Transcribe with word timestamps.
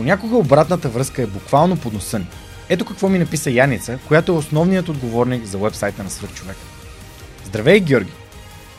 Понякога 0.00 0.36
обратната 0.36 0.88
връзка 0.88 1.22
е 1.22 1.26
буквално 1.26 1.76
под 1.76 1.92
носа 1.92 2.18
ни. 2.18 2.26
Ето 2.68 2.84
какво 2.84 3.08
ми 3.08 3.18
написа 3.18 3.50
Яница, 3.50 3.98
която 4.08 4.32
е 4.32 4.34
основният 4.34 4.88
отговорник 4.88 5.44
за 5.44 5.58
вебсайта 5.58 6.04
на 6.04 6.10
Свърхчовек. 6.10 6.56
Здравей, 7.44 7.80
Георги! 7.80 8.12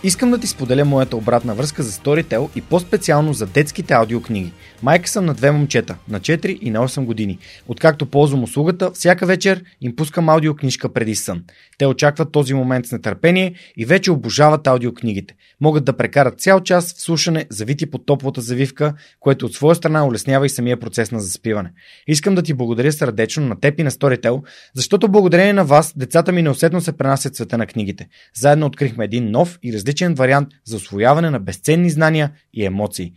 Искам 0.03 0.31
да 0.31 0.38
ти 0.38 0.47
споделя 0.47 0.86
моята 0.86 1.17
обратна 1.17 1.55
връзка 1.55 1.83
за 1.83 1.92
Storytel 1.92 2.49
и 2.55 2.61
по-специално 2.61 3.33
за 3.33 3.45
детските 3.45 3.94
аудиокниги. 3.94 4.53
Майка 4.83 5.09
съм 5.09 5.25
на 5.25 5.33
две 5.33 5.51
момчета, 5.51 5.95
на 6.09 6.19
4 6.19 6.45
и 6.45 6.69
на 6.69 6.87
8 6.87 7.05
години. 7.05 7.39
Откакто 7.67 8.05
ползвам 8.05 8.43
услугата, 8.43 8.91
всяка 8.91 9.25
вечер 9.25 9.63
им 9.81 9.95
пускам 9.95 10.29
аудиокнижка 10.29 10.93
преди 10.93 11.15
сън. 11.15 11.43
Те 11.77 11.85
очакват 11.85 12.31
този 12.31 12.53
момент 12.53 12.85
с 12.85 12.91
нетърпение 12.91 13.53
и 13.77 13.85
вече 13.85 14.11
обожават 14.11 14.67
аудиокнигите. 14.67 15.35
Могат 15.61 15.85
да 15.85 15.97
прекарат 15.97 16.41
цял 16.41 16.59
час 16.59 16.93
в 16.93 17.02
слушане, 17.02 17.45
завити 17.49 17.91
под 17.91 18.05
топлата 18.05 18.41
завивка, 18.41 18.93
което 19.19 19.45
от 19.45 19.53
своя 19.53 19.75
страна 19.75 20.05
улеснява 20.05 20.45
и 20.45 20.49
самия 20.49 20.77
процес 20.77 21.11
на 21.11 21.19
заспиване. 21.19 21.71
Искам 22.07 22.35
да 22.35 22.43
ти 22.43 22.53
благодаря 22.53 22.91
сърдечно 22.91 23.45
на 23.45 23.59
теб 23.59 23.79
и 23.79 23.83
на 23.83 23.91
Storytel, 23.91 24.41
защото 24.75 25.11
благодарение 25.11 25.53
на 25.53 25.65
вас 25.65 25.93
децата 25.97 26.31
ми 26.31 26.41
неусетно 26.41 26.81
се 26.81 26.97
пренасят 26.97 27.36
света 27.36 27.58
на 27.58 27.67
книгите. 27.67 28.08
Заедно 28.36 28.65
открихме 28.65 29.05
един 29.05 29.31
нов 29.31 29.59
и 29.64 29.73
различен 29.73 30.14
вариант 30.14 30.49
за 30.65 30.75
освояване 30.75 31.30
на 31.30 31.39
безценни 31.39 31.89
знания 31.89 32.31
и 32.53 32.65
емоции. 32.65 33.14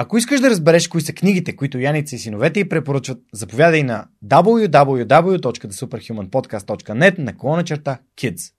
Ако 0.00 0.18
искаш 0.18 0.40
да 0.40 0.50
разбереш 0.50 0.88
кои 0.88 1.00
са 1.00 1.12
книгите, 1.12 1.56
които 1.56 1.78
Яница 1.78 2.16
и 2.16 2.18
синовете 2.18 2.60
й 2.60 2.68
препоръчват, 2.68 3.18
заповядай 3.32 3.82
на 3.82 4.06
www.thesuperhumanpodcast.net 4.26 7.18
на 7.18 7.36
колона 7.36 7.64
черта 7.64 7.98
Kids. 8.16 8.52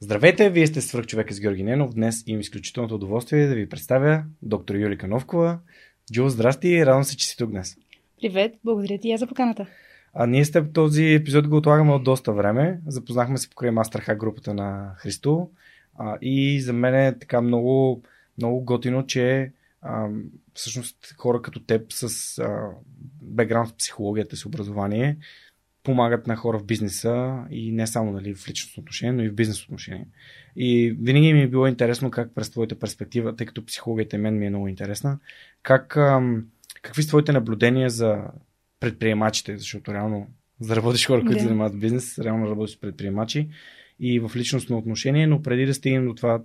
Здравейте, 0.00 0.50
вие 0.50 0.66
сте 0.66 0.80
свърх 0.80 1.06
човека 1.06 1.34
с 1.34 1.40
Георги 1.40 1.62
Ненов. 1.62 1.94
Днес 1.94 2.22
имам 2.26 2.40
изключителното 2.40 2.94
удоволствие 2.94 3.46
да 3.46 3.54
ви 3.54 3.68
представя 3.68 4.24
доктор 4.42 4.74
Юлика 4.74 5.08
Новкова. 5.08 5.58
Джул, 6.12 6.28
здрасти, 6.28 6.86
радвам 6.86 7.04
се, 7.04 7.16
че 7.16 7.26
си 7.26 7.36
тук 7.36 7.50
днес. 7.50 7.76
Привет, 8.20 8.54
благодаря 8.64 8.98
ти 8.98 9.10
я 9.10 9.18
за 9.18 9.26
поканата. 9.26 9.66
А 10.14 10.26
ние 10.26 10.44
сте 10.44 10.72
този 10.72 11.04
епизод 11.04 11.48
го 11.48 11.56
отлагаме 11.56 11.92
от 11.92 12.04
доста 12.04 12.32
време. 12.32 12.80
Запознахме 12.86 13.38
се 13.38 13.50
покрай 13.50 13.70
Masterhack 13.70 14.16
групата 14.16 14.54
на 14.54 14.94
Христо. 14.96 15.50
А, 15.98 16.18
и 16.22 16.60
за 16.60 16.72
мен 16.72 16.94
е 16.94 17.18
така 17.18 17.40
много, 17.40 18.02
много 18.38 18.64
готино, 18.64 19.06
че 19.06 19.52
а, 19.82 20.08
всъщност 20.56 21.14
хора 21.16 21.42
като 21.42 21.60
теб 21.60 21.92
с 21.92 22.38
а, 22.38 22.70
бекграунд 23.22 23.68
в 23.68 23.76
психологията 23.76 24.36
си 24.36 24.48
образование 24.48 25.16
помагат 25.82 26.26
на 26.26 26.36
хора 26.36 26.58
в 26.58 26.64
бизнеса 26.64 27.44
и 27.50 27.72
не 27.72 27.86
само 27.86 28.12
нали, 28.12 28.34
в 28.34 28.48
личностно 28.48 28.80
отношение, 28.80 29.12
но 29.12 29.22
и 29.22 29.28
в 29.28 29.34
бизнес 29.34 29.64
отношение. 29.64 30.06
И 30.56 30.96
винаги 31.00 31.32
ми 31.32 31.42
е 31.42 31.48
било 31.48 31.66
интересно 31.66 32.10
как 32.10 32.34
през 32.34 32.50
твоята 32.50 32.78
перспектива, 32.78 33.36
тъй 33.36 33.46
като 33.46 33.64
психологията 33.64 34.16
и 34.16 34.18
мен 34.18 34.38
ми 34.38 34.46
е 34.46 34.50
много 34.50 34.68
интересна, 34.68 35.18
как, 35.62 35.96
ам, 35.96 36.46
какви 36.82 37.02
са 37.02 37.08
твоите 37.08 37.32
наблюдения 37.32 37.90
за 37.90 38.24
предприемачите, 38.80 39.58
защото 39.58 39.94
реално 39.94 40.26
за 40.60 40.68
да 40.68 40.76
работиш 40.76 41.06
хора, 41.06 41.20
които 41.20 41.38
yeah. 41.38 41.42
занимават 41.42 41.80
бизнес, 41.80 42.18
реално 42.18 42.50
работиш 42.50 42.76
с 42.76 42.80
предприемачи 42.80 43.48
и 44.00 44.20
в 44.20 44.30
личностно 44.36 44.78
отношение, 44.78 45.26
но 45.26 45.42
преди 45.42 45.66
да 45.66 45.74
стигнем 45.74 46.06
до 46.06 46.14
това, 46.14 46.42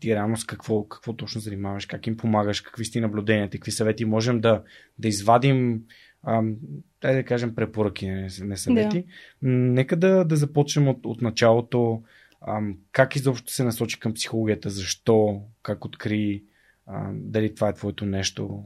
ти 0.00 0.14
реално 0.14 0.36
с 0.36 0.44
какво, 0.44 0.84
какво 0.84 1.12
точно 1.12 1.40
занимаваш, 1.40 1.86
как 1.86 2.06
им 2.06 2.16
помагаш, 2.16 2.60
какви 2.60 2.84
сте 2.84 3.00
наблюденията, 3.00 3.56
какви 3.56 3.72
съвети 3.72 4.04
можем 4.04 4.40
да, 4.40 4.62
да 4.98 5.08
извадим, 5.08 5.82
ам, 6.26 6.56
дай 7.00 7.14
да 7.14 7.24
кажем 7.24 7.54
препоръки, 7.54 8.06
не, 8.06 8.28
не 8.40 8.56
съвети. 8.56 9.02
Да. 9.42 9.48
Нека 9.48 9.96
да, 9.96 10.24
да 10.24 10.36
започнем 10.36 10.88
от, 10.88 11.06
от 11.06 11.22
началото. 11.22 12.02
Ам, 12.48 12.76
как 12.92 13.16
изобщо 13.16 13.52
се 13.52 13.64
насочи 13.64 14.00
към 14.00 14.14
психологията, 14.14 14.70
защо, 14.70 15.42
как 15.62 15.84
откри, 15.84 16.42
ам, 16.86 17.18
дали 17.22 17.54
това 17.54 17.68
е 17.68 17.74
твоето 17.74 18.06
нещо, 18.06 18.64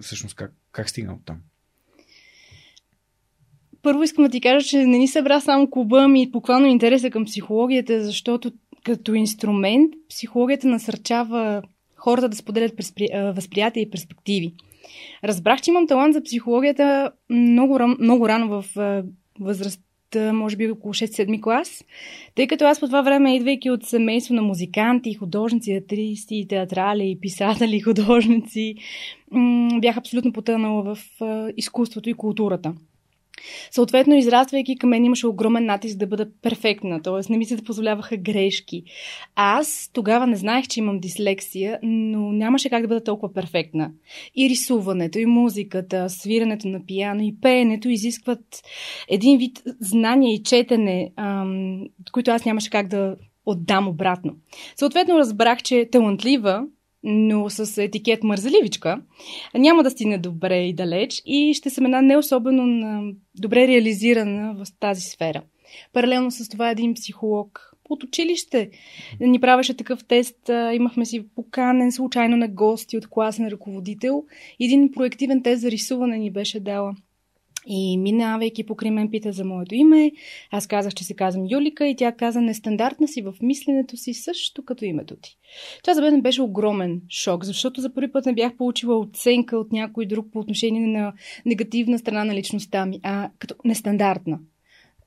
всъщност 0.00 0.36
как, 0.36 0.52
как 0.72 0.90
стигна 0.90 1.12
от 1.12 1.24
там? 1.24 1.36
Първо 3.82 4.02
искам 4.02 4.24
да 4.24 4.30
ти 4.30 4.40
кажа, 4.40 4.66
че 4.66 4.78
не 4.78 4.98
ни 4.98 5.08
събра 5.08 5.40
само 5.40 5.70
клуба 5.70 6.08
ми 6.08 6.30
буквално 6.30 6.66
интереса 6.66 7.10
към 7.10 7.24
психологията, 7.24 8.04
защото 8.04 8.52
като 8.86 9.14
инструмент 9.14 9.94
психологията 10.08 10.68
насърчава 10.68 11.62
хората 11.96 12.28
да 12.28 12.36
споделят 12.36 12.72
възприятия 13.34 13.82
и 13.82 13.90
перспективи. 13.90 14.54
Разбрах, 15.24 15.60
че 15.60 15.70
имам 15.70 15.86
талант 15.86 16.14
за 16.14 16.22
психологията 16.22 17.10
много, 17.30 17.78
много 17.98 18.28
рано 18.28 18.48
в 18.48 18.64
възраст 19.40 19.80
може 20.32 20.56
би 20.56 20.70
около 20.70 20.94
6-7 20.94 21.42
клас, 21.42 21.84
тъй 22.34 22.46
като 22.46 22.64
аз 22.64 22.80
по 22.80 22.86
това 22.86 23.02
време, 23.02 23.36
идвайки 23.36 23.70
от 23.70 23.84
семейство 23.84 24.34
на 24.34 24.42
музиканти, 24.42 25.14
художници, 25.14 25.70
театристи, 25.70 26.46
театрали, 26.48 27.18
писатели, 27.20 27.80
художници, 27.84 28.74
бях 29.80 29.96
абсолютно 29.96 30.32
потънала 30.32 30.94
в 30.94 30.98
изкуството 31.56 32.10
и 32.10 32.14
културата. 32.14 32.74
Съответно, 33.70 34.14
израствайки 34.14 34.78
към 34.78 34.90
мен 34.90 35.04
имаше 35.04 35.26
огромен 35.26 35.64
натиск 35.64 35.98
да 35.98 36.06
бъда 36.06 36.28
перфектна, 36.42 37.02
т.е. 37.02 37.32
не 37.32 37.38
ми 37.38 37.44
се 37.44 37.56
да 37.56 37.62
позволяваха 37.62 38.16
грешки. 38.16 38.82
Аз 39.34 39.90
тогава 39.92 40.26
не 40.26 40.36
знаех, 40.36 40.66
че 40.66 40.80
имам 40.80 41.00
дислексия, 41.00 41.78
но 41.82 42.32
нямаше 42.32 42.70
как 42.70 42.82
да 42.82 42.88
бъда 42.88 43.04
толкова 43.04 43.32
перфектна. 43.32 43.90
И 44.34 44.48
рисуването, 44.48 45.18
и 45.18 45.26
музиката, 45.26 46.10
свирането 46.10 46.68
на 46.68 46.86
пиано, 46.86 47.22
и 47.22 47.36
пеенето 47.40 47.88
изискват 47.88 48.62
един 49.08 49.38
вид 49.38 49.62
знание 49.80 50.34
и 50.34 50.42
четене, 50.42 51.10
ам, 51.16 51.80
които 52.12 52.30
аз 52.30 52.44
нямаше 52.44 52.70
как 52.70 52.88
да 52.88 53.16
отдам 53.46 53.88
обратно. 53.88 54.34
Съответно, 54.76 55.18
разбрах, 55.18 55.62
че 55.62 55.88
талантлива, 55.92 56.66
но 57.08 57.50
с 57.50 57.82
етикет 57.82 58.24
мързеливичка, 58.24 59.02
няма 59.54 59.82
да 59.82 59.90
стигне 59.90 60.18
добре 60.18 60.66
и 60.66 60.74
далеч 60.74 61.22
и 61.26 61.54
ще 61.54 61.70
съм 61.70 61.84
една 61.84 62.02
не 62.02 62.16
особено 62.16 63.02
добре 63.34 63.68
реализирана 63.68 64.54
в 64.54 64.66
тази 64.80 65.00
сфера. 65.00 65.42
Паралелно 65.92 66.30
с 66.30 66.48
това 66.48 66.70
един 66.70 66.94
психолог 66.94 67.72
от 67.90 68.04
училище 68.04 68.70
ни 69.20 69.40
правеше 69.40 69.76
такъв 69.76 70.04
тест. 70.04 70.50
Имахме 70.74 71.04
си 71.04 71.28
поканен 71.34 71.92
случайно 71.92 72.36
на 72.36 72.48
гости 72.48 72.96
от 72.96 73.06
класен 73.06 73.48
ръководител. 73.48 74.24
Един 74.60 74.92
проективен 74.92 75.42
тест 75.42 75.62
за 75.62 75.70
рисуване 75.70 76.18
ни 76.18 76.30
беше 76.30 76.60
дала. 76.60 76.94
И 77.68 77.98
минавайки 77.98 78.66
покрай 78.66 78.90
мен 78.90 79.10
пита 79.10 79.32
за 79.32 79.44
моето 79.44 79.74
име, 79.74 80.12
аз 80.50 80.66
казах, 80.66 80.94
че 80.94 81.04
се 81.04 81.14
казвам 81.14 81.46
Юлика 81.50 81.86
и 81.86 81.96
тя 81.96 82.12
каза 82.12 82.40
нестандартна 82.40 83.08
си 83.08 83.22
в 83.22 83.34
мисленето 83.42 83.96
си 83.96 84.14
също 84.14 84.64
като 84.64 84.84
името 84.84 85.16
ти. 85.16 85.36
Това 85.82 85.94
за 85.94 86.00
мен 86.00 86.20
беше 86.20 86.42
огромен 86.42 87.02
шок, 87.10 87.44
защото 87.44 87.80
за 87.80 87.94
първи 87.94 88.12
път 88.12 88.26
не 88.26 88.34
бях 88.34 88.56
получила 88.56 88.98
оценка 88.98 89.58
от 89.58 89.72
някой 89.72 90.06
друг 90.06 90.26
по 90.32 90.38
отношение 90.38 90.86
на 90.86 91.12
негативна 91.46 91.98
страна 91.98 92.24
на 92.24 92.34
личността 92.34 92.86
ми, 92.86 93.00
а 93.02 93.30
като 93.38 93.54
нестандартна. 93.64 94.38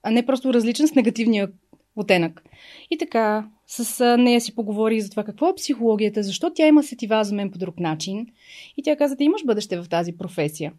А 0.03 0.11
не 0.11 0.25
просто 0.25 0.53
различен 0.53 0.87
с 0.87 0.95
негативния 0.95 1.51
оттенък. 1.95 2.43
И 2.91 2.97
така, 2.97 3.49
с 3.67 4.17
нея 4.17 4.41
си 4.41 4.55
поговорих 4.55 5.03
за 5.03 5.09
това 5.09 5.23
какво 5.23 5.49
е 5.49 5.55
психологията, 5.55 6.23
защо 6.23 6.53
тя 6.53 6.67
има 6.67 6.83
сетива 6.83 7.23
за 7.23 7.35
мен 7.35 7.51
по 7.51 7.57
друг 7.57 7.79
начин. 7.79 8.27
И 8.77 8.83
тя 8.83 8.95
каза, 8.95 9.15
ти 9.15 9.23
имаш 9.23 9.45
бъдеще 9.45 9.81
в 9.81 9.89
тази 9.89 10.17
професия. 10.17 10.73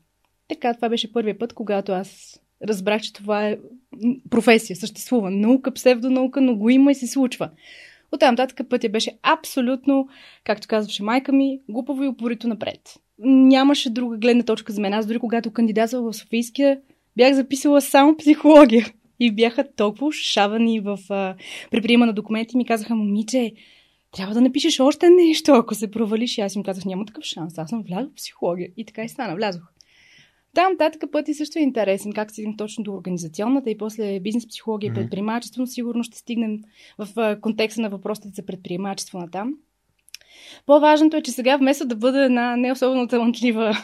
Така, 0.51 0.75
това 0.75 0.89
беше 0.89 1.13
първият 1.13 1.39
път, 1.39 1.53
когато 1.53 1.93
аз 1.93 2.41
разбрах, 2.69 3.03
че 3.03 3.13
това 3.13 3.49
е 3.49 3.59
професия, 4.31 4.77
съществува. 4.77 5.31
Наука, 5.31 5.75
псевдонаука, 5.75 6.41
но 6.41 6.57
го 6.57 6.71
има 6.71 6.93
и 6.93 6.95
се 6.95 7.07
случва. 7.07 7.51
Оттам 8.13 8.35
нататък 8.35 8.69
пътя 8.69 8.89
беше 8.89 9.19
абсолютно, 9.23 10.09
както 10.45 10.69
казваше 10.69 11.03
майка 11.03 11.33
ми, 11.33 11.61
глупаво 11.69 12.05
и 12.05 12.09
упорито 12.09 12.49
напред. 12.49 12.81
Нямаше 13.19 13.91
друга 13.91 14.17
гледна 14.17 14.43
точка 14.43 14.73
за 14.73 14.81
мен. 14.81 14.95
Аз 14.95 15.07
дори 15.07 15.19
когато 15.19 15.51
кандидатствах 15.51 16.03
в 16.03 16.17
Софийския, 16.17 16.81
бях 17.17 17.35
записала 17.35 17.81
само 17.81 18.17
психология. 18.17 18.87
И 19.21 19.35
бяха 19.35 19.73
толкова 19.77 20.13
шавани 20.13 20.81
в 20.81 20.99
а, 21.11 21.35
приприема 21.71 22.07
на 22.07 22.13
документи 22.13 22.57
ми 22.57 22.67
казаха, 22.67 22.95
момиче, 22.95 23.53
трябва 24.13 24.35
да 24.35 24.41
напишеш 24.41 24.81
още 24.81 25.11
нещо, 25.11 25.53
ако 25.53 25.75
се 25.75 25.91
провалиш. 25.91 26.39
И 26.39 26.41
аз 26.41 26.55
им 26.55 26.63
казах, 26.63 26.85
няма 26.85 27.05
такъв 27.05 27.25
шанс, 27.25 27.59
аз 27.59 27.71
съм 27.71 27.83
влязъл 27.83 28.11
в 28.11 28.15
психология. 28.15 28.69
И 28.77 28.85
така 28.85 29.05
и 29.05 29.09
стана, 29.09 29.35
влязох. 29.37 29.63
Там 30.55 30.77
татъка 30.79 31.11
пъти 31.11 31.35
също 31.35 31.59
е 31.59 31.63
интересен, 31.63 32.13
как 32.13 32.31
стигнем 32.31 32.57
точно 32.57 32.85
до 32.85 32.93
организационната 32.93 33.71
и 33.71 33.79
после 33.79 34.21
бизнес 34.21 34.49
психология 34.49 34.91
и 34.91 34.95
предприемачество, 34.95 35.61
но 35.61 35.67
сигурно 35.67 36.05
ще 36.05 36.19
стигнем 36.19 36.59
в 36.99 37.37
контекста 37.41 37.81
на 37.81 37.91
въпросите 37.91 38.29
за 38.35 38.47
предприемачество 38.47 39.19
на 39.19 39.31
там. 39.31 39.55
По-важното 40.67 41.17
е, 41.17 41.23
че 41.23 41.31
сега 41.31 41.57
вместо 41.57 41.87
да 41.87 41.97
бъда 41.97 42.25
една 42.25 42.57
не 42.57 42.73
особено 42.73 43.09
талантлива 43.09 43.77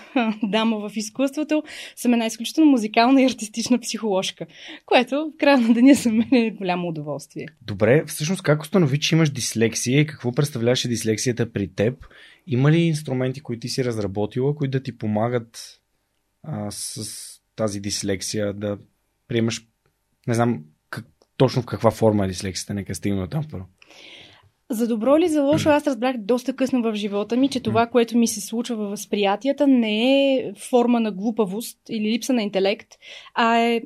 дама 0.43 0.89
в 0.89 0.97
изкуството, 0.97 1.63
съм 1.97 2.13
една 2.13 2.27
изключително 2.27 2.71
музикална 2.71 3.23
и 3.23 3.25
артистична 3.25 3.79
психоложка, 3.79 4.47
което 4.87 5.33
в 5.35 5.39
края 5.39 5.59
на 5.59 5.75
деня 5.75 5.95
за 5.95 6.13
мен 6.13 6.29
е 6.33 6.51
голямо 6.51 6.89
удоволствие. 6.89 7.47
Добре, 7.63 8.05
всъщност 8.07 8.43
как 8.43 8.63
установи, 8.63 9.01
че 9.01 9.15
имаш 9.15 9.31
дислексия 9.31 10.01
и 10.01 10.07
какво 10.07 10.33
представляваше 10.33 10.89
дислексията 10.89 11.53
при 11.53 11.69
теб? 11.69 12.07
Има 12.47 12.73
ли 12.73 12.79
инструменти, 12.79 13.41
които 13.41 13.61
ти 13.61 13.69
си 13.69 13.85
разработила, 13.85 14.55
които 14.55 14.79
да 14.79 14.83
ти 14.83 14.99
помагат 14.99 15.81
а, 16.47 16.71
с 16.71 17.07
тази 17.57 17.81
дислексия, 17.81 18.55
да 18.55 18.79
приемаш, 19.29 19.67
не 20.27 20.35
знам 20.35 20.65
как, 20.91 21.07
точно 21.37 21.63
в 21.63 21.67
каква 21.67 21.91
форма 21.91 22.25
е 22.25 22.29
дислексията, 22.29 22.75
нека 22.75 22.95
стигнем 22.95 23.29
там 23.31 23.45
първо. 23.51 23.67
За 24.71 24.89
добро 24.89 25.17
или 25.17 25.29
за 25.29 25.43
лошо, 25.43 25.69
аз 25.69 25.87
разбрах 25.87 26.17
доста 26.19 26.57
късно 26.57 26.83
в 26.83 26.95
живота 26.95 27.37
ми, 27.37 27.49
че 27.49 27.61
това, 27.61 27.87
което 27.87 28.19
ми 28.19 28.29
се 28.29 28.41
случва 28.41 28.77
във 28.77 28.91
възприятията, 28.91 29.67
не 29.67 30.35
е 30.35 30.53
форма 30.71 31.01
на 31.01 31.13
глупавост 31.13 31.79
или 31.91 32.13
липса 32.13 32.33
на 32.33 32.43
интелект, 32.43 32.89
а 33.35 33.59
е 33.59 33.83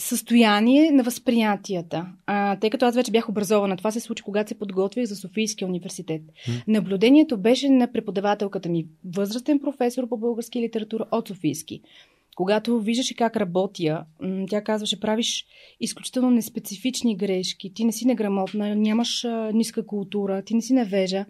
състояние 0.00 0.90
на 0.90 1.02
възприятията. 1.02 2.06
А, 2.26 2.56
тъй 2.56 2.70
като 2.70 2.86
аз 2.86 2.94
вече 2.94 3.10
бях 3.10 3.28
образована, 3.28 3.76
това 3.76 3.90
се 3.90 4.00
случи, 4.00 4.22
когато 4.22 4.48
се 4.48 4.58
подготвях 4.58 5.04
за 5.04 5.16
Софийския 5.16 5.68
университет. 5.68 6.22
Наблюдението 6.68 7.38
беше 7.38 7.68
на 7.68 7.92
преподавателката 7.92 8.68
ми, 8.68 8.86
възрастен 9.04 9.60
професор 9.60 10.08
по 10.08 10.16
български 10.16 10.60
литература 10.60 11.06
от 11.12 11.28
Софийски. 11.28 11.80
Когато 12.36 12.80
виждаше 12.80 13.16
как 13.16 13.36
работя, 13.36 14.04
тя 14.48 14.64
казваше, 14.64 15.00
правиш 15.00 15.46
изключително 15.80 16.30
неспецифични 16.30 17.16
грешки, 17.16 17.74
ти 17.74 17.84
не 17.84 17.92
си 17.92 18.06
неграмотна, 18.06 18.76
нямаш 18.76 19.26
ниска 19.52 19.86
култура, 19.86 20.42
ти 20.42 20.54
не 20.54 20.62
си 20.62 20.72
невежа, 20.72 21.24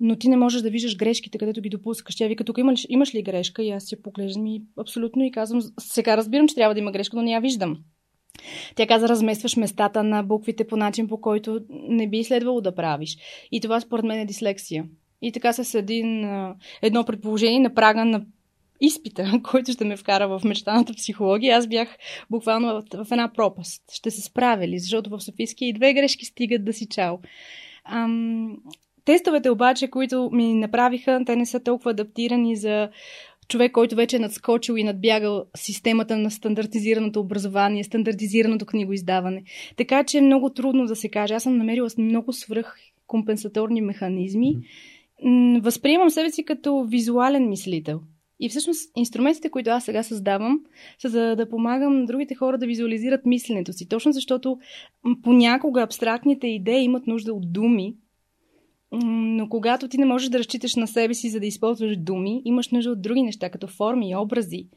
но 0.00 0.16
ти 0.16 0.28
не 0.28 0.36
можеш 0.36 0.62
да 0.62 0.70
виждаш 0.70 0.96
грешките, 0.96 1.38
където 1.38 1.60
ги 1.60 1.68
допускаш. 1.68 2.16
Тя 2.16 2.26
вика, 2.26 2.44
тук 2.44 2.58
имаш, 2.58 2.86
имаш 2.88 3.14
ли 3.14 3.22
грешка? 3.22 3.62
И 3.62 3.70
аз 3.70 3.84
се 3.84 4.02
поглеждам 4.02 4.46
и 4.46 4.62
абсолютно 4.80 5.24
и 5.24 5.30
казвам, 5.30 5.60
сега 5.80 6.16
разбирам, 6.16 6.48
че 6.48 6.54
трябва 6.54 6.74
да 6.74 6.80
има 6.80 6.92
грешка, 6.92 7.16
но 7.16 7.22
не 7.22 7.32
я 7.32 7.40
виждам. 7.40 7.78
Тя 8.74 8.86
каза, 8.86 9.08
разместваш 9.08 9.56
местата 9.56 10.02
на 10.02 10.22
буквите 10.22 10.66
по 10.66 10.76
начин, 10.76 11.08
по 11.08 11.20
който 11.20 11.60
не 11.70 12.08
би 12.08 12.24
следвало 12.24 12.60
да 12.60 12.74
правиш. 12.74 13.16
И 13.52 13.60
това 13.60 13.80
според 13.80 14.04
мен 14.04 14.18
е 14.18 14.26
дислексия. 14.26 14.84
И 15.22 15.32
така 15.32 15.52
с 15.52 15.74
един, 15.74 16.24
едно 16.82 17.04
предположение 17.04 17.60
на 17.60 17.74
прага 17.74 18.04
на 18.04 18.24
изпита, 18.80 19.32
който 19.50 19.72
ще 19.72 19.84
ме 19.84 19.96
вкара 19.96 20.28
в 20.28 20.44
мечтаната 20.44 20.94
психология, 20.94 21.56
аз 21.56 21.66
бях 21.66 21.96
буквално 22.30 22.82
в, 22.94 23.12
една 23.12 23.32
пропаст. 23.32 23.82
Ще 23.92 24.10
се 24.10 24.20
справя 24.20 24.68
ли? 24.68 24.78
Защото 24.78 25.10
в 25.10 25.20
Софийски 25.20 25.66
и 25.66 25.72
две 25.72 25.94
грешки 25.94 26.24
стигат 26.24 26.64
да 26.64 26.72
си 26.72 26.86
чао. 26.86 27.18
Ам, 27.84 28.56
тестовете 29.04 29.50
обаче, 29.50 29.88
които 29.88 30.30
ми 30.32 30.54
направиха, 30.54 31.20
те 31.26 31.36
не 31.36 31.46
са 31.46 31.60
толкова 31.60 31.90
адаптирани 31.90 32.56
за 32.56 32.88
човек, 33.48 33.72
който 33.72 33.96
вече 33.96 34.16
е 34.16 34.18
надскочил 34.18 34.74
и 34.76 34.84
надбягал 34.84 35.44
системата 35.56 36.16
на 36.16 36.30
стандартизираното 36.30 37.20
образование, 37.20 37.84
стандартизираното 37.84 38.66
книгоиздаване. 38.66 39.42
Така 39.76 40.04
че 40.04 40.18
е 40.18 40.22
много 40.22 40.50
трудно 40.50 40.86
да 40.86 40.96
се 40.96 41.08
каже. 41.08 41.34
Аз 41.34 41.42
съм 41.42 41.56
намерила 41.56 41.88
много 41.98 42.32
свръх 42.32 42.76
компенсаторни 43.06 43.80
механизми. 43.80 44.56
Възприемам 45.60 46.10
себе 46.10 46.30
си 46.30 46.44
като 46.44 46.84
визуален 46.84 47.48
мислител. 47.48 48.00
И 48.40 48.48
всъщност 48.48 48.90
инструментите, 48.96 49.50
които 49.50 49.70
аз 49.70 49.84
сега 49.84 50.02
създавам, 50.02 50.60
са 50.98 51.08
за 51.08 51.36
да 51.36 51.48
помагам 51.48 51.98
на 51.98 52.06
другите 52.06 52.34
хора 52.34 52.58
да 52.58 52.66
визуализират 52.66 53.26
мисленето 53.26 53.72
си. 53.72 53.88
Точно 53.88 54.12
защото 54.12 54.58
понякога 55.22 55.82
абстрактните 55.82 56.46
идеи 56.46 56.84
имат 56.84 57.06
нужда 57.06 57.34
от 57.34 57.52
думи, 57.52 57.94
но 58.92 59.48
когато 59.48 59.88
ти 59.88 59.98
не 59.98 60.06
можеш 60.06 60.28
да 60.28 60.38
разчиташ 60.38 60.74
на 60.74 60.86
себе 60.86 61.14
си, 61.14 61.30
за 61.30 61.40
да 61.40 61.46
използваш 61.46 61.96
думи, 61.96 62.42
имаш 62.44 62.68
нужда 62.68 62.90
от 62.90 63.02
други 63.02 63.22
неща, 63.22 63.50
като 63.50 63.66
форми 63.66 64.10
и 64.10 64.16
образи. 64.16 64.68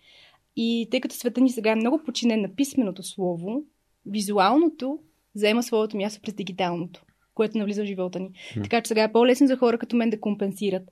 И 0.56 0.88
тъй 0.92 1.02
като 1.02 1.16
света 1.16 1.42
ни 1.42 1.50
сега 1.50 1.72
е 1.72 1.76
много 1.76 2.04
починен 2.06 2.42
на 2.42 2.56
писменото 2.56 3.04
слово, 3.04 3.64
визуалното 4.06 5.00
заема 5.36 5.64
своето 5.64 5.98
място 5.98 6.22
през 6.22 6.34
дигиталното, 6.34 7.02
което 7.34 7.58
навлиза 7.58 7.84
в 7.84 7.86
живота 7.86 8.20
ни. 8.20 8.30
Mm. 8.30 8.64
Така 8.64 8.82
че 8.82 8.88
сега 8.88 9.04
е 9.04 9.12
по-лесно 9.12 9.48
за 9.48 9.58
хора 9.58 9.78
като 9.78 9.96
мен 9.96 10.10
да 10.10 10.20
компенсират. 10.20 10.84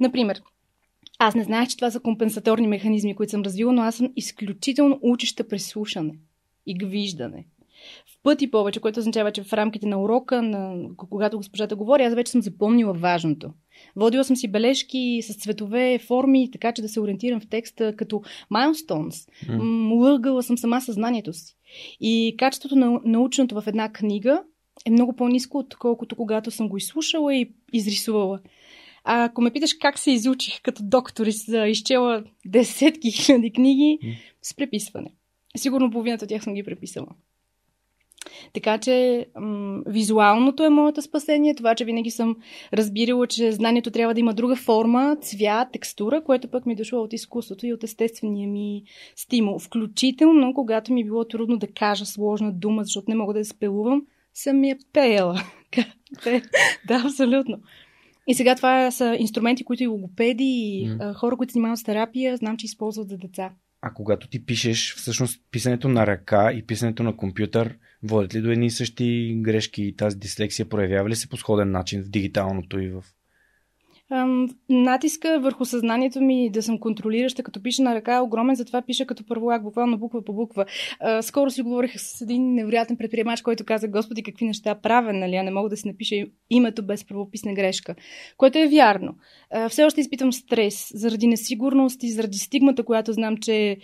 Например, 0.00 0.42
аз 1.18 1.34
не 1.34 1.44
знаех, 1.44 1.68
че 1.68 1.76
това 1.76 1.90
са 1.90 2.00
компенсаторни 2.00 2.66
механизми, 2.66 3.14
които 3.14 3.30
съм 3.30 3.42
развила, 3.42 3.72
но 3.72 3.82
аз 3.82 3.96
съм 3.96 4.12
изключително 4.16 4.98
учеща 5.02 5.48
през 5.48 5.66
слушане 5.66 6.18
и 6.66 6.86
виждане 6.86 7.46
в 8.06 8.22
пъти 8.22 8.50
повече, 8.50 8.80
което 8.80 9.00
означава, 9.00 9.32
че 9.32 9.42
в 9.42 9.52
рамките 9.52 9.86
на 9.86 10.02
урока, 10.02 10.42
на, 10.42 10.88
когато 10.96 11.36
госпожата 11.36 11.76
говори, 11.76 12.02
аз 12.02 12.14
вече 12.14 12.32
съм 12.32 12.42
запомнила 12.42 12.92
важното. 12.92 13.50
Водила 13.96 14.24
съм 14.24 14.36
си 14.36 14.48
бележки 14.48 15.20
с 15.22 15.36
цветове, 15.36 15.98
форми, 15.98 16.50
така 16.50 16.72
че 16.72 16.82
да 16.82 16.88
се 16.88 17.00
ориентирам 17.00 17.40
в 17.40 17.48
текста 17.48 17.96
като 17.96 18.22
milestones. 18.52 19.30
Mm. 19.48 20.00
Лъгала 20.00 20.42
съм 20.42 20.58
сама 20.58 20.80
съзнанието 20.80 21.32
си. 21.32 21.56
И 22.00 22.34
качеството 22.38 22.76
на 22.76 23.00
научното 23.04 23.60
в 23.60 23.66
една 23.66 23.92
книга 23.92 24.42
е 24.86 24.90
много 24.90 25.16
по-низко, 25.16 25.58
отколкото 25.58 26.16
когато 26.16 26.50
съм 26.50 26.68
го 26.68 26.76
изслушала 26.76 27.34
и 27.34 27.52
изрисувала. 27.72 28.40
А 29.04 29.24
ако 29.24 29.42
ме 29.42 29.50
питаш 29.50 29.74
как 29.74 29.98
се 29.98 30.10
изучих 30.10 30.62
като 30.62 30.82
доктор 30.84 31.26
и 31.26 31.32
изчела 31.70 32.24
десетки 32.46 33.10
хиляди 33.10 33.52
книги, 33.52 33.98
mm. 34.02 34.16
с 34.42 34.54
преписване. 34.54 35.10
Сигурно 35.56 35.90
половината 35.90 36.24
от 36.24 36.28
тях 36.28 36.42
съм 36.42 36.54
ги 36.54 36.62
преписала. 36.62 37.06
Така 38.52 38.78
че 38.78 39.26
м- 39.40 39.82
визуалното 39.86 40.64
е 40.64 40.70
моето 40.70 41.02
спасение. 41.02 41.54
Това, 41.54 41.74
че 41.74 41.84
винаги 41.84 42.10
съм 42.10 42.36
разбирала, 42.72 43.26
че 43.26 43.52
знанието 43.52 43.90
трябва 43.90 44.14
да 44.14 44.20
има 44.20 44.34
друга 44.34 44.56
форма, 44.56 45.16
цвят, 45.20 45.68
текстура, 45.72 46.24
което 46.24 46.48
пък 46.48 46.66
ми 46.66 46.72
е 46.72 46.76
дошло 46.76 47.00
от 47.00 47.12
изкуството 47.12 47.66
и 47.66 47.72
от 47.72 47.84
естествения 47.84 48.48
ми 48.48 48.82
стимул. 49.16 49.58
Включително, 49.58 50.54
когато 50.54 50.92
ми 50.92 51.00
е 51.00 51.04
било 51.04 51.24
трудно 51.24 51.56
да 51.56 51.66
кажа 51.66 52.06
сложна 52.06 52.52
дума, 52.52 52.84
защото 52.84 53.04
не 53.08 53.14
мога 53.14 53.32
да 53.32 53.38
я 53.38 53.44
спелувам, 53.44 54.02
съм 54.34 54.64
я 54.64 54.76
пеела. 54.92 55.42
да, 56.88 57.02
абсолютно. 57.04 57.58
И 58.26 58.34
сега 58.34 58.54
това 58.54 58.90
са 58.90 59.16
инструменти, 59.18 59.64
които 59.64 59.82
и 59.82 59.86
логопеди, 59.86 60.44
и 60.44 60.88
mm. 60.88 61.14
хора, 61.14 61.36
които 61.36 61.52
занимават 61.52 61.78
с 61.78 61.82
терапия, 61.84 62.36
знам, 62.36 62.56
че 62.56 62.66
използват 62.66 63.08
за 63.08 63.18
деца. 63.18 63.52
А 63.82 63.92
когато 63.94 64.28
ти 64.28 64.44
пишеш, 64.44 64.94
всъщност 64.96 65.40
писането 65.50 65.88
на 65.88 66.06
ръка 66.06 66.52
и 66.52 66.66
писането 66.66 67.02
на 67.02 67.16
компютър 67.16 67.78
водят 68.02 68.34
ли 68.34 68.40
до 68.40 68.50
едни 68.50 68.70
същи 68.70 69.38
грешки 69.42 69.82
и 69.82 69.96
тази 69.96 70.16
дислексия 70.16 70.68
проявява 70.68 71.08
ли 71.08 71.16
се 71.16 71.28
по 71.28 71.36
сходен 71.36 71.70
начин 71.70 72.02
в 72.02 72.08
дигиталното 72.08 72.80
и 72.80 72.88
в 72.88 73.04
натиска 74.68 75.40
върху 75.42 75.64
съзнанието 75.64 76.20
ми 76.20 76.50
да 76.50 76.62
съм 76.62 76.78
контролираща, 76.78 77.42
като 77.42 77.62
пиша 77.62 77.82
на 77.82 77.94
ръка 77.94 78.14
е 78.14 78.20
огромен, 78.20 78.56
затова 78.56 78.82
пиша 78.82 79.06
като 79.06 79.26
първолак, 79.26 79.62
буквално 79.62 79.98
буква 79.98 80.24
по 80.24 80.32
буква. 80.32 80.64
скоро 81.22 81.50
си 81.50 81.62
говорих 81.62 81.92
с 81.96 82.20
един 82.20 82.54
невероятен 82.54 82.96
предприемач, 82.96 83.42
който 83.42 83.64
каза, 83.64 83.88
Господи, 83.88 84.22
какви 84.22 84.44
неща 84.44 84.74
правя, 84.74 85.12
нали? 85.12 85.36
А 85.36 85.42
не 85.42 85.50
мога 85.50 85.68
да 85.68 85.76
си 85.76 85.88
напиша 85.88 86.16
името 86.50 86.86
без 86.86 87.04
правописна 87.04 87.54
грешка. 87.54 87.94
Което 88.36 88.58
е 88.58 88.68
вярно. 88.68 89.14
все 89.68 89.84
още 89.84 90.00
изпитам 90.00 90.32
стрес 90.32 90.90
заради 90.94 91.26
несигурност 91.26 92.02
и 92.02 92.12
заради 92.12 92.38
стигмата, 92.38 92.82
която 92.82 93.12
знам, 93.12 93.36
че 93.36 93.76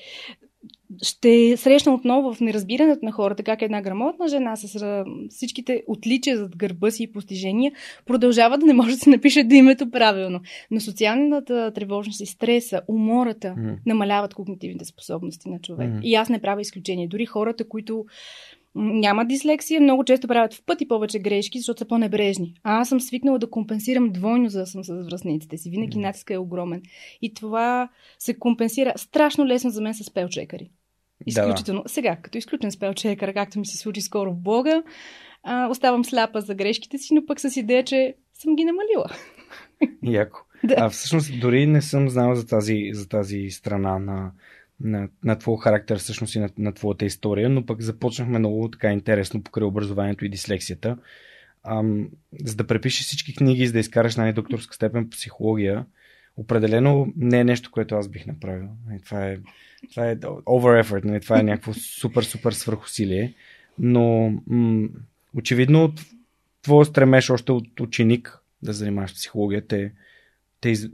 ще 1.02 1.56
срещна 1.56 1.94
отново 1.94 2.34
в 2.34 2.40
неразбирането 2.40 3.04
на 3.04 3.12
хората 3.12 3.42
как 3.42 3.62
една 3.62 3.82
грамотна 3.82 4.28
жена 4.28 4.56
с 4.56 5.04
всичките 5.30 5.82
отличия 5.86 6.36
зад 6.36 6.56
гърба 6.56 6.90
си 6.90 7.02
и 7.02 7.12
постижения 7.12 7.72
продължава 8.06 8.58
да 8.58 8.66
не 8.66 8.74
може 8.74 8.90
да 8.90 8.98
се 8.98 9.10
напише 9.10 9.44
да 9.44 9.54
името 9.54 9.90
правилно. 9.90 10.40
Но 10.70 10.80
социалната 10.80 11.72
тревожност 11.74 12.20
и 12.20 12.26
стреса, 12.26 12.80
умората 12.88 13.54
mm. 13.58 13.76
намаляват 13.86 14.34
когнитивните 14.34 14.84
способности 14.84 15.48
на 15.48 15.58
човек. 15.60 15.90
Mm. 15.90 16.00
И 16.02 16.14
аз 16.14 16.28
не 16.28 16.38
правя 16.38 16.60
изключение. 16.60 17.08
Дори 17.08 17.26
хората, 17.26 17.68
които 17.68 18.04
няма 18.78 19.24
дислексия, 19.24 19.80
много 19.80 20.04
често 20.04 20.28
правят 20.28 20.54
в 20.54 20.62
пъти 20.66 20.88
повече 20.88 21.18
грешки, 21.18 21.58
защото 21.58 21.78
са 21.78 21.88
по-небрежни. 21.88 22.54
А 22.62 22.80
аз 22.80 22.88
съм 22.88 23.00
свикнала 23.00 23.38
да 23.38 23.50
компенсирам 23.50 24.10
двойно, 24.12 24.48
за 24.48 24.60
да 24.60 24.66
съм 24.66 24.84
с 24.84 25.04
връзниците 25.04 25.58
си. 25.58 25.70
Винаги 25.70 25.98
натиска 25.98 26.34
е 26.34 26.38
огромен. 26.38 26.82
И 27.22 27.34
това 27.34 27.88
се 28.18 28.38
компенсира 28.38 28.92
страшно 28.96 29.46
лесно 29.46 29.70
за 29.70 29.82
мен 29.82 29.94
с 29.94 30.04
спелчекари. 30.04 30.70
Изключително. 31.26 31.82
Да, 31.82 31.88
Сега, 31.88 32.16
като 32.16 32.38
изключен 32.38 32.70
спелчекър, 32.70 33.34
както 33.34 33.58
ми 33.58 33.66
се 33.66 33.78
случи 33.78 34.00
скоро 34.00 34.32
в 34.32 34.40
Бога, 34.40 34.82
а, 35.42 35.68
оставам 35.68 36.04
сляпа 36.04 36.40
за 36.40 36.54
грешките 36.54 36.98
си, 36.98 37.14
но 37.14 37.26
пък 37.26 37.40
с 37.40 37.56
идея, 37.56 37.84
че 37.84 38.14
съм 38.34 38.56
ги 38.56 38.64
намалила. 38.64 39.06
Яко. 40.02 40.38
Да. 40.64 40.74
А 40.78 40.90
всъщност 40.90 41.40
дори 41.40 41.66
не 41.66 41.82
съм 41.82 42.08
знала 42.08 42.36
за 42.36 42.46
тази, 42.46 42.90
за 42.92 43.08
тази 43.08 43.50
страна 43.50 43.98
на, 43.98 44.32
на, 44.80 45.08
на 45.24 45.38
твоя 45.38 45.58
характер 45.58 45.98
всъщност 45.98 46.34
и 46.34 46.38
на, 46.38 46.48
на 46.58 46.72
твоята 46.72 47.04
история, 47.04 47.48
но 47.48 47.66
пък 47.66 47.82
започнахме 47.82 48.38
много 48.38 48.70
така 48.70 48.92
интересно 48.92 49.42
покрай 49.42 49.64
образованието 49.64 50.24
и 50.24 50.28
дислексията. 50.28 50.96
Ам, 51.64 52.08
за 52.44 52.56
да 52.56 52.66
препишеш 52.66 53.06
всички 53.06 53.34
книги, 53.34 53.66
за 53.66 53.72
да 53.72 53.78
изкараш 53.78 54.16
най-докторска 54.16 54.74
степен 54.74 55.04
по 55.04 55.10
психология, 55.10 55.86
определено 56.36 57.12
не 57.16 57.40
е 57.40 57.44
нещо, 57.44 57.70
което 57.70 57.94
аз 57.94 58.08
бих 58.08 58.26
направил. 58.26 58.68
Това 59.04 59.26
е, 59.26 59.38
това 59.90 60.10
е 60.10 60.16
over 60.16 60.82
effort, 60.82 61.04
не? 61.04 61.20
това 61.20 61.40
е 61.40 61.42
някакво 61.42 61.74
супер, 61.74 62.22
супер 62.22 62.52
свърхусилие. 62.52 63.34
Но 63.78 64.34
м- 64.46 64.88
очевидно 65.34 65.92
твоя 66.62 66.86
стремеж 66.86 67.30
още 67.30 67.52
от 67.52 67.80
ученик 67.80 68.38
да 68.62 68.72
занимаваш 68.72 69.14
психология 69.14 69.66
те, 69.66 69.92
те 70.60 70.68
из... 70.68 70.88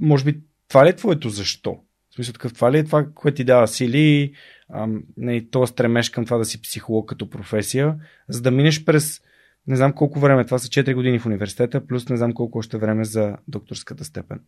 може 0.00 0.24
би 0.24 0.40
това 0.68 0.84
ли 0.84 0.88
е 0.88 0.96
твоето 0.96 1.28
защо? 1.28 1.83
В 2.14 2.16
смисъл 2.16 2.32
такъв, 2.32 2.54
това 2.54 2.72
ли 2.72 2.78
е 2.78 2.84
това, 2.84 3.06
което 3.14 3.36
ти 3.36 3.44
дава 3.44 3.68
сили, 3.68 4.32
ам, 4.74 5.02
не, 5.16 5.46
то 5.50 5.66
стремеж 5.66 6.10
към 6.10 6.24
това 6.24 6.38
да 6.38 6.44
си 6.44 6.62
психолог 6.62 7.08
като 7.08 7.30
професия, 7.30 7.96
за 8.28 8.42
да 8.42 8.50
минеш 8.50 8.84
през 8.84 9.20
не 9.66 9.76
знам 9.76 9.92
колко 9.92 10.18
време, 10.18 10.44
това 10.44 10.58
са 10.58 10.68
4 10.68 10.94
години 10.94 11.18
в 11.18 11.26
университета, 11.26 11.86
плюс 11.86 12.08
не 12.08 12.16
знам 12.16 12.32
колко 12.32 12.58
още 12.58 12.78
време 12.78 13.04
за 13.04 13.36
докторската 13.48 14.04
степен. 14.04 14.40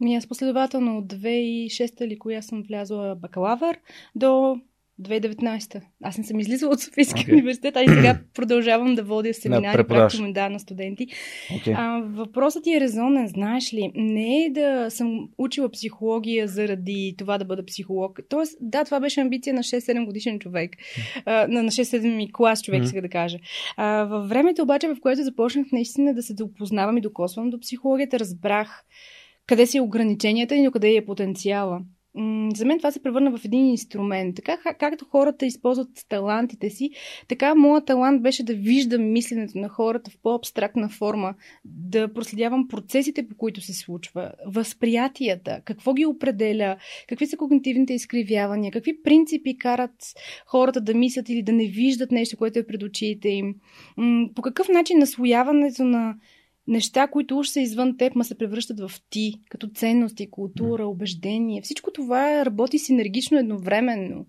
Ми 0.00 0.16
аз 0.16 0.26
последователно 0.26 0.98
от 0.98 1.12
2006 1.12 2.04
или 2.04 2.18
коя 2.18 2.42
съм 2.42 2.62
влязла 2.62 3.14
бакалавър 3.14 3.78
до 4.14 4.60
2019. 5.02 5.80
Аз 6.02 6.18
не 6.18 6.24
съм 6.24 6.40
излизала 6.40 6.72
от 6.72 6.80
Софийския 6.80 7.26
okay. 7.26 7.32
университет, 7.32 7.76
а 7.76 7.82
и 7.82 7.88
сега 7.88 8.18
продължавам 8.34 8.94
да 8.94 9.02
водя 9.02 9.34
семинари, 9.34 9.76
да, 9.76 9.86
практикумен 9.86 10.32
да, 10.32 10.48
на 10.48 10.60
студенти. 10.60 11.06
Okay. 11.50 11.74
А, 11.76 12.00
въпросът 12.00 12.64
ти 12.64 12.74
е 12.74 12.80
резонен, 12.80 13.28
знаеш 13.28 13.74
ли? 13.74 13.92
Не 13.94 14.44
е 14.44 14.50
да 14.50 14.90
съм 14.90 15.28
учила 15.38 15.70
психология 15.70 16.48
заради 16.48 17.14
това 17.18 17.38
да 17.38 17.44
бъда 17.44 17.64
психолог. 17.66 18.18
Тоест, 18.28 18.58
да, 18.60 18.84
това 18.84 19.00
беше 19.00 19.20
амбиция 19.20 19.54
на 19.54 19.62
6-7 19.62 20.04
годишен 20.04 20.38
човек. 20.38 20.76
А, 21.24 21.46
на 21.48 21.62
6-7 21.62 22.32
клас 22.32 22.62
човек, 22.62 22.82
mm-hmm. 22.82 22.86
сега 22.86 23.00
да 23.00 23.08
кажа. 23.08 23.38
А, 23.76 24.04
във 24.04 24.28
времето 24.28 24.62
обаче, 24.62 24.88
в 24.88 24.96
което 25.00 25.22
започнах 25.22 25.66
наистина 25.72 26.14
да 26.14 26.22
се 26.22 26.34
допознавам 26.34 26.98
и 26.98 27.00
докосвам 27.00 27.50
до 27.50 27.60
психологията, 27.60 28.18
разбрах 28.18 28.84
къде 29.46 29.66
са 29.66 29.82
ограниченията 29.82 30.56
и 30.56 30.70
къде 30.72 30.96
е 30.96 31.04
потенциала 31.04 31.80
за 32.54 32.64
мен 32.64 32.78
това 32.78 32.90
се 32.90 33.02
превърна 33.02 33.38
в 33.38 33.44
един 33.44 33.66
инструмент. 33.66 34.36
Така 34.36 34.74
както 34.78 35.04
хората 35.04 35.46
използват 35.46 35.88
талантите 36.08 36.70
си, 36.70 36.90
така 37.28 37.54
моят 37.54 37.86
талант 37.86 38.22
беше 38.22 38.44
да 38.44 38.54
виждам 38.54 39.12
мисленето 39.12 39.58
на 39.58 39.68
хората 39.68 40.10
в 40.10 40.18
по-абстрактна 40.22 40.88
форма, 40.88 41.34
да 41.64 42.12
проследявам 42.12 42.68
процесите, 42.68 43.28
по 43.28 43.36
които 43.36 43.60
се 43.60 43.74
случва, 43.74 44.32
възприятията, 44.46 45.60
какво 45.64 45.94
ги 45.94 46.06
определя, 46.06 46.76
какви 47.08 47.26
са 47.26 47.36
когнитивните 47.36 47.94
изкривявания, 47.94 48.72
какви 48.72 49.02
принципи 49.02 49.58
карат 49.58 50.14
хората 50.46 50.80
да 50.80 50.94
мислят 50.94 51.28
или 51.28 51.42
да 51.42 51.52
не 51.52 51.66
виждат 51.66 52.10
нещо, 52.10 52.36
което 52.36 52.58
е 52.58 52.66
пред 52.66 52.82
очите 52.82 53.28
им, 53.28 53.54
по 54.34 54.42
какъв 54.42 54.68
начин 54.68 54.98
наслояването 54.98 55.84
на 55.84 56.14
неща, 56.68 57.06
които 57.06 57.38
уж 57.38 57.48
са 57.48 57.60
извън 57.60 57.96
теб, 57.96 58.14
ма 58.14 58.24
се 58.24 58.38
превръщат 58.38 58.80
в 58.80 58.90
ти, 59.10 59.34
като 59.50 59.68
ценности, 59.68 60.30
култура, 60.30 60.86
убеждение. 60.86 61.62
Всичко 61.62 61.90
това 61.92 62.44
работи 62.44 62.78
синергично 62.78 63.38
едновременно. 63.38 64.26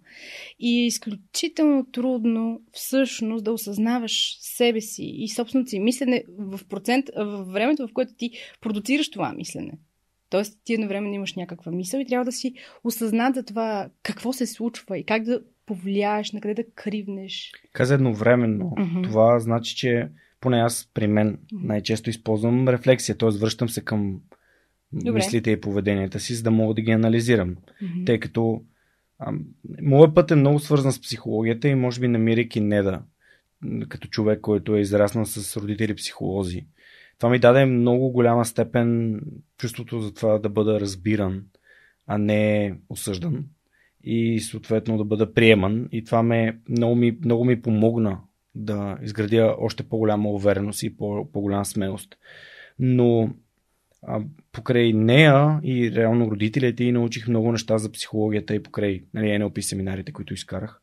И 0.60 0.82
е 0.82 0.86
изключително 0.86 1.86
трудно 1.91 2.62
всъщност 2.72 3.44
да 3.44 3.51
осъзнаваш 3.51 4.38
себе 4.41 4.82
си 4.82 5.03
и 5.03 5.29
собственото 5.29 5.70
си 5.70 5.79
мислене 5.79 6.24
в 6.38 6.60
процент, 6.70 7.06
в 7.17 7.44
времето, 7.44 7.88
в 7.88 7.94
което 7.94 8.13
ти 8.17 8.32
продуцираш 8.62 9.10
това 9.12 9.34
мислене. 9.34 9.72
Тоест, 10.29 10.60
ти 10.63 10.74
едновременно 10.74 11.13
имаш 11.13 11.36
някаква 11.36 11.72
мисъл 11.72 12.00
и 12.00 12.06
трябва 12.06 12.25
да 12.25 12.32
си 12.32 12.53
осъзнат 12.84 13.36
за 13.36 13.44
това 13.44 13.89
какво 14.03 14.34
се 14.34 14.46
случва 14.46 14.98
и 14.98 15.03
как 15.03 15.24
да 15.24 15.41
повлияеш, 15.65 16.32
на 16.32 16.41
къде 16.41 16.53
да 16.53 16.72
кривнеш. 16.75 17.51
Каза 17.74 17.94
едновременно. 17.94 18.74
Mm-hmm. 18.77 19.03
Това 19.03 19.39
значи, 19.39 19.75
че 19.75 20.10
поне 20.41 20.58
аз 20.58 20.89
при 20.94 21.08
мен 21.08 21.39
най-често 21.51 22.10
използвам 22.10 22.70
рефлексия, 22.70 23.17
т.е. 23.17 23.29
връщам 23.29 23.70
се 23.70 23.82
към 23.82 24.20
Добре. 24.94 25.13
мислите 25.13 25.51
и 25.51 25.62
поведенията 25.62 26.20
си, 26.20 26.34
за 26.34 26.44
да 26.44 26.51
мога 26.51 26.74
да 26.74 26.82
ги 26.82 26.91
анализирам. 26.91 27.56
Mm-hmm. 27.56 28.06
Тъй 28.06 28.20
като 28.20 28.62
а, 29.20 29.34
моят 29.82 30.15
път 30.15 30.32
е 30.32 30.36
много 30.36 30.60
свързан 30.60 30.91
с 30.91 31.01
психологията 31.01 31.67
и 31.67 31.75
може 31.75 32.00
би 32.00 32.08
намирайки 32.08 32.62
Неда, 32.62 33.01
като 33.89 34.08
човек, 34.08 34.41
който 34.41 34.75
е 34.75 34.82
израснал 34.82 35.25
с 35.25 35.58
родители 35.58 35.96
психолози. 35.96 36.65
Това 37.17 37.29
ми 37.29 37.39
даде 37.39 37.65
много 37.65 38.10
голяма 38.12 38.46
степен 38.46 39.22
чувството 39.58 40.00
за 40.00 40.13
това 40.13 40.39
да 40.39 40.50
бъда 40.50 40.79
разбиран, 40.79 41.44
а 42.08 42.17
не 42.17 42.75
осъждан 42.89 43.46
и 44.03 44.39
съответно 44.39 44.98
да 44.98 45.03
бъда 45.03 45.34
приеман. 45.34 45.88
И 45.91 46.03
това 46.03 46.24
ме, 46.24 46.60
много, 46.70 46.96
ми, 46.96 47.17
много 47.25 47.46
ми 47.46 47.62
помогна 47.62 48.20
да 48.58 48.98
изградя 49.02 49.56
още 49.60 49.84
по-голяма 49.84 50.30
увереност 50.30 50.84
и 50.84 50.98
по- 50.98 51.32
по-голяма 51.32 51.66
смелост. 51.66 52.16
Но 52.80 53.30
а, 54.04 54.22
покрай 54.52 54.94
нея 54.94 55.60
и 55.64 55.92
реално 55.92 56.32
родителите 56.32 56.84
и 56.84 56.92
научих 56.92 57.28
много 57.28 57.52
неща 57.52 57.78
за 57.78 57.92
психологията 57.92 58.56
и 58.56 58.64
покрай 58.64 59.04
нали, 59.14 59.26
NLP 59.26 59.62
семинарите, 59.62 60.12
които 60.12 60.34
изкарах. 60.34 60.82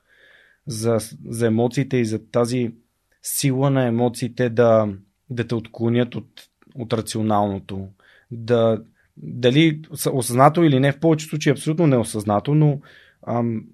За, 0.66 0.98
за 1.28 1.46
емоциите 1.46 1.96
и 1.96 2.04
за 2.04 2.26
тази 2.30 2.72
сила 3.22 3.70
на 3.70 3.86
емоциите 3.86 4.48
да, 4.48 4.88
да 5.30 5.46
те 5.46 5.54
отклонят 5.54 6.14
от, 6.14 6.48
от 6.74 6.92
рационалното. 6.92 7.88
Да, 8.30 8.82
дали 9.16 9.82
осъзнато 10.12 10.62
или 10.62 10.80
не, 10.80 10.92
в 10.92 11.00
повечето 11.00 11.30
случаи 11.30 11.52
абсолютно 11.52 11.86
неосъзнато, 11.86 12.54
но 12.54 12.80
ам, 13.26 13.64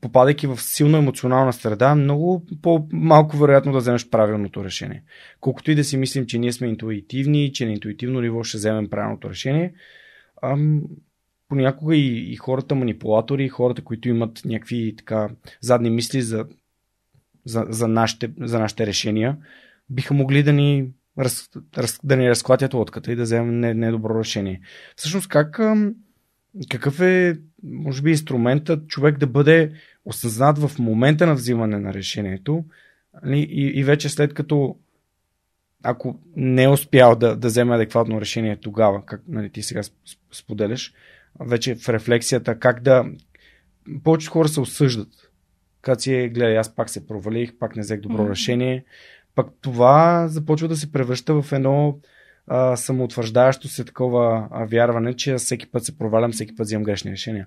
попадайки 0.00 0.46
в 0.46 0.60
силно 0.60 0.98
емоционална 0.98 1.52
среда, 1.52 1.94
много 1.94 2.46
по-малко 2.62 3.36
вероятно 3.36 3.72
да 3.72 3.78
вземеш 3.78 4.08
правилното 4.08 4.64
решение. 4.64 5.02
Колкото 5.40 5.70
и 5.70 5.74
да 5.74 5.84
си 5.84 5.96
мислим, 5.96 6.26
че 6.26 6.38
ние 6.38 6.52
сме 6.52 6.68
интуитивни, 6.68 7.52
че 7.52 7.66
на 7.66 7.72
интуитивно 7.72 8.20
ниво 8.20 8.42
ще 8.42 8.58
вземем 8.58 8.90
правилното 8.90 9.30
решение, 9.30 9.72
ам, 10.42 10.82
понякога 11.48 11.96
и, 11.96 12.32
и 12.32 12.36
хората 12.36 12.74
манипулатори, 12.74 13.44
и 13.44 13.48
хората, 13.48 13.82
които 13.82 14.08
имат 14.08 14.42
някакви 14.44 14.94
така 14.96 15.28
задни 15.60 15.90
мисли 15.90 16.22
за, 16.22 16.46
за, 17.44 17.66
за, 17.68 17.88
нашите, 17.88 18.30
за 18.40 18.58
нашите 18.58 18.86
решения, 18.86 19.36
биха 19.90 20.14
могли 20.14 20.42
да 20.42 20.52
ни, 20.52 20.88
раз, 21.18 21.48
раз, 21.76 22.00
да 22.04 22.16
ни 22.16 22.30
разклатят 22.30 22.74
лодката 22.74 23.12
и 23.12 23.16
да 23.16 23.22
вземем 23.22 23.60
недобро 23.78 24.14
не 24.14 24.20
решение. 24.20 24.60
Всъщност, 24.96 25.28
как, 25.28 25.60
какъв 26.70 27.00
е, 27.00 27.38
може 27.62 28.02
би, 28.02 28.10
инструментът 28.10 28.88
човек 28.88 29.18
да 29.18 29.26
бъде 29.26 29.72
осъзнат 30.04 30.58
в 30.58 30.78
момента 30.78 31.26
на 31.26 31.34
взимане 31.34 31.78
на 31.78 31.94
решението 31.94 32.64
нали, 33.22 33.38
и, 33.50 33.80
и 33.80 33.84
вече 33.84 34.08
след 34.08 34.34
като 34.34 34.76
ако 35.82 36.18
не 36.36 36.62
е 36.62 36.68
успял 36.68 37.16
да, 37.16 37.36
да 37.36 37.48
вземе 37.48 37.74
адекватно 37.74 38.20
решение 38.20 38.56
тогава, 38.56 39.06
как 39.06 39.22
нали, 39.28 39.50
ти 39.50 39.62
сега 39.62 39.80
споделяш, 40.32 40.94
вече 41.40 41.74
в 41.74 41.88
рефлексията 41.88 42.58
как 42.58 42.82
да... 42.82 43.04
Повечето 44.04 44.32
хора 44.32 44.48
се 44.48 44.60
осъждат. 44.60 45.08
Като 45.82 46.02
си 46.02 46.14
е, 46.14 46.28
гледай, 46.28 46.58
аз 46.58 46.74
пак 46.74 46.90
се 46.90 47.06
провалих, 47.06 47.58
пак 47.58 47.76
не 47.76 47.82
взех 47.82 48.00
добро 48.00 48.22
mm-hmm. 48.22 48.30
решение. 48.30 48.84
Пак 49.34 49.46
това 49.60 50.28
започва 50.28 50.68
да 50.68 50.76
се 50.76 50.92
превръща 50.92 51.42
в 51.42 51.52
едно 51.52 51.98
а, 52.46 52.76
самоутвърждаващо 52.76 53.68
се 53.68 53.84
такова 53.84 54.48
а, 54.50 54.64
вярване, 54.64 55.14
че 55.14 55.34
всеки 55.34 55.70
път 55.70 55.84
се 55.84 55.98
провалям, 55.98 56.32
всеки 56.32 56.56
път 56.56 56.66
взимам 56.66 56.84
грешни 56.84 57.10
решения. 57.10 57.46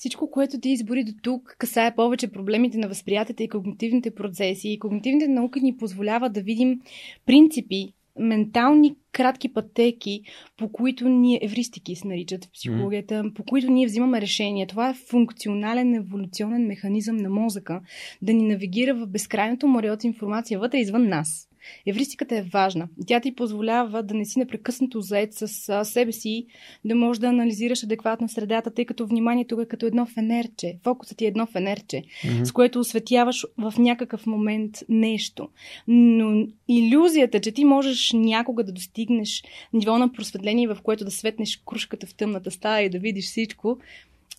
Всичко, 0.00 0.30
което 0.30 0.60
ти 0.60 0.70
избори 0.70 1.04
до 1.04 1.12
тук, 1.22 1.56
касае 1.58 1.94
повече 1.94 2.32
проблемите 2.32 2.78
на 2.78 2.88
възприятията 2.88 3.42
и 3.42 3.48
когнитивните 3.48 4.14
процеси. 4.14 4.68
И 4.68 4.78
когнитивните 4.78 5.28
науки 5.28 5.60
ни 5.60 5.76
позволява 5.76 6.30
да 6.30 6.40
видим 6.40 6.80
принципи 7.26 7.92
ментални 8.18 8.94
кратки 9.12 9.52
пътеки, 9.52 10.22
по 10.56 10.72
които 10.72 11.08
ние, 11.08 11.40
евристики 11.42 11.96
се 11.96 12.08
наричат 12.08 12.44
в 12.44 12.52
психологията, 12.52 13.14
mm. 13.14 13.34
по 13.34 13.44
които 13.44 13.70
ние 13.70 13.86
взимаме 13.86 14.20
решения. 14.20 14.66
Това 14.66 14.90
е 14.90 14.94
функционален 14.94 15.94
еволюционен 15.94 16.66
механизъм 16.66 17.16
на 17.16 17.30
мозъка 17.30 17.80
да 18.22 18.32
ни 18.32 18.42
навигира 18.48 18.94
в 18.94 19.06
безкрайното 19.06 19.68
море 19.68 19.90
от 19.90 20.04
информация 20.04 20.58
вътре 20.60 20.78
извън 20.78 21.08
нас. 21.08 21.49
Евристиката 21.86 22.36
е 22.36 22.42
важна. 22.42 22.88
Тя 23.06 23.20
ти 23.20 23.34
позволява 23.34 24.02
да 24.02 24.14
не 24.14 24.24
си 24.24 24.38
непрекъснато 24.38 25.00
заед 25.00 25.34
с 25.34 25.84
себе 25.84 26.12
си, 26.12 26.46
да 26.84 26.94
можеш 26.94 27.20
да 27.20 27.26
анализираш 27.26 27.84
адекватно 27.84 28.28
средата, 28.28 28.74
тъй 28.74 28.84
като 28.84 29.06
вниманието 29.06 29.60
е 29.60 29.66
като 29.66 29.86
едно 29.86 30.06
фенерче. 30.06 30.78
Фокусът 30.82 31.18
ти 31.18 31.24
е 31.24 31.28
едно 31.28 31.46
фенерче, 31.46 32.02
mm-hmm. 32.02 32.44
с 32.44 32.52
което 32.52 32.80
осветяваш 32.80 33.46
в 33.58 33.74
някакъв 33.78 34.26
момент 34.26 34.78
нещо. 34.88 35.48
Но 35.88 36.46
иллюзията, 36.68 37.40
че 37.40 37.52
ти 37.52 37.64
можеш 37.64 38.12
някога 38.12 38.64
да 38.64 38.72
достигнеш 38.72 39.44
ниво 39.72 39.98
на 39.98 40.12
просветление, 40.12 40.68
в 40.68 40.78
което 40.82 41.04
да 41.04 41.10
светнеш 41.10 41.62
кружката 41.66 42.06
в 42.06 42.14
тъмната 42.14 42.50
стая 42.50 42.86
и 42.86 42.90
да 42.90 42.98
видиш 42.98 43.24
всичко, 43.24 43.78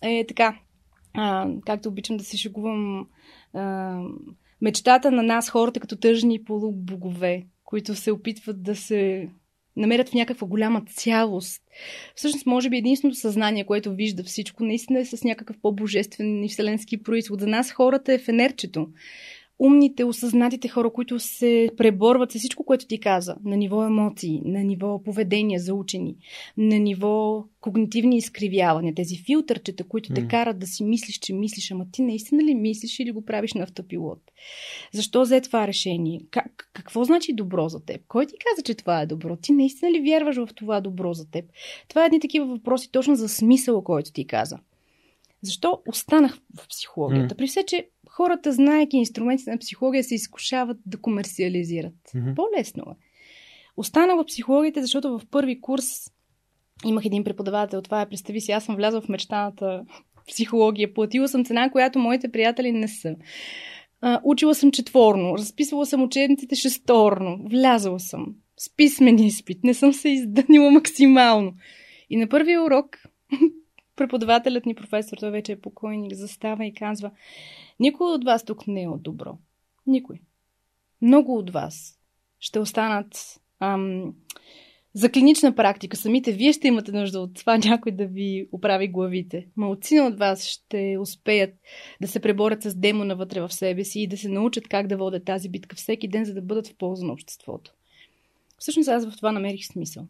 е 0.02 0.24
така. 0.28 0.58
А, 1.14 1.48
както 1.66 1.88
обичам 1.88 2.16
да 2.16 2.24
се 2.24 2.36
шегувам, 2.36 3.06
а, 3.54 3.98
мечтата 4.62 5.10
на 5.10 5.22
нас, 5.22 5.50
хората 5.50 5.80
като 5.80 5.96
тъжни 5.96 6.44
полубогове, 6.44 7.42
които 7.64 7.94
се 7.94 8.12
опитват 8.12 8.62
да 8.62 8.76
се 8.76 9.28
намерят 9.76 10.08
в 10.08 10.14
някаква 10.14 10.46
голяма 10.46 10.82
цялост. 10.84 11.62
Всъщност, 12.14 12.46
може 12.46 12.70
би 12.70 12.76
единственото 12.76 13.18
съзнание, 13.18 13.64
което 13.64 13.94
вижда 13.94 14.24
всичко, 14.24 14.64
наистина 14.64 15.00
е 15.00 15.04
с 15.04 15.24
някакъв 15.24 15.56
по-божествен 15.62 16.44
и 16.44 16.48
вселенски 16.48 17.02
происход. 17.02 17.40
За 17.40 17.46
нас 17.46 17.72
хората 17.72 18.12
е 18.12 18.18
фенерчето 18.18 18.88
умните, 19.58 20.04
осъзнатите 20.04 20.68
хора, 20.68 20.92
които 20.92 21.18
се 21.18 21.70
преборват 21.76 22.32
с 22.32 22.38
всичко, 22.38 22.64
което 22.64 22.86
ти 22.86 23.00
каза, 23.00 23.36
на 23.44 23.56
ниво 23.56 23.84
емоции, 23.84 24.42
на 24.44 24.64
ниво 24.64 25.02
поведение 25.02 25.58
за 25.58 25.74
учени, 25.74 26.16
на 26.56 26.78
ниво 26.78 27.44
когнитивни 27.60 28.16
изкривявания, 28.16 28.94
тези 28.94 29.16
филтърчета, 29.16 29.84
които 29.84 30.14
те 30.14 30.28
карат 30.28 30.58
да 30.58 30.66
си 30.66 30.84
мислиш, 30.84 31.18
че 31.18 31.34
мислиш, 31.34 31.70
ама 31.70 31.86
ти 31.92 32.02
наистина 32.02 32.42
ли 32.44 32.54
мислиш 32.54 32.98
или 32.98 33.10
го 33.10 33.24
правиш 33.24 33.54
на 33.54 33.62
автопилот? 33.62 34.22
Защо 34.92 35.22
взе 35.22 35.40
това 35.40 35.66
решение? 35.66 36.20
Как, 36.30 36.70
какво 36.72 37.04
значи 37.04 37.32
добро 37.32 37.68
за 37.68 37.84
теб? 37.84 38.00
Кой 38.08 38.26
ти 38.26 38.34
каза, 38.50 38.62
че 38.62 38.74
това 38.74 39.00
е 39.00 39.06
добро? 39.06 39.36
Ти 39.36 39.52
наистина 39.52 39.92
ли 39.92 40.00
вярваш 40.00 40.36
в 40.36 40.48
това 40.54 40.80
добро 40.80 41.12
за 41.12 41.30
теб? 41.30 41.44
Това 41.88 42.02
е 42.02 42.06
едни 42.06 42.20
такива 42.20 42.46
въпроси 42.46 42.92
точно 42.92 43.14
за 43.14 43.28
смисъла, 43.28 43.84
който 43.84 44.12
ти 44.12 44.26
каза. 44.26 44.58
Защо 45.42 45.82
останах 45.86 46.38
в 46.56 46.68
психологията? 46.68 47.34
Mm. 47.34 47.38
При 47.38 47.46
все, 47.46 47.62
че 47.62 47.88
хората, 48.16 48.52
знаеки 48.52 48.96
инструментите 48.96 49.50
на 49.50 49.58
психология, 49.58 50.04
се 50.04 50.14
изкушават 50.14 50.76
да 50.86 51.00
комерциализират. 51.00 51.94
Mm-hmm. 52.14 52.34
По-лесно 52.34 52.82
е. 52.82 52.94
Останах 53.76 54.16
в 54.16 54.26
психологията, 54.26 54.82
защото 54.82 55.18
в 55.18 55.26
първи 55.30 55.60
курс 55.60 55.84
имах 56.84 57.04
един 57.04 57.24
преподавател. 57.24 57.82
Това 57.82 58.00
е, 58.00 58.08
представи 58.08 58.40
си, 58.40 58.52
аз 58.52 58.64
съм 58.64 58.76
влязла 58.76 59.00
в 59.00 59.08
мечтаната 59.08 59.84
психология. 60.28 60.94
Платила 60.94 61.28
съм 61.28 61.44
цена, 61.44 61.70
която 61.70 61.98
моите 61.98 62.32
приятели 62.32 62.72
не 62.72 62.88
са. 62.88 63.16
А, 64.00 64.20
учила 64.24 64.54
съм 64.54 64.72
четворно, 64.72 65.38
разписвала 65.38 65.86
съм 65.86 66.02
учебниците 66.02 66.54
шесторно, 66.54 67.38
влязала 67.50 68.00
съм 68.00 68.26
с 68.56 68.76
писмен 68.76 69.18
изпит, 69.18 69.64
не 69.64 69.74
съм 69.74 69.92
се 69.92 70.08
изданила 70.08 70.70
максимално. 70.70 71.54
И 72.10 72.16
на 72.16 72.28
първия 72.28 72.62
урок 72.62 72.98
преподавателят 73.96 74.66
ни, 74.66 74.74
професор, 74.74 75.16
той 75.16 75.30
вече 75.30 75.52
е 75.52 75.60
покойник, 75.60 76.14
застава 76.14 76.66
и 76.66 76.74
казва, 76.74 77.10
никой 77.82 78.14
от 78.14 78.24
вас 78.24 78.44
тук 78.44 78.66
не 78.66 78.82
е 78.82 78.88
от 78.88 79.02
добро. 79.02 79.38
Никой. 79.86 80.20
Много 81.00 81.38
от 81.38 81.50
вас 81.50 81.98
ще 82.38 82.58
останат 82.58 83.40
ам, 83.60 84.14
за 84.94 85.10
клинична 85.10 85.54
практика. 85.54 85.96
Самите 85.96 86.32
вие 86.32 86.52
ще 86.52 86.68
имате 86.68 86.92
нужда 86.92 87.20
от 87.20 87.34
това 87.34 87.58
някой 87.64 87.92
да 87.92 88.06
ви 88.06 88.48
оправи 88.52 88.88
главите. 88.88 89.46
Малцина 89.56 90.06
от 90.06 90.18
вас 90.18 90.44
ще 90.44 90.96
успеят 91.00 91.54
да 92.00 92.08
се 92.08 92.20
преборят 92.20 92.62
с 92.62 92.74
демона 92.74 93.16
вътре 93.16 93.40
в 93.40 93.52
себе 93.52 93.84
си 93.84 94.00
и 94.00 94.06
да 94.06 94.16
се 94.16 94.28
научат 94.28 94.68
как 94.68 94.86
да 94.86 94.96
водят 94.96 95.24
тази 95.24 95.48
битка 95.48 95.76
всеки 95.76 96.08
ден, 96.08 96.24
за 96.24 96.34
да 96.34 96.42
бъдат 96.42 96.68
в 96.68 96.76
полза 96.76 97.06
на 97.06 97.12
обществото. 97.12 97.74
Всъщност 98.58 98.88
аз 98.88 99.10
в 99.10 99.16
това 99.16 99.32
намерих 99.32 99.66
смисъл. 99.66 100.06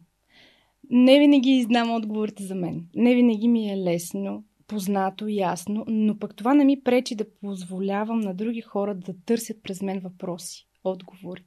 Не 0.89 1.19
винаги 1.19 1.63
знам 1.63 1.95
отговорите 1.95 2.43
за 2.43 2.55
мен. 2.55 2.87
Не 2.95 3.15
винаги 3.15 3.47
ми 3.47 3.71
е 3.71 3.77
лесно, 3.77 4.43
познато, 4.73 5.27
ясно, 5.27 5.85
но 5.87 6.19
пък 6.19 6.35
това 6.35 6.53
не 6.53 6.65
ми 6.65 6.81
пречи 6.83 7.15
да 7.15 7.25
позволявам 7.41 8.19
на 8.19 8.33
други 8.33 8.61
хора 8.61 8.95
да 8.95 9.13
търсят 9.25 9.63
през 9.63 9.81
мен 9.81 9.99
въпроси, 9.99 10.67
отговори. 10.83 11.43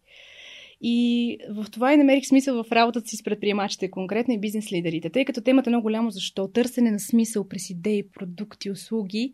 И 0.81 1.39
в 1.51 1.67
това 1.71 1.93
и 1.93 1.97
намерих 1.97 2.27
смисъл 2.27 2.65
в 2.65 2.73
работата 2.73 3.09
си 3.09 3.17
с 3.17 3.23
предприемачите, 3.23 3.91
конкретно 3.91 4.35
и 4.35 4.41
бизнес 4.41 4.73
лидерите, 4.73 5.11
тъй 5.11 5.25
като 5.25 5.41
темата 5.41 5.71
е 5.71 5.73
много 5.73 5.83
голямо 5.83 6.11
защо. 6.11 6.49
Търсене 6.49 6.91
на 6.91 7.01
смисъл 7.01 7.49
през 7.49 7.71
идеи, 7.71 8.09
продукти, 8.09 8.71
услуги 8.71 9.33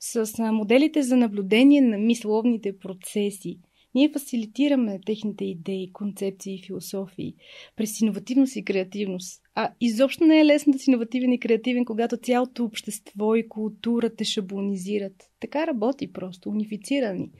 с 0.00 0.52
моделите 0.52 1.02
за 1.02 1.16
наблюдение 1.16 1.80
на 1.80 1.98
мисловните 1.98 2.78
процеси– 2.78 3.58
ние 3.96 4.08
фасилитираме 4.08 5.00
техните 5.06 5.44
идеи, 5.44 5.92
концепции 5.92 6.54
и 6.54 6.62
философии 6.62 7.34
през 7.76 8.00
иновативност 8.00 8.56
и 8.56 8.64
креативност. 8.64 9.42
А 9.54 9.70
изобщо 9.80 10.24
не 10.24 10.40
е 10.40 10.46
лесно 10.46 10.72
да 10.72 10.78
си 10.78 10.90
иновативен 10.90 11.32
и 11.32 11.40
креативен, 11.40 11.84
когато 11.84 12.16
цялото 12.16 12.64
общество 12.64 13.34
и 13.34 13.48
култура 13.48 14.14
те 14.16 14.24
шаблонизират. 14.24 15.30
Така 15.40 15.66
работи 15.66 16.12
просто, 16.12 16.48
унифицирани. 16.48 17.30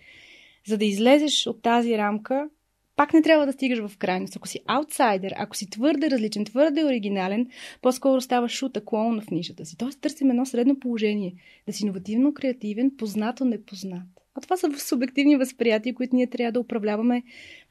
За 0.66 0.78
да 0.78 0.84
излезеш 0.84 1.46
от 1.46 1.62
тази 1.62 1.98
рамка, 1.98 2.48
пак 2.96 3.12
не 3.12 3.22
трябва 3.22 3.46
да 3.46 3.52
стигаш 3.52 3.88
в 3.88 3.98
крайност. 3.98 4.36
Ако 4.36 4.48
си 4.48 4.60
аутсайдер, 4.66 5.32
ако 5.36 5.56
си 5.56 5.70
твърде 5.70 6.10
различен, 6.10 6.44
твърде 6.44 6.84
оригинален, 6.84 7.46
по-скоро 7.82 8.20
ставаш 8.20 8.52
шута, 8.52 8.84
клоун 8.84 9.20
в 9.20 9.30
нишата 9.30 9.66
си. 9.66 9.76
Тоест 9.76 10.00
търсим 10.00 10.30
едно 10.30 10.46
средно 10.46 10.78
положение. 10.78 11.34
Да 11.66 11.72
си 11.72 11.82
иновативно 11.82 12.34
креативен, 12.34 12.90
познато 12.98 13.44
непознат. 13.44 14.25
А 14.36 14.40
това 14.40 14.56
са 14.56 14.78
субективни 14.78 15.36
възприятия, 15.36 15.94
които 15.94 16.16
ние 16.16 16.26
трябва 16.26 16.52
да 16.52 16.60
управляваме 16.60 17.22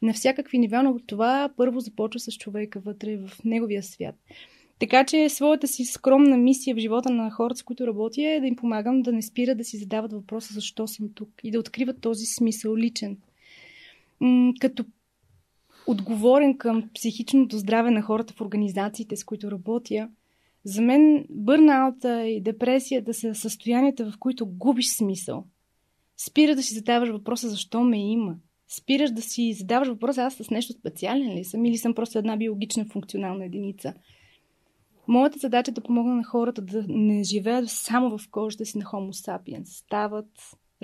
на 0.01 0.13
всякакви 0.13 0.58
нива, 0.58 0.84
но 0.84 0.99
това 1.08 1.49
първо 1.58 1.80
започва 1.80 2.19
с 2.19 2.32
човека 2.38 2.80
вътре 2.80 3.17
в 3.17 3.32
неговия 3.45 3.84
свят. 3.84 4.15
Така 4.80 5.06
че 5.06 5.30
своята 5.30 5.67
си 5.67 5.86
скромна 5.86 6.38
мисия 6.38 6.75
в 6.75 6.80
живота 6.80 7.10
на 7.10 7.32
хората, 7.32 7.60
с 7.60 7.63
които 7.63 7.88
работя, 7.88 8.21
е 8.21 8.39
да 8.39 8.47
им 8.47 8.56
помагам 8.56 9.01
да 9.01 9.12
не 9.12 9.21
спират 9.21 9.58
да 9.58 9.63
си 9.63 9.78
задават 9.78 10.12
въпроса 10.13 10.54
защо 10.54 10.88
съм 10.88 11.10
тук 11.15 11.30
и 11.43 11.51
да 11.51 11.60
откриват 11.60 12.01
този 12.01 12.25
смисъл 12.25 12.78
личен. 12.78 13.17
Като 14.60 14.86
отговорен 15.88 16.58
към 16.58 16.89
психичното 16.93 17.58
здраве 17.58 17.91
на 17.91 18.01
хората 18.01 18.34
в 18.34 18.41
организациите, 18.41 19.15
с 19.15 19.23
които 19.23 19.51
работя, 19.51 20.10
за 20.63 20.82
мен 20.82 21.25
бърнаута 21.30 22.28
и 22.28 22.41
депресията 22.41 23.13
са 23.13 23.36
състоянията, 23.36 24.12
в 24.12 24.17
които 24.19 24.45
губиш 24.45 24.88
смисъл. 24.88 25.45
Спира 26.17 26.56
да 26.56 26.63
си 26.63 26.73
задаваш 26.73 27.10
въпроса 27.10 27.49
защо 27.49 27.84
ме 27.84 28.12
има. 28.12 28.36
Спираш 28.67 29.12
да 29.12 29.21
си 29.21 29.54
задаваш 29.54 29.88
въпроса 29.88 30.21
аз 30.21 30.34
с 30.34 30.49
нещо 30.49 30.73
специален 30.73 31.34
ли 31.34 31.43
съм 31.43 31.65
или 31.65 31.78
съм 31.78 31.93
просто 31.93 32.17
една 32.17 32.38
биологична 32.38 32.86
функционална 32.86 33.45
единица. 33.45 33.93
Моята 35.08 35.39
задача 35.39 35.71
е 35.71 35.73
да 35.73 35.82
помогна 35.82 36.15
на 36.15 36.23
хората 36.23 36.62
да 36.62 36.86
не 36.88 37.23
живеят 37.23 37.69
само 37.69 38.17
в 38.17 38.30
кожата 38.32 38.65
си 38.65 38.78
на 38.78 38.86
Homo 38.86 39.12
sapiens. 39.12 39.65
Стават, 39.65 40.32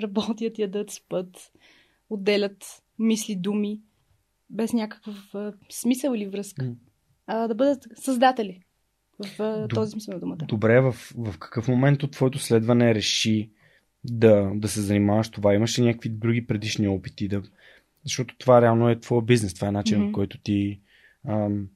работят, 0.02 0.58
ядат, 0.58 0.90
спът, 0.90 1.52
отделят 2.10 2.82
мисли, 2.98 3.36
думи, 3.36 3.80
без 4.50 4.72
някакъв 4.72 5.34
а, 5.34 5.52
смисъл 5.70 6.14
или 6.14 6.28
връзка. 6.28 6.64
Mm. 6.64 6.74
А, 7.26 7.48
да 7.48 7.54
бъдат 7.54 7.86
създатели 7.94 8.60
в 9.24 9.42
а, 9.42 9.68
този 9.68 9.90
смисъл 9.90 10.14
на 10.14 10.20
думата. 10.20 10.44
Добре, 10.48 10.80
в, 10.80 10.92
в 11.16 11.38
какъв 11.38 11.68
момент 11.68 12.02
от 12.02 12.10
твоето 12.10 12.38
следване 12.38 12.94
реши 12.94 13.50
да, 14.04 14.50
да 14.54 14.68
се 14.68 14.80
занимаваш 14.80 15.28
това? 15.28 15.54
Имаш 15.54 15.78
ли 15.78 15.82
някакви 15.82 16.08
други 16.08 16.46
предишни 16.46 16.88
опити? 16.88 17.28
Да... 17.28 17.42
Защото 18.04 18.36
това 18.38 18.62
реално 18.62 18.88
е 18.88 19.00
твой 19.00 19.22
бизнес. 19.24 19.54
Това 19.54 19.68
е 19.68 19.72
начин, 19.72 19.98
mm-hmm. 19.98 20.12
който 20.12 20.38
ти 20.38 20.80
ам, 21.28 21.68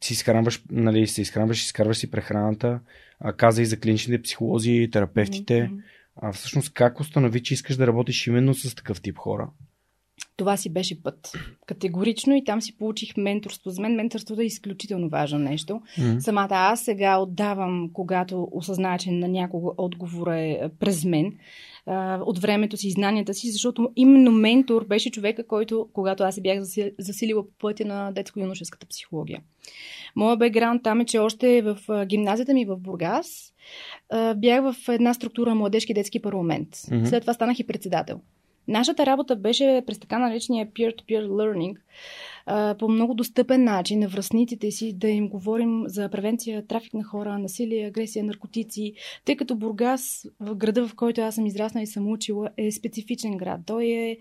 си 0.00 0.12
изхранваш, 0.12 0.62
нали, 0.70 1.06
се 1.06 1.22
изхранваш, 1.22 1.64
изкарваш 1.64 1.96
си 1.96 2.10
прехраната. 2.10 2.80
А, 3.20 3.32
каза 3.32 3.62
и 3.62 3.66
за 3.66 3.80
клиничните 3.80 4.22
психолози, 4.22 4.88
терапевтите. 4.92 5.54
Mm-hmm. 5.54 5.82
А 6.16 6.32
всъщност 6.32 6.72
как 6.72 7.00
установи, 7.00 7.42
че 7.42 7.54
искаш 7.54 7.76
да 7.76 7.86
работиш 7.86 8.26
именно 8.26 8.54
с 8.54 8.74
такъв 8.74 9.00
тип 9.00 9.18
хора? 9.18 9.48
Това 10.38 10.56
си 10.56 10.72
беше 10.72 11.02
път. 11.02 11.32
Категорично 11.66 12.36
и 12.36 12.44
там 12.44 12.62
си 12.62 12.76
получих 12.78 13.16
менторство. 13.16 13.70
За 13.70 13.82
мен 13.82 13.94
менторството 13.94 14.40
е 14.40 14.44
изключително 14.44 15.08
важно 15.08 15.38
нещо. 15.38 15.80
Mm-hmm. 15.98 16.18
Самата 16.18 16.48
аз 16.50 16.80
сега 16.80 17.18
отдавам, 17.18 17.90
когато 17.92 18.48
осъзная, 18.52 18.98
че 18.98 19.10
на 19.10 19.28
някого 19.28 19.74
отговор 19.76 20.26
е 20.32 20.70
през 20.80 21.04
мен, 21.04 21.32
от 22.20 22.38
времето 22.38 22.76
си 22.76 22.88
и 22.88 22.90
знанията 22.90 23.34
си, 23.34 23.50
защото 23.50 23.90
именно 23.96 24.32
ментор 24.32 24.86
беше 24.86 25.10
човека, 25.10 25.46
който, 25.46 25.88
когато 25.92 26.22
аз 26.22 26.34
се 26.34 26.40
бях 26.40 26.58
засилила 26.98 27.46
по 27.46 27.52
пътя 27.58 27.84
на 27.84 28.12
детско-юношеската 28.12 28.86
психология. 28.86 29.40
Моя 30.16 30.36
бекграунд 30.36 30.82
там 30.82 31.00
е, 31.00 31.04
че 31.04 31.18
още 31.18 31.62
в 31.62 31.78
гимназията 32.06 32.54
ми 32.54 32.64
в 32.64 32.76
Бургас 32.76 33.52
бях 34.36 34.72
в 34.72 34.88
една 34.88 35.14
структура 35.14 35.54
младежки 35.54 35.94
детски 35.94 36.22
парламент. 36.22 36.68
Mm-hmm. 36.76 37.04
След 37.04 37.20
това 37.20 37.32
станах 37.34 37.58
и 37.58 37.66
председател 37.66 38.20
Нашата 38.68 39.06
работа 39.06 39.36
беше 39.36 39.82
през 39.86 39.98
така 39.98 40.18
наречения 40.18 40.66
peer-to-peer 40.66 41.26
learning, 41.26 41.76
по 42.78 42.88
много 42.88 43.14
достъпен 43.14 43.64
начин 43.64 43.98
на 43.98 44.08
връзниците 44.08 44.70
си 44.70 44.92
да 44.92 45.08
им 45.08 45.28
говорим 45.28 45.82
за 45.86 46.08
превенция, 46.08 46.66
трафик 46.66 46.94
на 46.94 47.04
хора, 47.04 47.38
насилие, 47.38 47.86
агресия, 47.86 48.24
наркотици, 48.24 48.92
тъй 49.24 49.36
като 49.36 49.56
Бургас, 49.56 50.26
в 50.40 50.54
града, 50.54 50.88
в 50.88 50.94
който 50.94 51.20
аз 51.20 51.34
съм 51.34 51.46
израснала 51.46 51.82
и 51.82 51.86
съм 51.86 52.10
учила, 52.10 52.50
е 52.56 52.70
специфичен 52.72 53.36
град. 53.36 53.60
Той 53.66 53.84
е 53.84 54.18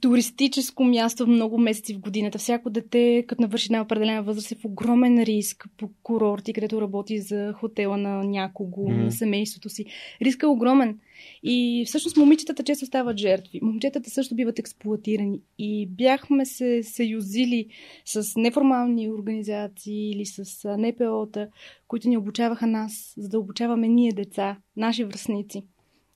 туристическо 0.00 0.84
място 0.84 1.26
много 1.26 1.58
месеци 1.58 1.94
в 1.94 2.00
годината. 2.00 2.38
Всяко 2.38 2.70
дете, 2.70 3.24
като 3.28 3.42
навърши 3.42 3.66
една 3.66 3.82
определена 3.82 4.22
възраст, 4.22 4.52
е 4.52 4.54
в 4.54 4.64
огромен 4.64 5.22
риск 5.22 5.68
по 5.76 5.90
курорти, 6.02 6.52
където 6.52 6.80
работи 6.80 7.18
за 7.18 7.52
хотела 7.52 7.96
на 7.96 8.24
някого, 8.24 8.88
mm. 8.90 9.04
на 9.04 9.12
семейството 9.12 9.68
си. 9.68 9.84
Риска 10.22 10.46
е 10.46 10.50
огромен. 10.50 10.98
И 11.42 11.84
всъщност 11.86 12.16
момичетата 12.16 12.62
често 12.62 12.86
стават 12.86 13.18
жертви. 13.18 13.60
Момчетата 13.62 14.10
също 14.10 14.34
биват 14.34 14.58
експлуатирани. 14.58 15.40
И 15.58 15.86
бяхме 15.86 16.44
се 16.44 16.82
съюзили 16.82 17.66
с 18.04 18.36
неформални 18.36 19.10
организации 19.10 20.10
или 20.10 20.26
с 20.26 20.68
НПО-та, 20.78 21.48
които 21.88 22.08
ни 22.08 22.16
обучаваха 22.16 22.66
нас, 22.66 23.14
за 23.16 23.28
да 23.28 23.38
обучаваме 23.38 23.88
ние 23.88 24.12
деца, 24.12 24.56
наши 24.76 25.04
връзници. 25.04 25.62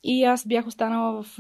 И 0.04 0.24
аз 0.24 0.46
бях 0.46 0.66
останала 0.66 1.22
в 1.22 1.38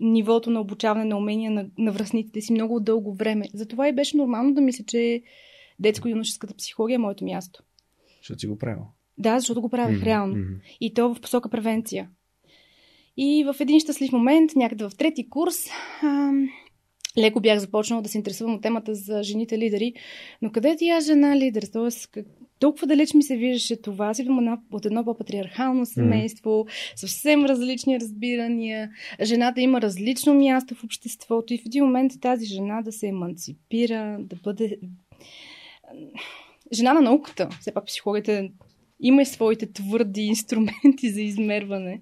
нивото 0.00 0.50
на 0.50 0.60
обучаване 0.60 1.04
на 1.04 1.16
умения 1.16 1.50
на, 1.50 1.66
на 1.78 1.92
връзниците 1.92 2.40
си 2.40 2.52
много 2.52 2.80
дълго 2.80 3.14
време. 3.14 3.48
Затова 3.54 3.88
и 3.88 3.94
беше 3.94 4.16
нормално 4.16 4.54
да 4.54 4.60
мисля, 4.60 4.84
че 4.86 5.22
детско-юношеската 5.78 6.54
психология 6.54 6.94
е 6.94 6.98
моето 6.98 7.24
място. 7.24 7.62
Защото 8.20 8.40
си 8.40 8.46
го 8.46 8.58
правил. 8.58 8.84
Да, 9.18 9.38
защото 9.38 9.60
го 9.60 9.68
правих 9.68 9.98
mm-hmm. 9.98 10.04
реално. 10.04 10.34
Mm-hmm. 10.34 10.60
И 10.80 10.94
то 10.94 11.14
в 11.14 11.20
посока 11.20 11.50
превенция. 11.50 12.08
И 13.16 13.44
в 13.44 13.60
един 13.60 13.80
щастлив 13.80 14.12
момент, 14.12 14.50
някъде 14.56 14.88
в 14.88 14.96
трети 14.98 15.28
курс, 15.28 15.66
ам, 16.02 16.48
леко 17.18 17.40
бях 17.40 17.58
започнала 17.58 18.02
да 18.02 18.08
се 18.08 18.18
интересувам 18.18 18.54
от 18.54 18.62
темата 18.62 18.94
за 18.94 19.22
жените 19.22 19.58
лидери. 19.58 19.92
Но 20.42 20.52
къде 20.52 20.70
е 20.70 20.76
тя 20.76 21.00
жена 21.00 21.36
лидер? 21.36 21.62
Тоест, 21.72 22.06
как, 22.06 22.26
толкова 22.58 22.86
далеч 22.86 23.14
ми 23.14 23.22
се 23.22 23.36
виждаше 23.36 23.82
това. 23.82 24.06
Аз 24.06 24.18
идвам 24.18 24.58
от 24.72 24.86
едно 24.86 25.04
по-патриархално 25.04 25.86
семейство, 25.86 26.50
mm. 26.50 26.68
съвсем 26.96 27.44
различни 27.44 28.00
разбирания. 28.00 28.90
Жената 29.22 29.60
има 29.60 29.80
различно 29.80 30.34
място 30.34 30.74
в 30.74 30.84
обществото 30.84 31.54
и 31.54 31.58
в 31.58 31.66
един 31.66 31.84
момент 31.84 32.12
тази 32.20 32.46
жена 32.46 32.82
да 32.82 32.92
се 32.92 33.06
еманципира, 33.06 34.16
да 34.20 34.36
бъде 34.36 34.78
жена 36.72 36.92
на 36.92 37.00
науката. 37.00 37.48
Все 37.60 37.74
пак 37.74 37.86
психологията 37.86 38.48
има 39.00 39.22
и 39.22 39.26
своите 39.26 39.72
твърди 39.72 40.22
инструменти 40.26 41.10
за 41.10 41.22
измерване. 41.22 42.00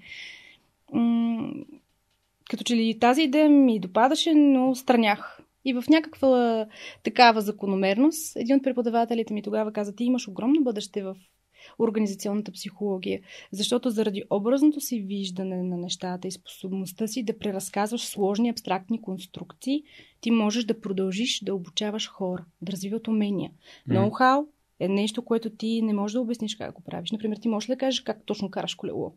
Като 2.50 2.64
че 2.64 2.76
ли 2.76 2.98
тази 2.98 3.22
идея 3.22 3.50
ми 3.50 3.80
допадаше, 3.80 4.34
но 4.34 4.74
странях. 4.74 5.40
И 5.64 5.72
в 5.72 5.84
някаква 5.88 6.66
такава 7.02 7.40
закономерност, 7.40 8.36
един 8.36 8.56
от 8.56 8.62
преподавателите 8.62 9.34
ми 9.34 9.42
тогава 9.42 9.72
каза, 9.72 9.94
ти 9.94 10.04
имаш 10.04 10.28
огромно 10.28 10.62
бъдеще 10.62 11.02
в 11.02 11.16
организационната 11.78 12.52
психология, 12.52 13.20
защото 13.52 13.90
заради 13.90 14.22
образното 14.30 14.80
си 14.80 15.00
виждане 15.00 15.62
на 15.62 15.76
нещата 15.76 16.28
и 16.28 16.32
способността 16.32 17.06
си 17.06 17.22
да 17.22 17.38
преразказваш 17.38 18.04
сложни 18.04 18.48
абстрактни 18.48 19.02
конструкции, 19.02 19.82
ти 20.20 20.30
можеш 20.30 20.64
да 20.64 20.80
продължиш 20.80 21.40
да 21.44 21.54
обучаваш 21.54 22.08
хора, 22.08 22.44
да 22.62 22.72
развиват 22.72 23.08
умения. 23.08 23.50
Mm. 23.88 24.10
Ноу-хау 24.10 24.46
е 24.80 24.88
нещо, 24.88 25.24
което 25.24 25.50
ти 25.50 25.82
не 25.82 25.92
можеш 25.92 26.12
да 26.12 26.20
обясниш 26.20 26.56
как 26.56 26.74
го 26.74 26.82
правиш. 26.82 27.10
Например, 27.10 27.36
ти 27.36 27.48
можеш 27.48 27.66
да 27.66 27.76
кажеш 27.76 28.00
как 28.00 28.22
точно 28.26 28.50
караш 28.50 28.74
колело. 28.74 29.12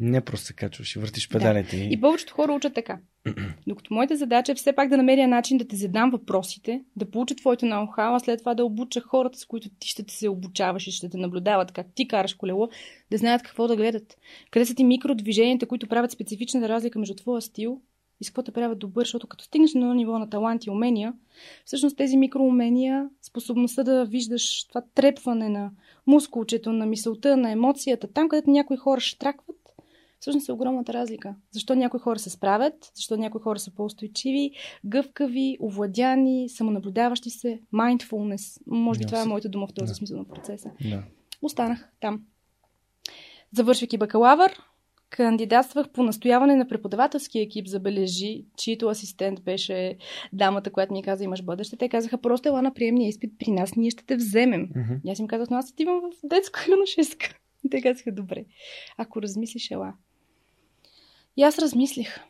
Не 0.00 0.20
просто 0.20 0.46
се 0.46 0.52
качваш 0.52 0.96
и 0.96 0.98
въртиш 0.98 1.28
педалите. 1.28 1.76
Да. 1.76 1.84
И 1.84 2.00
повечето 2.00 2.34
хора 2.34 2.52
учат 2.52 2.74
така. 2.74 2.98
Докато 3.66 3.94
моята 3.94 4.16
задача 4.16 4.52
е 4.52 4.54
все 4.54 4.72
пак 4.72 4.88
да 4.88 4.96
намеря 4.96 5.28
начин 5.28 5.58
да 5.58 5.68
те 5.68 5.76
задам 5.76 6.10
въпросите, 6.10 6.84
да 6.96 7.10
получа 7.10 7.34
твоето 7.34 7.66
ноу-хау, 7.66 8.16
а 8.16 8.20
след 8.20 8.38
това 8.38 8.54
да 8.54 8.64
обуча 8.64 9.00
хората, 9.00 9.38
с 9.38 9.46
които 9.46 9.68
ти 9.78 9.88
ще 9.88 10.02
те 10.02 10.14
се 10.14 10.28
обучаваш 10.28 10.86
и 10.86 10.90
ще 10.90 11.08
те 11.08 11.18
наблюдават 11.18 11.72
как 11.72 11.86
ти 11.94 12.08
караш 12.08 12.34
колело, 12.34 12.68
да 13.10 13.16
знаят 13.16 13.42
какво 13.42 13.68
да 13.68 13.76
гледат. 13.76 14.16
Къде 14.50 14.66
са 14.66 14.74
ти 14.74 14.84
микродвиженията, 14.84 15.66
които 15.66 15.86
правят 15.86 16.10
специфична 16.10 16.68
разлика 16.68 16.98
между 16.98 17.14
твоя 17.14 17.40
стил 17.40 17.80
и 18.20 18.24
с 18.24 18.30
какво 18.30 18.42
те 18.42 18.52
правят 18.52 18.78
добър, 18.78 19.04
защото 19.04 19.26
като 19.26 19.44
стигнеш 19.44 19.74
на 19.74 19.94
ниво 19.94 20.18
на 20.18 20.30
талант 20.30 20.66
и 20.66 20.70
умения, 20.70 21.12
всъщност 21.64 21.96
тези 21.96 22.16
микроумения, 22.16 23.08
способността 23.22 23.82
да 23.82 24.04
виждаш 24.04 24.64
това 24.68 24.82
трепване 24.94 25.48
на 25.48 25.70
мускулчето, 26.06 26.72
на 26.72 26.86
мисълта, 26.86 27.36
на 27.36 27.50
емоцията, 27.50 28.12
там 28.12 28.28
където 28.28 28.50
някои 28.50 28.76
хора 28.76 29.00
штракват, 29.00 29.56
всъщност 30.20 30.48
е 30.48 30.52
огромната 30.52 30.92
разлика. 30.92 31.34
Защо 31.50 31.74
някои 31.74 32.00
хора 32.00 32.18
се 32.18 32.30
справят, 32.30 32.92
защо 32.94 33.16
някои 33.16 33.40
хора 33.40 33.58
са 33.58 33.74
по-устойчиви, 33.74 34.50
гъвкави, 34.84 35.58
овладяни, 35.62 36.48
самонаблюдаващи 36.48 37.30
се, 37.30 37.60
mindfulness. 37.74 38.60
Може 38.66 38.98
би 38.98 39.06
това 39.06 39.22
е 39.22 39.24
моята 39.24 39.48
дума 39.48 39.66
в 39.66 39.74
този 39.74 39.92
yeah. 39.92 39.96
смисъл 39.96 40.18
на 40.18 40.28
процеса. 40.28 40.70
Yeah. 40.82 41.02
Останах 41.42 41.88
там. 42.00 42.22
Завършвайки 43.52 43.98
бакалавър, 43.98 44.62
кандидатствах 45.10 45.90
по 45.90 46.02
настояване 46.02 46.56
на 46.56 46.68
преподавателския 46.68 47.42
екип, 47.42 47.66
забележи, 47.66 48.44
чието 48.56 48.88
асистент 48.88 49.42
беше 49.42 49.96
дамата, 50.32 50.72
която 50.72 50.92
ми 50.92 51.02
каза, 51.02 51.24
имаш 51.24 51.42
бъдеще. 51.42 51.76
Те 51.76 51.88
казаха, 51.88 52.18
просто 52.18 52.48
ела 52.48 52.62
на 52.62 52.74
приемния 52.74 53.08
изпит 53.08 53.32
при 53.38 53.50
нас, 53.50 53.74
ние 53.76 53.90
ще 53.90 54.06
те 54.06 54.16
вземем. 54.16 54.68
Mm-hmm. 54.68 55.12
аз 55.12 55.18
им 55.18 55.26
казах, 55.26 55.50
но 55.50 55.56
аз 55.56 55.70
отивам 55.70 56.00
в 56.00 56.26
детско 56.28 56.58
юношеска. 56.70 57.36
Те 57.70 57.82
казаха, 57.82 58.12
добре, 58.12 58.44
ако 58.96 59.22
размислиш, 59.22 59.70
ела. 59.70 59.94
И 61.40 61.42
аз 61.42 61.58
размислих. 61.58 62.20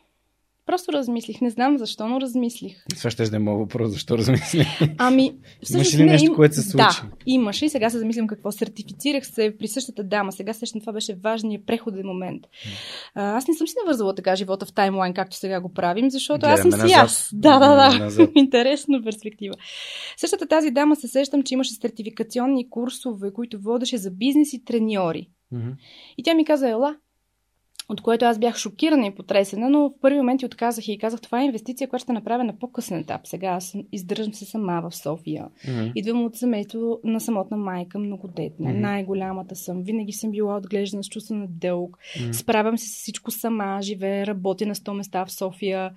Просто 0.65 0.93
размислих. 0.93 1.41
Не 1.41 1.49
знам 1.49 1.77
защо, 1.77 2.07
но 2.07 2.21
размислих. 2.21 2.85
Това 2.97 3.09
ще 3.09 3.35
е 3.35 3.39
моят 3.39 3.59
въпрос. 3.59 3.91
Защо 3.91 4.17
размислих? 4.17 4.67
Ами, 4.97 5.33
всъщност. 5.63 5.93
Имаше 5.93 5.97
ли 5.97 6.03
нещо, 6.03 6.31
им... 6.31 6.35
което 6.35 6.55
се 6.55 6.61
случи? 6.61 7.01
Да, 7.01 7.09
имаше. 7.25 7.65
И 7.65 7.69
сега 7.69 7.89
се 7.89 7.99
замислям 7.99 8.27
какво. 8.27 8.51
Сертифицирах 8.51 9.27
се 9.27 9.55
при 9.59 9.67
същата 9.67 10.03
дама. 10.03 10.31
Сега 10.31 10.53
сещам, 10.53 10.81
това 10.81 10.93
беше 10.93 11.15
важният 11.23 11.65
преходен 11.65 12.07
момент. 12.07 12.43
А, 13.15 13.37
аз 13.37 13.47
не 13.47 13.53
съм 13.53 13.67
си 13.67 13.73
навързала 13.85 14.15
така 14.15 14.35
живота 14.35 14.65
в 14.65 14.73
таймлайн, 14.73 15.13
както 15.13 15.35
сега 15.35 15.61
го 15.61 15.73
правим, 15.73 16.09
защото 16.09 16.39
Гледаме 16.39 16.69
аз 16.73 16.79
съм 16.79 16.89
си 16.89 16.93
аз. 16.93 17.29
Да, 17.33 17.59
да, 17.59 17.75
да. 17.75 18.27
Интересна 18.35 19.03
перспектива. 19.03 19.55
Същата 20.17 20.47
тази 20.47 20.71
дама 20.71 20.95
се 20.95 21.07
сещам, 21.07 21.43
че 21.43 21.53
имаше 21.53 21.73
сертификационни 21.73 22.69
курсове, 22.69 23.33
които 23.33 23.61
водеше 23.61 23.97
за 23.97 24.11
бизнес 24.11 24.53
и 24.53 24.65
треньори. 24.65 25.29
Mm-hmm. 25.53 25.73
И 26.17 26.23
тя 26.23 26.33
ми 26.33 26.45
каза, 26.45 26.69
ела, 26.69 26.95
от 27.91 28.01
което 28.01 28.25
аз 28.25 28.39
бях 28.39 28.57
шокирана 28.57 29.07
и 29.07 29.15
потресена, 29.15 29.69
но 29.69 29.79
в 29.79 29.93
първи 30.01 30.17
момент 30.17 30.41
и 30.41 30.45
отказах 30.45 30.87
и 30.87 30.97
казах, 30.97 31.21
това 31.21 31.41
е 31.41 31.45
инвестиция, 31.45 31.87
която 31.87 32.03
ще 32.03 32.13
направя 32.13 32.43
на 32.43 32.59
по-късен 32.59 32.97
етап. 32.97 33.21
Сега 33.23 33.47
аз 33.47 33.75
издържам 33.91 34.33
се 34.33 34.45
сама 34.45 34.81
в 34.89 34.95
София. 34.95 35.47
Mm-hmm. 35.65 35.91
Идвам 35.95 36.25
от 36.25 36.35
семейство 36.35 36.99
на 37.03 37.19
самотна 37.19 37.57
майка, 37.57 37.99
многодетна. 37.99 38.69
Mm-hmm. 38.69 38.79
Най-голямата 38.79 39.55
съм. 39.55 39.83
Винаги 39.83 40.13
съм 40.13 40.31
била 40.31 40.57
отглеждана 40.57 41.03
с 41.03 41.09
чувство 41.09 41.35
на 41.35 41.47
дълг. 41.49 41.97
Mm-hmm. 41.97 42.31
Справям 42.31 42.77
се 42.77 42.89
с 42.89 43.01
всичко 43.01 43.31
сама. 43.31 43.79
Живея, 43.81 44.27
работя 44.27 44.65
на 44.65 44.75
100 44.75 44.93
места 44.93 45.25
в 45.25 45.31
София. 45.31 45.91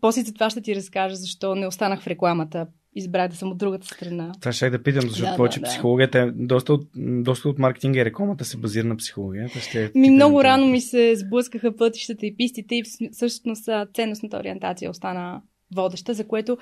После 0.00 0.22
за 0.22 0.34
това 0.34 0.50
ще 0.50 0.60
ти 0.60 0.76
разкажа 0.76 1.16
защо 1.16 1.54
не 1.54 1.66
останах 1.66 2.02
в 2.02 2.06
рекламата 2.06 2.66
избрах 2.94 3.28
да 3.28 3.36
съм 3.36 3.50
от 3.50 3.58
другата 3.58 3.86
страна. 3.86 4.32
Това 4.40 4.52
ще 4.52 4.70
да 4.70 4.82
питам, 4.82 5.08
защото 5.08 5.30
да, 5.30 5.36
повече 5.36 5.60
да, 5.60 5.66
психологията 5.66 6.18
е 6.18 6.30
доста 6.30 6.72
от, 6.72 6.88
доста 6.96 7.48
от 7.48 7.58
маркетинга 7.58 8.00
и 8.00 8.04
рекламата 8.04 8.44
се 8.44 8.56
базира 8.56 8.86
на 8.86 8.96
психологията. 8.96 9.60
Ще 9.60 9.90
ми 9.94 10.10
много 10.10 10.44
рано 10.44 10.66
ми 10.66 10.80
се 10.80 11.16
сблъскаха 11.16 11.76
пътищата 11.76 12.26
и 12.26 12.36
пистите 12.36 12.74
и 12.74 12.82
всъщност 13.12 13.68
ценностната 13.94 14.36
ориентация 14.36 14.90
остана 14.90 15.42
водеща, 15.74 16.14
за 16.14 16.24
което 16.28 16.56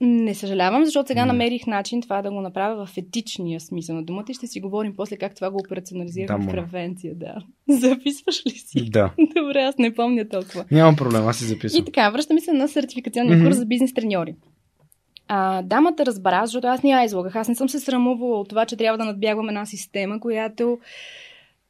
не 0.00 0.34
съжалявам, 0.34 0.84
защото 0.84 1.06
сега 1.06 1.26
намерих 1.26 1.66
начин 1.66 2.02
това 2.02 2.22
да 2.22 2.30
го 2.30 2.40
направя 2.40 2.86
в 2.86 2.96
етичния 2.96 3.60
смисъл 3.60 3.96
на 3.96 4.04
думата 4.04 4.24
и 4.28 4.34
ще 4.34 4.46
си 4.46 4.60
говорим 4.60 4.96
после 4.96 5.16
как 5.16 5.34
това 5.34 5.50
го 5.50 5.58
операционализирам 5.66 6.40
да, 6.40 6.46
в 6.46 6.50
превенция. 6.50 7.14
Да. 7.14 7.34
Записваш 7.68 8.46
ли 8.46 8.50
си? 8.50 8.90
Да. 8.90 9.12
Добре, 9.36 9.58
аз 9.58 9.78
не 9.78 9.94
помня 9.94 10.28
толкова. 10.28 10.64
Нямам 10.70 10.96
проблем, 10.96 11.26
аз 11.26 11.36
си 11.36 11.44
записвам. 11.44 11.82
И 11.82 11.84
така, 11.84 12.10
връщаме 12.10 12.40
се 12.40 12.52
на 12.52 12.68
сертификационния 12.68 13.38
mm-hmm. 13.38 13.46
курс 13.46 13.56
за 13.56 13.66
бизнес 13.66 13.94
треньори. 13.94 14.34
А, 15.28 15.62
дамата 15.62 16.06
разбра, 16.06 16.46
защото 16.46 16.66
аз 16.66 16.82
не 16.82 16.90
я 16.90 17.04
излагах. 17.04 17.36
Аз 17.36 17.48
не 17.48 17.54
съм 17.54 17.68
се 17.68 17.80
срамувала 17.80 18.40
от 18.40 18.48
това, 18.48 18.66
че 18.66 18.76
трябва 18.76 18.98
да 18.98 19.04
надбягвам 19.04 19.48
една 19.48 19.66
система, 19.66 20.20
която 20.20 20.78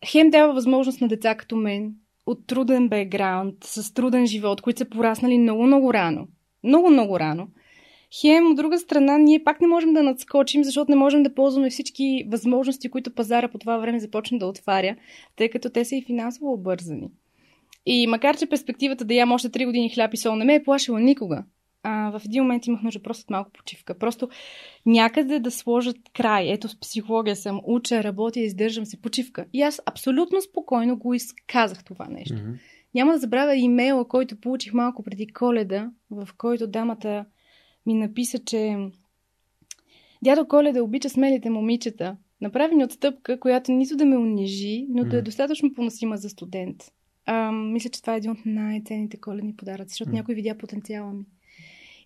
хем 0.06 0.30
дава 0.30 0.52
възможност 0.52 1.00
на 1.00 1.08
деца 1.08 1.34
като 1.34 1.56
мен, 1.56 1.94
от 2.26 2.46
труден 2.46 2.88
бекграунд, 2.88 3.54
с 3.64 3.94
труден 3.94 4.26
живот, 4.26 4.60
които 4.60 4.78
са 4.78 4.84
пораснали 4.84 5.38
много-много 5.38 5.94
рано. 5.94 6.28
Много-много 6.64 7.20
рано. 7.20 7.48
Хем, 8.20 8.46
от 8.46 8.56
друга 8.56 8.78
страна, 8.78 9.18
ние 9.18 9.44
пак 9.44 9.60
не 9.60 9.66
можем 9.66 9.92
да 9.92 10.02
надскочим, 10.02 10.64
защото 10.64 10.90
не 10.90 10.96
можем 10.96 11.22
да 11.22 11.34
ползваме 11.34 11.70
всички 11.70 12.24
възможности, 12.28 12.90
които 12.90 13.14
пазара 13.14 13.48
по 13.48 13.58
това 13.58 13.78
време 13.78 14.00
започна 14.00 14.38
да 14.38 14.46
отваря, 14.46 14.96
тъй 15.36 15.48
като 15.48 15.70
те 15.70 15.84
са 15.84 15.96
и 15.96 16.02
финансово 16.02 16.52
обързани. 16.52 17.10
И 17.86 18.06
макар, 18.06 18.36
че 18.36 18.46
перспективата 18.46 19.04
да 19.04 19.14
ям 19.14 19.32
още 19.32 19.48
3 19.48 19.66
години 19.66 19.90
хляб 19.90 20.14
и 20.14 20.16
сол 20.16 20.36
не 20.36 20.44
ме 20.44 20.54
е 20.54 20.62
плашила 20.62 21.00
никога, 21.00 21.44
а, 21.84 22.18
в 22.18 22.24
един 22.24 22.42
момент 22.42 22.66
имах 22.66 22.82
нужда 22.82 23.02
просто 23.02 23.22
от 23.22 23.30
малко 23.30 23.50
почивка. 23.50 23.98
Просто 23.98 24.28
някъде 24.86 25.40
да 25.40 25.50
сложат 25.50 25.96
край. 26.12 26.52
Ето 26.52 26.68
с 26.68 26.80
психология 26.80 27.36
съм, 27.36 27.60
уча, 27.64 28.04
работя, 28.04 28.40
издържам 28.40 28.86
се, 28.86 29.02
почивка. 29.02 29.44
И 29.52 29.62
аз 29.62 29.80
абсолютно 29.86 30.40
спокойно 30.40 30.96
го 30.96 31.14
изказах 31.14 31.84
това 31.84 32.06
нещо. 32.08 32.34
Mm-hmm. 32.34 32.58
Няма 32.94 33.12
да 33.12 33.18
забравя 33.18 33.56
имейла, 33.56 34.08
който 34.08 34.40
получих 34.40 34.72
малко 34.72 35.02
преди 35.02 35.26
коледа, 35.26 35.90
в 36.10 36.28
който 36.38 36.66
дамата 36.66 37.24
ми 37.86 37.94
написа, 37.94 38.38
че 38.38 38.76
дядо 40.22 40.48
Коледа 40.48 40.82
обича 40.82 41.08
смелите 41.08 41.50
момичета. 41.50 42.16
Направи 42.40 42.74
ми 42.74 42.84
отстъпка, 42.84 43.40
която 43.40 43.72
нито 43.72 43.96
да 43.96 44.04
ме 44.04 44.16
унижи, 44.16 44.86
но 44.88 45.04
да 45.04 45.16
е 45.16 45.22
достатъчно 45.22 45.74
поносима 45.74 46.16
за 46.16 46.28
студент. 46.28 46.92
А, 47.26 47.52
мисля, 47.52 47.90
че 47.90 48.00
това 48.00 48.14
е 48.14 48.16
един 48.16 48.30
от 48.30 48.46
най-ценните 48.46 49.16
коледни 49.16 49.56
подаръци, 49.56 49.92
защото 49.92 50.10
mm. 50.10 50.14
някой 50.14 50.34
видя 50.34 50.58
потенциала 50.58 51.12
ми. 51.12 51.24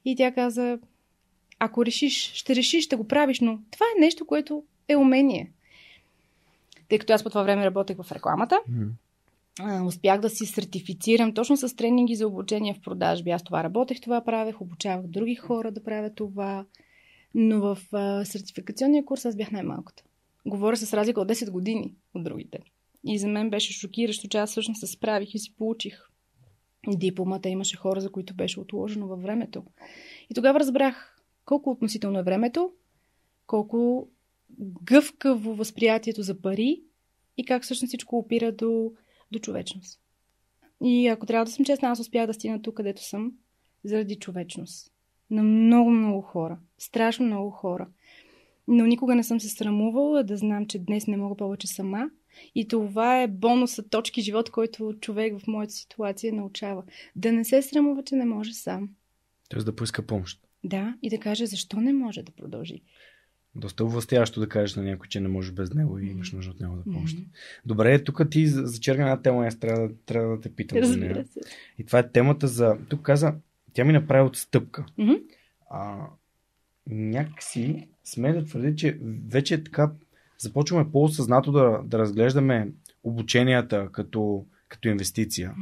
И 0.08 0.16
тя 0.16 0.32
каза, 0.32 0.78
ако 1.58 1.86
решиш, 1.86 2.32
ще 2.34 2.56
решиш, 2.56 2.84
ще 2.84 2.96
го 2.96 3.08
правиш, 3.08 3.40
но 3.40 3.58
това 3.70 3.86
е 3.96 4.00
нещо, 4.00 4.26
което 4.26 4.62
е 4.88 4.96
умение. 4.96 5.52
Тъй 6.88 6.98
като 6.98 7.12
аз 7.12 7.22
по 7.22 7.28
това 7.28 7.42
време 7.42 7.64
работех 7.64 7.96
в 8.02 8.12
рекламата, 8.12 8.60
mm. 8.70 9.86
успях 9.86 10.20
да 10.20 10.30
си 10.30 10.46
сертифицирам 10.46 11.34
точно 11.34 11.56
с 11.56 11.76
тренинги 11.76 12.14
за 12.14 12.26
обучение 12.26 12.74
в 12.74 12.80
продажби. 12.80 13.30
Аз 13.30 13.44
това 13.44 13.64
работех, 13.64 14.00
това 14.00 14.24
правех, 14.24 14.60
обучавах 14.60 15.06
други 15.06 15.34
хора 15.34 15.70
да 15.70 15.84
правят 15.84 16.14
това. 16.14 16.64
Но 17.34 17.60
в 17.60 17.78
а, 17.92 18.24
сертификационния 18.24 19.04
курс 19.04 19.24
аз 19.24 19.36
бях 19.36 19.50
най-малката. 19.50 20.02
Говоря 20.46 20.76
с 20.76 20.94
разлика 20.94 21.20
от 21.20 21.28
10 21.28 21.50
години 21.50 21.94
от 22.14 22.24
другите. 22.24 22.58
И 23.04 23.18
за 23.18 23.28
мен 23.28 23.50
беше 23.50 23.72
шокиращо, 23.72 24.28
че 24.28 24.38
аз 24.38 24.50
всъщност 24.50 24.80
се 24.80 24.86
справих 24.86 25.34
и 25.34 25.38
си 25.38 25.54
получих 25.58 26.07
дипломата. 26.86 27.48
Имаше 27.48 27.76
хора, 27.76 28.00
за 28.00 28.12
които 28.12 28.34
беше 28.34 28.60
отложено 28.60 29.06
във 29.06 29.22
времето. 29.22 29.64
И 30.30 30.34
тогава 30.34 30.60
разбрах 30.60 31.22
колко 31.44 31.70
относително 31.70 32.18
е 32.18 32.22
времето, 32.22 32.72
колко 33.46 34.08
гъвкаво 34.82 35.54
възприятието 35.54 36.22
за 36.22 36.40
пари 36.42 36.82
и 37.36 37.44
как 37.44 37.62
всъщност 37.62 37.88
всичко 37.88 38.18
опира 38.18 38.52
до, 38.52 38.92
до 39.32 39.38
човечност. 39.38 40.00
И 40.84 41.08
ако 41.08 41.26
трябва 41.26 41.44
да 41.44 41.50
съм 41.50 41.64
честна, 41.64 41.88
аз 41.88 42.00
успях 42.00 42.26
да 42.26 42.34
стигна 42.34 42.62
тук, 42.62 42.74
където 42.74 43.04
съм, 43.04 43.32
заради 43.84 44.16
човечност. 44.16 44.92
На 45.30 45.42
много, 45.42 45.90
много 45.90 46.20
хора. 46.20 46.58
Страшно 46.78 47.26
много 47.26 47.50
хора. 47.50 47.88
Но 48.68 48.86
никога 48.86 49.14
не 49.14 49.24
съм 49.24 49.40
се 49.40 49.48
срамувала 49.48 50.24
да 50.24 50.36
знам, 50.36 50.66
че 50.66 50.78
днес 50.78 51.06
не 51.06 51.16
мога 51.16 51.36
повече 51.36 51.66
сама. 51.66 52.10
И 52.54 52.68
това 52.68 53.22
е 53.22 53.28
бонуса, 53.28 53.88
точки 53.88 54.20
живот, 54.22 54.50
който 54.50 54.94
човек 55.00 55.38
в 55.38 55.46
моята 55.46 55.72
ситуация 55.72 56.32
научава. 56.32 56.82
Да 57.16 57.32
не 57.32 57.44
се 57.44 57.62
срамува, 57.62 58.02
че 58.02 58.16
не 58.16 58.24
може 58.24 58.52
сам. 58.52 58.88
Тоест 59.48 59.66
да 59.66 59.76
поиска 59.76 60.06
помощ. 60.06 60.40
Да, 60.64 60.94
и 61.02 61.10
да 61.10 61.18
каже 61.18 61.46
защо 61.46 61.80
не 61.80 61.92
може 61.92 62.22
да 62.22 62.32
продължи. 62.32 62.82
Доста 63.54 63.84
властящо 63.84 64.40
да 64.40 64.48
кажеш 64.48 64.76
на 64.76 64.82
някой, 64.82 65.08
че 65.08 65.20
не 65.20 65.28
може 65.28 65.52
без 65.52 65.74
него 65.74 65.98
и 65.98 66.06
имаш 66.06 66.32
нужда 66.32 66.50
от 66.50 66.60
него 66.60 66.76
да 66.76 66.82
помощ. 66.82 67.16
Mm-hmm. 67.16 67.28
Добре, 67.66 68.04
тук 68.04 68.30
ти 68.30 68.46
зачерга 68.46 69.02
една 69.02 69.22
тема, 69.22 69.46
аз 69.46 69.58
трябва, 69.58 69.90
трябва 70.06 70.36
да 70.36 70.40
те 70.40 70.54
питам 70.54 70.84
за 70.84 70.96
нея. 70.96 71.24
И 71.78 71.86
това 71.86 71.98
е 71.98 72.10
темата 72.12 72.48
за... 72.48 72.78
Тук 72.88 73.02
каза, 73.02 73.34
тя 73.72 73.84
ми 73.84 73.92
направи 73.92 74.28
отстъпка. 74.28 74.86
Mm-hmm. 74.98 75.22
А, 75.70 76.06
някакси 76.86 77.88
сме 78.04 78.32
да 78.32 78.44
твърди, 78.44 78.76
че 78.76 78.98
вече 79.28 79.64
така 79.64 79.92
започваме 80.38 80.90
по-осъзнато 80.92 81.53
да, 81.53 81.81
да 81.85 81.98
разглеждаме 81.98 82.68
обученията 83.05 83.88
като, 83.92 84.44
като 84.68 84.88
инвестиция. 84.88 85.55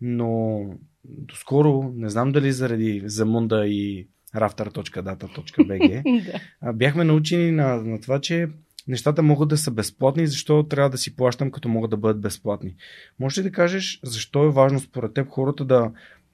Но 0.00 0.60
доскоро, 1.04 1.92
не 1.94 2.10
знам 2.10 2.32
дали 2.32 2.52
заради 2.52 3.02
Замунда 3.04 3.66
и 3.66 4.08
rafter.data.bg, 4.34 6.22
бяхме 6.74 7.04
научени 7.04 7.50
на, 7.50 7.76
на 7.76 8.00
това, 8.00 8.20
че 8.20 8.48
нещата 8.88 9.22
могат 9.22 9.48
да 9.48 9.56
са 9.56 9.70
безплатни, 9.70 10.26
защо 10.26 10.62
трябва 10.62 10.90
да 10.90 10.98
си 10.98 11.16
плащам, 11.16 11.50
като 11.50 11.68
могат 11.68 11.90
да 11.90 11.96
бъдат 11.96 12.20
безплатни. 12.20 12.74
Може 13.18 13.40
ли 13.40 13.44
да 13.44 13.52
кажеш 13.52 14.00
защо 14.04 14.44
е 14.44 14.50
важно 14.50 14.80
според 14.80 15.14
теб 15.14 15.28
хората 15.28 15.64
да, 15.64 15.90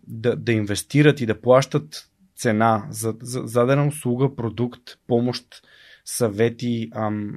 да, 0.07 0.37
да 0.37 0.53
инвестират 0.53 1.21
и 1.21 1.27
да 1.27 1.41
плащат 1.41 2.09
цена 2.37 2.87
за, 2.91 3.15
за, 3.21 3.43
за 3.45 3.61
дадена 3.61 3.87
услуга, 3.87 4.37
продукт, 4.37 4.83
помощ, 5.07 5.47
съвети 6.05 6.91
ам, 6.95 7.37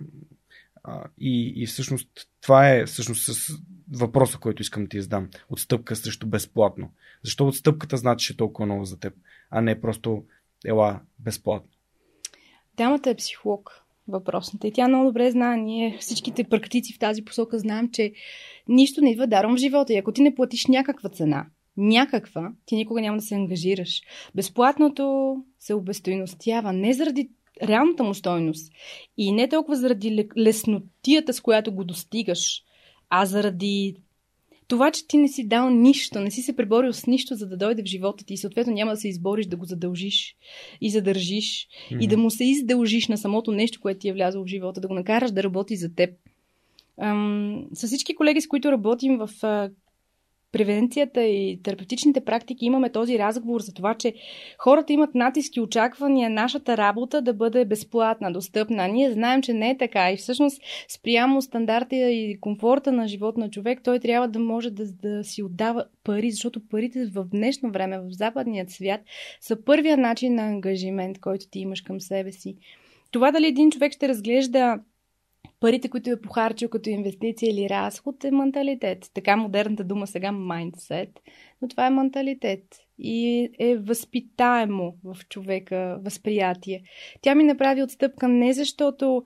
а, 0.84 1.04
и, 1.17 1.54
и 1.56 1.65
всъщност 1.65 2.10
това 2.41 2.69
е 2.69 2.86
всъщност 2.86 3.34
с 3.34 3.54
въпроса, 3.91 4.38
който 4.38 4.62
искам 4.62 4.84
да 4.84 4.89
ти 4.89 4.97
издам. 4.97 5.30
Отстъпка 5.49 5.95
срещу 5.95 6.28
безплатно. 6.28 6.89
Защо 7.23 7.47
отстъпката 7.47 7.97
значи 7.97 8.38
толкова 8.38 8.65
много 8.65 8.86
за 8.86 8.99
теб, 8.99 9.13
а 9.49 9.62
не 9.62 9.82
просто 9.82 10.23
ела 10.65 10.99
безплатно? 11.19 11.69
Дамата 12.78 13.10
е 13.10 13.15
психолог 13.15 13.86
въпросната. 14.08 14.67
И 14.67 14.71
тя 14.71 14.88
много 14.88 15.06
добре 15.06 15.32
знае. 15.32 15.58
Ние 15.58 15.97
всичките 15.99 16.43
практици 16.43 16.93
в 16.93 16.99
тази 16.99 17.25
посока 17.25 17.60
знаем, 17.60 17.89
че 17.91 18.13
нищо 18.67 19.01
не 19.01 19.12
идва 19.12 19.28
даром 19.28 19.56
в 19.56 19.60
живота. 19.60 19.93
И 19.93 19.97
ако 19.97 20.12
ти 20.12 20.21
не 20.21 20.36
платиш 20.36 20.65
някаква 20.65 21.10
цена, 21.10 21.45
някаква, 21.78 22.51
ти 22.65 22.75
никога 22.75 23.01
няма 23.01 23.17
да 23.17 23.23
се 23.23 23.36
ангажираш. 23.36 24.01
Безплатното 24.36 25.36
се 25.60 25.73
обестойностява 25.73 26.73
не 26.73 26.93
заради 26.93 27.30
реалната 27.63 28.03
му 28.03 28.13
стойност 28.13 28.71
и 29.17 29.31
не 29.31 29.49
толкова 29.49 29.75
заради 29.75 30.27
леснотията, 30.37 31.33
с 31.33 31.41
която 31.41 31.71
го 31.71 31.83
достигаш, 31.83 32.63
а 33.09 33.25
заради 33.25 33.95
това, 34.67 34.91
че 34.91 35.07
ти 35.07 35.17
не 35.17 35.27
си 35.27 35.47
дал 35.47 35.69
нищо, 35.69 36.19
не 36.19 36.31
си 36.31 36.41
се 36.41 36.55
преборил 36.55 36.93
с 36.93 37.07
нищо, 37.07 37.35
за 37.35 37.47
да 37.47 37.57
дойде 37.57 37.83
в 37.83 37.85
живота 37.85 38.25
ти 38.25 38.33
и 38.33 38.37
съответно 38.37 38.73
няма 38.73 38.91
да 38.91 38.97
се 38.97 39.07
избориш 39.07 39.45
да 39.45 39.55
го 39.55 39.65
задължиш 39.65 40.35
и 40.81 40.89
задържиш 40.89 41.67
mm-hmm. 41.67 42.03
и 42.03 42.07
да 42.07 42.17
му 42.17 42.29
се 42.29 42.45
издължиш 42.45 43.07
на 43.07 43.17
самото 43.17 43.51
нещо, 43.51 43.81
което 43.81 43.99
ти 43.99 44.09
е 44.09 44.13
влязло 44.13 44.43
в 44.43 44.47
живота, 44.47 44.81
да 44.81 44.87
го 44.87 44.93
накараш 44.93 45.31
да 45.31 45.43
работи 45.43 45.75
за 45.75 45.95
теб. 45.95 46.09
Ам, 47.01 47.65
с 47.73 47.87
всички 47.87 48.15
колеги, 48.15 48.41
с 48.41 48.47
които 48.47 48.71
работим 48.71 49.17
в 49.17 49.29
превенцията 50.55 51.23
и 51.23 51.59
терапевтичните 51.63 52.21
практики 52.21 52.65
имаме 52.65 52.91
този 52.91 53.19
разговор 53.19 53.61
за 53.61 53.73
това, 53.73 53.93
че 53.93 54.13
хората 54.57 54.93
имат 54.93 55.15
натиски 55.15 55.61
очаквания 55.61 56.29
нашата 56.29 56.77
работа 56.77 57.21
да 57.21 57.33
бъде 57.33 57.65
безплатна, 57.65 58.33
достъпна. 58.33 58.87
Ние 58.87 59.11
знаем, 59.11 59.41
че 59.41 59.53
не 59.53 59.69
е 59.69 59.77
така 59.77 60.11
и 60.11 60.17
всъщност 60.17 60.61
спрямо 60.89 61.41
стандарта 61.41 61.95
и 61.95 62.39
комфорта 62.39 62.91
на 62.91 63.07
живот 63.07 63.37
на 63.37 63.49
човек, 63.49 63.79
той 63.83 63.99
трябва 63.99 64.27
да 64.27 64.39
може 64.39 64.71
да, 64.71 64.85
да 64.85 65.23
си 65.23 65.43
отдава 65.43 65.85
пари, 66.03 66.31
защото 66.31 66.67
парите 66.67 67.05
в 67.05 67.25
днешно 67.25 67.71
време, 67.71 67.99
в 67.99 68.11
западният 68.11 68.69
свят, 68.69 69.01
са 69.41 69.63
първия 69.65 69.97
начин 69.97 70.35
на 70.35 70.47
ангажимент, 70.47 71.19
който 71.19 71.45
ти 71.49 71.59
имаш 71.59 71.81
към 71.81 72.01
себе 72.01 72.31
си. 72.31 72.55
Това 73.11 73.31
дали 73.31 73.47
един 73.47 73.71
човек 73.71 73.93
ще 73.93 74.07
разглежда 74.07 74.79
парите, 75.60 75.89
които 75.89 76.10
е 76.10 76.21
похарчил 76.21 76.69
като 76.69 76.89
инвестиция 76.89 77.49
или 77.49 77.69
разход, 77.69 78.23
е 78.23 78.31
менталитет. 78.31 79.12
Така 79.13 79.38
модерната 79.38 79.84
дума 79.84 80.08
сега 80.08 80.31
mindset, 80.31 81.10
но 81.62 81.67
това 81.67 81.88
е 81.88 81.89
менталитет 81.89 82.63
и 82.99 83.49
е 83.60 83.77
възпитаемо 83.77 84.95
в 85.03 85.17
човека 85.29 85.99
възприятие. 86.01 86.84
Тя 87.21 87.36
ми 87.36 87.43
направи 87.43 87.84
отстъпка 87.84 88.27
не 88.27 88.53
защото 88.53 89.23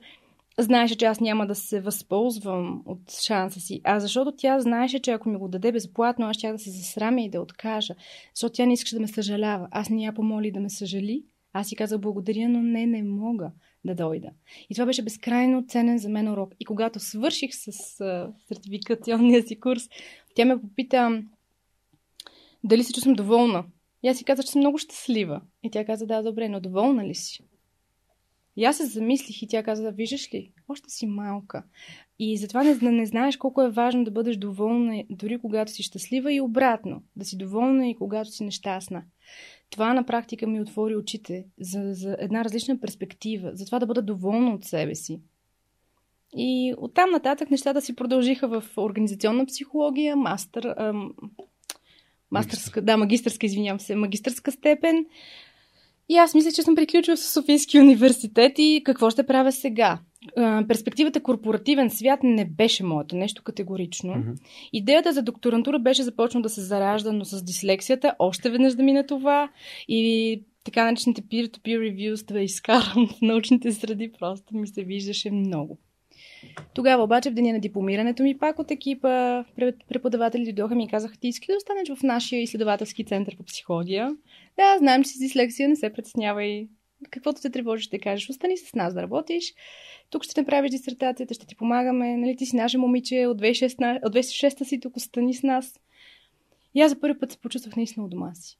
знаеше, 0.58 0.96
че 0.96 1.06
аз 1.06 1.20
няма 1.20 1.46
да 1.46 1.54
се 1.54 1.80
възползвам 1.80 2.82
от 2.86 3.12
шанса 3.26 3.60
си, 3.60 3.80
а 3.84 4.00
защото 4.00 4.32
тя 4.36 4.60
знаеше, 4.60 4.98
че 4.98 5.10
ако 5.10 5.28
ми 5.28 5.38
го 5.38 5.48
даде 5.48 5.72
безплатно, 5.72 6.26
аз 6.26 6.36
ще 6.36 6.52
да 6.52 6.58
се 6.58 6.70
засрамя 6.70 7.20
и 7.20 7.30
да 7.30 7.40
откажа. 7.40 7.94
Защото 8.34 8.52
тя 8.52 8.66
не 8.66 8.72
искаше 8.72 8.94
да 8.94 9.00
ме 9.00 9.08
съжалява. 9.08 9.68
Аз 9.70 9.90
не 9.90 10.02
я 10.02 10.12
помоли 10.12 10.50
да 10.50 10.60
ме 10.60 10.70
съжали. 10.70 11.24
Аз 11.52 11.68
си 11.68 11.76
казах 11.76 12.00
благодаря, 12.00 12.48
но 12.48 12.62
не, 12.62 12.86
не 12.86 13.02
мога 13.02 13.50
да 13.84 13.94
дойда. 13.94 14.30
И 14.70 14.74
това 14.74 14.86
беше 14.86 15.02
безкрайно 15.02 15.64
ценен 15.68 15.98
за 15.98 16.08
мен 16.08 16.28
урок. 16.28 16.54
И 16.60 16.64
когато 16.64 17.00
свърших 17.00 17.50
с 17.52 18.00
а, 18.00 18.32
сертификационния 18.48 19.42
си 19.42 19.60
курс, 19.60 19.88
тя 20.34 20.44
ме 20.44 20.60
попита 20.60 21.22
дали 22.64 22.84
се 22.84 22.92
чувствам 22.92 23.14
доволна. 23.14 23.64
И 24.02 24.08
аз 24.08 24.18
си 24.18 24.24
казах, 24.24 24.44
че 24.44 24.52
съм 24.52 24.60
много 24.60 24.78
щастлива. 24.78 25.40
И 25.62 25.70
тя 25.70 25.84
каза, 25.84 26.06
да, 26.06 26.22
добре, 26.22 26.48
но 26.48 26.60
доволна 26.60 27.06
ли 27.06 27.14
си? 27.14 27.44
И 28.56 28.64
аз 28.64 28.76
се 28.76 28.86
замислих 28.86 29.42
и 29.42 29.48
тя 29.48 29.62
каза, 29.62 29.82
да, 29.82 29.90
виждаш 29.90 30.34
ли, 30.34 30.52
още 30.70 30.90
си 30.90 31.06
малка. 31.06 31.62
И 32.18 32.36
затова 32.36 32.62
не, 32.64 32.92
не 32.92 33.06
знаеш 33.06 33.36
колко 33.36 33.62
е 33.62 33.70
важно 33.70 34.04
да 34.04 34.10
бъдеш 34.10 34.36
доволна, 34.36 35.04
дори 35.10 35.38
когато 35.38 35.72
си 35.72 35.82
щастлива 35.82 36.32
и 36.32 36.40
обратно. 36.40 37.02
Да 37.16 37.24
си 37.24 37.38
доволна 37.38 37.88
и 37.88 37.96
когато 37.96 38.30
си 38.30 38.44
нещастна 38.44 39.02
това 39.70 39.94
на 39.94 40.04
практика 40.04 40.46
ми 40.46 40.60
отвори 40.60 40.96
очите 40.96 41.44
за, 41.60 41.94
за 41.94 42.16
една 42.18 42.44
различна 42.44 42.80
перспектива, 42.80 43.50
за 43.54 43.66
това 43.66 43.78
да 43.78 43.86
бъда 43.86 44.02
доволна 44.02 44.54
от 44.54 44.64
себе 44.64 44.94
си. 44.94 45.20
И 46.36 46.74
оттам 46.78 47.10
нататък 47.10 47.50
нещата 47.50 47.80
си 47.80 47.96
продължиха 47.96 48.48
в 48.48 48.64
организационна 48.76 49.46
психология, 49.46 50.16
мастър, 50.16 50.74
ам, 50.78 51.12
мастърска, 52.30 52.82
да, 52.82 52.96
магистърска, 52.96 53.46
извинявам 53.46 53.80
се, 53.80 53.94
магистърска 53.94 54.52
степен. 54.52 55.06
И 56.08 56.16
аз 56.16 56.34
мисля, 56.34 56.52
че 56.52 56.62
съм 56.62 56.74
приключила 56.74 57.16
с 57.16 57.32
Софийския 57.32 57.82
университет 57.82 58.52
и 58.58 58.82
какво 58.84 59.10
ще 59.10 59.26
правя 59.26 59.52
сега? 59.52 59.98
Перспективата 60.68 61.22
корпоративен 61.22 61.90
свят 61.90 62.20
не 62.22 62.44
беше 62.44 62.84
моето 62.84 63.16
нещо 63.16 63.42
категорично. 63.42 64.12
Mm-hmm. 64.12 64.36
Идеята 64.72 65.12
за 65.12 65.22
докторантура 65.22 65.78
беше 65.78 66.02
започнала 66.02 66.42
да 66.42 66.48
се 66.48 66.60
заражда, 66.60 67.12
но 67.12 67.24
с 67.24 67.44
дислексията 67.44 68.14
още 68.18 68.50
веднъж 68.50 68.74
да 68.74 68.82
мине 68.82 69.06
това 69.06 69.50
и 69.88 70.42
така 70.64 70.84
наречените 70.84 71.22
peer-to-peer 71.22 71.78
reviews 71.78 72.32
да 72.32 72.40
изкарам 72.40 73.08
в 73.08 73.22
научните 73.22 73.72
среди 73.72 74.12
просто 74.18 74.56
ми 74.56 74.66
се 74.66 74.84
виждаше 74.84 75.30
много. 75.30 75.78
Тогава 76.74 77.04
обаче 77.04 77.30
в 77.30 77.34
деня 77.34 77.52
на 77.52 77.60
дипломирането 77.60 78.22
ми 78.22 78.38
пак 78.38 78.58
от 78.58 78.70
екипа 78.70 79.44
преподаватели 79.88 80.44
дойдоха 80.44 80.74
ми 80.74 80.84
и 80.84 80.88
казаха, 80.88 81.16
ти 81.16 81.28
искаш 81.28 81.46
да 81.46 81.56
останеш 81.56 81.88
в 81.98 82.02
нашия 82.02 82.42
изследователски 82.42 83.04
център 83.04 83.36
по 83.36 83.44
психология. 83.44 84.16
Да, 84.56 84.78
знаем, 84.78 85.04
че 85.04 85.10
си 85.10 85.18
дислексия, 85.18 85.68
не 85.68 85.76
се 85.76 85.92
притеснявай. 85.92 86.68
Каквото 87.10 87.40
те 87.40 87.50
тревожи, 87.50 87.82
ще 87.82 87.98
кажеш, 87.98 88.30
остани 88.30 88.56
с 88.56 88.74
нас 88.74 88.94
да 88.94 89.02
работиш. 89.02 89.54
Тук 90.10 90.24
ще 90.24 90.40
направиш 90.40 90.70
дисертацията, 90.70 91.34
ще 91.34 91.46
ти 91.46 91.56
помагаме. 91.56 92.16
Нали, 92.16 92.36
ти 92.36 92.46
си 92.46 92.56
наше 92.56 92.78
момиче 92.78 93.26
от 93.26 93.40
2006, 93.40 94.06
от 94.06 94.14
2006 94.14 94.64
си, 94.64 94.80
тук 94.80 94.96
остани 94.96 95.34
с 95.34 95.42
нас. 95.42 95.80
И 96.74 96.80
аз 96.80 96.90
за 96.90 97.00
първи 97.00 97.18
път 97.18 97.32
се 97.32 97.38
почувствах 97.38 97.76
наистина 97.76 98.06
у 98.06 98.08
дома 98.08 98.34
си. 98.34 98.58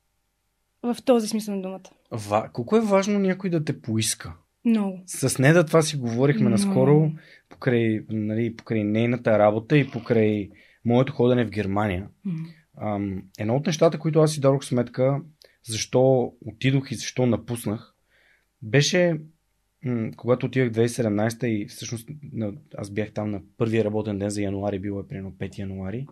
В 0.83 0.97
този 1.05 1.29
смисъл 1.29 1.57
на 1.57 1.63
думата. 1.63 1.91
Ва, 2.11 2.51
колко 2.53 2.77
е 2.77 2.81
важно 2.81 3.19
някой 3.19 3.51
да 3.51 3.65
те 3.65 3.81
поиска? 3.81 4.33
Много. 4.65 5.01
С 5.07 5.39
Неда 5.39 5.67
това 5.67 5.83
си 5.83 5.97
говорихме 5.97 6.49
Много. 6.49 6.51
наскоро 6.51 7.11
покрай, 7.49 8.01
нали, 8.11 8.57
покрай 8.57 8.85
нейната 8.85 9.39
работа 9.39 9.79
и 9.79 9.91
покрай 9.91 10.51
моето 10.85 11.13
ходене 11.13 11.45
в 11.45 11.51
Германия. 11.51 12.09
Mm. 12.77 13.23
едно 13.39 13.57
от 13.57 13.67
нещата, 13.67 13.99
които 13.99 14.21
аз 14.21 14.33
си 14.33 14.41
дадох 14.41 14.65
сметка, 14.65 15.21
защо 15.65 16.33
отидох 16.47 16.91
и 16.91 16.95
защо 16.95 17.27
напуснах, 17.27 17.90
беше 18.63 19.21
м- 19.85 20.11
когато 20.17 20.47
отидах 20.47 20.71
2017 20.71 21.47
и 21.47 21.67
всъщност 21.67 22.09
аз 22.77 22.91
бях 22.91 23.13
там 23.13 23.31
на 23.31 23.43
първия 23.57 23.85
работен 23.85 24.19
ден 24.19 24.31
за 24.31 24.43
януари, 24.43 24.79
било 24.79 25.01
е 25.01 25.09
примерно 25.09 25.33
5 25.33 25.59
януари. 25.59 26.07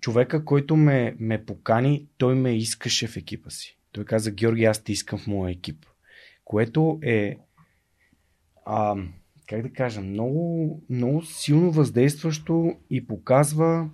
Човека, 0.00 0.44
който 0.44 0.76
ме, 0.76 1.16
ме 1.18 1.44
покани, 1.44 2.06
той 2.18 2.34
ме 2.34 2.56
искаше 2.56 3.06
в 3.06 3.16
екипа 3.16 3.50
си. 3.50 3.78
Той 3.92 4.04
каза, 4.04 4.30
Георги, 4.30 4.64
аз 4.64 4.84
те 4.84 4.92
искам 4.92 5.18
в 5.18 5.26
моя 5.26 5.52
екип 5.52 5.86
което 6.46 6.98
е, 7.02 7.38
а, 8.64 8.96
как 9.46 9.62
да 9.62 9.72
кажа, 9.72 10.00
много, 10.00 10.82
много 10.90 11.22
силно 11.22 11.70
въздействащо 11.72 12.76
и 12.90 13.06
показва 13.06 13.90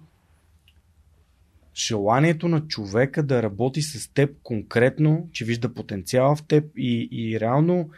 желанието 1.77 2.49
на 2.49 2.67
човека 2.67 3.23
да 3.23 3.43
работи 3.43 3.83
с 3.83 4.13
теб 4.15 4.31
конкретно, 4.43 5.29
че 5.33 5.45
вижда 5.45 5.75
потенциал 5.75 6.37
в 6.37 6.47
теб 6.47 6.65
и, 6.77 7.09
и 7.13 7.41
реално 7.41 7.91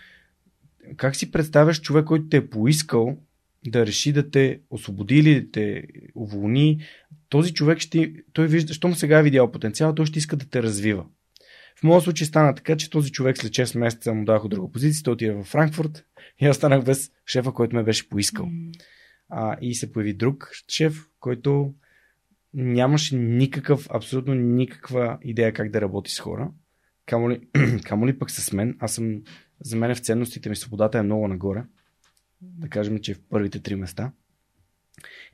как 0.96 1.16
си 1.16 1.30
представяш 1.30 1.80
човек, 1.80 2.04
който 2.04 2.28
те 2.28 2.36
е 2.36 2.50
поискал 2.50 3.18
да 3.66 3.86
реши 3.86 4.12
да 4.12 4.30
те 4.30 4.60
освободи 4.70 5.18
или 5.18 5.40
да 5.40 5.50
те 5.50 5.86
уволни, 6.14 6.80
този 7.28 7.54
човек 7.54 7.78
ще, 7.78 8.14
той 8.32 8.46
вижда, 8.46 8.74
щом 8.74 8.94
сега 8.94 9.18
е 9.18 9.22
видял 9.22 9.50
потенциал, 9.50 9.94
той 9.94 10.06
ще 10.06 10.18
иска 10.18 10.36
да 10.36 10.48
те 10.48 10.62
развива. 10.62 11.04
В 11.80 11.82
моят 11.82 12.04
случай 12.04 12.26
стана 12.26 12.54
така, 12.54 12.76
че 12.76 12.90
този 12.90 13.12
човек 13.12 13.38
след 13.38 13.52
6 13.52 13.78
месеца 13.78 14.14
му 14.14 14.24
дадох 14.24 14.48
друга 14.48 14.72
позиция, 14.72 15.02
той 15.02 15.12
отиде 15.12 15.32
в 15.32 15.44
Франкфурт 15.44 16.04
и 16.40 16.46
аз 16.46 16.56
станах 16.56 16.84
без 16.84 17.10
шефа, 17.26 17.52
който 17.52 17.76
ме 17.76 17.82
беше 17.82 18.08
поискал. 18.08 18.48
А, 19.28 19.56
и 19.60 19.74
се 19.74 19.92
появи 19.92 20.14
друг 20.14 20.50
шеф, 20.68 21.06
който 21.20 21.74
нямаше 22.54 23.16
никакъв, 23.16 23.86
абсолютно 23.90 24.34
никаква 24.34 25.18
идея 25.22 25.52
как 25.52 25.70
да 25.70 25.80
работи 25.80 26.10
с 26.10 26.20
хора. 26.20 26.50
Камо 27.06 27.30
ли, 27.30 27.40
камо 27.84 28.06
ли 28.06 28.18
пък 28.18 28.30
с 28.30 28.52
мен. 28.52 28.76
Аз 28.80 28.94
съм, 28.94 29.22
за 29.60 29.76
мен 29.76 29.94
в 29.94 30.00
ценностите 30.00 30.48
ми 30.48 30.56
свободата 30.56 30.98
е 30.98 31.02
много 31.02 31.28
нагоре. 31.28 31.64
Да 32.40 32.68
кажем, 32.68 32.98
че 32.98 33.14
в 33.14 33.20
първите 33.30 33.60
три 33.60 33.74
места. 33.74 34.12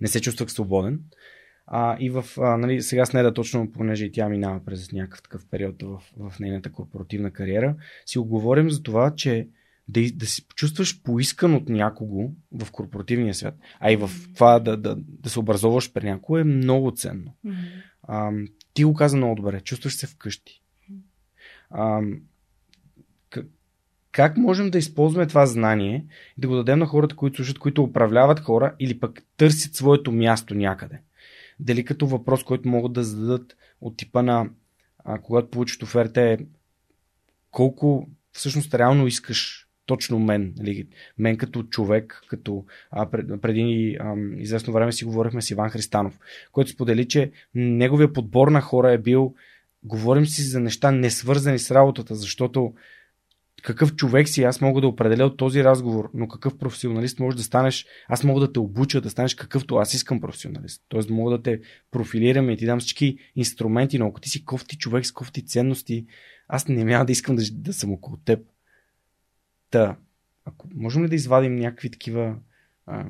Не 0.00 0.09
се 0.09 0.20
чувствах 0.20 0.50
свободен. 0.50 1.00
А, 1.66 1.96
и 2.00 2.11
в, 2.11 2.24
а, 2.38 2.56
нали, 2.56 2.83
сега 2.83 3.06
с 3.06 3.12
нея 3.12 3.35
точно, 3.35 3.72
понеже 3.72 4.04
и 4.04 4.12
тя 4.12 4.28
минава 4.28 4.64
през 4.64 4.92
някакъв 4.92 5.22
такъв 5.22 5.46
период 5.50 5.83
в, 5.83 6.02
в 6.16 6.40
нейната 6.40 6.72
корпоративна 6.72 7.30
кариера, 7.30 7.76
си 8.06 8.18
оговорим 8.18 8.70
за 8.70 8.83
това, 8.83 9.14
че 9.14 9.48
да, 9.90 10.11
да 10.14 10.26
се 10.26 10.48
почувстваш 10.48 11.03
поискан 11.03 11.55
от 11.55 11.68
някого 11.68 12.31
в 12.53 12.70
корпоративния 12.70 13.35
свят, 13.35 13.55
а 13.81 13.92
и 13.92 13.96
в 13.96 14.11
това 14.35 14.61
да, 14.61 14.76
да, 14.76 14.96
да 14.98 15.31
се 15.31 15.40
образоваш 15.40 15.92
при 15.92 16.05
някого 16.05 16.38
е 16.38 16.44
много 16.44 16.90
ценно. 16.90 17.35
А, 18.03 18.33
ти 18.74 18.85
го 18.85 18.94
каза 18.94 19.16
много 19.16 19.35
добре, 19.35 19.61
чувстваш 19.61 19.94
се 19.94 20.07
вкъщи. 20.07 20.62
А, 21.70 22.00
как 24.12 24.37
можем 24.37 24.70
да 24.70 24.79
използваме 24.79 25.26
това 25.26 25.46
знание 25.46 26.05
и 26.38 26.40
да 26.40 26.48
го 26.48 26.57
дадем 26.57 26.79
на 26.79 26.87
хората, 26.87 27.16
които 27.16 27.37
слушат, 27.37 27.59
които 27.59 27.83
управляват 27.83 28.40
хора 28.40 28.74
или 28.79 29.00
пък 29.00 29.22
търсят 29.37 29.74
своето 29.74 30.12
място 30.12 30.55
някъде? 30.55 31.00
дали 31.61 31.85
като 31.85 32.07
въпрос, 32.07 32.44
който 32.44 32.68
могат 32.68 32.92
да 32.92 33.05
зададат 33.05 33.57
от 33.81 33.96
типа 33.96 34.22
на 34.22 34.50
а, 34.98 35.18
когато 35.18 35.50
получат 35.50 35.83
оферта 35.83 36.20
е 36.20 36.38
колко 37.50 38.09
всъщност 38.33 38.74
реално 38.74 39.07
искаш 39.07 39.68
точно 39.90 40.18
мен, 40.18 40.55
нали, 40.59 40.87
мен 41.18 41.37
като 41.37 41.62
човек, 41.62 42.22
като 42.29 42.64
а, 42.90 43.11
пред, 43.11 43.40
преди 43.40 43.96
а, 44.00 44.14
известно 44.37 44.72
време 44.72 44.92
си 44.92 45.05
говорихме 45.05 45.42
с 45.42 45.50
Иван 45.50 45.70
Христанов, 45.70 46.18
който 46.53 46.70
сподели, 46.70 47.09
че 47.09 47.31
неговия 47.55 48.12
подбор 48.12 48.48
на 48.48 48.61
хора 48.61 48.92
е 48.92 48.98
бил 48.98 49.35
говорим 49.83 50.26
си 50.26 50.42
за 50.42 50.61
неща 50.61 50.90
не 50.90 51.11
свързани 51.11 51.59
с 51.59 51.70
работата, 51.70 52.14
защото 52.14 52.72
какъв 53.62 53.94
човек 53.94 54.29
си, 54.29 54.42
аз 54.42 54.61
мога 54.61 54.81
да 54.81 54.87
определя 54.87 55.26
от 55.26 55.37
този 55.37 55.64
разговор, 55.64 56.11
но 56.14 56.29
какъв 56.29 56.59
професионалист 56.59 57.20
може 57.20 57.37
да 57.37 57.42
станеш, 57.42 57.87
аз 58.09 58.24
мога 58.24 58.40
да 58.40 58.53
те 58.53 58.61
обуча 58.61 59.00
да 59.00 59.11
станеш 59.11 59.35
какъвто 59.35 59.76
аз 59.76 59.94
искам 59.94 60.20
професионалист. 60.20 60.83
Тоест 60.88 61.11
мога 61.11 61.31
да 61.31 61.42
те 61.42 61.61
профилирам 61.90 62.50
и 62.50 62.57
ти 62.57 62.66
дам 62.66 62.81
всички 62.81 63.18
инструменти, 63.37 63.98
но 63.98 64.07
ако 64.07 64.20
ти 64.20 64.29
си 64.29 64.44
кофти 64.44 64.79
човек 64.79 65.07
с 65.07 65.12
кофти 65.12 65.46
ценности, 65.46 66.07
аз 66.48 66.68
не 66.68 66.85
няма 66.85 67.05
да 67.05 67.12
искам 67.12 67.37
да, 67.37 67.42
да 67.53 67.72
съм 67.72 67.92
около 67.92 68.16
теб. 68.16 68.40
Та, 69.70 69.96
ако 70.44 70.68
можем 70.74 71.04
ли 71.04 71.09
да 71.09 71.14
извадим 71.14 71.56
някакви 71.56 71.90
такива 71.90 72.37
а, 72.87 73.06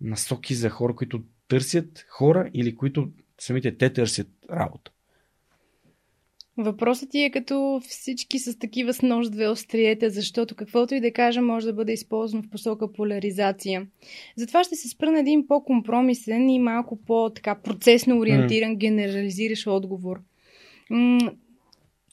насоки 0.00 0.54
за 0.54 0.70
хора, 0.70 0.94
които 0.94 1.22
търсят 1.48 2.06
хора 2.08 2.50
или 2.54 2.76
които 2.76 3.08
самите 3.38 3.76
те 3.76 3.92
търсят 3.92 4.28
работа? 4.50 4.90
Въпросът 6.60 7.10
ти 7.10 7.18
е 7.24 7.30
като 7.30 7.80
всички 7.88 8.38
с 8.38 8.58
такива 8.58 8.94
с 8.94 9.02
нож 9.02 9.28
две 9.28 9.48
остриета, 9.48 10.10
защото 10.10 10.54
каквото 10.54 10.94
и 10.94 11.00
да 11.00 11.12
кажа 11.12 11.42
може 11.42 11.66
да 11.66 11.72
бъде 11.72 11.92
използвано 11.92 12.42
в 12.42 12.50
посока 12.50 12.92
поляризация. 12.92 13.86
Затова 14.36 14.64
ще 14.64 14.76
се 14.76 14.88
спра 14.88 15.10
на 15.10 15.20
един 15.20 15.46
по-компромисен 15.46 16.48
и 16.48 16.58
малко 16.58 16.96
по-така 16.96 17.54
процесно 17.54 18.18
ориентиран, 18.18 18.72
mm. 18.72 18.78
генерализираш 18.78 19.66
отговор. 19.66 20.20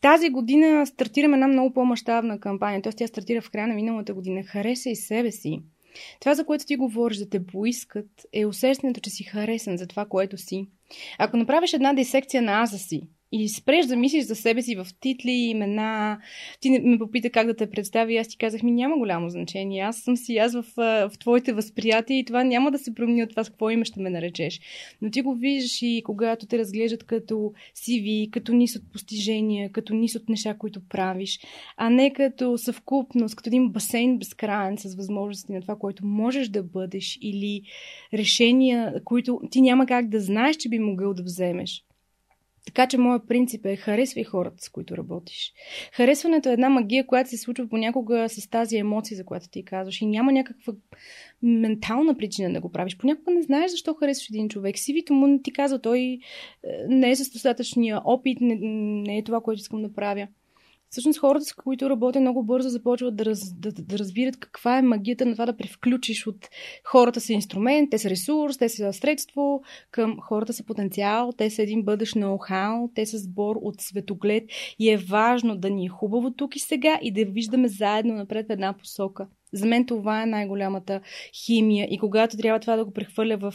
Тази 0.02 0.30
година 0.30 0.86
стартираме 0.86 1.38
една 1.38 1.48
много 1.48 1.74
по-масштабна 1.74 2.40
кампания, 2.40 2.82
т.е. 2.82 2.92
тя 2.92 3.08
стартира 3.08 3.42
в 3.42 3.52
края 3.52 3.68
на 3.68 3.74
миналата 3.74 4.14
година. 4.14 4.44
Хареса 4.44 4.90
и 4.90 4.96
себе 4.96 5.32
си. 5.32 5.60
Това, 6.20 6.36
за 6.36 6.46
което 6.46 6.66
ти 6.66 6.76
говориш, 6.76 7.18
да 7.18 7.30
те 7.30 7.46
поискат, 7.46 8.26
е 8.34 8.46
усещането, 8.46 9.00
че 9.00 9.10
си 9.10 9.24
харесен 9.24 9.78
за 9.78 9.88
това, 9.88 10.06
което 10.06 10.38
си. 10.38 10.68
Ако 11.20 11.38
направиш 11.38 11.74
една 11.74 11.94
дисекция 11.94 12.42
на 12.42 12.62
аза 12.62 12.78
си, 12.78 13.02
и 13.38 13.50
спреш 13.50 13.86
да 13.86 13.96
мислиш 13.96 14.24
за 14.24 14.36
себе 14.36 14.62
си 14.62 14.76
в 14.76 14.88
титли, 15.00 15.32
имена. 15.32 16.20
Ти 16.60 16.70
ме 16.70 17.00
попита 17.00 17.30
как 17.30 17.48
да 17.48 17.56
те 17.56 17.70
представи. 17.70 18.18
Аз 18.18 18.28
ти 18.28 18.38
казах 18.38 18.64
ми 18.64 18.72
няма 18.72 18.98
голямо 18.98 19.30
значение. 19.30 19.82
Аз 19.82 19.98
съм 19.98 20.18
си 20.18 20.38
аз 20.38 20.54
в, 20.54 20.66
в 20.78 21.12
твоите 21.20 21.54
възприятия 21.54 22.20
и 22.20 22.26
това 22.26 22.44
няма 22.44 22.72
да 22.72 22.78
се 22.78 22.96
промени 22.96 23.24
от 23.24 23.30
това 23.30 23.44
с 23.44 23.50
какво 23.50 23.70
име 23.70 23.86
ще 23.86 24.02
ме 24.02 24.10
наречеш. 24.10 24.60
Но 25.02 25.10
ти 25.10 25.22
го 25.22 25.36
виждаш 25.36 25.82
и 25.82 26.02
когато 26.06 26.46
те 26.46 26.58
разглеждат 26.58 27.04
като 27.04 27.54
CV, 27.76 28.30
като 28.30 28.54
нис 28.54 28.76
от 28.76 28.92
постижения, 28.92 29.72
като 29.72 29.94
нис 29.94 30.16
от 30.16 30.30
неща, 30.30 30.54
които 30.58 30.88
правиш, 30.90 31.40
а 31.78 31.90
не 31.90 32.14
като 32.14 32.58
съвкупност, 32.58 33.36
като 33.36 33.50
един 33.50 33.70
басейн 33.70 34.18
безкрайен 34.18 34.78
с 34.78 34.96
възможности 34.96 35.52
на 35.52 35.62
това, 35.62 35.76
което 35.76 36.06
можеш 36.06 36.50
да 36.50 36.64
бъдеш 36.64 37.18
или 37.22 37.62
решения, 38.14 38.94
които 39.04 39.42
ти 39.52 39.62
няма 39.62 39.86
как 39.86 40.10
да 40.10 40.20
знаеш, 40.20 40.56
че 40.56 40.70
би 40.70 40.80
могъл 40.80 41.14
да 41.14 41.24
вземеш. 41.24 41.86
Така 42.66 42.88
че 42.88 42.98
моят 42.98 43.28
принцип 43.28 43.66
е 43.66 43.76
харесвай 43.76 44.24
хората, 44.24 44.64
с 44.64 44.70
които 44.70 44.98
работиш. 44.98 45.54
Харесването 45.94 46.50
е 46.50 46.54
една 46.54 46.70
магия, 46.70 47.08
която 47.08 47.30
се 47.30 47.38
случва 47.38 47.68
понякога 47.70 48.30
с 48.30 48.50
тази 48.50 48.78
емоция, 48.78 49.18
за 49.18 49.26
която 49.26 49.50
ти 49.50 49.66
казваш. 49.66 50.02
И 50.02 50.06
няма 50.06 50.32
някаква 50.32 50.74
ментална 51.44 52.18
причина 52.18 52.54
да 52.54 52.62
го 52.62 52.72
правиш. 52.72 52.98
Понякога 52.98 53.32
не 53.32 53.42
знаеш 53.42 53.72
защо 53.72 53.94
харесваш 53.94 54.30
един 54.30 54.50
човек. 54.50 54.78
Сивито 54.78 55.14
му 55.14 55.28
не 55.28 55.42
ти 55.42 55.54
казва, 55.54 55.82
той 55.82 56.00
е, 56.00 56.18
не 56.88 57.10
е 57.10 57.16
с 57.16 57.32
достатъчния 57.32 58.02
опит, 58.06 58.38
не, 58.42 58.58
не 58.62 59.18
е 59.18 59.24
това, 59.24 59.42
което 59.42 59.60
искам 59.62 59.82
да 59.82 59.94
правя. 59.94 60.28
Всъщност 60.90 61.20
хората, 61.20 61.46
с 61.46 61.54
които 61.54 61.90
работя 61.90 62.20
много 62.20 62.44
бързо, 62.44 62.70
започват 62.70 63.16
да, 63.16 63.26
раз, 63.26 63.54
да, 63.54 63.72
да 63.72 63.98
разбират 64.00 64.40
каква 64.40 64.78
е 64.78 64.82
магията 64.82 65.26
на 65.26 65.32
това 65.32 65.46
да 65.46 65.58
превключиш 65.58 66.28
от 66.28 66.50
хората 66.84 67.22
са 67.22 67.34
инструмент, 67.34 67.90
те 67.92 67.98
са 67.98 68.10
ресурс, 68.10 68.58
те 68.58 68.70
са 68.70 68.94
средство, 68.94 69.62
към 69.92 70.18
хората 70.22 70.54
са 70.54 70.66
потенциал, 70.66 71.32
те 71.38 71.50
са 71.50 71.64
един 71.64 71.84
бъдещ 71.84 72.16
ноу-хау, 72.16 72.90
те 72.96 73.06
са 73.06 73.18
сбор 73.18 73.56
от 73.62 73.82
светоглед 73.82 74.44
и 74.80 74.90
е 74.90 74.98
важно 74.98 75.56
да 75.56 75.70
ни 75.70 75.86
е 75.86 75.90
хубаво 75.90 76.32
тук 76.32 76.56
и 76.56 76.60
сега 76.60 77.00
и 77.02 77.12
да 77.12 77.26
виждаме 77.26 77.68
заедно 77.68 78.14
напред 78.14 78.48
в 78.48 78.52
една 78.52 78.74
посока. 78.74 79.28
За 79.54 79.66
мен 79.66 79.86
това 79.86 80.24
е 80.24 80.26
най-голямата 80.26 81.02
химия 81.46 81.88
и 81.92 81.98
когато 81.98 82.38
трябва 82.38 82.60
това 82.60 82.76
да 82.76 82.86
го 82.86 82.92
прехвърля 82.92 83.38
в 83.38 83.54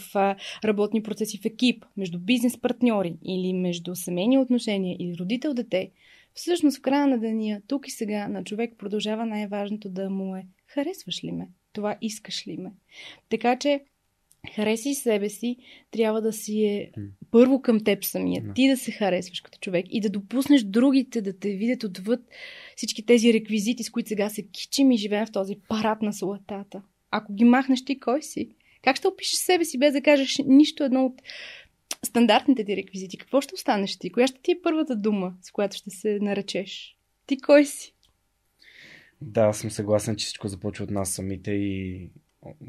работни 0.65 1.03
процеси 1.03 1.37
в 1.37 1.45
екип, 1.45 1.85
между 1.97 2.19
бизнес 2.19 2.61
партньори 2.61 3.17
или 3.25 3.53
между 3.53 3.95
семейни 3.95 4.37
отношения 4.37 4.95
или 4.99 5.15
родител-дете, 5.15 5.91
Всъщност 6.33 6.77
в 6.77 6.81
края 6.81 7.07
на 7.07 7.19
деня, 7.19 7.61
тук 7.67 7.87
и 7.87 7.91
сега, 7.91 8.27
на 8.27 8.43
човек 8.43 8.73
продължава 8.77 9.25
най-важното 9.25 9.89
да 9.89 10.09
му 10.09 10.35
е 10.35 10.43
харесваш 10.67 11.23
ли 11.23 11.31
ме? 11.31 11.47
Това 11.73 11.97
искаш 12.01 12.47
ли 12.47 12.57
ме? 12.57 12.71
Така 13.29 13.59
че 13.59 13.81
хареси 14.55 14.93
себе 14.93 15.29
си, 15.29 15.57
трябва 15.91 16.21
да 16.21 16.33
си 16.33 16.65
е 16.65 16.91
първо 17.31 17.61
към 17.61 17.83
теб 17.83 18.03
самия. 18.03 18.43
Да. 18.43 18.53
Ти 18.53 18.67
да 18.67 18.77
се 18.77 18.91
харесваш 18.91 19.41
като 19.41 19.59
човек 19.59 19.85
и 19.89 20.01
да 20.01 20.09
допуснеш 20.09 20.63
другите 20.63 21.21
да 21.21 21.39
те 21.39 21.49
видят 21.49 21.83
отвъд 21.83 22.19
всички 22.75 23.05
тези 23.05 23.33
реквизити, 23.33 23.83
с 23.83 23.89
които 23.89 24.09
сега 24.09 24.29
се 24.29 24.47
кичим 24.47 24.91
и 24.91 24.97
живеем 24.97 25.25
в 25.25 25.31
този 25.31 25.55
парад 25.67 26.01
на 26.01 26.13
суетата. 26.13 26.81
Ако 27.11 27.33
ги 27.33 27.43
махнеш 27.43 27.85
ти, 27.85 27.99
кой 27.99 28.21
си? 28.21 28.49
Как 28.81 28.95
ще 28.95 29.07
опишеш 29.07 29.33
себе 29.33 29.65
си 29.65 29.77
без 29.77 29.93
да 29.93 30.01
кажеш 30.01 30.41
нищо 30.45 30.83
едно 30.83 31.05
от 31.05 31.21
стандартните 32.05 32.65
ти 32.65 32.75
реквизити? 32.75 33.17
Какво 33.17 33.41
ще 33.41 33.53
останеш 33.53 33.97
ти? 33.97 34.11
Коя 34.11 34.27
ще 34.27 34.41
ти 34.41 34.51
е 34.51 34.61
първата 34.63 34.95
дума, 34.95 35.33
с 35.41 35.51
която 35.51 35.77
ще 35.77 35.89
се 35.89 36.19
наречеш? 36.21 36.97
Ти 37.25 37.41
кой 37.41 37.65
си? 37.65 37.93
Да, 39.21 39.53
съм 39.53 39.71
съгласен, 39.71 40.15
че 40.15 40.25
всичко 40.25 40.47
започва 40.47 40.83
от 40.83 40.91
нас 40.91 41.09
самите 41.09 41.51
и 41.51 42.09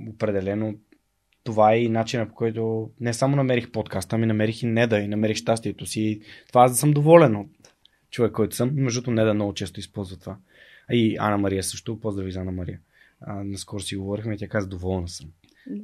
определено 0.09 0.74
това 1.45 1.72
е 1.72 1.83
и 1.83 1.89
начинът 1.89 2.28
по 2.28 2.35
който 2.35 2.91
не 3.01 3.14
само 3.14 3.37
намерих 3.37 3.70
подкаста, 3.70 4.16
ами 4.16 4.26
намерих 4.26 4.62
и 4.62 4.66
Неда 4.66 4.99
и 4.99 5.09
намерих 5.09 5.37
щастието 5.37 5.87
си. 5.87 6.20
Това 6.49 6.64
аз 6.64 6.70
да 6.70 6.76
съм 6.76 6.93
доволен 6.93 7.37
от 7.37 7.49
човек, 8.11 8.33
който 8.33 8.57
съм. 8.57 8.70
Между 8.74 9.01
другото, 9.01 9.11
Неда 9.11 9.35
много 9.35 9.55
често 9.55 9.80
използва 9.80 10.16
това. 10.16 10.37
И 10.91 11.16
Ана 11.20 11.39
Мария 11.39 11.62
също. 11.62 12.01
Поздрави 12.01 12.33
за 12.33 12.41
Ана 12.41 12.53
Мария. 12.53 12.80
А, 13.20 13.45
наскоро 13.45 13.80
си 13.80 13.97
говорихме 13.97 14.35
и 14.35 14.39
тя 14.39 14.49
каза 14.49 14.68
доволна 14.68 15.09
съм. 15.09 15.30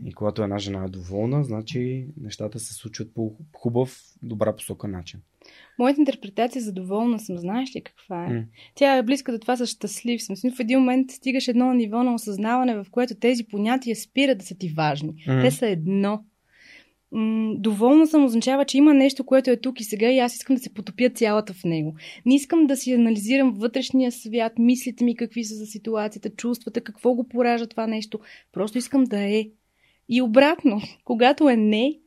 И 0.04 0.12
когато 0.12 0.42
една 0.42 0.58
жена 0.58 0.84
е 0.84 0.88
доволна, 0.88 1.44
значи 1.44 2.06
нещата 2.20 2.58
се 2.58 2.74
случват 2.74 3.14
по 3.14 3.36
хубав, 3.56 4.02
добра 4.22 4.56
посока 4.56 4.88
начин. 4.88 5.20
Моята 5.78 6.00
интерпретация 6.00 6.62
за 6.62 6.72
доволна 6.72 7.18
съм, 7.20 7.38
знаеш 7.38 7.76
ли 7.76 7.80
каква 7.80 8.24
е? 8.24 8.28
М. 8.28 8.44
Тя 8.74 8.96
е 8.96 9.02
близка 9.02 9.32
до 9.32 9.38
това 9.38 9.56
с 9.56 9.66
щастлив 9.66 10.22
съм. 10.22 10.36
В 10.36 10.60
един 10.60 10.78
момент 10.78 11.10
стигаш 11.10 11.48
едно 11.48 11.72
ниво 11.72 12.02
на 12.02 12.14
осъзнаване, 12.14 12.74
в 12.74 12.86
което 12.90 13.14
тези 13.14 13.44
понятия 13.44 13.96
спират 13.96 14.38
да 14.38 14.44
са 14.44 14.54
ти 14.54 14.68
важни. 14.68 15.24
М. 15.26 15.42
Те 15.42 15.50
са 15.50 15.66
едно. 15.66 16.24
М, 17.12 17.54
доволна 17.58 18.06
съм 18.06 18.24
означава, 18.24 18.64
че 18.64 18.78
има 18.78 18.94
нещо, 18.94 19.24
което 19.24 19.50
е 19.50 19.56
тук 19.56 19.80
и 19.80 19.84
сега 19.84 20.10
и 20.10 20.18
аз 20.18 20.34
искам 20.34 20.56
да 20.56 20.62
се 20.62 20.74
потопя 20.74 21.10
цялата 21.10 21.52
в 21.52 21.64
него. 21.64 21.94
Не 22.26 22.34
искам 22.34 22.66
да 22.66 22.76
си 22.76 22.92
анализирам 22.92 23.52
вътрешния 23.52 24.12
свят, 24.12 24.52
мислите 24.58 25.04
ми 25.04 25.16
какви 25.16 25.44
са 25.44 25.54
за 25.54 25.66
ситуацията, 25.66 26.30
чувствата, 26.30 26.80
какво 26.80 27.14
го 27.14 27.28
поражда 27.28 27.66
това 27.66 27.86
нещо. 27.86 28.20
Просто 28.52 28.78
искам 28.78 29.04
да 29.04 29.20
е. 29.20 29.46
И 30.08 30.22
обратно, 30.22 30.80
когато 31.04 31.48
е 31.48 31.56
не, 31.56 31.98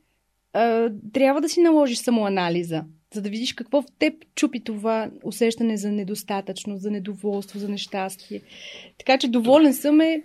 трябва 1.12 1.40
да 1.40 1.48
си 1.48 1.60
наложиш 1.60 1.98
самоанализа, 1.98 2.84
за 3.14 3.22
да 3.22 3.30
видиш 3.30 3.52
какво 3.52 3.82
в 3.82 3.86
теб 3.98 4.14
чупи 4.34 4.60
това 4.60 5.10
усещане 5.24 5.76
за 5.76 5.92
недостатъчност, 5.92 6.82
за 6.82 6.90
недоволство, 6.90 7.58
за 7.58 7.68
нещастие. 7.68 8.42
Така 8.98 9.18
че 9.18 9.28
доволен 9.28 9.74
съм 9.74 10.00
е, 10.00 10.22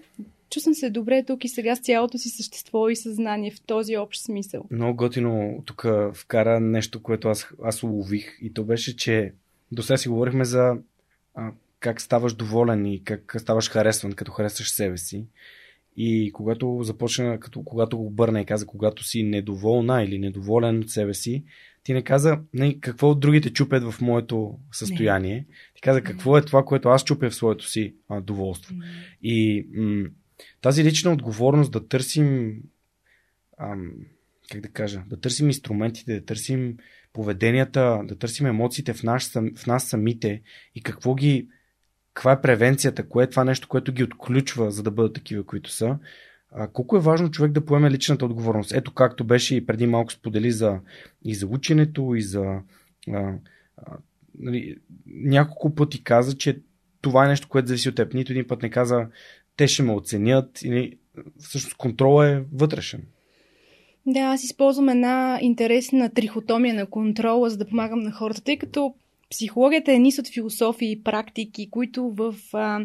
чувствам 0.49 0.73
се 0.73 0.89
добре 0.89 1.23
тук 1.23 1.45
и 1.45 1.47
сега 1.47 1.75
с 1.75 1.79
цялото 1.79 2.17
си 2.17 2.29
същество 2.29 2.89
и 2.89 2.95
съзнание 2.95 3.51
в 3.51 3.61
този 3.61 3.97
общ 3.97 4.21
смисъл. 4.21 4.63
Много 4.71 4.97
готино 4.97 5.63
тук 5.65 5.85
вкара 6.13 6.59
нещо, 6.59 7.03
което 7.03 7.27
аз, 7.27 7.47
аз 7.63 7.83
улових 7.83 8.37
и 8.41 8.53
то 8.53 8.63
беше, 8.63 8.95
че 8.95 9.33
до 9.71 9.83
сега 9.83 9.97
си 9.97 10.09
говорихме 10.09 10.45
за 10.45 10.75
а, 11.35 11.51
как 11.79 12.01
ставаш 12.01 12.33
доволен 12.33 12.85
и 12.85 13.03
как 13.03 13.35
ставаш 13.37 13.69
харесван, 13.69 14.13
като 14.13 14.31
харесваш 14.31 14.71
себе 14.71 14.97
си. 14.97 15.25
И 15.97 16.31
когато 16.33 16.79
започна, 16.83 17.39
като, 17.39 17.63
когато 17.63 17.97
го 17.97 18.05
обърна 18.05 18.41
и 18.41 18.45
каза, 18.45 18.65
когато 18.65 19.03
си 19.03 19.23
недоволна 19.23 20.03
или 20.03 20.19
недоволен 20.19 20.79
от 20.79 20.89
себе 20.89 21.13
си, 21.13 21.43
ти 21.83 21.93
не 21.93 22.01
каза 22.01 22.39
не, 22.53 22.79
какво 22.79 23.09
от 23.09 23.19
другите 23.19 23.53
чупят 23.53 23.91
в 23.91 24.01
моето 24.01 24.59
състояние. 24.71 25.45
Ти 25.75 25.81
каза 25.81 26.01
какво 26.01 26.37
е 26.37 26.45
това, 26.45 26.65
което 26.65 26.89
аз 26.89 27.03
чупя 27.03 27.29
в 27.29 27.35
своето 27.35 27.67
си 27.67 27.95
а, 28.09 28.21
доволство. 28.21 28.75
И 29.21 29.67
м- 29.73 30.09
тази 30.61 30.83
лична 30.83 31.13
отговорност 31.13 31.71
да 31.71 31.87
търсим, 31.87 32.57
ам, 33.59 33.91
как 34.51 34.61
да 34.61 34.69
кажа, 34.69 35.03
да 35.09 35.19
търсим 35.19 35.47
инструментите, 35.47 36.19
да 36.19 36.25
търсим 36.25 36.77
поведенията, 37.13 38.01
да 38.03 38.17
търсим 38.17 38.45
емоциите 38.45 38.93
в, 38.93 39.03
наш, 39.03 39.31
в 39.55 39.67
нас 39.67 39.87
самите 39.87 40.41
и 40.75 40.81
какво 40.81 41.15
ги, 41.15 41.47
каква 42.17 42.31
е 42.31 42.41
превенцията, 42.41 43.07
кое 43.07 43.23
е 43.23 43.29
това 43.29 43.43
нещо, 43.43 43.67
което 43.67 43.93
ги 43.93 44.03
отключва, 44.03 44.71
за 44.71 44.83
да 44.83 44.91
бъдат 44.91 45.13
такива, 45.13 45.43
които 45.43 45.71
са. 45.71 45.97
А, 46.51 46.67
колко 46.67 46.97
е 46.97 46.99
важно 46.99 47.31
човек 47.31 47.51
да 47.51 47.65
поеме 47.65 47.91
личната 47.91 48.25
отговорност. 48.25 48.73
Ето 48.73 48.93
както 48.93 49.23
беше 49.23 49.55
и 49.55 49.65
преди 49.65 49.87
малко 49.87 50.11
сподели 50.11 50.51
за, 50.51 50.79
и 51.25 51.35
за 51.35 51.47
ученето, 51.47 52.15
и 52.15 52.21
за... 52.21 52.43
А, 52.43 53.33
а, 53.77 53.97
нали, 54.39 54.75
няколко 55.05 55.75
пъти 55.75 56.03
каза, 56.03 56.37
че 56.37 56.59
това 57.01 57.25
е 57.25 57.27
нещо, 57.27 57.47
което 57.49 57.67
зависи 57.67 57.89
от 57.89 57.95
теб. 57.95 58.13
Нито 58.13 58.31
един 58.31 58.47
път 58.47 58.61
не 58.61 58.69
каза, 58.69 59.07
те 59.57 59.67
ще 59.67 59.83
ме 59.83 59.93
оценят. 59.93 60.61
Или, 60.61 60.97
всъщност 61.39 61.77
контрола 61.77 62.27
е 62.27 62.43
вътрешен. 62.53 63.03
Да, 64.05 64.19
аз 64.19 64.43
използвам 64.43 64.89
една 64.89 65.39
интересна 65.41 66.09
трихотомия 66.13 66.73
на 66.73 66.85
контрола, 66.85 67.49
за 67.49 67.57
да 67.57 67.67
помагам 67.67 67.99
на 67.99 68.11
хората, 68.11 68.41
тъй 68.41 68.57
като 68.57 68.93
психологията 69.29 69.93
е 69.93 69.99
низ 69.99 70.19
от 70.19 70.27
философии 70.33 70.91
и 70.91 71.03
практики, 71.03 71.69
които 71.69 72.13
в 72.15 72.35
а, 72.53 72.79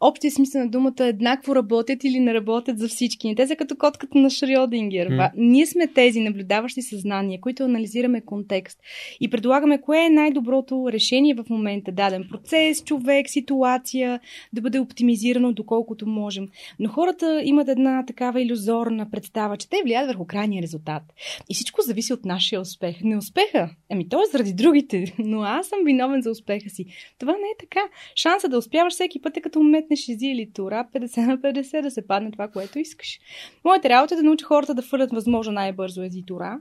общия 0.00 0.30
смисъл 0.30 0.60
на 0.60 0.70
думата 0.70 0.94
еднакво 1.00 1.56
работят 1.56 2.04
или 2.04 2.20
не 2.20 2.34
работят 2.34 2.78
за 2.78 2.88
всички. 2.88 3.34
Те 3.36 3.46
са 3.46 3.56
като 3.56 3.76
котката 3.76 4.18
на 4.18 4.30
Шрьодингер. 4.30 5.08
М. 5.08 5.14
Mm. 5.14 5.30
Ние 5.36 5.66
сме 5.66 5.86
тези 5.86 6.20
наблюдаващи 6.20 6.82
съзнания, 6.82 7.40
които 7.40 7.62
анализираме 7.62 8.20
контекст 8.20 8.78
и 9.20 9.30
предлагаме 9.30 9.80
кое 9.80 10.04
е 10.04 10.10
най-доброто 10.10 10.88
решение 10.92 11.34
в 11.34 11.44
момента. 11.50 11.92
Даден 11.92 12.24
процес, 12.30 12.84
човек, 12.84 13.28
ситуация, 13.28 14.20
да 14.52 14.60
бъде 14.60 14.78
оптимизирано 14.78 15.52
доколкото 15.52 16.06
можем. 16.06 16.48
Но 16.78 16.88
хората 16.88 17.42
имат 17.44 17.68
една 17.68 18.04
такава 18.06 18.42
иллюзорна 18.42 19.10
представа, 19.10 19.56
че 19.56 19.68
те 19.68 19.76
влияят 19.84 20.08
върху 20.08 20.26
крайния 20.26 20.62
резултат. 20.62 21.02
И 21.50 21.54
всичко 21.54 21.80
зависи 21.82 22.12
от 22.12 22.24
нашия 22.24 22.60
успех. 22.60 22.96
Не 23.04 23.16
успеха. 23.16 23.70
Ами 23.90 24.08
то 24.08 24.22
е 24.22 24.30
заради 24.32 24.52
другите, 24.52 25.14
но 25.18 25.42
аз 25.42 25.66
съм 25.66 25.85
виновен 25.86 26.22
за 26.22 26.30
успеха 26.30 26.70
си. 26.70 26.86
Това 27.18 27.32
не 27.32 27.38
е 27.38 27.58
така. 27.60 27.80
Шанса 28.16 28.48
да 28.48 28.58
успяваш 28.58 28.92
всеки 28.92 29.22
път 29.22 29.36
е 29.36 29.40
като 29.40 29.62
метнеш 29.62 30.08
изи 30.08 30.26
или 30.26 30.52
тура 30.52 30.88
50 30.94 31.26
на 31.26 31.38
50 31.38 31.82
да 31.82 31.90
се 31.90 32.06
падне 32.06 32.30
това, 32.30 32.48
което 32.48 32.78
искаш. 32.78 33.18
Моята 33.64 33.88
работа 33.88 34.14
е 34.14 34.16
да 34.16 34.22
науча 34.22 34.46
хората 34.46 34.74
да 34.74 34.82
фърлят 34.82 35.10
възможно 35.12 35.52
най-бързо 35.52 36.02
ези 36.02 36.22
тура, 36.26 36.60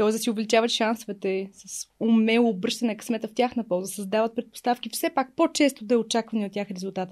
т.е. 0.00 0.12
да 0.12 0.18
си 0.18 0.30
увеличават 0.30 0.70
шансовете 0.70 1.48
с 1.52 1.86
умело 2.00 2.48
обръщане 2.48 2.96
късмета 2.96 3.28
в 3.28 3.34
тяхна 3.34 3.64
полза, 3.68 3.94
създават 3.94 4.34
предпоставки 4.34 4.90
все 4.92 5.10
пак 5.10 5.36
по-често 5.36 5.84
да 5.84 5.94
е 5.94 5.98
очаквани 5.98 6.46
от 6.46 6.52
тях 6.52 6.70
резултат. 6.70 7.08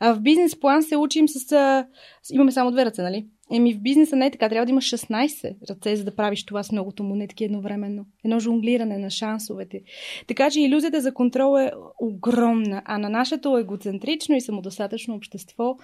А 0.00 0.14
в 0.14 0.20
бизнес 0.20 0.60
план 0.60 0.82
се 0.82 0.96
учим 0.96 1.28
с... 1.28 1.52
А... 1.52 1.86
Имаме 2.32 2.52
само 2.52 2.70
две 2.70 2.84
ръце, 2.84 3.02
нали? 3.02 3.26
Еми 3.52 3.74
в 3.74 3.80
бизнеса 3.80 4.16
не 4.16 4.26
е 4.26 4.30
така. 4.30 4.48
Трябва 4.48 4.66
да 4.66 4.70
имаш 4.70 4.90
16 4.90 5.70
ръце, 5.70 5.96
за 5.96 6.04
да 6.04 6.16
правиш 6.16 6.44
това 6.44 6.62
с 6.62 6.72
многото 6.72 7.04
монетки 7.04 7.44
едновременно. 7.44 8.06
Едно 8.24 8.40
жонглиране 8.40 8.98
на 8.98 9.10
шансовете. 9.10 9.82
Така 10.26 10.50
че 10.50 10.60
иллюзията 10.60 11.00
за 11.00 11.14
контрол 11.14 11.58
е 11.58 11.72
огромна, 12.00 12.82
а 12.84 12.98
на 12.98 13.08
нашето 13.08 13.56
егоцентрично 13.56 14.36
и 14.36 14.40
самодостатъчно 14.40 15.14
общество 15.14 15.76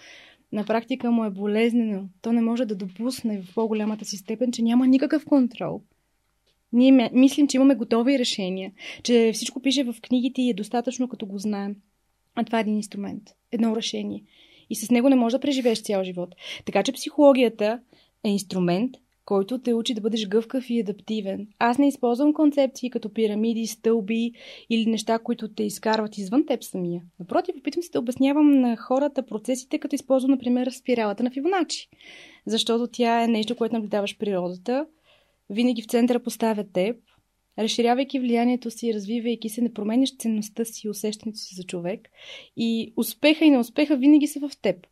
на 0.53 0.65
практика 0.65 1.11
му 1.11 1.25
е 1.25 1.31
болезнено. 1.31 2.03
То 2.23 2.33
не 2.33 2.43
може 2.43 2.65
да 2.65 2.75
допусне 2.75 3.43
в 3.43 3.55
по-голямата 3.55 4.05
си 4.05 4.17
степен, 4.17 4.53
че 4.53 4.63
няма 4.63 4.87
никакъв 4.87 5.25
контрол. 5.25 5.83
Ние 6.73 7.11
мислим, 7.12 7.49
че 7.49 7.57
имаме 7.57 7.75
готови 7.75 8.18
решения, 8.18 8.73
че 9.03 9.31
всичко 9.35 9.61
пише 9.61 9.85
в 9.85 9.95
книгите 10.03 10.43
и 10.43 10.51
е 10.51 10.55
достатъчно 10.55 11.09
като 11.09 11.27
го 11.27 11.39
знаем. 11.39 11.77
А 12.35 12.45
това 12.45 12.59
е 12.59 12.61
един 12.61 12.77
инструмент, 12.77 13.23
едно 13.53 13.77
решение. 13.77 14.23
И 14.71 14.75
с 14.75 14.91
него 14.91 15.09
не 15.09 15.16
можеш 15.16 15.35
да 15.35 15.41
преживееш 15.41 15.83
цял 15.83 16.05
живот. 16.05 16.35
Така 16.64 16.83
че 16.83 16.93
психологията 16.93 17.81
е 18.25 18.29
инструмент, 18.31 18.97
който 19.25 19.59
те 19.59 19.75
учи 19.75 19.95
да 19.95 20.01
бъдеш 20.01 20.29
гъвкав 20.29 20.71
и 20.71 20.81
адаптивен. 20.81 21.49
Аз 21.59 21.79
не 21.79 21.89
използвам 21.89 22.33
концепции 22.33 22.91
като 22.91 23.12
пирамиди, 23.12 23.66
стълби 23.66 24.33
или 24.71 24.91
неща, 24.91 25.18
които 25.18 25.49
те 25.49 25.62
изкарват 25.62 26.18
извън 26.18 26.47
теб 26.47 26.64
самия. 26.64 27.03
Напротив, 27.18 27.55
опитвам 27.59 27.83
се 27.83 27.91
да 27.91 27.99
обяснявам 27.99 28.61
на 28.61 28.77
хората 28.77 29.27
процесите, 29.27 29.79
като 29.79 29.95
използвам, 29.95 30.31
например, 30.31 30.71
спиралата 30.71 31.23
на 31.23 31.31
Фибоначи. 31.31 31.89
Защото 32.47 32.87
тя 32.93 33.25
е 33.25 33.29
нещо, 33.29 33.57
което 33.57 33.75
наблюдаваш 33.75 34.18
природата, 34.18 34.87
винаги 35.51 35.83
в 35.83 35.87
центъра 35.87 36.23
поставя 36.23 36.65
теб, 36.73 36.97
разширявайки 37.59 38.21
влиянието 38.21 38.71
си, 38.71 38.95
развивайки 38.95 39.49
се, 39.49 39.61
не 39.61 39.75
променяш 39.75 40.17
ценността 40.17 40.65
си 40.65 40.89
усещането 40.89 41.39
си 41.39 41.55
за 41.55 41.63
човек. 41.63 42.09
И 42.57 42.93
успеха 42.97 43.45
и 43.45 43.51
неуспеха 43.51 43.97
винаги 43.97 44.27
са 44.27 44.49
в 44.49 44.51
теб. 44.63 44.87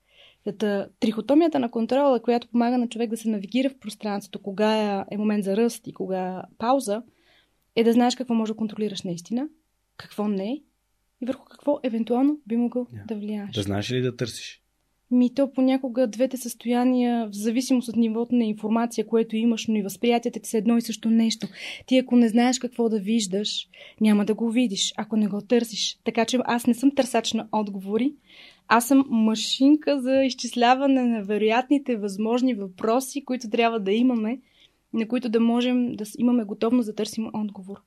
Та, 0.59 0.89
трихотомията 1.01 1.59
на 1.59 1.71
контрола, 1.71 2.23
която 2.23 2.49
помага 2.49 2.79
на 2.79 2.89
човек 2.89 3.11
да 3.11 3.17
се 3.17 3.29
навигира 3.29 3.71
в 3.71 3.79
пространството, 3.79 4.43
кога 4.43 5.05
е 5.11 5.17
момент 5.17 5.45
за 5.45 5.57
ръст 5.57 5.87
и 5.87 5.95
кога 5.95 6.43
пауза, 6.59 7.03
е 7.77 7.85
да 7.85 7.93
знаеш 7.93 8.17
какво 8.17 8.35
може 8.35 8.53
да 8.53 8.57
контролираш 8.57 9.03
наистина, 9.03 9.49
какво 9.97 10.29
не 10.29 10.63
и 11.23 11.27
върху 11.27 11.45
какво 11.45 11.81
евентуално 11.83 12.41
би 12.47 12.57
могъл 12.57 12.87
Да. 12.93 13.15
да 13.15 13.21
влияеш. 13.21 13.51
Да 13.55 13.63
знаеш 13.63 13.93
ли 13.93 14.01
да 14.01 14.17
търсиш? 14.17 14.63
Ми 15.11 15.35
то 15.35 15.53
понякога 15.53 16.07
двете 16.07 16.37
състояния, 16.37 17.29
в 17.29 17.33
зависимост 17.33 17.89
от 17.89 17.97
нивото 17.97 18.35
на 18.35 18.45
информация, 18.45 19.07
което 19.07 19.37
имаш, 19.37 19.67
но 19.67 19.77
и 19.77 19.83
възприятията 19.83 20.41
ти 20.41 20.49
са 20.49 20.59
едно 20.59 20.77
и 20.77 20.83
също 20.83 21.11
нещо. 21.11 21.49
Ти 21.87 21.99
ако 21.99 22.17
не 22.17 22.29
знаеш 22.29 22.59
какво 22.59 22.89
да 22.89 23.01
виждаш, 23.01 23.69
няма 24.01 24.25
да 24.25 24.35
го 24.35 24.51
видиш, 24.51 24.93
ако 24.97 25.17
не 25.17 25.27
го 25.27 25.41
търсиш. 25.41 25.99
Така 26.05 26.25
че 26.25 26.39
аз 26.45 26.67
не 26.67 26.75
съм 26.75 26.95
търсач 26.95 27.33
на 27.33 27.49
отговори, 27.53 28.13
Аз 28.69 28.87
съм 28.89 29.05
машинка 29.09 30.01
за 30.01 30.23
изчисляване 30.25 31.05
на 31.05 31.23
вероятните 31.23 31.97
възможни 31.97 32.55
въпроси, 32.55 33.25
които 33.25 33.51
трябва 33.51 33.81
да 33.81 33.93
имаме, 33.93 34.41
на 34.93 35.09
които 35.09 35.29
да 35.29 35.41
можем 35.41 35.93
да 35.93 36.05
имаме 36.19 36.45
готовност 36.45 36.87
да 36.87 36.95
търсим 36.95 37.31
отговор. 37.33 37.83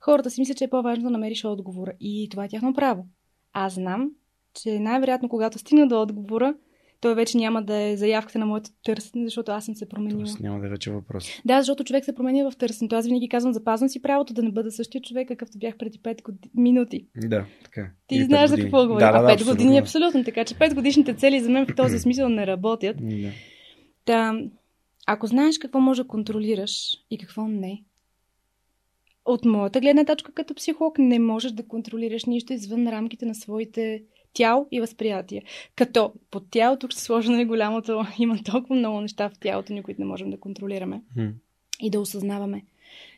Хората 0.00 0.30
си 0.30 0.40
мислят, 0.40 0.58
че 0.58 0.64
е 0.64 0.70
по-важно 0.70 1.04
да 1.04 1.10
намериш 1.10 1.44
отговора 1.44 1.92
и 2.00 2.28
това 2.30 2.44
е 2.44 2.48
тяхно 2.48 2.74
право. 2.74 3.06
Аз 3.52 3.74
знам, 3.74 4.10
че 4.54 4.78
най-вероятно, 4.78 5.28
когато 5.28 5.58
стигна 5.58 5.88
до 5.88 6.02
отговора, 6.02 6.54
той 7.02 7.14
вече 7.14 7.38
няма 7.38 7.62
да 7.62 7.76
е 7.76 7.96
заявката 7.96 8.38
на 8.38 8.46
моето 8.46 8.70
търсене, 8.84 9.24
защото 9.24 9.52
аз 9.52 9.64
съм 9.64 9.74
се 9.74 9.88
променила. 9.88 10.20
Тоест 10.20 10.40
няма 10.40 10.60
да 10.60 10.66
е 10.66 10.70
вече 10.70 10.90
въпрос. 10.90 11.28
Да, 11.44 11.60
защото 11.60 11.84
човек 11.84 12.04
се 12.04 12.14
променя 12.14 12.50
в 12.50 12.56
търсенето. 12.56 12.96
Аз 12.96 13.06
винаги 13.06 13.28
казвам, 13.28 13.52
запазвам 13.52 13.88
си 13.88 14.02
правото 14.02 14.34
да 14.34 14.42
не 14.42 14.50
бъда 14.50 14.70
същия 14.70 15.02
човек, 15.02 15.28
какъвто 15.28 15.58
бях 15.58 15.76
преди 15.76 15.98
5 15.98 16.22
год... 16.22 16.34
минути. 16.54 17.06
Да, 17.16 17.44
така. 17.64 17.90
Ти 18.06 18.16
Или 18.16 18.24
знаеш 18.24 18.50
за 18.50 18.56
какво 18.56 18.86
говоря. 18.86 19.12
Да, 19.12 19.12
да, 19.12 19.26
да, 19.26 19.32
а 19.32 19.36
5 19.36 19.50
години 19.50 19.76
е 19.76 19.80
абсолютно 19.80 20.24
така, 20.24 20.44
че 20.44 20.54
5 20.54 20.74
годишните 20.74 21.14
цели 21.14 21.40
за 21.40 21.50
мен 21.50 21.66
в 21.66 21.74
този 21.76 21.98
смисъл 21.98 22.28
не 22.28 22.46
работят. 22.46 22.96
Да. 23.00 23.30
Та, 24.04 24.40
ако 25.06 25.26
знаеш 25.26 25.58
какво 25.58 25.80
може 25.80 26.02
да 26.02 26.08
контролираш 26.08 26.98
и 27.10 27.18
какво 27.18 27.48
не, 27.48 27.82
от 29.24 29.44
моята 29.44 29.80
гледна 29.80 30.04
точка 30.04 30.32
като 30.32 30.54
психолог 30.54 30.98
не 30.98 31.18
можеш 31.18 31.52
да 31.52 31.66
контролираш 31.66 32.24
нищо 32.24 32.52
извън 32.52 32.88
рамките 32.88 33.26
на 33.26 33.34
своите 33.34 34.02
тяло 34.32 34.68
и 34.70 34.80
възприятие. 34.80 35.42
Като 35.76 36.12
под 36.30 36.50
тяло, 36.50 36.78
тук 36.78 36.90
ще 36.90 37.00
сложа 37.00 37.32
най-голямото, 37.32 38.06
има 38.18 38.38
толкова 38.44 38.76
много 38.76 39.00
неща 39.00 39.28
в 39.28 39.38
тялото 39.40 39.72
ни, 39.72 39.82
които 39.82 40.00
не 40.00 40.06
можем 40.06 40.30
да 40.30 40.40
контролираме 40.40 41.02
mm. 41.16 41.32
и 41.80 41.90
да 41.90 42.00
осъзнаваме. 42.00 42.62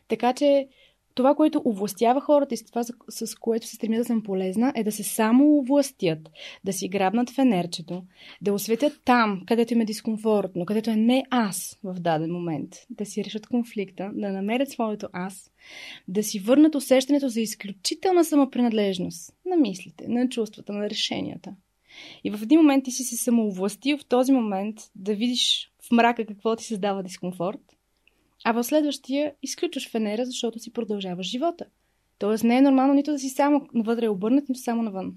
Така 0.07 0.33
че 0.33 0.67
това, 1.15 1.35
което 1.35 1.61
овластява 1.65 2.21
хората 2.21 2.55
и 2.55 2.65
това, 2.65 2.83
с 3.09 3.35
което 3.35 3.67
се 3.67 3.75
стремя 3.75 3.97
да 3.97 4.05
съм 4.05 4.23
полезна, 4.23 4.73
е 4.75 4.83
да 4.83 4.91
се 4.91 5.03
само 5.03 5.57
овластят, 5.57 6.29
да 6.63 6.73
си 6.73 6.87
грабнат 6.87 7.29
фенерчето, 7.29 8.03
да 8.41 8.53
осветят 8.53 9.01
там, 9.05 9.41
където 9.47 9.73
им 9.73 9.81
е 9.81 9.85
дискомфортно, 9.85 10.65
където 10.65 10.89
е 10.89 10.95
не 10.95 11.23
аз 11.29 11.79
в 11.83 11.93
даден 11.93 12.31
момент, 12.31 12.75
да 12.89 13.05
си 13.05 13.23
решат 13.23 13.47
конфликта, 13.47 14.11
да 14.13 14.31
намерят 14.31 14.69
своето 14.69 15.07
аз, 15.13 15.51
да 16.07 16.23
си 16.23 16.39
върнат 16.39 16.75
усещането 16.75 17.29
за 17.29 17.41
изключителна 17.41 18.25
самопринадлежност 18.25 19.33
на 19.45 19.55
мислите, 19.55 20.07
на 20.07 20.29
чувствата, 20.29 20.73
на 20.73 20.89
решенията. 20.89 21.55
И 22.23 22.31
в 22.31 22.39
един 22.43 22.59
момент 22.59 22.85
ти 22.85 22.91
си 22.91 23.03
се 23.03 23.17
самоовластил 23.17 23.97
в 23.97 24.05
този 24.05 24.31
момент 24.31 24.75
да 24.95 25.15
видиш 25.15 25.71
в 25.87 25.91
мрака 25.91 26.25
какво 26.25 26.55
ти 26.55 26.63
създава 26.63 27.03
дискомфорт 27.03 27.74
а 28.47 28.51
в 28.51 28.63
следващия 28.63 29.33
изключваш 29.43 29.91
фенера, 29.91 30.25
защото 30.25 30.59
си 30.59 30.73
продължаваш 30.73 31.27
живота. 31.27 31.65
Тоест 32.19 32.43
не 32.43 32.57
е 32.57 32.61
нормално 32.61 32.93
нито 32.93 33.11
да 33.11 33.19
си 33.19 33.29
само 33.29 33.67
навътре 33.73 34.07
обърнат, 34.07 34.49
нито 34.49 34.61
само 34.61 34.83
навън. 34.83 35.13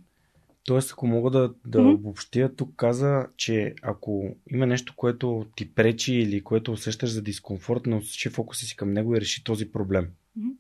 Тоест, 0.65 0.93
ако 0.93 1.07
мога 1.07 1.31
да, 1.31 1.55
да 1.67 1.79
mm-hmm. 1.79 1.95
обобщя, 1.95 2.55
тук 2.57 2.77
каза, 2.77 3.27
че 3.37 3.75
ако 3.83 4.37
има 4.51 4.67
нещо, 4.67 4.93
което 4.97 5.47
ти 5.57 5.75
пречи 5.75 6.15
или 6.15 6.45
което 6.45 6.73
усещаш 6.73 7.11
за 7.11 7.23
дискомфорт, 7.23 7.87
но 7.87 7.97
усещи 7.97 8.29
фокуса 8.29 8.67
си 8.67 8.77
към 8.77 8.93
него 8.93 9.17
и 9.17 9.21
реши 9.21 9.45
този 9.45 9.73
проблем. 9.73 10.09
Mm-hmm. 10.39 10.55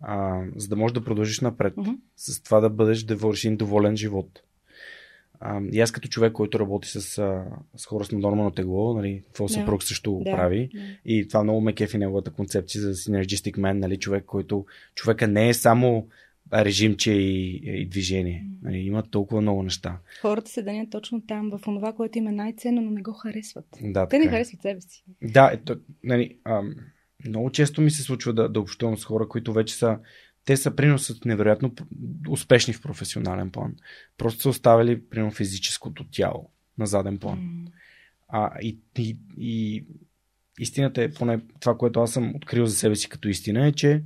А, 0.00 0.42
за 0.56 0.68
да 0.68 0.76
можеш 0.76 0.94
да 0.94 1.04
продължиш 1.04 1.40
напред. 1.40 1.74
Mm-hmm. 1.74 1.98
С 2.16 2.42
това 2.42 2.60
да 2.60 2.70
бъдеш, 2.70 3.02
да 3.02 3.16
върши 3.16 3.56
доволен 3.56 3.96
живот. 3.96 4.42
А, 5.40 5.60
и 5.72 5.80
аз 5.80 5.92
като 5.92 6.08
човек, 6.08 6.32
който 6.32 6.60
работи 6.60 6.88
с, 6.88 7.00
с 7.76 7.86
хора 7.86 8.04
с 8.04 8.12
наднормално 8.12 8.50
тегло, 8.50 8.94
нали, 8.94 9.22
твой 9.32 9.46
да. 9.46 9.52
съпруг 9.52 9.82
също 9.82 10.20
да. 10.24 10.30
прави. 10.32 10.70
Да. 10.74 10.80
И 11.04 11.28
това 11.28 11.42
много 11.42 11.60
ме 11.60 11.72
кефи 11.72 11.98
неговата 11.98 12.30
концепция 12.30 12.82
за 12.82 12.94
Synergistic 12.94 13.58
Man, 13.58 13.72
нали, 13.72 13.96
човек, 13.96 14.24
който 14.24 14.66
човека 14.94 15.28
не 15.28 15.48
е 15.48 15.54
само 15.54 16.08
режимче 16.54 17.12
и, 17.12 17.60
и 17.64 17.86
движение. 17.86 18.46
Нали, 18.62 18.78
има 18.78 19.02
толкова 19.02 19.40
много 19.40 19.62
неща. 19.62 19.98
Хората 20.20 20.50
се 20.50 20.62
данят 20.62 20.90
точно 20.90 21.22
там, 21.26 21.50
в 21.50 21.60
това, 21.64 21.92
което 21.92 22.18
им 22.18 22.26
е 22.26 22.32
най-ценно, 22.32 22.82
но 22.82 22.90
не 22.90 23.02
го 23.02 23.12
харесват. 23.12 23.66
Да, 23.82 24.08
Те 24.08 24.18
не 24.18 24.24
е. 24.24 24.28
харесват 24.28 24.62
себе 24.62 24.80
си. 24.80 25.04
Да, 25.22 25.50
ето, 25.52 25.76
нали, 26.04 26.38
ам, 26.44 26.74
много 27.26 27.50
често 27.50 27.80
ми 27.80 27.90
се 27.90 28.02
случва 28.02 28.32
да, 28.32 28.48
да 28.48 28.60
общувам 28.60 28.96
с 28.96 29.04
хора, 29.04 29.28
които 29.28 29.52
вече 29.52 29.74
са 29.74 29.98
те 30.44 30.56
са 30.56 30.76
приносът 30.76 31.24
невероятно 31.24 31.74
успешни 32.28 32.74
в 32.74 32.82
професионален 32.82 33.50
план. 33.50 33.76
Просто 34.18 34.42
са 34.42 34.48
оставили 34.48 35.04
примерно 35.04 35.32
физическото 35.32 36.04
тяло 36.10 36.50
на 36.78 36.86
заден 36.86 37.18
план. 37.18 37.38
Mm. 37.38 37.70
А, 38.28 38.60
и, 38.60 38.78
и, 38.98 39.16
и 39.38 39.84
истината 40.58 41.02
е, 41.02 41.12
поне 41.12 41.40
това, 41.60 41.76
което 41.76 42.00
аз 42.00 42.12
съм 42.12 42.36
открил 42.36 42.66
за 42.66 42.76
себе 42.76 42.96
си 42.96 43.08
като 43.08 43.28
истина, 43.28 43.66
е, 43.66 43.72
че 43.72 44.02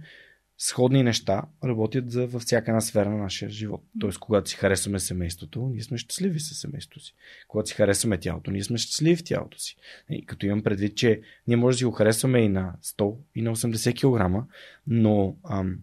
сходни 0.59 1.03
неща 1.03 1.43
работят 1.65 2.11
за, 2.11 2.27
във 2.27 2.43
всяка 2.43 2.71
една 2.71 2.81
сфера 2.81 3.11
на 3.11 3.17
нашия 3.17 3.51
живот. 3.51 3.83
Тоест, 4.01 4.19
когато 4.19 4.51
си 4.51 4.57
харесваме 4.57 5.01
семейството, 5.01 5.71
ние 5.73 5.83
сме 5.83 5.99
щастливи 5.99 6.41
със 6.41 6.59
семейството 6.59 7.01
си. 7.01 7.15
Когато 7.49 7.69
си 7.69 7.75
харесваме 7.75 8.19
тялото, 8.19 8.51
ние 8.51 8.65
сме 8.65 8.79
щастливи 8.79 9.17
в 9.17 9.25
тялото 9.25 9.59
си. 9.59 9.77
И 10.11 10.27
като 10.27 10.47
имам 10.47 10.63
предвид, 10.63 10.97
че 10.97 11.21
ние 11.47 11.57
може 11.57 11.75
да 11.75 11.79
си 11.79 11.85
го 11.85 11.93
харесваме 11.93 12.39
и 12.39 12.49
на 12.49 12.75
100, 12.83 13.17
и 13.35 13.43
на 13.43 13.57
80 13.57 13.95
кг, 13.95 14.49
но 14.87 15.37
ам, 15.51 15.79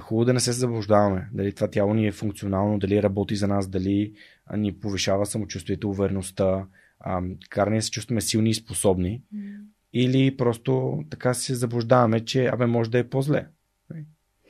хубаво 0.00 0.24
да 0.24 0.32
не 0.32 0.40
се 0.40 0.52
заблуждаваме. 0.52 1.28
Дали 1.32 1.54
това 1.54 1.70
тяло 1.70 1.94
ни 1.94 2.06
е 2.06 2.12
функционално, 2.12 2.78
дали 2.78 3.02
работи 3.02 3.36
за 3.36 3.48
нас, 3.48 3.68
дали 3.68 4.12
ни 4.56 4.78
повишава 4.78 5.26
самочувствието, 5.26 5.90
увереността, 5.90 6.66
кара 7.50 7.70
ни 7.70 7.82
се 7.82 7.90
чувстваме 7.90 8.20
силни 8.20 8.50
и 8.50 8.54
способни. 8.54 9.22
Mm. 9.34 9.56
Или 9.92 10.36
просто 10.36 11.02
така 11.10 11.34
се 11.34 11.54
заблуждаваме, 11.54 12.24
че 12.24 12.46
абе 12.46 12.66
може 12.66 12.90
да 12.90 12.98
е 12.98 13.08
по-зле. 13.08 13.46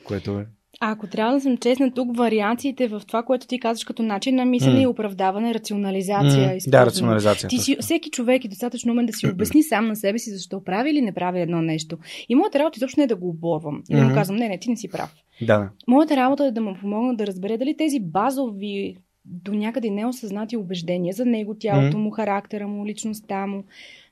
Което 0.05 0.39
е 0.39 0.47
а 0.81 0.91
ако 0.91 1.07
трябва 1.07 1.35
да 1.35 1.41
съм 1.41 1.57
честна, 1.57 1.91
тук 1.91 2.17
вариациите 2.17 2.89
в 2.89 3.03
това, 3.07 3.23
което 3.23 3.47
ти 3.47 3.61
казваш 3.61 3.85
като 3.85 4.03
начин 4.03 4.35
на 4.35 4.45
мислене 4.45 4.79
mm. 4.79 4.83
и 4.83 4.87
оправдаване, 4.87 5.55
рационализация. 5.55 6.49
Mm. 6.49 6.71
Да, 6.71 6.87
рационализация. 6.87 7.49
Ти 7.49 7.59
си, 7.59 7.77
всеки 7.81 8.11
човек 8.11 8.45
е 8.45 8.49
достатъчно 8.49 8.93
умен 8.93 9.07
да 9.07 9.13
си 9.13 9.27
обясни 9.27 9.63
сам 9.63 9.89
на 9.89 9.97
себе 9.97 10.19
си 10.19 10.31
защо 10.31 10.65
прави 10.65 10.91
или 10.91 11.01
не 11.01 11.13
прави 11.13 11.41
едно 11.41 11.63
нещо. 11.63 11.99
И 12.29 12.35
моята 12.35 12.59
работа 12.59 12.77
изобщо 12.77 13.01
не 13.01 13.05
е 13.05 13.07
да 13.07 13.17
го 13.17 13.29
оборвам. 13.29 13.83
И 13.91 13.97
да 13.97 14.05
му 14.05 14.15
казвам, 14.15 14.37
не, 14.37 14.49
не, 14.49 14.59
ти 14.59 14.71
не 14.71 14.77
си 14.77 14.89
прав. 14.89 15.15
Да. 15.43 15.69
Моята 15.89 16.17
работа 16.17 16.47
е 16.47 16.51
да 16.51 16.61
му 16.61 16.77
помогна 16.81 17.17
да 17.17 17.27
разбере 17.27 17.57
дали 17.57 17.77
тези 17.77 18.01
базови 18.01 18.97
до 19.25 19.55
някъде 19.55 19.91
неосъзнати 19.91 20.57
убеждения 20.57 21.15
за 21.15 21.25
него, 21.25 21.57
тялото 21.61 21.99
му, 21.99 22.11
характера 22.11 22.69
му, 22.69 22.87
личността 22.87 23.47
му, 23.47 23.65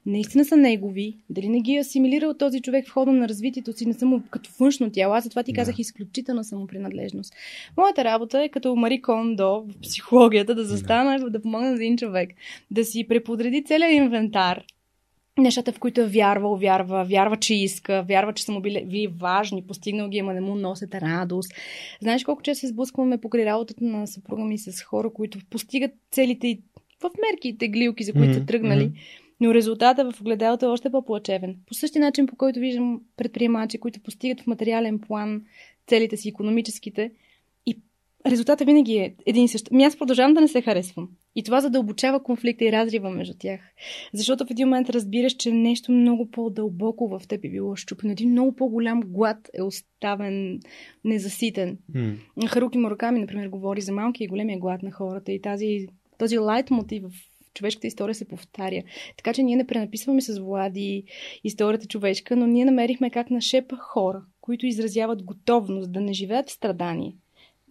наистина 0.07 0.45
са 0.45 0.57
негови, 0.57 1.17
дали 1.31 1.49
не 1.49 1.61
ги 1.61 1.75
е 1.75 1.81
асимилирал 1.81 2.35
този 2.35 2.61
човек 2.61 2.89
в 2.89 2.93
хода 2.93 3.13
на 3.13 3.29
развитието 3.29 3.73
си, 3.73 3.87
не 3.87 4.09
му 4.09 4.23
като 4.31 4.51
външно 4.61 4.91
тяло. 4.91 5.15
Аз 5.15 5.25
затова 5.25 5.43
ти 5.43 5.53
казах 5.53 5.77
да. 5.77 5.83
изключителна 5.83 6.45
самопринадлежност. 6.45 7.35
Моята 7.77 8.05
работа 8.05 8.43
е 8.43 8.49
като 8.49 8.77
Мари 8.77 9.03
Кондо 9.03 9.65
в 9.69 9.81
психологията 9.83 10.55
да 10.55 10.65
застана, 10.65 11.19
да, 11.19 11.31
да 11.31 11.43
помогна 11.43 11.69
на 11.69 11.75
един 11.75 11.97
човек, 11.97 12.31
да 12.71 12.85
си 12.85 13.09
преподреди 13.09 13.65
целият 13.65 13.93
инвентар, 13.93 14.63
нещата, 15.39 15.73
в 15.73 15.79
които 15.79 16.01
е 16.01 16.07
вярвал, 16.07 16.57
вярва, 16.57 17.05
вярва, 17.05 17.37
че 17.37 17.55
иска, 17.55 18.05
вярва, 18.09 18.33
че 18.33 18.45
са 18.45 18.53
му 18.53 18.61
били 18.61 18.85
ви 18.87 19.07
важни, 19.07 19.67
постигнал 19.67 20.09
ги, 20.09 20.19
ама 20.19 20.35
не 20.35 20.41
му 20.41 20.55
носят 20.55 20.95
радост. 20.95 21.53
Знаеш 22.01 22.25
колко 22.25 22.43
често 22.43 22.61
се 22.61 22.67
сблъскваме 22.67 23.19
покрай 23.19 23.45
работата 23.45 23.85
на 23.85 24.07
съпруга 24.07 24.45
ми 24.45 24.59
с 24.59 24.83
хора, 24.83 25.11
които 25.11 25.39
постигат 25.51 25.91
целите 26.11 26.49
и 26.49 26.61
в 27.01 27.11
мерките 27.31 27.69
глилки, 27.69 28.05
за 28.05 28.13
които 28.13 28.33
mm-hmm. 28.33 28.41
са 28.41 28.47
тръгнали. 28.47 28.85
Mm-hmm 28.85 29.26
но 29.41 29.55
резултата 29.55 30.11
в 30.11 30.21
огледалото 30.21 30.67
е 30.67 30.69
още 30.69 30.91
по-плачевен. 30.91 31.57
По 31.67 31.75
същия 31.75 32.01
начин, 32.01 32.27
по 32.27 32.37
който 32.37 32.61
виждам 32.61 33.01
предприемачи, 33.17 33.79
които 33.79 34.01
постигат 34.01 34.41
в 34.41 34.47
материален 34.47 34.99
план 34.99 35.43
целите 35.87 36.17
си, 36.17 36.29
економическите, 36.29 37.11
и 37.67 37.79
резултата 38.27 38.65
винаги 38.65 38.97
е 38.97 39.15
един 39.27 39.45
и 39.45 39.49
същ. 39.49 39.69
Ами 39.73 39.85
аз 39.85 39.99
продължавам 39.99 40.35
да 40.35 40.41
не 40.41 40.49
се 40.49 40.63
харесвам. 40.63 41.09
И 41.37 41.43
това 41.43 41.61
задълбочава 41.61 42.23
конфликта 42.23 42.65
и 42.65 42.73
разрива 42.73 43.11
между 43.11 43.35
тях. 43.39 43.61
Защото 44.15 44.47
в 44.47 44.51
един 44.51 44.69
момент 44.69 44.91
разбираш, 44.91 45.33
че 45.33 45.53
нещо 45.53 45.93
много 45.93 46.31
по-дълбоко 46.31 47.09
в 47.09 47.29
теб 47.29 47.45
е 47.45 47.49
било 47.49 47.77
щупено. 47.77 48.13
Един 48.13 48.31
много 48.31 48.57
по-голям 48.57 49.01
глад 49.01 49.51
е 49.55 49.63
оставен 49.63 50.61
незаситен. 51.05 51.79
Mm. 51.93 52.47
Харуки 52.49 52.79
Мураками, 52.79 53.21
например, 53.21 53.49
говори 53.49 53.81
за 53.81 53.93
малкия 53.93 54.25
и 54.25 54.29
големия 54.29 54.59
глад 54.59 54.83
на 54.83 54.91
хората 54.91 55.33
и 55.33 55.41
тази, 55.41 55.87
този 56.19 56.39
лайт 56.39 56.71
мотив 56.71 57.03
в 57.03 57.36
човешката 57.57 57.87
история 57.87 58.15
се 58.15 58.29
повтаря. 58.29 58.83
Така 59.17 59.33
че 59.33 59.43
ние 59.43 59.57
не 59.57 59.67
пренаписваме 59.67 60.21
с 60.21 60.39
Влади 60.39 61.05
историята 61.45 61.87
човешка, 61.87 62.37
но 62.37 62.47
ние 62.47 62.65
намерихме 62.65 63.11
как 63.11 63.31
на 63.31 63.41
шепа 63.41 63.77
хора, 63.77 64.23
които 64.41 64.67
изразяват 64.67 65.23
готовност 65.23 65.93
да 65.93 66.01
не 66.01 66.13
живеят 66.13 66.49
в 66.49 66.53
страдание. 66.53 67.15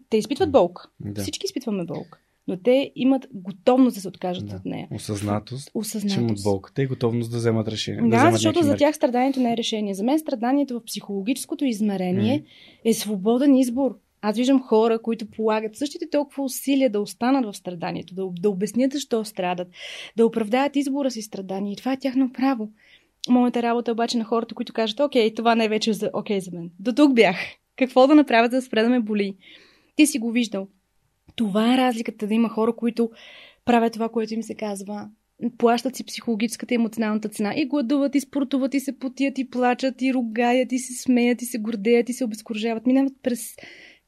Те 0.10 0.18
изпитват 0.18 0.52
болка. 0.52 0.90
Да. 1.00 1.22
Всички 1.22 1.46
изпитваме 1.46 1.86
болка. 1.86 2.20
Но 2.48 2.58
те 2.58 2.92
имат 2.96 3.28
готовност 3.34 3.96
да 3.96 4.02
се 4.02 4.08
откажат 4.08 4.48
да. 4.48 4.56
от 4.56 4.66
нея. 4.66 4.88
Осъзнатост. 4.92 5.72
Осъзнатост. 5.74 6.16
Че 6.16 6.22
имат 6.22 6.44
болката 6.44 6.82
и 6.82 6.88
готовност 6.88 7.32
да 7.32 7.38
вземат 7.38 7.68
решение. 7.68 8.02
Да, 8.02 8.26
да 8.26 8.32
защото 8.32 8.64
за 8.64 8.76
тях 8.76 8.96
страданието 8.96 9.40
не 9.40 9.54
е 9.54 9.58
решение. 9.58 9.94
За 9.94 10.04
мен 10.04 10.20
страданието 10.20 10.80
в 10.80 10.84
психологическото 10.86 11.66
измерение 11.66 12.40
mm. 12.40 12.46
е 12.90 12.94
свободен 12.94 13.56
избор. 13.56 14.00
Аз 14.28 14.36
виждам 14.36 14.62
хора, 14.62 15.02
които 15.02 15.26
полагат 15.26 15.76
същите 15.76 16.10
толкова 16.10 16.44
усилия 16.44 16.90
да 16.90 17.00
останат 17.00 17.46
в 17.46 17.58
страданието, 17.58 18.16
да, 18.16 18.28
да 18.40 18.50
обяснят 18.50 18.92
защо 18.92 19.26
страдат, 19.26 19.68
да 20.18 20.26
оправдаят 20.26 20.76
избора 20.76 21.12
си 21.12 21.22
страдание. 21.22 21.74
И 21.74 21.76
това 21.76 21.94
е 21.94 22.00
тяхно 22.00 22.32
право. 22.34 22.70
Моята 23.30 23.62
работа 23.62 23.92
обаче 23.92 24.18
на 24.18 24.24
хората, 24.24 24.56
които 24.56 24.74
кажат, 24.74 25.00
окей, 25.00 25.34
това 25.34 25.56
не 25.56 25.66
е 25.66 25.70
вече 25.70 25.94
за, 25.94 26.10
окей 26.14 26.40
за 26.40 26.52
мен. 26.52 26.72
До 26.80 26.94
тук 26.94 27.14
бях. 27.14 27.38
Какво 27.76 28.08
да 28.08 28.16
направя, 28.16 28.48
за 28.48 28.56
да 28.56 28.62
спре 28.62 28.84
да 28.84 28.90
ме 28.90 29.00
боли? 29.00 29.36
Ти 29.96 30.08
си 30.08 30.20
го 30.20 30.32
виждал. 30.32 30.68
Това 31.36 31.74
е 31.74 31.78
разликата 31.78 32.28
да 32.28 32.34
има 32.34 32.50
хора, 32.50 32.76
които 32.76 33.10
правят 33.66 33.94
това, 33.94 34.10
което 34.10 34.34
им 34.34 34.44
се 34.44 34.56
казва, 34.56 35.10
плащат 35.58 35.96
си 35.96 36.06
психологическата 36.06 36.74
и 36.74 36.76
емоционалната 36.76 37.30
цена 37.30 37.54
и 37.58 37.66
гладуват, 37.66 38.16
и 38.16 38.20
спортуват, 38.20 38.74
и 38.74 38.80
се 38.80 39.00
потият, 39.00 39.38
и 39.38 39.50
плачат, 39.50 40.02
и 40.02 40.14
ругаят, 40.14 40.72
и 40.72 40.80
се 40.80 40.94
смеят, 40.94 41.42
и 41.42 41.46
се 41.46 41.58
гордеят, 41.58 42.10
и 42.10 42.14
се 42.14 42.26
обезкуражават. 42.26 42.86
Минават 42.86 43.14
през 43.24 43.56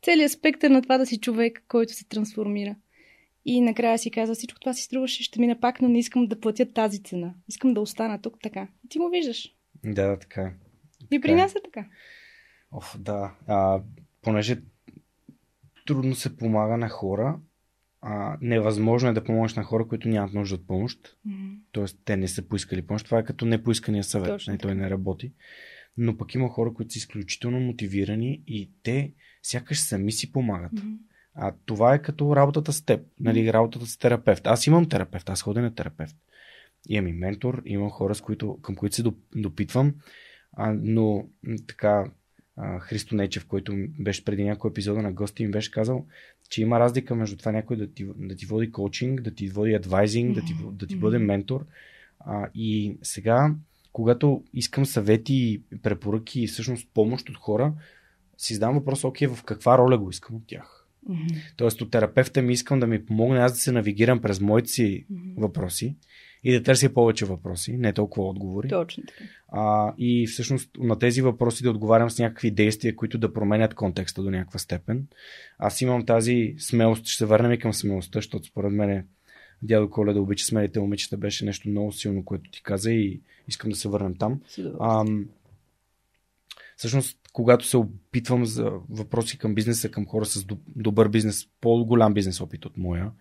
целият 0.08 0.32
спектър 0.32 0.70
на 0.70 0.82
това 0.82 0.98
да 0.98 1.06
си 1.06 1.20
човек, 1.20 1.64
който 1.68 1.94
се 1.94 2.06
трансформира. 2.06 2.76
И 3.46 3.62
накрая 3.62 3.98
си 3.98 4.12
казва, 4.12 4.36
всичко 4.36 4.60
това 4.60 4.74
си 4.74 4.84
струваше, 4.84 5.24
ще 5.24 5.40
мина 5.40 5.60
пак, 5.60 5.82
но 5.82 5.90
не 5.90 6.00
искам 6.00 6.28
да 6.28 6.40
платя 6.40 6.66
тази 6.74 7.04
цена. 7.04 7.34
Искам 7.48 7.74
да 7.74 7.82
остана 7.82 8.22
тук 8.22 8.38
така. 8.44 8.68
И 8.86 8.90
ти 8.90 8.98
го 8.98 9.10
виждаш. 9.10 9.56
Да, 9.86 10.08
да, 10.08 10.20
така. 10.20 10.54
И 11.12 11.22
при 11.22 11.36
нас 11.36 11.52
е 11.52 11.62
така. 11.64 11.88
Оф, 12.72 12.96
да. 13.00 13.36
А, 13.48 13.82
понеже 14.22 14.62
трудно 15.88 16.16
се 16.16 16.38
помага 16.38 16.78
на 16.78 16.90
хора, 16.90 17.40
а, 18.02 18.38
невъзможно 18.42 19.10
е 19.10 19.14
да 19.14 19.24
помогнеш 19.24 19.56
на 19.56 19.64
хора, 19.64 19.88
които 19.88 20.10
нямат 20.10 20.34
нужда 20.34 20.56
от 20.56 20.68
помощ. 20.68 21.18
Mm-hmm. 21.28 21.60
Тоест, 21.72 22.00
те 22.06 22.18
не 22.18 22.28
са 22.28 22.48
поискали 22.48 22.88
помощ. 22.88 23.06
Това 23.06 23.20
е 23.20 23.24
като 23.24 23.46
непоискания 23.46 24.04
съвет. 24.04 24.30
Точно. 24.30 24.54
Не, 24.54 24.60
той 24.60 24.76
не 24.76 24.90
работи. 24.90 25.32
Но 25.98 26.18
пък 26.18 26.36
има 26.36 26.50
хора, 26.50 26.74
които 26.74 26.94
са 26.94 26.98
изключително 26.98 27.60
мотивирани 27.60 28.44
и 28.48 28.72
те 28.84 29.14
сякаш 29.50 29.80
сами 29.80 30.12
си 30.12 30.32
помагат. 30.32 30.72
Mm-hmm. 30.72 30.98
А 31.36 31.54
това 31.66 31.94
е 31.94 32.02
като 32.02 32.36
работата 32.36 32.74
с 32.74 32.82
теб, 32.82 33.02
нали, 33.20 33.54
работата 33.54 33.86
с 33.86 33.98
терапевт. 33.98 34.48
Аз 34.48 34.68
имам 34.68 34.90
терапевт, 34.90 35.30
аз 35.30 35.42
ходя 35.42 35.62
на 35.62 35.76
терапевт. 35.76 36.16
Имам 36.90 37.08
и 37.08 37.14
ментор, 37.14 37.62
имам 37.66 37.90
хора, 37.90 38.16
с 38.16 38.22
които, 38.22 38.58
към 38.62 38.76
които 38.76 38.96
се 38.96 39.04
допитвам, 39.36 39.96
а, 40.54 40.74
но 40.82 41.26
така 41.68 42.12
Христо 42.80 43.16
Нечев, 43.16 43.46
който 43.48 43.74
беше 44.00 44.26
преди 44.26 44.44
някой 44.44 44.72
епизода 44.72 45.02
на 45.02 45.12
гости, 45.12 45.44
им 45.44 45.52
беше 45.52 45.72
казал, 45.72 46.06
че 46.50 46.62
има 46.62 46.80
разлика 46.80 47.16
между 47.16 47.38
това 47.38 47.52
някой 47.52 47.78
да 47.78 47.94
ти, 47.94 48.08
да 48.16 48.36
ти 48.36 48.46
води 48.46 48.72
коучинг, 48.72 49.22
да 49.22 49.32
ти 49.32 49.50
води 49.50 49.74
адвайзинг, 49.74 50.36
да 50.36 50.42
ти, 50.42 50.56
да 50.72 50.88
ти 50.88 50.96
бъде 50.96 51.18
ментор. 51.18 51.66
А, 52.20 52.50
и 52.56 52.98
сега, 53.02 53.56
когато 53.94 54.44
искам 54.54 54.86
съвети 54.86 55.34
и 55.34 55.62
препоръки 55.82 56.42
и 56.42 56.48
всъщност 56.48 56.90
помощ 56.94 57.30
от 57.30 57.38
хора, 57.38 57.74
си 58.38 58.54
задам 58.54 58.76
въпрос, 58.76 59.04
окей, 59.04 59.28
в 59.28 59.44
каква 59.44 59.78
роля 59.78 59.98
го 59.98 60.10
искам 60.10 60.36
от 60.36 60.48
тях. 60.48 60.86
Mm-hmm. 61.10 61.54
Тоест 61.58 61.82
от 61.82 61.92
терапевта 61.92 62.42
ми 62.42 62.54
искам 62.54 62.80
да 62.80 62.88
ми 62.88 63.06
помогне 63.06 63.40
аз 63.40 63.52
да 63.54 63.60
се 63.60 63.72
навигирам 63.72 64.22
през 64.22 64.40
моите 64.40 64.70
си 64.70 65.06
mm-hmm. 65.12 65.42
въпроси 65.42 65.96
и 66.44 66.54
да 66.54 66.64
търся 66.64 66.94
повече 66.94 67.26
въпроси, 67.26 67.78
не 67.78 67.94
толкова 67.94 68.28
отговори. 68.28 68.70
Точно 68.70 69.04
така. 69.08 69.24
А, 69.48 69.94
и 69.98 70.28
всъщност 70.28 70.70
на 70.80 71.00
тези 71.00 71.22
въпроси 71.22 71.64
да 71.64 71.70
отговарям 71.70 72.10
с 72.10 72.20
някакви 72.20 72.52
действия, 72.52 72.96
които 72.96 73.18
да 73.18 73.34
променят 73.34 73.74
контекста 73.74 74.24
до 74.24 74.32
някаква 74.32 74.60
степен. 74.60 75.08
Аз 75.58 75.82
имам 75.82 76.06
тази 76.06 76.56
смелост, 76.60 77.06
ще 77.06 77.18
се 77.18 77.26
върнем 77.26 77.52
и 77.52 77.60
към 77.60 77.74
смелостта, 77.74 78.18
защото 78.18 78.48
според 78.48 78.72
мен 78.72 79.08
дядо 79.62 79.90
Коля 79.90 80.14
да 80.14 80.22
обича 80.22 80.46
смелите 80.46 80.80
момичета 80.80 81.18
беше 81.18 81.46
нещо 81.46 81.70
много 81.70 81.92
силно, 81.92 82.26
което 82.26 82.52
ти 82.52 82.64
каза 82.64 82.92
и 82.92 83.22
искам 83.48 83.70
да 83.70 83.76
се 83.76 83.90
върнем 83.90 84.16
там. 84.18 84.42
А, 84.80 85.06
всъщност, 86.78 87.20
когато 87.38 87.66
се 87.66 87.78
опитвам 87.78 88.46
за 88.46 88.72
въпроси 88.90 89.38
към 89.38 89.56
бизнеса, 89.56 89.92
към 89.92 90.06
хора 90.06 90.26
с 90.26 90.46
добър 90.76 91.10
бизнес, 91.10 91.48
по-голям 91.62 92.14
бизнес 92.14 92.42
опит 92.42 92.66
от 92.66 92.78
моя, 92.78 93.12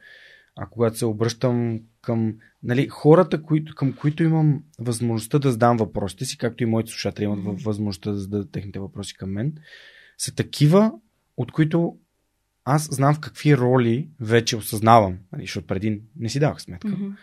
а 0.56 0.66
когато 0.66 0.98
се 0.98 1.06
обръщам 1.06 1.80
към 2.02 2.34
нали, 2.62 2.88
хората, 2.88 3.42
които, 3.42 3.74
към 3.74 3.92
които 3.92 4.22
имам 4.22 4.62
възможността 4.78 5.38
да 5.38 5.52
задам 5.52 5.76
въпросите 5.76 6.24
си, 6.24 6.38
както 6.38 6.62
и 6.62 6.66
моите 6.66 6.90
слушатели 6.90 7.24
имат 7.24 7.62
възможността 7.62 8.10
да 8.10 8.18
зададат 8.18 8.50
техните 8.50 8.78
въпроси 8.78 9.14
към 9.14 9.30
мен, 9.30 9.54
са 10.18 10.34
такива, 10.34 10.92
от 11.36 11.52
които 11.52 11.96
аз 12.64 12.88
знам 12.94 13.14
в 13.14 13.20
какви 13.20 13.56
роли 13.56 14.08
вече 14.20 14.56
осъзнавам, 14.56 15.18
нали, 15.32 15.42
защото 15.42 15.66
преди 15.66 16.02
не 16.16 16.28
си 16.28 16.40
давах 16.40 16.62
сметка. 16.62 16.88
Mm-hmm. 16.88 17.16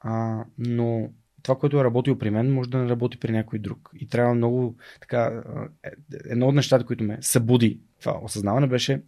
А, 0.00 0.44
но 0.58 1.10
това, 1.44 1.58
което 1.58 1.80
е 1.80 1.84
работило 1.84 2.18
при 2.18 2.30
мен, 2.30 2.52
може 2.52 2.70
да 2.70 2.78
не 2.78 2.88
работи 2.88 3.18
при 3.20 3.32
някой 3.32 3.58
друг. 3.58 3.90
И 4.00 4.08
трябва 4.08 4.34
много 4.34 4.76
така. 5.00 5.42
Е, 5.84 5.90
едно 6.24 6.48
от 6.48 6.54
нещата, 6.54 6.86
които 6.86 7.04
ме 7.04 7.18
събуди 7.20 7.80
това 8.00 8.20
осъзнаване, 8.22 8.66
беше 8.66 9.02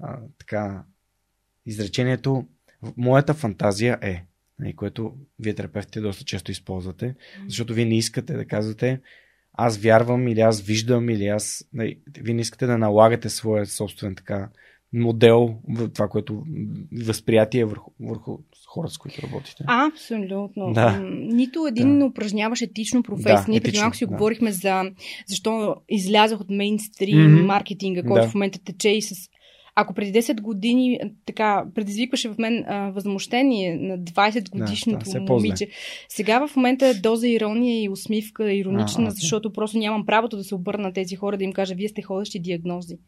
а, 0.00 0.18
така 0.38 0.84
изречението 1.66 2.46
моята 2.96 3.34
фантазия 3.34 3.98
е, 4.02 4.24
нали, 4.58 4.76
което 4.76 5.16
вие 5.38 5.54
терапевтите 5.54 6.00
доста 6.00 6.24
често 6.24 6.50
използвате, 6.50 7.14
защото 7.46 7.74
вие 7.74 7.84
не 7.84 7.98
искате 7.98 8.32
да 8.32 8.46
казвате 8.46 9.00
аз 9.52 9.78
вярвам 9.78 10.28
или 10.28 10.40
аз 10.40 10.60
виждам 10.60 11.10
или 11.10 11.26
аз... 11.26 11.68
Нали, 11.72 12.00
вие 12.18 12.34
не 12.34 12.40
искате 12.40 12.66
да 12.66 12.78
налагате 12.78 13.28
своя 13.28 13.66
собствен 13.66 14.14
така 14.14 14.48
модел 14.92 15.54
това, 15.94 16.08
което 16.08 16.42
възприятие 17.06 17.64
върху, 17.64 17.90
върху 18.00 18.38
хората, 18.66 18.94
с 18.94 18.98
които 18.98 19.22
работите. 19.22 19.64
Абсолютно. 19.66 20.72
Да. 20.72 21.00
Нито 21.12 21.66
един 21.66 21.98
да. 21.98 22.04
упражняваш 22.04 22.62
етично 22.62 23.02
професия. 23.02 23.36
Да, 23.36 23.44
Ние 23.48 23.60
преди 23.60 23.78
малко 23.78 23.96
си 23.96 24.06
да. 24.06 24.12
говорихме 24.12 24.52
за 24.52 24.82
защо 25.26 25.76
излязах 25.88 26.40
от 26.40 26.50
мейнстрим 26.50 27.18
mm-hmm. 27.18 27.44
маркетинга, 27.44 28.02
който 28.02 28.24
да. 28.24 28.30
в 28.30 28.34
момента 28.34 28.58
тече 28.64 28.90
и 28.90 29.02
с 29.02 29.14
ако 29.78 29.94
преди 29.94 30.22
10 30.22 30.40
години 30.40 31.00
така 31.26 31.64
предизвикваше 31.74 32.28
в 32.28 32.38
мен 32.38 32.64
а, 32.66 32.90
възмущение 32.90 33.76
на 33.76 33.98
20 33.98 34.50
годишното 34.50 35.10
да, 35.10 35.20
момиче, 35.20 35.68
сега 36.08 36.46
в 36.46 36.56
момента 36.56 36.86
е 36.86 36.94
доза 36.94 37.28
ирония 37.28 37.82
и 37.82 37.88
усмивка 37.88 38.52
иронична, 38.52 39.04
а, 39.04 39.08
а, 39.08 39.10
защото 39.10 39.52
просто 39.52 39.78
нямам 39.78 40.06
правото 40.06 40.36
да 40.36 40.44
се 40.44 40.54
обърна 40.54 40.82
на 40.82 40.92
тези 40.92 41.16
хора 41.16 41.36
да 41.36 41.44
им 41.44 41.52
кажа, 41.52 41.74
вие 41.74 41.88
сте 41.88 42.02
ходещи 42.02 42.40
диагнози 42.40 42.98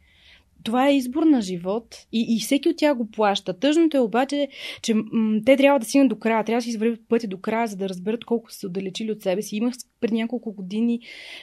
това 0.62 0.88
е 0.88 0.96
избор 0.96 1.22
на 1.22 1.42
живот 1.42 2.06
и, 2.12 2.36
и 2.36 2.40
всеки 2.40 2.68
от 2.68 2.76
тях 2.76 2.96
го 2.96 3.11
плаща. 3.11 3.59
Тъжното 3.59 3.96
е 3.96 4.00
обаче, 4.00 4.48
че 4.82 4.94
м- 4.94 5.40
те 5.46 5.56
трябва 5.56 5.78
да 5.78 5.86
стигнат 5.86 6.09
до 6.09 6.18
края, 6.18 6.44
трябва 6.44 6.59
да 6.59 6.62
си 6.62 6.70
извървят 6.70 7.00
пътя 7.09 7.26
до 7.26 7.40
края, 7.40 7.66
за 7.66 7.76
да 7.76 7.88
разберат 7.88 8.24
колко 8.24 8.52
са 8.52 8.59
се 8.59 8.66
отдалечили 8.66 9.12
от 9.12 9.22
себе 9.22 9.42
си. 9.42 9.56
Имах 9.56 9.74
преди 10.00 10.14
няколко 10.14 10.52
години, 10.52 11.00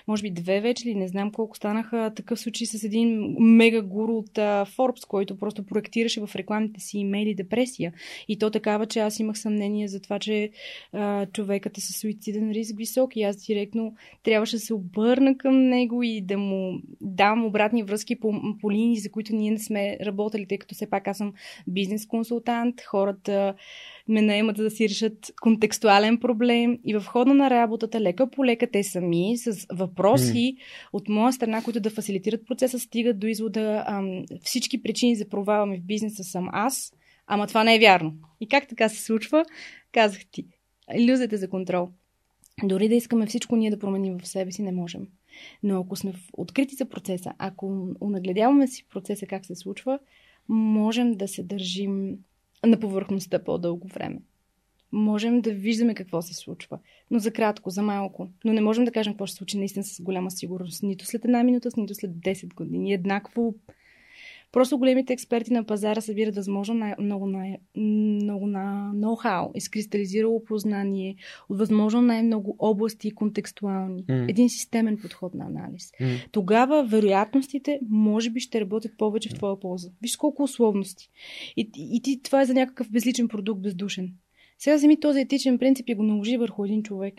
може 0.07 0.23
би 0.23 0.31
две 0.31 0.61
вече 0.61 0.89
или 0.89 0.95
не 0.95 1.07
знам 1.07 1.31
колко 1.31 1.57
станаха 1.57 2.11
такъв 2.15 2.39
случай 2.39 2.67
с 2.67 2.83
един 2.83 3.35
мега 3.39 3.81
гуру 3.81 4.17
от 4.17 4.29
uh, 4.29 4.75
Forbes, 4.77 5.07
който 5.07 5.37
просто 5.37 5.65
проектираше 5.65 6.21
в 6.21 6.35
рекламите 6.35 6.79
си 6.79 6.97
имейли 6.97 7.35
депресия. 7.35 7.93
И 8.27 8.39
то 8.39 8.49
такава, 8.49 8.85
че 8.85 8.99
аз 8.99 9.19
имах 9.19 9.39
съмнение 9.39 9.87
за 9.87 10.01
това, 10.01 10.19
че 10.19 10.49
uh, 10.93 11.31
човекът 11.31 11.77
е 11.77 11.81
със 11.81 11.95
суициден 11.95 12.51
риск 12.51 12.77
висок 12.77 13.15
и 13.15 13.23
аз 13.23 13.35
директно 13.35 13.95
трябваше 14.23 14.55
да 14.55 14.59
се 14.59 14.73
обърна 14.73 15.37
към 15.37 15.69
него 15.69 16.03
и 16.03 16.21
да 16.21 16.37
му 16.37 16.81
дам 17.01 17.45
обратни 17.45 17.83
връзки 17.83 18.19
по, 18.19 18.33
по 18.61 18.71
линии, 18.71 18.99
за 19.05 19.11
които 19.11 19.35
ние 19.35 19.51
не 19.51 19.59
сме 19.59 19.97
работили, 20.05 20.47
тъй 20.47 20.57
като 20.57 20.75
все 20.75 20.89
пак 20.89 21.07
аз 21.07 21.17
съм 21.17 21.33
бизнес 21.67 22.05
консултант, 22.05 22.81
хората 22.81 23.53
ме 24.07 24.21
наемат 24.21 24.57
за 24.57 24.63
да 24.63 24.71
си 24.71 24.89
решат 24.89 25.31
контекстуален 25.41 26.17
проблем 26.17 26.79
и 26.83 26.93
в 26.93 27.05
хода 27.05 27.33
на 27.33 27.49
работата, 27.49 28.01
лека 28.01 28.29
по 28.29 28.45
лека, 28.45 28.67
те 28.71 28.83
сами 28.83 29.37
с 29.37 29.65
въпроси 29.73 30.55
mm. 30.57 30.61
от 30.93 31.09
моя 31.09 31.33
страна, 31.33 31.63
които 31.63 31.79
да 31.79 31.89
фасилитират 31.89 32.45
процеса, 32.47 32.79
стигат 32.79 33.19
до 33.19 33.27
извода 33.27 33.83
ам, 33.87 34.25
всички 34.41 34.83
причини 34.83 35.15
за 35.15 35.29
провала 35.29 35.65
ми 35.65 35.77
в 35.77 35.83
бизнеса 35.83 36.23
съм 36.23 36.49
аз, 36.51 36.93
ама 37.27 37.47
това 37.47 37.63
не 37.63 37.75
е 37.75 37.79
вярно. 37.79 38.13
И 38.39 38.47
как 38.47 38.67
така 38.67 38.89
се 38.89 39.01
случва? 39.01 39.45
Казах 39.91 40.25
ти. 40.31 40.45
Иллюзията 40.95 41.37
за 41.37 41.49
контрол. 41.49 41.89
Дори 42.63 42.89
да 42.89 42.95
искаме 42.95 43.25
всичко 43.25 43.55
ние 43.55 43.69
да 43.69 43.79
променим 43.79 44.19
в 44.19 44.27
себе 44.27 44.51
си, 44.51 44.63
не 44.63 44.71
можем. 44.71 45.07
Но 45.63 45.79
ако 45.79 45.95
сме 45.95 46.13
открити 46.33 46.75
за 46.75 46.85
процеса, 46.85 47.33
ако 47.37 47.95
унагледяваме 47.99 48.67
си 48.67 48.85
процеса 48.89 49.25
как 49.25 49.45
се 49.45 49.55
случва, 49.55 49.99
можем 50.49 51.11
да 51.11 51.27
се 51.27 51.43
държим 51.43 52.17
на 52.65 52.79
повърхността 52.79 53.43
по-дълго 53.43 53.87
време. 53.87 54.19
Можем 54.91 55.41
да 55.41 55.53
виждаме 55.53 55.95
какво 55.95 56.21
се 56.21 56.33
случва, 56.33 56.79
но 57.11 57.19
за 57.19 57.31
кратко, 57.31 57.69
за 57.69 57.81
малко. 57.81 58.29
Но 58.45 58.53
не 58.53 58.61
можем 58.61 58.85
да 58.85 58.91
кажем 58.91 59.13
какво 59.13 59.25
ще 59.25 59.33
се 59.33 59.37
случи 59.37 59.57
наистина 59.57 59.83
с 59.83 60.01
голяма 60.01 60.31
сигурност. 60.31 60.83
Нито 60.83 61.05
след 61.05 61.25
една 61.25 61.43
минута, 61.43 61.69
нито 61.77 61.95
след 61.95 62.11
10 62.11 62.53
години. 62.53 62.93
Еднакво 62.93 63.53
Просто 64.55 64.77
големите 64.77 65.13
експерти 65.13 65.53
на 65.53 65.63
пазара 65.63 66.01
събират 66.01 66.35
възможно 66.35 66.75
най- 66.75 66.95
много, 66.99 67.27
най- 67.27 67.57
много 67.75 68.47
на 68.47 68.91
ноу-хау, 68.95 69.51
изкристализирало 69.55 70.43
познание 70.43 71.15
от 71.49 71.57
възможно 71.57 72.01
най-много 72.01 72.55
области 72.59 73.07
и 73.07 73.11
контекстуални. 73.11 74.03
Mm. 74.03 74.29
Един 74.29 74.49
системен 74.49 74.97
подход 75.01 75.35
на 75.35 75.45
анализ. 75.45 75.91
Mm. 75.91 76.31
Тогава 76.31 76.83
вероятностите 76.83 77.79
може 77.89 78.29
би 78.29 78.39
ще 78.39 78.61
работят 78.61 78.97
повече 78.97 79.29
в 79.29 79.33
твоя 79.33 79.59
полза. 79.59 79.89
Виж 80.01 80.15
колко 80.15 80.43
условности. 80.43 81.09
И, 81.57 81.69
и 81.75 82.01
ти 82.01 82.21
това 82.23 82.41
е 82.41 82.45
за 82.45 82.53
някакъв 82.53 82.91
безличен 82.91 83.27
продукт, 83.27 83.61
бездушен. 83.61 84.13
Сега 84.59 84.75
вземи 84.75 84.99
този 84.99 85.19
етичен 85.19 85.57
принцип 85.57 85.89
и 85.89 85.95
го 85.95 86.03
наложи 86.03 86.37
върху 86.37 86.65
един 86.65 86.83
човек. 86.83 87.13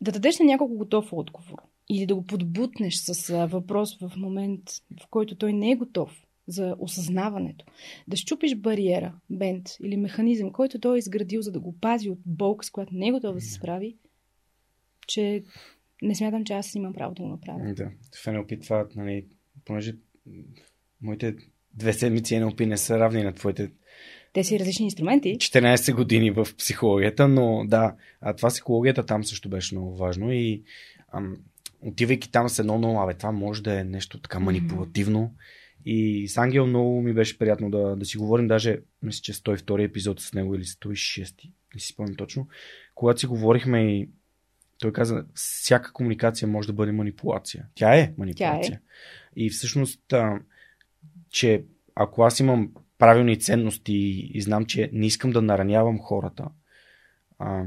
Да 0.00 0.12
дадеш 0.12 0.38
на 0.38 0.44
няколко 0.44 0.74
готов 0.74 1.12
отговор 1.12 1.62
или 1.90 2.06
да 2.06 2.14
го 2.14 2.24
подбутнеш 2.24 2.94
с 2.94 3.46
въпрос 3.46 3.98
в 3.98 4.12
момент, 4.16 4.62
в 5.02 5.06
който 5.10 5.34
той 5.34 5.52
не 5.52 5.70
е 5.70 5.76
готов 5.76 6.21
за 6.46 6.76
осъзнаването. 6.78 7.64
Да 8.08 8.16
щупиш 8.16 8.54
бариера, 8.54 9.14
бент 9.30 9.68
или 9.82 9.96
механизъм, 9.96 10.52
който 10.52 10.80
той 10.80 10.96
е 10.96 10.98
изградил, 10.98 11.42
за 11.42 11.52
да 11.52 11.60
го 11.60 11.78
пази 11.80 12.10
от 12.10 12.18
болка, 12.26 12.66
с 12.66 12.70
която 12.70 12.94
не 12.94 13.08
е 13.08 13.12
готов 13.12 13.34
да 13.34 13.40
се 13.40 13.52
справи, 13.52 13.96
че 15.06 15.44
не 16.02 16.14
смятам, 16.14 16.44
че 16.44 16.52
аз 16.52 16.74
имам 16.74 16.92
право 16.92 17.14
да 17.14 17.22
го 17.22 17.28
направя. 17.28 17.74
Да. 17.74 17.90
В 18.14 18.26
NLP 18.26 18.62
това, 18.62 18.86
нали, 18.96 19.26
понеже 19.64 19.96
моите 21.02 21.36
две 21.74 21.92
седмици 21.92 22.34
NLP 22.34 22.66
не 22.66 22.76
са 22.76 22.98
равни 22.98 23.22
на 23.22 23.32
твоите 23.32 23.70
те 24.32 24.44
си 24.44 24.60
различни 24.60 24.84
инструменти. 24.84 25.36
14 25.36 25.94
години 25.94 26.30
в 26.30 26.48
психологията, 26.58 27.28
но 27.28 27.64
да, 27.66 27.94
а 28.20 28.36
това 28.36 28.48
психологията 28.48 29.06
там 29.06 29.24
също 29.24 29.48
беше 29.48 29.74
много 29.74 29.96
важно 29.96 30.32
и 30.32 30.62
ам, 31.12 31.36
отивайки 31.80 32.30
там 32.30 32.48
с 32.48 32.58
едно 32.58 32.78
много, 32.78 33.00
абе, 33.00 33.14
това 33.14 33.32
може 33.32 33.62
да 33.62 33.80
е 33.80 33.84
нещо 33.84 34.20
така 34.20 34.40
манипулативно. 34.40 35.18
Mm-hmm. 35.18 35.61
И 35.84 36.28
с 36.28 36.36
Ангел 36.36 36.66
много 36.66 37.02
ми 37.02 37.12
беше 37.12 37.38
приятно 37.38 37.70
да, 37.70 37.96
да 37.96 38.04
си 38.04 38.18
говорим, 38.18 38.48
даже 38.48 38.78
мисля, 39.02 39.22
че 39.22 39.32
102 39.32 39.84
епизод 39.84 40.20
с 40.20 40.32
него 40.32 40.54
или 40.54 40.64
106, 40.64 41.50
не 41.74 41.80
си 41.80 41.92
спомням 41.92 42.16
точно, 42.16 42.48
когато 42.94 43.20
си 43.20 43.26
говорихме 43.26 43.96
и 43.96 44.08
той 44.78 44.92
каза, 44.92 45.24
всяка 45.34 45.92
комуникация 45.92 46.48
може 46.48 46.66
да 46.66 46.72
бъде 46.72 46.92
манипулация. 46.92 47.66
Тя 47.74 47.94
е 47.94 48.14
манипулация. 48.18 48.70
Тя 48.70 48.74
е. 48.74 48.80
И 49.36 49.50
всъщност, 49.50 50.12
а, 50.12 50.40
че 51.30 51.64
ако 51.94 52.22
аз 52.22 52.40
имам 52.40 52.72
правилни 52.98 53.40
ценности 53.40 53.94
и 54.34 54.42
знам, 54.42 54.66
че 54.66 54.90
не 54.92 55.06
искам 55.06 55.30
да 55.30 55.42
наранявам 55.42 55.98
хората, 55.98 56.48
а, 57.38 57.64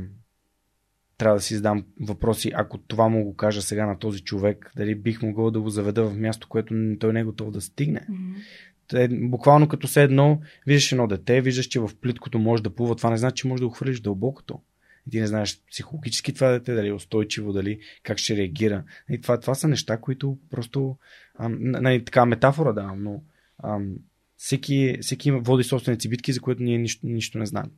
трябва 1.17 1.37
да 1.37 1.41
си 1.41 1.55
задам 1.55 1.85
въпроси, 2.01 2.51
ако 2.55 2.77
това 2.77 3.09
му 3.09 3.23
го 3.23 3.35
кажа 3.35 3.61
сега 3.61 3.85
на 3.85 3.99
този 3.99 4.23
човек, 4.23 4.71
дали 4.75 4.95
бих 4.95 5.21
могъл 5.21 5.51
да 5.51 5.61
го 5.61 5.69
заведа 5.69 6.09
в 6.09 6.17
място, 6.17 6.47
което 6.47 6.73
той 6.99 7.13
не 7.13 7.19
е 7.19 7.23
готов 7.23 7.51
да 7.51 7.61
стигне. 7.61 7.99
Mm-hmm. 7.99 8.35
Те, 8.87 9.07
буквално 9.11 9.67
като 9.67 9.87
се 9.87 10.03
едно, 10.03 10.41
виждаш 10.67 10.91
едно 10.91 11.07
дете, 11.07 11.41
виждаш, 11.41 11.65
че 11.65 11.79
в 11.79 11.91
плиткото 12.01 12.39
може 12.39 12.63
да 12.63 12.75
плува, 12.75 12.95
това 12.95 13.09
не 13.09 13.17
значи, 13.17 13.41
че 13.41 13.47
може 13.47 13.61
да 13.61 13.67
го 13.67 13.73
хвърлиш 13.73 13.99
дълбокото. 13.99 14.59
И 15.07 15.11
ти 15.11 15.19
не 15.19 15.27
знаеш 15.27 15.61
психологически 15.71 16.33
това 16.33 16.51
дете, 16.51 16.73
дали 16.73 16.87
е 16.87 16.93
устойчиво, 16.93 17.53
дали 17.53 17.79
как 18.03 18.17
ще 18.17 18.37
реагира. 18.37 18.83
И 19.09 19.21
това, 19.21 19.39
това 19.39 19.55
са 19.55 19.67
неща, 19.67 19.97
които 19.97 20.37
просто. 20.49 20.97
А, 21.35 21.49
нали, 21.49 22.05
така 22.05 22.25
метафора 22.25 22.73
да, 22.73 22.93
но 22.97 23.23
а, 23.57 23.79
всеки, 24.37 24.97
всеки 25.01 25.31
води 25.31 25.63
собствените 25.63 26.01
си 26.01 26.09
битки, 26.09 26.33
за 26.33 26.41
които 26.41 26.63
ние 26.63 26.77
нищо, 26.77 27.07
нищо 27.07 27.37
не 27.37 27.45
знаем. 27.45 27.71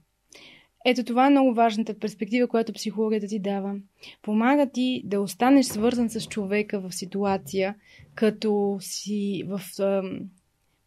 Ето 0.89 1.03
това 1.03 1.27
е 1.27 1.29
много 1.29 1.53
важната 1.53 1.99
перспектива, 1.99 2.47
която 2.47 2.73
психологията 2.73 3.27
ти 3.27 3.39
дава. 3.39 3.75
Помага 4.21 4.69
ти 4.69 5.01
да 5.05 5.21
останеш 5.21 5.65
свързан 5.65 6.09
с 6.09 6.27
човека 6.27 6.79
в 6.79 6.95
ситуация, 6.95 7.75
като 8.15 8.77
си 8.79 9.43
в 9.47 9.61
е, 9.79 10.01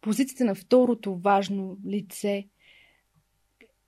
позицията 0.01 0.45
на 0.45 0.55
второто 0.55 1.15
важно 1.15 1.77
лице. 1.87 2.47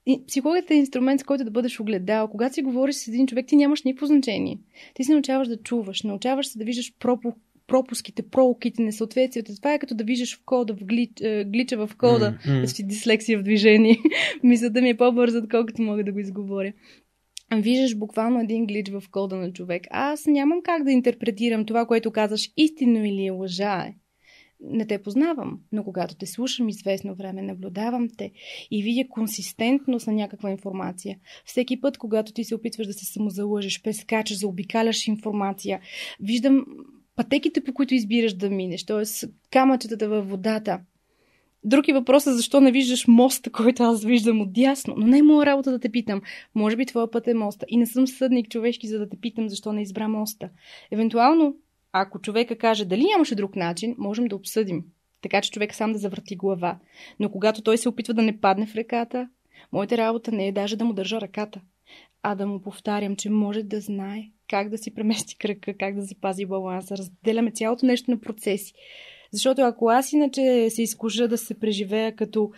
И 0.06 0.26
психологията 0.26 0.74
е 0.74 0.76
инструмент, 0.76 1.20
с 1.20 1.24
който 1.24 1.44
да 1.44 1.50
бъдеш 1.50 1.80
огледал. 1.80 2.28
Когато 2.28 2.54
си 2.54 2.62
говориш 2.62 2.94
с 2.94 3.08
един 3.08 3.26
човек, 3.26 3.46
ти 3.46 3.56
нямаш 3.56 3.82
никакво 3.82 4.06
значение. 4.06 4.58
Ти 4.94 5.04
се 5.04 5.12
научаваш 5.12 5.48
да 5.48 5.62
чуваш, 5.62 6.02
научаваш 6.02 6.46
се 6.46 6.58
да 6.58 6.64
виждаш 6.64 6.94
пропук 6.98 7.36
пропуските, 7.66 8.22
пролуките, 8.22 8.82
несъответствията. 8.82 9.56
Това 9.56 9.74
е 9.74 9.78
като 9.78 9.94
да 9.94 10.04
виждаш 10.04 10.36
в 10.36 10.40
кода, 10.44 10.74
в 10.74 10.84
глич, 10.84 11.10
е, 11.20 11.44
глича 11.44 11.86
в 11.86 11.90
кода, 11.98 12.38
mm-hmm. 12.46 12.64
си 12.64 12.86
дислексия 12.86 13.38
в 13.38 13.42
движение. 13.42 13.98
Мисълта 14.42 14.82
ми 14.82 14.88
е 14.88 14.96
по-бърза, 14.96 15.38
отколкото 15.38 15.82
мога 15.82 16.04
да 16.04 16.12
го 16.12 16.18
изговоря. 16.18 16.72
Виждаш 17.52 17.96
буквално 17.96 18.40
един 18.40 18.66
глич 18.66 18.90
в 18.90 19.02
кода 19.10 19.36
на 19.36 19.52
човек. 19.52 19.82
Аз 19.90 20.26
нямам 20.26 20.62
как 20.64 20.84
да 20.84 20.92
интерпретирам 20.92 21.66
това, 21.66 21.86
което 21.86 22.10
казваш 22.10 22.50
истинно 22.56 23.04
или 23.04 23.26
е 23.26 23.30
лъжа. 23.30 23.84
Е. 23.86 23.94
Не 24.60 24.86
те 24.86 25.02
познавам, 25.02 25.60
но 25.72 25.84
когато 25.84 26.16
те 26.16 26.26
слушам 26.26 26.68
известно 26.68 27.14
време, 27.14 27.42
наблюдавам 27.42 28.08
те 28.18 28.32
и 28.70 28.82
видя 28.82 29.08
консистентност 29.08 30.06
на 30.06 30.12
някаква 30.12 30.50
информация. 30.50 31.18
Всеки 31.44 31.80
път, 31.80 31.98
когато 31.98 32.32
ти 32.32 32.44
се 32.44 32.54
опитваш 32.54 32.86
да 32.86 32.92
се 32.92 33.04
самозалъжеш, 33.04 33.82
прескачаш, 33.82 34.38
заобикаляш 34.38 35.06
информация, 35.06 35.80
виждам 36.20 36.66
пътеките, 37.16 37.64
по 37.64 37.74
които 37.74 37.94
избираш 37.94 38.34
да 38.34 38.50
минеш, 38.50 38.84
т.е. 38.84 39.26
камъчетата 39.50 40.08
във 40.08 40.30
водата. 40.30 40.80
Други 41.64 41.92
въпрос 41.92 42.26
е 42.26 42.32
защо 42.32 42.60
не 42.60 42.72
виждаш 42.72 43.06
моста, 43.08 43.50
който 43.50 43.82
аз 43.82 44.04
виждам 44.04 44.40
отдясно. 44.40 44.94
Но 44.96 45.06
не 45.06 45.18
е 45.18 45.22
моя 45.22 45.46
работа 45.46 45.70
да 45.70 45.78
те 45.78 45.88
питам. 45.88 46.22
Може 46.54 46.76
би 46.76 46.86
твоя 46.86 47.10
път 47.10 47.28
е 47.28 47.34
моста. 47.34 47.66
И 47.68 47.76
не 47.76 47.86
съм 47.86 48.06
съдник 48.06 48.48
човешки, 48.48 48.88
за 48.88 48.98
да 48.98 49.08
те 49.08 49.16
питам 49.16 49.48
защо 49.48 49.72
не 49.72 49.82
избра 49.82 50.08
моста. 50.08 50.48
Евентуално, 50.90 51.56
ако 51.92 52.20
човека 52.20 52.58
каже 52.58 52.84
дали 52.84 53.04
нямаше 53.04 53.34
друг 53.34 53.56
начин, 53.56 53.94
можем 53.98 54.26
да 54.26 54.36
обсъдим. 54.36 54.84
Така 55.22 55.40
че 55.40 55.50
човек 55.50 55.74
сам 55.74 55.92
да 55.92 55.98
завърти 55.98 56.36
глава. 56.36 56.78
Но 57.20 57.30
когато 57.30 57.62
той 57.62 57.78
се 57.78 57.88
опитва 57.88 58.14
да 58.14 58.22
не 58.22 58.40
падне 58.40 58.66
в 58.66 58.74
реката, 58.74 59.28
моята 59.72 59.96
работа 59.96 60.32
не 60.32 60.48
е 60.48 60.52
даже 60.52 60.76
да 60.76 60.84
му 60.84 60.92
държа 60.92 61.20
ръката, 61.20 61.60
а 62.26 62.34
да 62.34 62.46
му 62.46 62.60
повтарям, 62.60 63.16
че 63.16 63.30
може 63.30 63.62
да 63.62 63.80
знае 63.80 64.22
как 64.50 64.68
да 64.68 64.78
си 64.78 64.94
премести 64.94 65.38
кръка, 65.38 65.74
как 65.78 65.94
да 65.94 66.02
запази 66.02 66.46
баланса. 66.46 66.96
Разделяме 66.96 67.50
цялото 67.50 67.86
нещо 67.86 68.10
на 68.10 68.20
процеси. 68.20 68.72
Защото 69.32 69.62
ако 69.62 69.90
аз 69.90 70.12
иначе 70.12 70.70
се 70.70 70.82
изкужа 70.82 71.28
да 71.28 71.38
се 71.38 71.54
преживея 71.54 72.16
като 72.16 72.50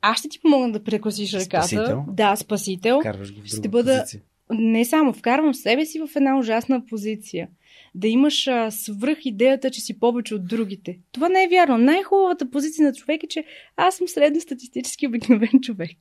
аз 0.00 0.18
ще 0.18 0.28
ти 0.28 0.40
помогна 0.40 0.72
да 0.72 0.84
прекласиш 0.84 1.34
ръката. 1.34 1.66
Спасител? 1.66 2.04
Да, 2.08 2.36
спасител. 2.36 2.98
Карваш 2.98 3.34
го 3.34 3.40
в 3.40 3.46
ще 3.46 3.68
бъда... 3.68 4.00
Позиция. 4.00 4.22
Не 4.50 4.84
само, 4.84 5.12
вкарвам 5.12 5.54
себе 5.54 5.86
си 5.86 6.00
в 6.00 6.16
една 6.16 6.38
ужасна 6.38 6.86
позиция. 6.86 7.48
Да 7.94 8.08
имаш 8.08 8.46
а, 8.46 8.70
свръх 8.70 9.18
идеята, 9.24 9.70
че 9.70 9.80
си 9.80 9.98
повече 9.98 10.34
от 10.34 10.46
другите. 10.46 10.98
Това 11.12 11.28
не 11.28 11.44
е 11.44 11.48
вярно. 11.48 11.78
Най-хубавата 11.78 12.50
позиция 12.50 12.86
на 12.86 12.94
човек 12.94 13.22
е, 13.24 13.26
че 13.26 13.44
аз 13.76 13.96
съм 13.96 14.08
средностатистически 14.08 15.06
обикновен 15.06 15.60
човек. 15.62 15.96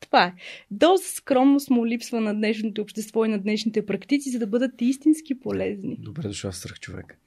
Това 0.00 0.24
е. 0.24 0.34
Доза 0.70 1.04
скромност 1.04 1.70
му 1.70 1.86
липсва 1.86 2.20
на 2.20 2.34
днешното 2.34 2.82
общество 2.82 3.24
и 3.24 3.28
на 3.28 3.38
днешните 3.38 3.86
практици, 3.86 4.30
за 4.30 4.38
да 4.38 4.46
бъдат 4.46 4.72
истински 4.80 5.40
полезни. 5.40 5.96
Добре 6.00 6.22
дошла 6.22 6.50
в 6.50 6.56
сръх 6.56 6.80
човек. 6.80 7.18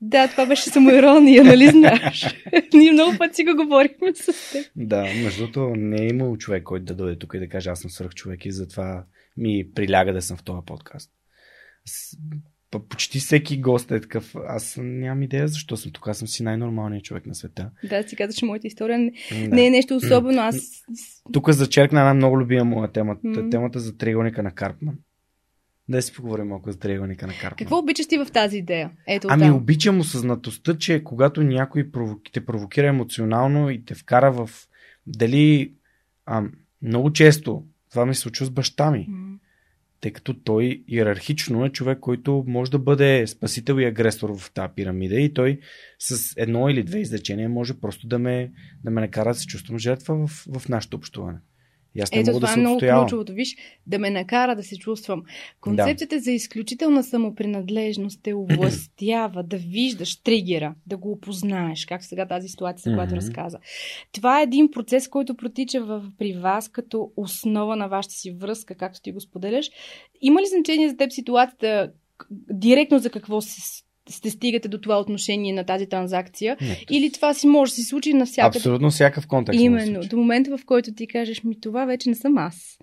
Да, 0.00 0.28
това 0.28 0.46
беше 0.46 0.70
самоирония, 0.70 1.44
нали 1.44 1.66
знаеш? 1.66 2.26
Ние 2.74 2.92
много 2.92 3.18
пъти 3.18 3.34
си 3.34 3.44
го 3.44 3.56
говорихме 3.56 4.14
с 4.14 4.52
теб. 4.52 4.66
Да, 4.76 5.02
между 5.02 5.38
другото 5.38 5.74
не 5.76 6.02
е 6.02 6.08
имал 6.08 6.36
човек, 6.36 6.62
който 6.62 6.84
да 6.84 6.94
дойде 6.94 7.18
тук 7.18 7.34
и 7.34 7.38
да 7.38 7.48
каже 7.48 7.70
аз 7.70 7.80
съм 7.80 7.90
свръх 7.90 8.14
човек 8.14 8.44
и 8.44 8.52
затова 8.52 9.04
ми 9.36 9.66
приляга 9.74 10.12
да 10.12 10.22
съм 10.22 10.36
в 10.36 10.42
този 10.42 10.66
подкаст 10.66 11.10
почти 12.70 13.18
всеки 13.18 13.60
гост 13.60 13.90
е 13.90 14.00
такъв. 14.00 14.34
Аз 14.48 14.78
нямам 14.82 15.22
идея 15.22 15.48
защо 15.48 15.76
съм 15.76 15.92
тук. 15.92 16.08
Аз 16.08 16.18
съм 16.18 16.28
си 16.28 16.42
най-нормалният 16.42 17.04
човек 17.04 17.26
на 17.26 17.34
света. 17.34 17.70
Да, 17.84 18.08
си 18.08 18.16
казваш, 18.16 18.36
че 18.36 18.44
моята 18.44 18.66
история 18.66 18.98
не, 18.98 19.12
да. 19.48 19.54
не 19.54 19.66
е 19.66 19.70
нещо 19.70 19.96
особено. 19.96 20.42
Аз... 20.42 20.84
Тук 21.32 21.50
зачеркна 21.50 22.00
една 22.00 22.14
много 22.14 22.40
любима 22.40 22.64
моя 22.64 22.92
тема. 22.92 23.16
Mm. 23.16 23.50
Темата 23.50 23.80
за 23.80 23.96
триъгълника 23.96 24.42
на 24.42 24.50
Карпман. 24.50 24.94
Да 25.88 26.02
си 26.02 26.12
поговорим 26.14 26.46
малко 26.46 26.72
за 26.72 26.78
триъгълника 26.78 27.26
на 27.26 27.32
Карпман. 27.32 27.56
Какво 27.56 27.78
обичаш 27.78 28.06
ти 28.06 28.18
в 28.18 28.26
тази 28.32 28.58
идея? 28.58 28.90
Ето, 29.06 29.28
ами 29.30 29.42
там. 29.42 29.56
обичам 29.56 30.00
осъзнатостта, 30.00 30.78
че 30.78 31.04
когато 31.04 31.42
някой 31.42 31.90
те 32.32 32.44
провокира 32.44 32.86
емоционално 32.86 33.70
и 33.70 33.84
те 33.84 33.94
вкара 33.94 34.32
в 34.32 34.50
дали 35.06 35.72
а, 36.26 36.44
много 36.82 37.12
често 37.12 37.62
това 37.90 38.06
ми 38.06 38.14
се 38.14 38.20
случва 38.20 38.46
с 38.46 38.50
баща 38.50 38.90
ми. 38.90 39.08
Mm 39.10 39.38
тъй 40.00 40.12
като 40.12 40.34
той 40.34 40.84
иерархично 40.88 41.64
е 41.64 41.70
човек, 41.70 41.98
който 42.00 42.44
може 42.46 42.70
да 42.70 42.78
бъде 42.78 43.26
спасител 43.26 43.74
и 43.74 43.84
агресор 43.84 44.38
в 44.38 44.50
тази 44.50 44.72
пирамида 44.76 45.20
и 45.20 45.32
той 45.32 45.60
с 45.98 46.34
едно 46.36 46.68
или 46.68 46.82
две 46.82 46.98
изречения 46.98 47.48
може 47.48 47.80
просто 47.80 48.06
да 48.06 48.18
ме, 48.18 48.52
да 48.84 48.90
ме 48.90 49.00
накара 49.00 49.28
да 49.28 49.34
се 49.34 49.46
чувствам 49.46 49.78
жертва 49.78 50.26
в, 50.26 50.46
в 50.58 50.68
нашето 50.68 50.96
общуване. 50.96 51.38
И 51.98 52.00
аз 52.00 52.12
не 52.12 52.18
Ето, 52.18 52.30
мога 52.30 52.46
това 52.46 52.54
да 52.54 52.60
е 52.60 52.62
много 52.62 52.78
ключовото. 52.78 53.32
Виж, 53.32 53.56
да 53.86 53.98
ме 53.98 54.10
накара 54.10 54.56
да 54.56 54.62
се 54.62 54.76
чувствам. 54.76 55.22
Концепцията 55.60 56.16
да. 56.16 56.20
за 56.20 56.30
изключителна 56.30 57.04
самопринадлежност 57.04 58.20
те 58.22 58.34
овластява 58.34 59.42
да 59.42 59.56
виждаш 59.56 60.22
тригера, 60.22 60.74
да 60.86 60.96
го 60.96 61.12
опознаеш, 61.12 61.86
как 61.86 62.04
сега 62.04 62.26
тази 62.26 62.48
ситуация, 62.48 62.90
за 62.90 62.96
която 62.96 63.14
mm-hmm. 63.14 63.16
разказа. 63.16 63.58
Това 64.12 64.40
е 64.40 64.42
един 64.42 64.70
процес, 64.70 65.08
който 65.08 65.36
протича 65.36 65.84
в, 65.84 66.04
при 66.18 66.32
вас 66.32 66.68
като 66.68 67.10
основа 67.16 67.76
на 67.76 67.88
вашата 67.88 68.14
си 68.14 68.30
връзка, 68.30 68.74
както 68.74 69.00
ти 69.02 69.12
го 69.12 69.20
споделяш. 69.20 69.70
Има 70.20 70.42
ли 70.42 70.46
значение 70.46 70.88
за 70.88 70.96
теб 70.96 71.12
ситуацията 71.12 71.92
директно 72.50 72.98
за 72.98 73.10
какво 73.10 73.40
се 73.40 73.60
сте 74.08 74.30
стигате 74.30 74.68
до 74.68 74.78
това 74.78 74.98
отношение 75.00 75.52
на 75.52 75.64
тази 75.64 75.86
транзакция. 75.86 76.56
Не, 76.60 76.84
Или 76.90 77.12
това 77.12 77.34
си 77.34 77.46
може 77.46 77.72
да 77.72 77.76
се 77.76 77.82
случи 77.82 78.14
на 78.14 78.26
всяка. 78.26 78.58
Абсолютно 78.58 78.90
всякакъв 78.90 79.26
контекст. 79.26 79.60
Именно. 79.60 80.00
До 80.00 80.16
момента, 80.16 80.56
в 80.56 80.64
който 80.64 80.94
ти 80.94 81.06
кажеш, 81.06 81.44
ми 81.44 81.60
това 81.60 81.84
вече 81.84 82.08
не 82.08 82.14
съм 82.14 82.38
аз 82.38 82.78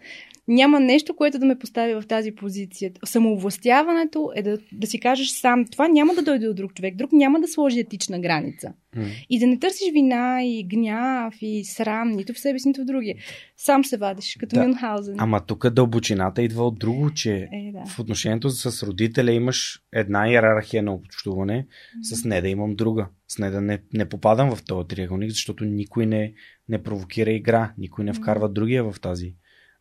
няма 0.48 0.80
нещо, 0.80 1.16
което 1.16 1.40
да 1.40 1.46
ме 1.46 1.60
постави 1.60 1.94
в 1.94 2.04
тази 2.08 2.32
позиция. 2.32 2.92
Самовластяването 3.06 4.32
е 4.36 4.44
да, 4.44 4.58
да 4.74 4.88
си 4.88 5.00
кажеш 5.00 5.30
сам, 5.30 5.66
това 5.72 5.88
няма 5.88 6.14
да 6.14 6.22
дойде 6.22 6.48
от 6.48 6.56
друг 6.56 6.74
човек, 6.74 6.96
друг 6.96 7.12
няма 7.12 7.40
да 7.40 7.48
сложи 7.48 7.80
етична 7.80 8.20
граница. 8.20 8.74
Mm. 8.98 9.26
И 9.30 9.40
да 9.40 9.48
не 9.48 9.60
търсиш 9.60 9.92
вина 9.94 10.44
и 10.44 10.68
гняв 10.68 11.34
и 11.42 11.66
срам, 11.66 12.12
нито 12.12 12.34
в 12.34 12.40
себе 12.40 12.60
си, 12.60 12.68
нито 12.68 12.82
в 12.82 12.86
другия. 12.86 13.16
Сам 13.58 13.86
се 13.86 13.98
вадиш, 13.98 14.38
като 14.40 14.56
да. 14.56 14.64
Мюнхаузен. 14.64 15.16
Ама 15.18 15.46
тук 15.46 15.70
дълбочината 15.70 16.42
идва 16.42 16.64
от 16.64 16.80
друго, 16.80 17.14
че 17.14 17.50
е, 17.52 17.72
да. 17.72 17.86
в 17.86 18.00
отношението 18.00 18.50
с 18.50 18.84
родителя 18.88 19.32
имаш 19.32 19.82
една 19.94 20.30
иерархия 20.30 20.84
на 20.84 20.94
общуване, 20.94 21.68
mm. 21.68 22.16
с 22.16 22.26
не 22.26 22.42
да 22.42 22.48
имам 22.48 22.76
друга. 22.76 23.08
С 23.28 23.40
не 23.40 23.50
да 23.50 23.62
не, 23.62 23.80
не 23.94 24.10
попадам 24.10 24.56
в 24.56 24.64
този 24.64 24.88
триъгълник, 24.88 25.30
защото 25.30 25.66
никой 25.66 26.06
не, 26.06 26.34
не 26.70 26.84
провокира 26.84 27.32
игра, 27.32 27.74
никой 27.78 28.06
не 28.06 28.14
вкарва 28.14 28.50
mm. 28.50 28.54
другия 28.54 28.92
в 28.92 29.00
тази 29.02 29.36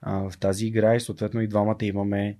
а, 0.04 0.30
в 0.30 0.38
тази 0.38 0.66
игра 0.66 0.94
и 0.94 1.00
съответно 1.00 1.40
и 1.40 1.48
двамата 1.48 1.78
имаме 1.82 2.38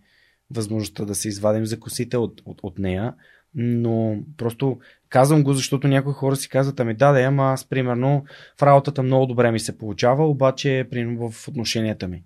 възможността 0.51 1.05
да 1.05 1.15
се 1.15 1.29
извадим 1.29 1.67
за 1.67 1.81
косите 1.81 2.17
от, 2.17 2.43
от, 2.45 2.61
от 2.62 2.79
нея. 2.79 3.15
Но 3.55 4.19
просто 4.37 4.79
казвам 5.09 5.43
го, 5.43 5.53
защото 5.53 5.89
някои 5.89 6.12
хора 6.12 6.37
си 6.37 6.49
казват, 6.49 6.81
ами 6.81 6.95
да, 6.95 7.12
да, 7.12 7.21
ама 7.21 7.43
аз 7.45 7.65
примерно 7.65 8.25
в 8.59 8.62
работата 8.62 9.03
много 9.03 9.27
добре 9.27 9.53
ми 9.53 9.61
се 9.61 9.79
получава, 9.79 10.29
обаче 10.29 10.87
примерно 10.91 11.31
в 11.31 11.49
отношенията 11.49 12.09
ми. 12.09 12.23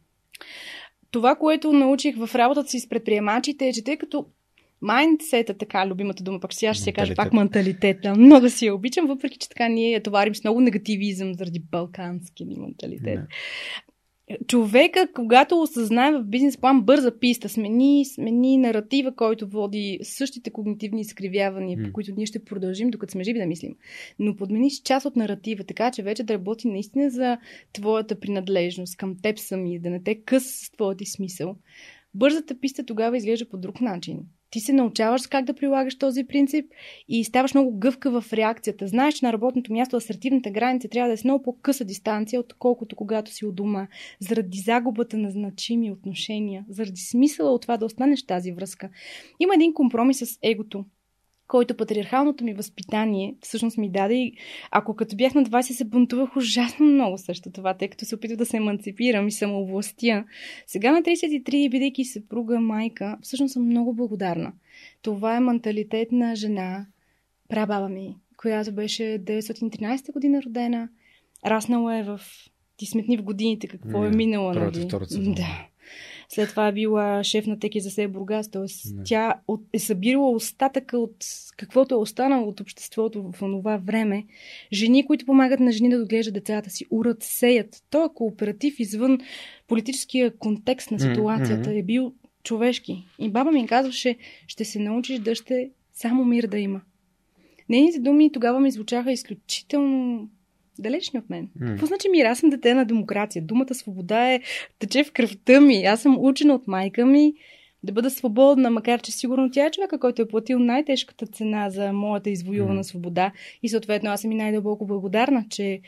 Това, 1.11 1.36
което 1.36 1.72
научих 1.72 2.16
в 2.16 2.34
работата 2.34 2.68
си 2.68 2.80
с 2.80 2.89
предприемачите 2.89 3.68
е, 3.68 3.72
че 3.72 3.84
тъй 3.84 3.97
като 3.97 4.26
Майндсета, 4.80 5.55
така 5.55 5.86
любимата 5.86 6.22
дума, 6.22 6.41
пък 6.41 6.55
сега 6.55 6.74
ще 6.74 6.84
се 6.84 6.93
каже 6.93 7.14
пак 7.14 7.32
менталитета. 7.32 8.14
Много 8.14 8.51
си 8.51 8.66
я 8.66 8.74
обичам, 8.74 9.07
въпреки 9.07 9.39
че 9.39 9.49
така 9.49 9.68
ние 9.68 9.91
я 9.91 10.03
товарим 10.03 10.34
с 10.34 10.45
много 10.45 10.61
негативизъм 10.61 11.34
заради 11.34 11.61
балкански 11.70 12.45
ни 12.45 12.57
менталитет. 12.57 13.18
Не 13.18 13.26
човека, 14.47 15.09
когато 15.14 15.62
осъзнае 15.62 16.12
в 16.12 16.24
бизнес 16.24 16.57
план 16.57 16.83
бърза 16.83 17.18
писта, 17.18 17.49
смени, 17.49 18.05
смени 18.05 18.57
наратива, 18.57 19.14
който 19.16 19.49
води 19.49 19.99
същите 20.03 20.51
когнитивни 20.51 21.01
изкривявания, 21.01 21.79
mm. 21.79 21.87
по 21.87 21.93
които 21.93 22.12
ние 22.16 22.26
ще 22.26 22.45
продължим, 22.45 22.91
докато 22.91 23.12
сме 23.12 23.24
живи 23.24 23.39
да 23.39 23.47
мислим. 23.47 23.74
Но 24.18 24.37
подмениш 24.37 24.83
част 24.83 25.07
от 25.07 25.16
наратива, 25.16 25.64
така 25.64 25.91
че 25.91 26.03
вече 26.03 26.22
да 26.22 26.35
работи 26.35 26.68
наистина 26.68 27.11
за 27.11 27.39
твоята 27.72 28.20
принадлежност 28.20 28.97
към 28.97 29.16
теб 29.22 29.39
сами, 29.39 29.79
да 29.79 29.91
не 29.91 30.03
те 30.03 30.14
къс 30.14 30.45
с 30.45 30.70
твоят 30.70 30.99
смисъл. 31.07 31.57
Бързата 32.14 32.61
писта 32.61 32.87
тогава 32.87 33.16
изглежда 33.16 33.49
по 33.49 33.57
друг 33.57 33.81
начин 33.81 34.20
ти 34.51 34.61
се 34.61 34.72
научаваш 34.72 35.26
как 35.26 35.44
да 35.44 35.55
прилагаш 35.55 35.99
този 35.99 36.24
принцип 36.24 36.66
и 37.09 37.24
ставаш 37.24 37.55
много 37.55 37.78
гъвка 37.78 38.20
в 38.20 38.32
реакцията. 38.32 38.86
Знаеш, 38.86 39.14
че 39.14 39.24
на 39.24 39.32
работното 39.32 39.72
място 39.72 39.96
асертивната 39.96 40.51
граница 40.51 40.88
трябва 40.88 41.09
да 41.09 41.14
е 41.14 41.16
с 41.16 41.24
много 41.24 41.42
по-къса 41.42 41.84
дистанция, 41.84 42.40
отколкото 42.40 42.96
когато 42.96 43.30
си 43.30 43.46
у 43.46 43.53
дома, 43.53 43.88
заради 44.20 44.59
загубата 44.59 45.16
на 45.16 45.30
значими 45.30 45.92
отношения, 45.92 46.64
заради 46.68 47.01
смисъла 47.01 47.51
от 47.51 47.62
това 47.62 47.76
да 47.76 47.86
останеш 47.86 48.26
тази 48.26 48.53
връзка. 48.53 48.90
Има 49.40 49.55
един 49.55 49.74
компромис 49.74 50.18
с 50.18 50.38
егото 50.42 50.84
който 51.49 51.76
патриархалното 51.76 52.44
ми 52.44 52.55
възпитание 52.55 53.34
всъщност 53.40 53.78
ми 53.78 53.90
даде 53.90 54.14
и 54.14 54.32
ако 54.70 54.96
като 54.96 55.16
бях 55.16 55.34
на 55.34 55.44
20 55.44 55.62
се 55.62 55.84
бунтувах 55.84 56.36
ужасно 56.36 56.86
много 56.86 57.18
също 57.18 57.51
това, 57.51 57.74
тъй 57.74 57.88
като 57.88 58.05
се 58.05 58.14
опитвах 58.14 58.38
да 58.38 58.46
се 58.46 58.57
еманципирам 58.57 59.28
и 59.28 59.32
самовластия. 59.32 60.24
Сега 60.66 60.92
на 60.92 61.03
33, 61.03 61.70
бидейки 61.70 62.05
съпруга, 62.05 62.61
майка, 62.61 63.18
всъщност 63.22 63.53
съм 63.53 63.66
много 63.66 63.94
благодарна. 63.94 64.53
Това 65.03 65.36
е 65.36 65.40
менталитет 65.40 66.12
на 66.12 66.36
жена, 66.36 66.86
прабаба 67.49 67.88
ми, 67.88 68.16
която 68.36 68.72
беше 68.72 69.03
913 69.03 70.12
година 70.12 70.42
родена, 70.42 70.88
раснала 71.46 71.96
е 71.96 72.03
в... 72.03 72.20
Ти 72.76 72.86
сметни 72.86 73.18
в 73.18 73.22
годините 73.22 73.66
какво 73.66 74.05
е 74.05 74.11
минало. 74.11 74.53
Нали? 74.53 74.88
Да. 75.34 75.68
След 76.29 76.51
това 76.51 76.68
е 76.68 76.72
била 76.72 77.24
шеф 77.24 77.47
на 77.47 77.59
Теки 77.59 77.81
за 77.81 77.91
себе 77.91 78.12
Бургас, 78.12 78.51
т.е. 78.51 78.64
тя 79.05 79.41
е 79.72 79.79
събирала 79.79 80.31
остатъка 80.31 80.99
от 80.99 81.16
каквото 81.57 81.95
е 81.95 81.99
останало 81.99 82.49
от 82.49 82.61
обществото 82.61 83.22
в 83.22 83.39
това 83.39 83.76
време. 83.76 84.24
Жени, 84.72 85.07
които 85.07 85.26
помагат 85.26 85.61
на 85.61 85.72
жени 85.72 85.91
да 85.91 85.99
доглеждат 85.99 86.35
децата 86.35 86.70
си, 86.70 86.87
урат, 86.91 87.22
сеят. 87.22 87.83
Той 87.91 88.05
е 88.05 88.14
кооператив 88.14 88.81
извън 88.81 89.18
политическия 89.68 90.37
контекст 90.37 90.91
на 90.91 91.01
ситуацията 91.01 91.70
mm-hmm. 91.70 91.81
е 91.81 91.83
бил 91.83 92.12
човешки. 92.43 93.05
И 93.18 93.31
баба 93.31 93.53
ми 93.53 93.66
казваше, 93.66 94.16
ще 94.47 94.64
се 94.64 94.79
научиш 94.79 95.18
да 95.18 95.35
ще 95.35 95.70
само 95.93 96.24
мир 96.24 96.47
да 96.47 96.59
има. 96.59 96.81
Нейните 97.68 98.01
думи 98.01 98.33
тогава 98.33 98.61
ми 98.61 98.70
звучаха 98.70 99.12
изключително 99.12 100.29
далечни 100.83 101.18
от 101.18 101.31
мен. 101.31 101.49
Mm. 101.61 101.68
Какво 101.68 101.87
значи 101.87 102.09
мир? 102.09 102.24
Аз 102.24 102.39
съм 102.39 102.51
дете 102.51 102.74
на 102.74 102.85
демокрация. 102.85 103.43
Думата 103.43 103.74
свобода 103.74 104.33
е 104.33 104.41
тече 104.79 105.05
в 105.05 105.12
кръвта 105.12 105.61
ми. 105.61 105.85
Аз 105.85 106.03
съм 106.03 106.18
учена 106.18 106.55
от 106.55 106.68
майка 106.68 107.07
ми 107.07 107.35
да 107.83 107.93
бъда 107.93 108.11
свободна, 108.11 108.70
макар 108.70 109.01
че 109.01 109.12
сигурно 109.12 109.51
тя 109.51 109.66
е 109.66 109.70
човека, 109.70 109.99
който 109.99 110.22
е 110.22 110.29
платил 110.29 110.59
най-тежката 110.59 111.26
цена 111.26 111.70
за 111.70 111.93
моята 111.93 112.31
извоювана 112.31 112.81
mm. 112.81 112.87
свобода. 112.87 113.33
И 113.62 113.68
съответно 113.68 114.11
аз 114.11 114.20
съм 114.20 114.33
и 114.33 114.35
най-дълбоко 114.35 114.87
благодарна, 114.87 115.45
че 115.51 115.81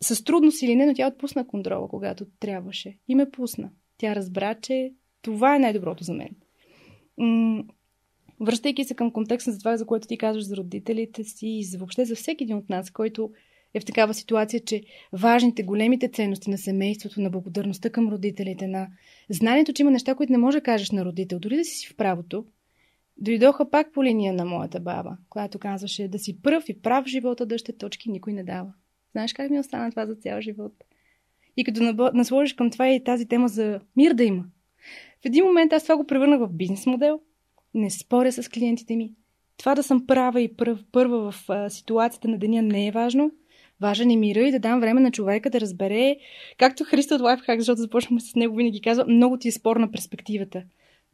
с 0.00 0.24
трудност 0.24 0.62
или 0.62 0.76
не, 0.76 0.86
но 0.86 0.94
тя 0.94 1.06
отпусна 1.06 1.46
контрола, 1.46 1.88
когато 1.88 2.26
трябваше. 2.40 2.96
И 3.08 3.14
ме 3.14 3.30
пусна. 3.30 3.70
Тя 3.98 4.14
разбра, 4.14 4.54
че 4.54 4.92
това 5.22 5.56
е 5.56 5.58
най-доброто 5.58 6.04
за 6.04 6.12
мен. 6.14 6.28
М- 7.18 7.64
връщайки 8.40 8.84
се 8.84 8.94
към 8.94 9.10
контекста 9.10 9.52
за 9.52 9.58
това, 9.58 9.76
за 9.76 9.86
което 9.86 10.08
ти 10.08 10.18
казваш 10.18 10.44
за 10.44 10.56
родителите 10.56 11.24
си 11.24 11.46
и 11.46 11.64
за 11.64 11.78
въобще 11.78 12.04
за 12.04 12.14
всеки 12.14 12.44
един 12.44 12.56
от 12.56 12.68
нас, 12.68 12.90
който 12.90 13.30
е 13.74 13.80
в 13.80 13.84
такава 13.84 14.14
ситуация, 14.14 14.60
че 14.60 14.82
важните, 15.12 15.62
големите 15.62 16.08
ценности 16.08 16.50
на 16.50 16.58
семейството, 16.58 17.20
на 17.20 17.30
благодарността 17.30 17.90
към 17.90 18.08
родителите, 18.08 18.66
на 18.66 18.88
знанието, 19.30 19.72
че 19.72 19.82
има 19.82 19.90
неща, 19.90 20.14
които 20.14 20.32
не 20.32 20.38
може 20.38 20.56
да 20.56 20.62
кажеш 20.62 20.90
на 20.90 21.04
родител, 21.04 21.38
дори 21.38 21.56
да 21.56 21.64
си 21.64 21.88
в 21.88 21.96
правото, 21.96 22.44
дойдоха 23.16 23.70
пак 23.70 23.92
по 23.92 24.04
линия 24.04 24.32
на 24.32 24.44
моята 24.44 24.80
баба, 24.80 25.16
която 25.28 25.58
казваше 25.58 26.08
да 26.08 26.18
си 26.18 26.42
пръв 26.42 26.68
и 26.68 26.82
прав 26.82 27.04
в 27.04 27.08
живота, 27.08 27.46
да 27.46 27.56
точки 27.78 28.10
никой 28.10 28.32
не 28.32 28.44
дава. 28.44 28.72
Знаеш 29.12 29.32
как 29.32 29.50
ми 29.50 29.58
остана 29.58 29.90
това 29.90 30.06
за 30.06 30.14
цял 30.14 30.40
живот? 30.40 30.72
И 31.56 31.64
като 31.64 32.10
насложиш 32.14 32.52
към 32.52 32.70
това 32.70 32.88
и 32.88 33.04
тази 33.04 33.26
тема 33.26 33.48
за 33.48 33.80
мир 33.96 34.14
да 34.14 34.24
има. 34.24 34.44
В 35.22 35.26
един 35.26 35.44
момент 35.44 35.72
аз 35.72 35.82
това 35.82 35.96
го 35.96 36.06
превърнах 36.06 36.40
в 36.40 36.52
бизнес 36.52 36.86
модел, 36.86 37.20
не 37.74 37.90
споря 37.90 38.32
с 38.32 38.48
клиентите 38.48 38.96
ми. 38.96 39.12
Това 39.58 39.74
да 39.74 39.82
съм 39.82 40.06
права 40.06 40.40
и 40.40 40.54
първа 40.92 41.32
в 41.32 41.70
ситуацията 41.70 42.28
на 42.28 42.38
деня 42.38 42.62
не 42.62 42.86
е 42.86 42.90
важно– 42.90 43.30
Важен 43.80 44.10
е 44.10 44.16
мира 44.16 44.40
и 44.40 44.50
да 44.50 44.58
дам 44.58 44.80
време 44.80 45.00
на 45.00 45.10
човека 45.10 45.50
да 45.50 45.60
разбере, 45.60 46.16
както 46.58 46.84
Христо 46.84 47.14
от 47.14 47.20
Лайфхак, 47.20 47.60
защото 47.60 47.80
започваме 47.80 48.20
с 48.20 48.34
него, 48.34 48.56
винаги 48.56 48.80
казва, 48.80 49.04
много 49.08 49.38
ти 49.38 49.48
е 49.48 49.52
спорна 49.52 49.90
перспективата. 49.90 50.62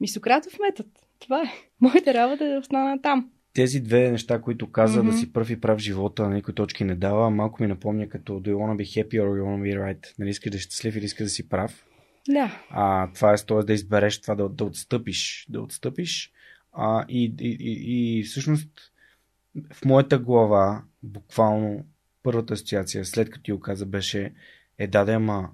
Мисократов 0.01 0.59
метод. 0.59 0.89
Това 1.21 1.43
е. 1.43 1.53
Моята 1.81 2.15
работа 2.15 2.45
е 2.45 2.49
да 2.49 2.59
остана 2.59 3.03
там. 3.03 3.31
Тези 3.55 3.81
две 3.81 4.11
неща, 4.11 4.41
които 4.41 4.71
каза 4.71 5.03
mm-hmm. 5.03 5.11
да 5.11 5.13
си 5.13 5.33
пръв 5.33 5.51
и 5.51 5.61
прав 5.61 5.79
живота, 5.79 6.29
на 6.29 6.35
никой 6.35 6.55
точки 6.55 6.85
не 6.85 6.95
дава, 6.95 7.31
малко 7.31 7.63
ми 7.63 7.69
напомня 7.69 8.09
като 8.09 8.33
Do 8.33 8.49
you 8.49 8.55
wanna 8.55 8.77
be 8.77 9.05
happy 9.05 9.21
or 9.21 9.41
you 9.41 9.43
wanna 9.43 9.63
be 9.63 9.81
right? 9.81 10.19
Нали 10.19 10.31
искаш 10.31 10.51
да 10.51 10.59
си 10.59 10.65
щастлив 10.65 10.97
или 10.97 11.05
искаш 11.05 11.25
да 11.25 11.31
си 11.31 11.49
прав? 11.49 11.87
Да. 12.29 12.61
А, 12.71 13.13
това 13.13 13.33
е 13.33 13.37
т.е. 13.37 13.63
да 13.63 13.73
избереш 13.73 14.21
това, 14.21 14.35
да, 14.35 14.49
да 14.49 14.65
отстъпиш. 14.65 15.47
Да 15.49 15.61
отстъпиш. 15.61 16.33
А, 16.73 17.05
и, 17.09 17.35
и, 17.41 17.57
и, 17.61 18.19
и 18.19 18.23
всъщност 18.23 18.69
в 19.73 19.85
моята 19.85 20.19
глава 20.19 20.83
буквално 21.03 21.85
първата 22.23 22.55
асоциация, 22.55 23.05
след 23.05 23.31
като 23.31 23.43
ти 23.43 23.53
го 23.53 23.61
каза, 23.61 23.87
беше 23.87 24.35
е 24.79 24.87
да, 24.87 25.05
да, 25.05 25.13
ама 25.13 25.51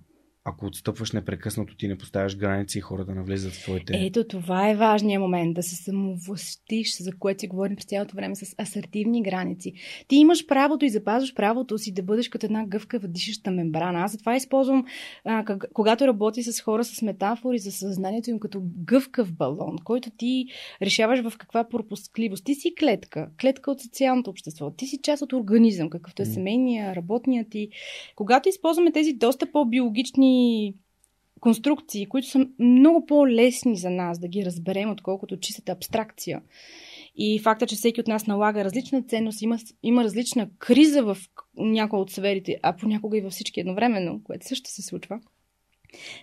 ако 0.48 0.66
отстъпваш 0.66 1.12
непрекъснато, 1.12 1.76
ти 1.76 1.88
не 1.88 1.98
поставяш 1.98 2.36
граници 2.36 2.78
и 2.78 2.80
хората 2.80 3.14
навлизат 3.14 3.52
в 3.52 3.62
твоите. 3.62 3.92
Ето, 3.96 4.24
това 4.24 4.70
е 4.70 4.76
важният 4.76 5.20
момент, 5.20 5.54
да 5.54 5.62
се 5.62 5.76
самовластиш, 5.76 6.98
за 6.98 7.12
което 7.18 7.40
си 7.40 7.48
говорим 7.48 7.76
през 7.76 7.86
цялото 7.86 8.16
време 8.16 8.36
с 8.36 8.54
асертивни 8.62 9.22
граници. 9.22 9.72
Ти 10.08 10.16
имаш 10.16 10.46
правото 10.46 10.84
и 10.84 10.90
запазваш 10.90 11.34
правото 11.34 11.78
си 11.78 11.94
да 11.94 12.02
бъдеш 12.02 12.28
като 12.28 12.46
една 12.46 12.66
гъвкава 12.66 13.08
дишаща 13.08 13.50
мембрана. 13.50 14.00
Аз 14.00 14.12
затова 14.12 14.36
използвам, 14.36 14.84
а, 15.24 15.44
когато 15.74 16.06
работи 16.06 16.42
с 16.42 16.60
хора 16.60 16.84
с 16.84 17.02
метафори 17.02 17.58
за 17.58 17.72
съзнанието 17.72 18.30
им 18.30 18.38
като 18.38 18.62
гъвкав 18.64 19.32
балон, 19.32 19.76
който 19.84 20.10
ти 20.10 20.46
решаваш 20.82 21.20
в 21.20 21.32
каква 21.38 21.68
пропускливост. 21.68 22.44
Ти 22.44 22.54
си 22.54 22.74
клетка, 22.78 23.28
клетка 23.40 23.70
от 23.70 23.80
социалното 23.80 24.30
общество. 24.30 24.70
Ти 24.70 24.86
си 24.86 24.98
част 25.02 25.22
от 25.22 25.32
организъм, 25.32 25.90
какъвто 25.90 26.22
е 26.22 26.26
семейния, 26.26 26.94
работният 26.94 27.50
ти. 27.50 27.68
Когато 28.16 28.48
използваме 28.48 28.92
тези 28.92 29.12
доста 29.12 29.52
по-биологични 29.52 30.37
конструкции, 31.40 32.06
които 32.06 32.28
са 32.28 32.46
много 32.58 33.06
по-лесни 33.06 33.76
за 33.76 33.90
нас 33.90 34.18
да 34.18 34.28
ги 34.28 34.44
разберем, 34.44 34.90
отколкото 34.90 35.40
чистата 35.40 35.72
абстракция. 35.72 36.42
И 37.16 37.38
факта, 37.38 37.66
че 37.66 37.76
всеки 37.76 38.00
от 38.00 38.06
нас 38.06 38.26
налага 38.26 38.64
различна 38.64 39.02
ценност, 39.02 39.42
има, 39.42 39.58
има 39.82 40.04
различна 40.04 40.48
криза 40.58 41.02
в 41.02 41.18
някои 41.56 42.00
от 42.00 42.10
сферите, 42.10 42.56
а 42.62 42.76
понякога 42.76 43.18
и 43.18 43.20
във 43.20 43.32
всички 43.32 43.60
едновременно, 43.60 44.20
което 44.24 44.48
също 44.48 44.70
се 44.70 44.82
случва. 44.82 45.20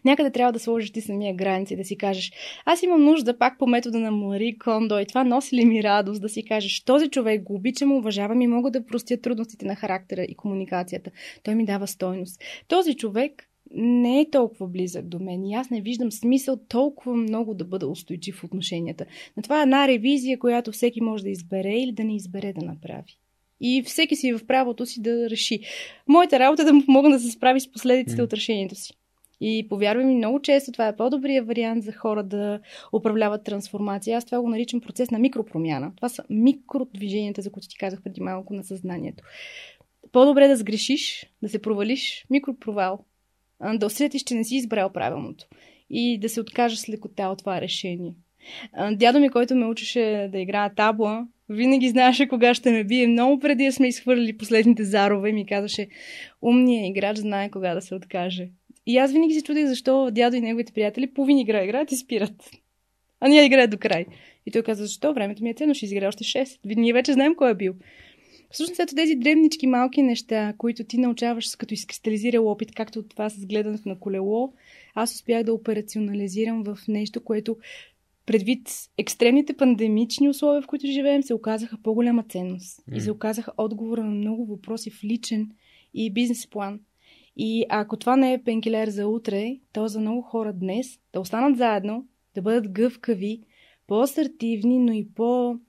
Някъде 0.06 0.32
трябва 0.32 0.54
да 0.54 0.60
сложиш 0.60 0.92
ти 0.92 1.02
самия 1.02 1.36
граници 1.36 1.76
да 1.76 1.84
си 1.84 1.98
кажеш, 1.98 2.32
аз 2.66 2.84
имам 2.84 3.04
нужда 3.04 3.38
пак 3.38 3.60
по 3.60 3.68
метода 3.68 4.00
на 4.00 4.12
Мари 4.12 4.58
Кондо 4.58 5.00
и 5.00 5.06
това 5.06 5.24
носи 5.24 5.56
ли 5.56 5.66
ми 5.66 5.84
радост 5.84 6.22
да 6.22 6.30
си 6.30 6.46
кажеш, 6.46 6.84
този 6.84 7.10
човек 7.10 7.44
го 7.44 7.56
обичам, 7.56 7.92
уважавам 7.92 8.42
и 8.42 8.48
мога 8.48 8.72
да 8.72 8.86
простя 8.86 9.22
трудностите 9.22 9.66
на 9.66 9.76
характера 9.76 10.24
и 10.24 10.36
комуникацията. 10.36 11.12
Той 11.44 11.56
ми 11.56 11.66
дава 11.66 11.88
стойност. 11.88 12.42
Този 12.68 12.96
човек 12.96 13.50
не 13.76 14.22
е 14.22 14.30
толкова 14.30 14.68
близък 14.68 15.06
до 15.06 15.20
мен 15.20 15.46
и 15.46 15.54
аз 15.54 15.70
не 15.70 15.82
виждам 15.82 16.12
смисъл 16.12 16.58
толкова 16.68 17.16
много 17.16 17.54
да 17.54 17.66
бъда 17.66 17.88
устойчив 17.88 18.36
в 18.36 18.44
отношенията. 18.44 19.06
Но 19.38 19.44
това 19.44 19.60
е 19.60 19.64
една 19.64 19.88
ревизия, 19.88 20.40
която 20.40 20.72
всеки 20.72 21.02
може 21.02 21.24
да 21.24 21.30
избере 21.30 21.74
или 21.78 21.92
да 21.92 22.04
не 22.04 22.16
избере 22.16 22.54
да 22.54 22.66
направи. 22.66 23.18
И 23.62 23.84
всеки 23.86 24.16
си 24.16 24.28
е 24.28 24.38
в 24.38 24.48
правото 24.48 24.86
си 24.86 25.02
да 25.02 25.30
реши. 25.30 25.60
Моята 26.08 26.40
работа 26.40 26.62
е 26.62 26.66
да 26.66 26.74
му 26.74 26.86
помогна 26.86 27.12
да 27.12 27.20
се 27.20 27.32
справи 27.32 27.60
с 27.60 27.72
последиците 27.72 28.22
mm. 28.22 28.26
от 28.26 28.34
решението 28.34 28.76
си. 28.76 28.94
И 29.42 29.68
повярвай 29.70 30.06
ми, 30.06 30.16
много 30.16 30.42
често 30.42 30.72
това 30.72 30.88
е 30.88 30.96
по-добрият 30.96 31.48
вариант 31.48 31.84
за 31.84 31.92
хора 31.92 32.24
да 32.24 32.60
управляват 32.94 33.44
трансформация. 33.44 34.18
Аз 34.18 34.26
това 34.26 34.42
го 34.42 34.50
наричам 34.50 34.82
процес 34.82 35.12
на 35.12 35.20
микропромяна. 35.20 35.92
Това 35.96 36.10
са 36.10 36.24
микродвиженията, 36.30 37.42
за 37.42 37.52
които 37.52 37.68
ти 37.68 37.78
казах 37.78 38.04
преди 38.04 38.22
малко 38.22 38.54
на 38.54 38.64
съзнанието. 38.64 39.24
По-добре 40.12 40.48
да 40.48 40.58
сгрешиш, 40.58 41.32
да 41.42 41.50
се 41.50 41.62
провалиш, 41.62 42.26
микропровал, 42.30 43.06
да 43.74 43.86
усетиш, 43.86 44.24
че 44.24 44.36
не 44.36 44.44
си 44.44 44.56
избрал 44.56 44.90
правилното 44.90 45.46
и 45.90 46.18
да 46.20 46.30
се 46.30 46.42
откажеш 46.42 46.80
с 46.80 46.90
лекота 46.90 47.28
от 47.28 47.40
това 47.40 47.62
решение. 47.62 48.14
Дядо 48.92 49.20
ми, 49.20 49.30
който 49.30 49.56
ме 49.56 49.66
учеше 49.66 50.30
да 50.32 50.40
играя 50.40 50.76
табла, 50.76 51.28
винаги 51.50 51.90
знаеше 51.90 52.28
кога 52.28 52.54
ще 52.54 52.72
ме 52.72 52.84
бие. 52.84 53.08
Много 53.08 53.40
преди 53.40 53.72
сме 53.72 53.88
изхвърли 53.88 54.38
последните 54.38 54.84
зарове 54.84 55.30
и 55.30 55.34
ми 55.34 55.46
казваше, 55.46 55.88
умният 56.42 56.90
играч 56.90 57.18
знае 57.18 57.50
кога 57.50 57.74
да 57.74 57.82
се 57.82 57.96
откаже. 57.96 58.50
И 58.86 58.98
аз 58.98 59.12
винаги 59.12 59.34
се 59.34 59.44
чудих 59.44 59.66
защо 59.66 60.12
дядо 60.12 60.36
и 60.36 60.42
неговите 60.42 60.74
приятели 60.74 61.14
половин 61.14 61.40
игра 61.40 61.64
играят 61.64 61.92
и 61.92 61.96
спират. 61.96 62.52
А 63.20 63.28
ние 63.28 63.46
играят 63.46 63.72
до 63.72 63.78
край. 63.78 64.06
И 64.46 64.52
той 64.52 64.64
каза, 64.64 64.86
защо? 64.86 65.14
Времето 65.14 65.44
ми 65.44 65.50
е 65.50 65.54
ценно, 65.54 65.76
ще 65.76 65.86
изиграя 65.86 66.10
още 66.10 66.24
6. 66.24 66.60
Ние 66.66 66.94
вече 66.94 67.14
знаем 67.14 67.36
кой 67.36 67.52
е 67.52 67.56
бил. 67.56 67.74
Всъщност 68.52 68.80
ето 68.80 68.96
тези 68.96 69.16
древнички 69.16 69.68
малки 69.68 70.02
неща, 70.02 70.54
които 70.58 70.84
ти 70.84 70.98
научаваш 70.98 71.56
като 71.56 71.74
изкристализирал 71.74 72.48
опит, 72.48 72.72
както 72.76 73.00
от 73.00 73.10
това 73.10 73.30
с 73.30 73.46
гледането 73.46 73.90
на 73.90 74.00
колело, 74.00 74.54
аз 74.96 75.16
успях 75.16 75.44
да 75.44 75.54
операционализирам 75.54 76.64
в 76.64 76.78
нещо, 76.88 77.24
което 77.24 77.58
предвид 78.26 78.70
екстремните 78.98 79.54
пандемични 79.54 80.30
условия, 80.30 80.62
в 80.62 80.68
които 80.68 80.88
живеем, 80.88 81.24
се 81.24 81.34
оказаха 81.34 81.78
по-голяма 81.84 82.24
ценност. 82.24 82.82
Mm. 82.90 82.98
И 82.98 83.02
се 83.02 83.12
оказаха 83.12 83.52
отговора 83.58 84.04
на 84.04 84.12
много 84.12 84.46
въпроси 84.46 84.90
в 84.90 85.04
личен 85.04 85.52
и 85.94 86.14
бизнес 86.14 86.48
план. 86.48 86.80
И 87.38 87.66
ако 87.70 87.98
това 87.98 88.16
не 88.16 88.34
е 88.34 88.44
пенкилер 88.44 88.90
за 88.90 89.08
утре, 89.08 89.58
то 89.74 89.88
за 89.88 90.00
много 90.00 90.22
хора 90.22 90.54
днес 90.54 91.00
да 91.14 91.20
останат 91.20 91.58
заедно, 91.58 92.08
да 92.36 92.42
бъдат 92.42 92.72
гъвкави, 92.72 93.42
по-асертивни, 93.88 94.80
но 94.80 94.92
и 94.92 95.08
по- 95.16 95.60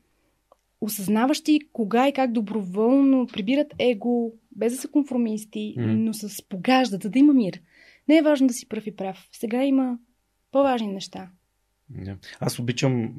осъзнаващи 0.81 1.61
кога 1.73 2.09
и 2.09 2.13
как 2.13 2.33
доброволно 2.33 3.27
прибират 3.27 3.75
его, 3.79 4.33
без 4.57 4.73
да 4.73 4.79
са 4.79 4.89
конформисти, 4.89 5.75
mm. 5.79 5.85
но 5.85 6.15
с 6.15 6.49
погаждат, 6.49 7.03
за 7.03 7.11
да 7.11 7.19
има 7.19 7.33
мир. 7.33 7.61
Не 8.09 8.17
е 8.17 8.23
важно 8.23 8.47
да 8.47 8.55
си 8.55 8.69
прав 8.69 8.87
и 8.87 8.97
прав. 8.97 9.29
Сега 9.33 9.65
има 9.65 9.99
по-важни 10.53 10.87
неща. 10.87 11.31
Yeah. 11.93 12.17
Аз 12.41 12.59
обичам, 12.59 13.15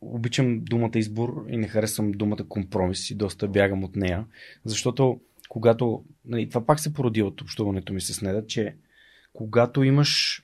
обичам 0.00 0.60
думата 0.60 0.90
избор 0.94 1.44
и 1.48 1.56
не 1.56 1.68
харесвам 1.68 2.12
думата 2.12 2.48
компромис 2.48 3.10
и 3.10 3.14
доста 3.14 3.48
бягам 3.48 3.84
от 3.84 3.96
нея, 3.96 4.26
защото 4.64 5.20
когато, 5.48 6.04
нали, 6.24 6.48
това 6.48 6.66
пак 6.66 6.80
се 6.80 6.92
породи 6.94 7.22
от 7.22 7.40
общуването 7.40 7.92
ми 7.92 8.00
с 8.00 8.22
Неда, 8.22 8.46
че 8.46 8.74
когато 9.32 9.82
имаш 9.82 10.42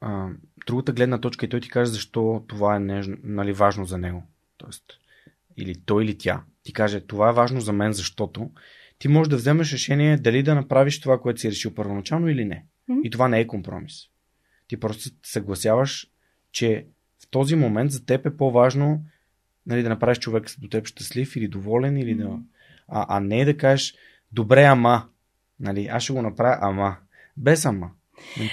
а, 0.00 0.28
другата 0.66 0.92
гледна 0.92 1.18
точка 1.18 1.46
и 1.46 1.48
той 1.48 1.60
ти 1.60 1.68
каже 1.68 1.90
защо 1.90 2.44
това 2.46 2.76
е 2.76 2.80
не, 2.80 3.02
нали, 3.22 3.52
важно 3.52 3.84
за 3.84 3.98
него. 3.98 4.22
Тоест, 4.62 4.84
или 5.56 5.74
той 5.84 6.04
или 6.04 6.18
тя 6.18 6.42
ти 6.62 6.72
каже 6.72 7.00
това 7.00 7.30
е 7.30 7.32
важно 7.32 7.60
за 7.60 7.72
мен, 7.72 7.92
защото 7.92 8.50
ти 8.98 9.08
можеш 9.08 9.30
да 9.30 9.36
вземеш 9.36 9.72
решение 9.72 10.16
дали 10.16 10.42
да 10.42 10.54
направиш 10.54 11.00
това, 11.00 11.20
което 11.20 11.40
си 11.40 11.50
решил 11.50 11.74
първоначално 11.74 12.28
или 12.28 12.44
не. 12.44 12.66
Mm-hmm. 12.90 13.02
И 13.02 13.10
това 13.10 13.28
не 13.28 13.40
е 13.40 13.46
компромис. 13.46 13.94
Ти 14.68 14.80
просто 14.80 15.10
съгласяваш, 15.22 16.10
че 16.52 16.86
в 17.22 17.30
този 17.30 17.56
момент 17.56 17.90
за 17.90 18.04
теб 18.04 18.26
е 18.26 18.36
по-важно 18.36 19.04
нали, 19.66 19.82
да 19.82 19.88
направиш 19.88 20.18
човек 20.18 20.50
до 20.58 20.68
теб 20.68 20.86
щастлив 20.86 21.36
или 21.36 21.48
доволен, 21.48 21.96
или 21.96 22.16
mm-hmm. 22.16 22.36
да. 22.36 22.38
А, 22.88 23.16
а 23.16 23.20
не 23.20 23.44
да 23.44 23.56
кажеш, 23.56 23.94
добре, 24.32 24.64
ама. 24.64 25.08
Нали, 25.60 25.86
аз 25.86 26.02
ще 26.02 26.12
го 26.12 26.22
направя, 26.22 26.58
ама. 26.60 26.96
Без 27.36 27.64
ама. 27.64 27.90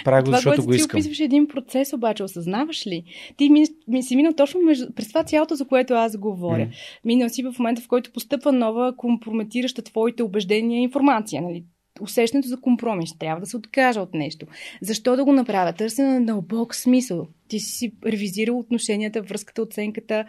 Правя 0.06 0.22
го, 0.22 0.26
това, 0.26 0.38
защото 0.38 0.66
го 0.66 0.74
искам. 0.74 0.98
Ти 0.98 1.08
описваш 1.08 1.20
един 1.20 1.48
процес, 1.48 1.94
обаче 1.94 2.24
осъзнаваш 2.24 2.88
ли? 2.88 3.04
Ти 3.38 3.50
ми, 3.50 3.66
ми 3.88 4.04
си 4.04 4.16
минал 4.16 4.34
точно 4.34 4.62
между, 4.62 4.94
през 4.94 5.08
това 5.08 5.24
цялото, 5.24 5.56
за 5.56 5.68
което 5.68 5.94
аз 5.94 6.18
говоря. 6.18 6.66
Mm. 6.66 6.72
Минал 7.06 7.30
си 7.30 7.44
в 7.44 7.60
момента, 7.60 7.82
в 7.82 7.88
който 7.88 8.12
постъпва 8.12 8.52
нова 8.52 8.96
компрометираща 8.98 9.82
твоите 9.82 10.24
убеждения 10.24 10.82
информация. 10.82 11.42
Нали? 11.42 11.64
Усещането 12.02 12.48
за 12.48 12.62
компромис. 12.62 13.18
Трябва 13.18 13.40
да 13.40 13.46
се 13.46 13.58
откажа 13.58 14.02
от 14.02 14.14
нещо. 14.14 14.46
Защо 14.82 15.16
да 15.16 15.26
го 15.26 15.32
направя? 15.32 15.74
Търсене 15.74 16.20
на 16.20 16.26
дълбок 16.26 16.76
смисъл. 16.76 17.28
Ти 17.48 17.60
си 17.60 17.92
ревизирал 18.06 18.60
отношенията, 18.60 19.22
връзката, 19.22 19.62
оценката. 19.62 20.26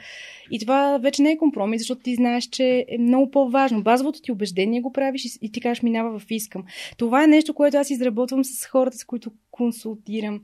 И 0.50 0.58
това 0.58 0.98
вече 0.98 1.22
не 1.22 1.30
е 1.30 1.38
компромис, 1.38 1.80
защото 1.80 2.02
ти 2.02 2.14
знаеш, 2.14 2.44
че 2.44 2.86
е 2.88 2.98
много 2.98 3.30
по-важно. 3.30 3.82
Базовото 3.82 4.22
ти 4.22 4.32
убеждение 4.32 4.80
го 4.80 4.92
правиш 4.92 5.22
и 5.42 5.52
ти 5.52 5.60
кажеш 5.60 5.82
минава 5.82 6.18
в 6.18 6.30
искам. 6.30 6.64
Това 6.96 7.24
е 7.24 7.26
нещо, 7.26 7.54
което 7.54 7.76
аз 7.76 7.90
изработвам 7.90 8.44
с 8.44 8.66
хората, 8.66 8.98
с 8.98 9.04
които 9.04 9.30
консултирам 9.50 10.40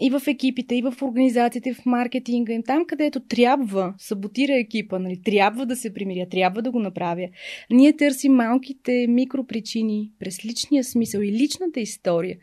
и 0.00 0.10
в 0.10 0.22
екипите, 0.26 0.74
и 0.74 0.82
в 0.82 0.94
организациите, 1.02 1.74
в 1.74 1.86
маркетинга, 1.86 2.52
и 2.52 2.62
там 2.62 2.84
където 2.86 3.20
трябва, 3.20 3.94
саботира 3.98 4.54
екипа, 4.54 4.98
нали, 4.98 5.22
трябва 5.22 5.66
да 5.66 5.76
се 5.76 5.94
примиря, 5.94 6.28
трябва 6.28 6.62
да 6.62 6.70
го 6.70 6.78
направя. 6.78 7.28
Ние 7.70 7.96
търсим 7.96 8.32
малките 8.32 9.06
микропричини 9.08 10.10
през 10.18 10.44
личния 10.44 10.84
смисъл 10.84 11.20
и 11.20 11.32
личната 11.32 11.80
история 11.80 12.38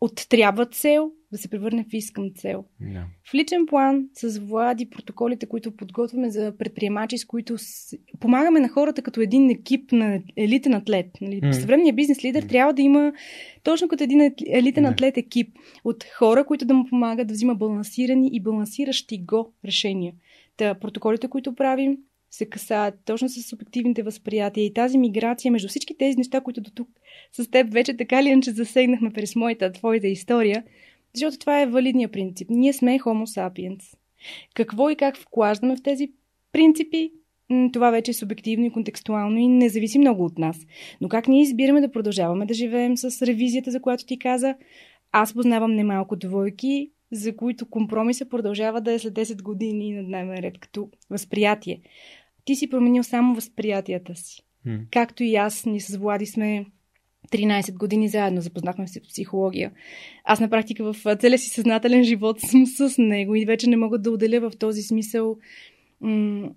от 0.00 0.28
трябва 0.28 0.66
цел 0.66 1.10
да 1.32 1.38
се 1.38 1.48
превърне 1.48 1.84
в 1.84 1.94
искам 1.94 2.30
цел. 2.34 2.64
Yeah. 2.82 3.04
В 3.30 3.34
личен 3.34 3.66
план 3.66 4.08
с 4.14 4.38
Влади, 4.38 4.90
протоколите, 4.90 5.46
които 5.46 5.76
подготвяме 5.76 6.30
за 6.30 6.52
предприемачи, 6.58 7.18
с 7.18 7.24
които 7.24 7.58
с... 7.58 7.96
помагаме 8.20 8.60
на 8.60 8.68
хората 8.68 9.02
като 9.02 9.20
един 9.20 9.50
екип 9.50 9.92
на 9.92 10.20
елитен 10.36 10.74
атлет. 10.74 11.06
Нали? 11.20 11.40
Mm. 11.40 11.52
Съвременният 11.52 11.96
бизнес 11.96 12.24
лидер 12.24 12.44
mm. 12.44 12.48
трябва 12.48 12.72
да 12.72 12.82
има 12.82 13.12
точно 13.62 13.88
като 13.88 14.04
един 14.04 14.32
елитен 14.46 14.84
yeah. 14.84 14.92
атлет 14.92 15.16
екип 15.16 15.56
от 15.84 16.04
хора, 16.18 16.44
които 16.44 16.64
да 16.64 16.74
му 16.74 16.86
помагат 16.86 17.26
да 17.26 17.34
взима 17.34 17.54
балансирани 17.54 18.30
и 18.32 18.40
балансиращи 18.40 19.18
го 19.18 19.52
решения. 19.64 20.12
Та, 20.56 20.74
протоколите, 20.74 21.28
които 21.28 21.54
правим, 21.54 21.98
се 22.30 22.46
касаят 22.46 22.94
точно 23.04 23.28
с 23.28 23.42
субективните 23.42 24.02
възприятия 24.02 24.64
и 24.64 24.72
тази 24.72 24.98
миграция 24.98 25.52
между 25.52 25.68
всички 25.68 25.98
тези 25.98 26.18
неща, 26.18 26.40
които 26.40 26.60
до 26.60 26.70
тук 26.70 26.88
с 27.32 27.50
теб 27.50 27.72
вече 27.72 27.96
така 27.96 28.22
ли 28.22 28.28
иначе 28.28 28.50
засегнахме 28.50 29.10
през 29.10 29.36
моята, 29.36 29.72
твоята 29.72 30.08
история, 30.08 30.64
защото 31.14 31.38
това 31.38 31.60
е 31.60 31.66
валидният 31.66 32.12
принцип. 32.12 32.50
Ние 32.50 32.72
сме 32.72 32.98
Homo 32.98 33.24
sapiens. 33.24 33.82
Какво 34.54 34.90
и 34.90 34.96
как 34.96 35.16
вклаждаме 35.16 35.76
в 35.76 35.82
тези 35.82 36.12
принципи, 36.52 37.12
това 37.72 37.90
вече 37.90 38.10
е 38.10 38.14
субективно 38.14 38.66
и 38.66 38.72
контекстуално 38.72 39.38
и 39.38 39.48
не 39.48 39.68
зависи 39.68 39.98
много 39.98 40.24
от 40.24 40.38
нас. 40.38 40.66
Но 41.00 41.08
как 41.08 41.28
ние 41.28 41.42
избираме 41.42 41.80
да 41.80 41.92
продължаваме 41.92 42.46
да 42.46 42.54
живеем 42.54 42.96
с 42.96 43.26
ревизията, 43.26 43.70
за 43.70 43.82
която 43.82 44.06
ти 44.06 44.18
каза, 44.18 44.54
аз 45.12 45.34
познавам 45.34 45.74
немалко 45.74 46.16
двойки, 46.16 46.90
за 47.12 47.36
които 47.36 47.66
компромиса 47.66 48.28
продължава 48.28 48.80
да 48.80 48.92
е 48.92 48.98
след 48.98 49.14
10 49.14 49.42
години 49.42 49.92
на 49.92 50.04
дневен 50.04 50.38
ред 50.38 50.58
като 50.58 50.88
възприятие 51.10 51.80
ти 52.44 52.54
си 52.54 52.70
променил 52.70 53.02
само 53.02 53.34
възприятията 53.34 54.14
си. 54.14 54.42
Както 54.90 55.24
и 55.24 55.36
аз, 55.36 55.66
ни 55.66 55.80
с 55.80 55.96
Влади 55.96 56.26
сме 56.26 56.66
13 57.30 57.78
години 57.78 58.08
заедно, 58.08 58.40
запознахме 58.40 58.88
се 58.88 59.00
в 59.00 59.08
психология. 59.08 59.72
Аз 60.24 60.40
на 60.40 60.50
практика 60.50 60.92
в 60.92 61.16
целия 61.16 61.38
си 61.38 61.48
съзнателен 61.48 62.04
живот 62.04 62.40
съм 62.40 62.66
с 62.66 62.98
него 62.98 63.34
и 63.34 63.44
вече 63.44 63.70
не 63.70 63.76
мога 63.76 63.98
да 63.98 64.10
отделя 64.10 64.50
в 64.50 64.58
този 64.58 64.82
смисъл 64.82 65.36
м- 66.00 66.50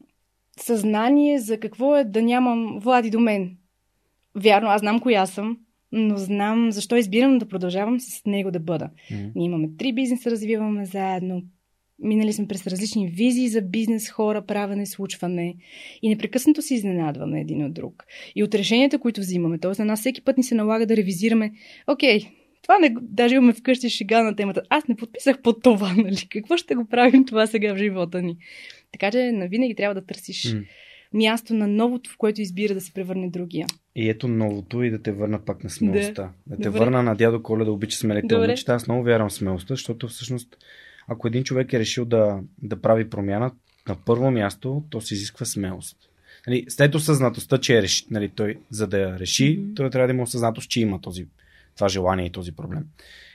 съзнание 0.59 1.39
за 1.39 1.59
какво 1.59 1.95
е 1.95 2.03
да 2.03 2.21
нямам 2.21 2.79
Влади 2.79 3.09
до 3.09 3.19
мен. 3.19 3.57
Вярно, 4.35 4.69
аз 4.69 4.81
знам 4.81 4.99
коя 4.99 5.25
съм, 5.25 5.57
но 5.91 6.17
знам 6.17 6.71
защо 6.71 6.95
избирам 6.95 7.37
да 7.37 7.47
продължавам 7.47 7.99
с 7.99 8.25
него 8.25 8.51
да 8.51 8.59
бъда. 8.59 8.89
Mm. 9.11 9.31
Ние 9.35 9.45
имаме 9.45 9.69
три 9.77 9.93
бизнеса, 9.93 10.31
развиваме 10.31 10.85
заедно, 10.85 11.41
Минали 11.99 12.33
сме 12.33 12.47
през 12.47 12.67
различни 12.67 13.07
визии 13.07 13.49
за 13.49 13.61
бизнес, 13.61 14.09
хора, 14.09 14.45
правене, 14.45 14.85
случване 14.85 15.55
и 16.01 16.09
непрекъснато 16.09 16.61
се 16.61 16.73
изненадваме 16.73 17.41
един 17.41 17.65
от 17.65 17.73
друг. 17.73 18.03
И 18.35 18.43
от 18.43 18.55
решенията, 18.55 18.99
които 18.99 19.21
взимаме. 19.21 19.57
Тоест 19.57 19.79
на 19.79 19.85
нас 19.85 19.99
всеки 19.99 20.21
път 20.21 20.37
ни 20.37 20.43
се 20.43 20.55
налага 20.55 20.85
да 20.85 20.97
ревизираме. 20.97 21.51
Окей, 21.87 22.19
това 22.65 22.79
не, 22.79 22.95
даже 23.01 23.35
имаме 23.35 23.53
вкъщи 23.53 23.89
шега 23.89 24.23
на 24.23 24.35
темата. 24.35 24.61
Аз 24.69 24.87
не 24.87 24.95
подписах 24.95 25.41
под 25.41 25.63
това, 25.63 25.93
нали? 25.97 26.27
Какво 26.29 26.57
ще 26.57 26.75
го 26.75 26.85
правим 26.85 27.25
това 27.25 27.47
сега 27.47 27.73
в 27.73 27.77
живота 27.77 28.21
ни? 28.21 28.37
Така 28.91 29.11
че 29.11 29.47
винаги 29.49 29.75
трябва 29.75 29.95
да 29.95 30.05
търсиш 30.05 30.43
mm. 30.43 30.65
място 31.13 31.53
на 31.53 31.67
новото, 31.67 32.09
в 32.09 32.17
което 32.17 32.41
избира 32.41 32.73
да 32.73 32.81
се 32.81 32.93
превърне 32.93 33.29
другия. 33.29 33.67
И 33.95 34.09
ето 34.09 34.27
новото 34.27 34.83
и 34.83 34.89
да 34.89 35.01
те 35.01 35.11
върна 35.11 35.45
пак 35.45 35.63
на 35.63 35.69
смелостта. 35.69 36.23
Да, 36.23 36.55
да 36.55 36.63
те 36.63 36.69
Добре. 36.69 36.79
върна 36.79 37.03
на 37.03 37.15
дядо 37.15 37.43
Коля 37.43 37.65
да 37.65 37.71
обича 37.71 37.97
смелите 37.97 38.37
момичета. 38.37 38.73
Аз 38.73 38.87
много 38.87 39.03
вярвам 39.03 39.29
в 39.29 39.33
смелостта, 39.33 39.73
защото 39.73 40.07
всъщност 40.07 40.57
ако 41.07 41.27
един 41.27 41.43
човек 41.43 41.73
е 41.73 41.79
решил 41.79 42.05
да, 42.05 42.39
да 42.61 42.81
прави 42.81 43.09
промяна, 43.09 43.51
на 43.87 43.95
първо 44.05 44.31
място 44.31 44.83
то 44.89 45.01
се 45.01 45.13
изисква 45.13 45.45
смелост. 45.45 45.97
Нали, 46.47 46.65
след 46.69 46.95
осъзнатостта, 46.95 47.57
че 47.57 47.77
е 47.77 47.81
реши, 47.81 48.05
нали, 48.11 48.29
той, 48.29 48.59
за 48.69 48.87
да 48.87 48.99
я 48.99 49.19
реши, 49.19 49.59
mm-hmm. 49.59 49.75
той 49.75 49.89
трябва 49.89 50.07
да 50.07 50.13
има 50.13 50.23
осъзнатост, 50.23 50.69
че 50.69 50.81
има 50.81 51.01
този, 51.01 51.27
това 51.75 51.89
желание 51.89 52.25
и 52.25 52.31
този 52.31 52.51
проблем. 52.51 52.85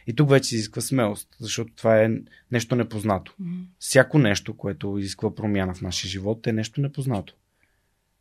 И 0.07 0.15
тук 0.15 0.31
вече 0.31 0.49
се 0.49 0.55
изисква 0.55 0.83
смелост, 0.83 1.29
защото 1.41 1.73
това 1.77 2.03
е 2.03 2.11
нещо 2.53 2.77
непознато. 2.77 3.33
Mm-hmm. 3.33 3.65
Всяко 3.79 4.19
нещо, 4.19 4.57
което 4.57 4.99
изисква 4.99 5.35
промяна 5.35 5.75
в 5.75 5.83
нашия 5.83 6.11
живот, 6.11 6.47
е 6.47 6.53
нещо 6.53 6.81
непознато. 6.81 7.35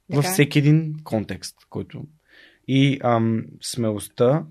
Във 0.09 0.25
е. 0.25 0.27
всеки 0.27 0.59
един 0.59 0.95
контекст, 1.03 1.55
който. 1.69 2.03
И 2.67 2.99
ам, 3.03 3.45
смелостта, 3.61 4.45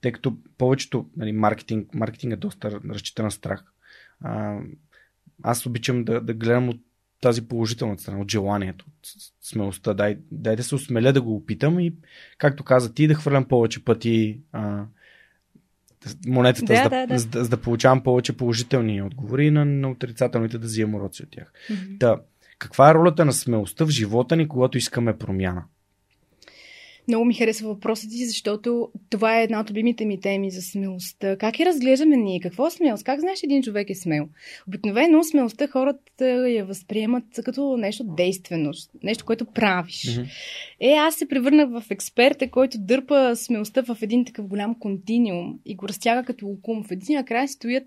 тъй 0.00 0.12
като 0.12 0.36
повечето 0.58 1.06
нали, 1.16 1.32
маркетинг, 1.32 1.94
маркетинг 1.94 2.32
е 2.32 2.36
доста 2.36 2.70
разчитан 2.70 3.24
на 3.24 3.30
страх. 3.30 3.71
А, 4.22 4.58
аз 5.42 5.66
обичам 5.66 6.04
да, 6.04 6.20
да 6.20 6.34
гледам 6.34 6.68
от 6.68 6.80
тази 7.20 7.48
положителна 7.48 7.98
страна, 7.98 8.20
от 8.20 8.30
желанието, 8.30 8.86
от 8.88 9.08
смелостта. 9.42 9.94
Дай, 9.94 10.18
дай 10.30 10.56
да 10.56 10.62
се 10.62 10.74
осмеля 10.74 11.12
да 11.12 11.22
го 11.22 11.36
опитам 11.36 11.80
и, 11.80 11.94
както 12.38 12.64
каза 12.64 12.94
ти, 12.94 13.06
да 13.06 13.14
хвърлям 13.14 13.44
повече 13.44 13.84
пъти 13.84 14.40
а, 14.52 14.84
монетата, 16.26 16.66
Да, 16.66 16.82
за, 16.82 16.88
да, 16.88 17.06
да. 17.06 17.18
За, 17.18 17.28
за 17.44 17.48
да 17.48 17.56
получавам 17.56 18.02
повече 18.02 18.36
положителни 18.36 19.02
отговори 19.02 19.46
и 19.46 19.50
на, 19.50 19.64
на 19.64 19.90
отрицателните 19.90 20.58
да 20.58 20.66
взимам 20.66 20.94
уроци 20.94 21.22
от 21.22 21.30
тях. 21.30 21.52
Мгм. 21.70 21.98
Та, 22.00 22.20
каква 22.58 22.90
е 22.90 22.94
ролята 22.94 23.24
на 23.24 23.32
смелостта 23.32 23.84
в 23.84 23.88
живота 23.88 24.36
ни, 24.36 24.48
когато 24.48 24.78
искаме 24.78 25.18
промяна? 25.18 25.64
Много 27.08 27.24
ми 27.24 27.34
харесва 27.34 27.68
въпросът 27.68 28.10
ти, 28.10 28.26
защото 28.26 28.88
това 29.10 29.40
е 29.40 29.42
една 29.42 29.60
от 29.60 29.70
любимите 29.70 30.04
ми 30.04 30.20
теми 30.20 30.50
за 30.50 30.62
смелостта. 30.62 31.36
Как 31.36 31.58
я 31.58 31.66
разглеждаме 31.66 32.16
ние? 32.16 32.40
Какво 32.40 32.66
е 32.66 32.70
смелост? 32.70 33.04
Как 33.04 33.20
знаеш, 33.20 33.42
един 33.42 33.62
човек 33.62 33.90
е 33.90 33.94
смел? 33.94 34.28
Обикновено 34.68 35.24
смелостта 35.24 35.66
хората 35.66 36.48
я 36.48 36.64
възприемат 36.64 37.24
като 37.44 37.76
нещо 37.76 38.04
действено, 38.04 38.70
нещо, 39.02 39.24
което 39.24 39.44
правиш. 39.44 40.16
Мгм. 40.16 40.26
Е, 40.80 40.92
аз 40.92 41.14
се 41.14 41.28
превърнах 41.28 41.68
в 41.70 41.90
експерта, 41.90 42.50
който 42.50 42.78
дърпа 42.80 43.36
смелостта 43.36 43.82
в 43.82 43.98
един 44.02 44.24
такъв 44.24 44.46
голям 44.46 44.74
континиум 44.78 45.58
и 45.66 45.74
го 45.74 45.88
разтяга 45.88 46.22
като 46.22 46.46
лукум. 46.46 46.84
В 46.84 46.90
един 46.90 47.24
край 47.24 47.48
стоят 47.48 47.84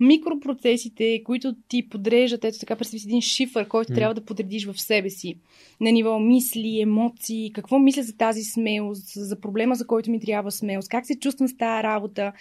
микропроцесите, 0.00 1.22
които 1.24 1.54
ти 1.68 1.88
подреждат, 1.88 2.44
ето 2.44 2.58
така, 2.58 2.76
представи 2.76 3.00
си 3.00 3.08
един 3.08 3.22
шифър, 3.22 3.68
който 3.68 3.92
М. 3.92 3.96
трябва 3.96 4.14
да 4.14 4.24
подредиш 4.24 4.66
в 4.66 4.80
себе 4.80 5.10
си. 5.10 5.34
На 5.80 5.92
ниво 5.92 6.18
мисли, 6.18 6.80
емоции, 6.80 7.52
какво 7.54 7.78
мисля 7.78 8.02
за 8.02 8.16
тази 8.16 8.42
смелост, 8.56 9.08
за 9.14 9.40
проблема, 9.40 9.74
за 9.74 9.86
който 9.86 10.10
ми 10.10 10.20
трябва 10.20 10.50
смелост, 10.50 10.88
как 10.88 11.06
се 11.06 11.18
чувствам 11.18 11.48
с 11.48 11.56
тази 11.56 11.82
работа, 11.82 12.32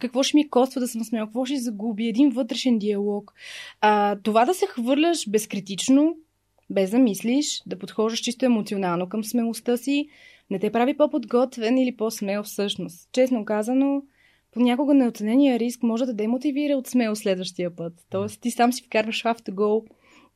какво 0.00 0.22
ще 0.22 0.36
ми 0.36 0.50
коства 0.50 0.80
да 0.80 0.88
съм 0.88 1.04
смел, 1.04 1.26
какво 1.26 1.44
ще 1.44 1.56
загуби, 1.56 2.08
един 2.08 2.30
вътрешен 2.30 2.78
диалог. 2.78 3.34
А, 3.80 4.16
това 4.22 4.44
да 4.44 4.54
се 4.54 4.66
хвърляш 4.66 5.30
безкритично, 5.30 6.16
без 6.70 6.90
да 6.90 6.98
мислиш, 6.98 7.62
да 7.66 7.78
подхождаш 7.78 8.20
чисто 8.20 8.44
емоционално 8.44 9.08
към 9.08 9.24
смелостта 9.24 9.76
си, 9.76 10.08
не 10.50 10.58
те 10.58 10.72
прави 10.72 10.96
по-подготвен 10.96 11.78
или 11.78 11.96
по-смел 11.96 12.42
всъщност. 12.42 13.08
Честно 13.12 13.44
казано, 13.44 14.02
понякога 14.52 14.94
неоценения 14.94 15.58
риск 15.58 15.82
може 15.82 16.06
да 16.06 16.14
демотивира 16.14 16.76
от 16.76 16.86
смел 16.86 17.16
следващия 17.16 17.76
път. 17.76 17.92
Тоест, 18.10 18.40
ти 18.40 18.50
сам 18.50 18.72
си 18.72 18.82
вкарваш 18.82 19.22
в 19.22 19.26
автогол. 19.26 19.84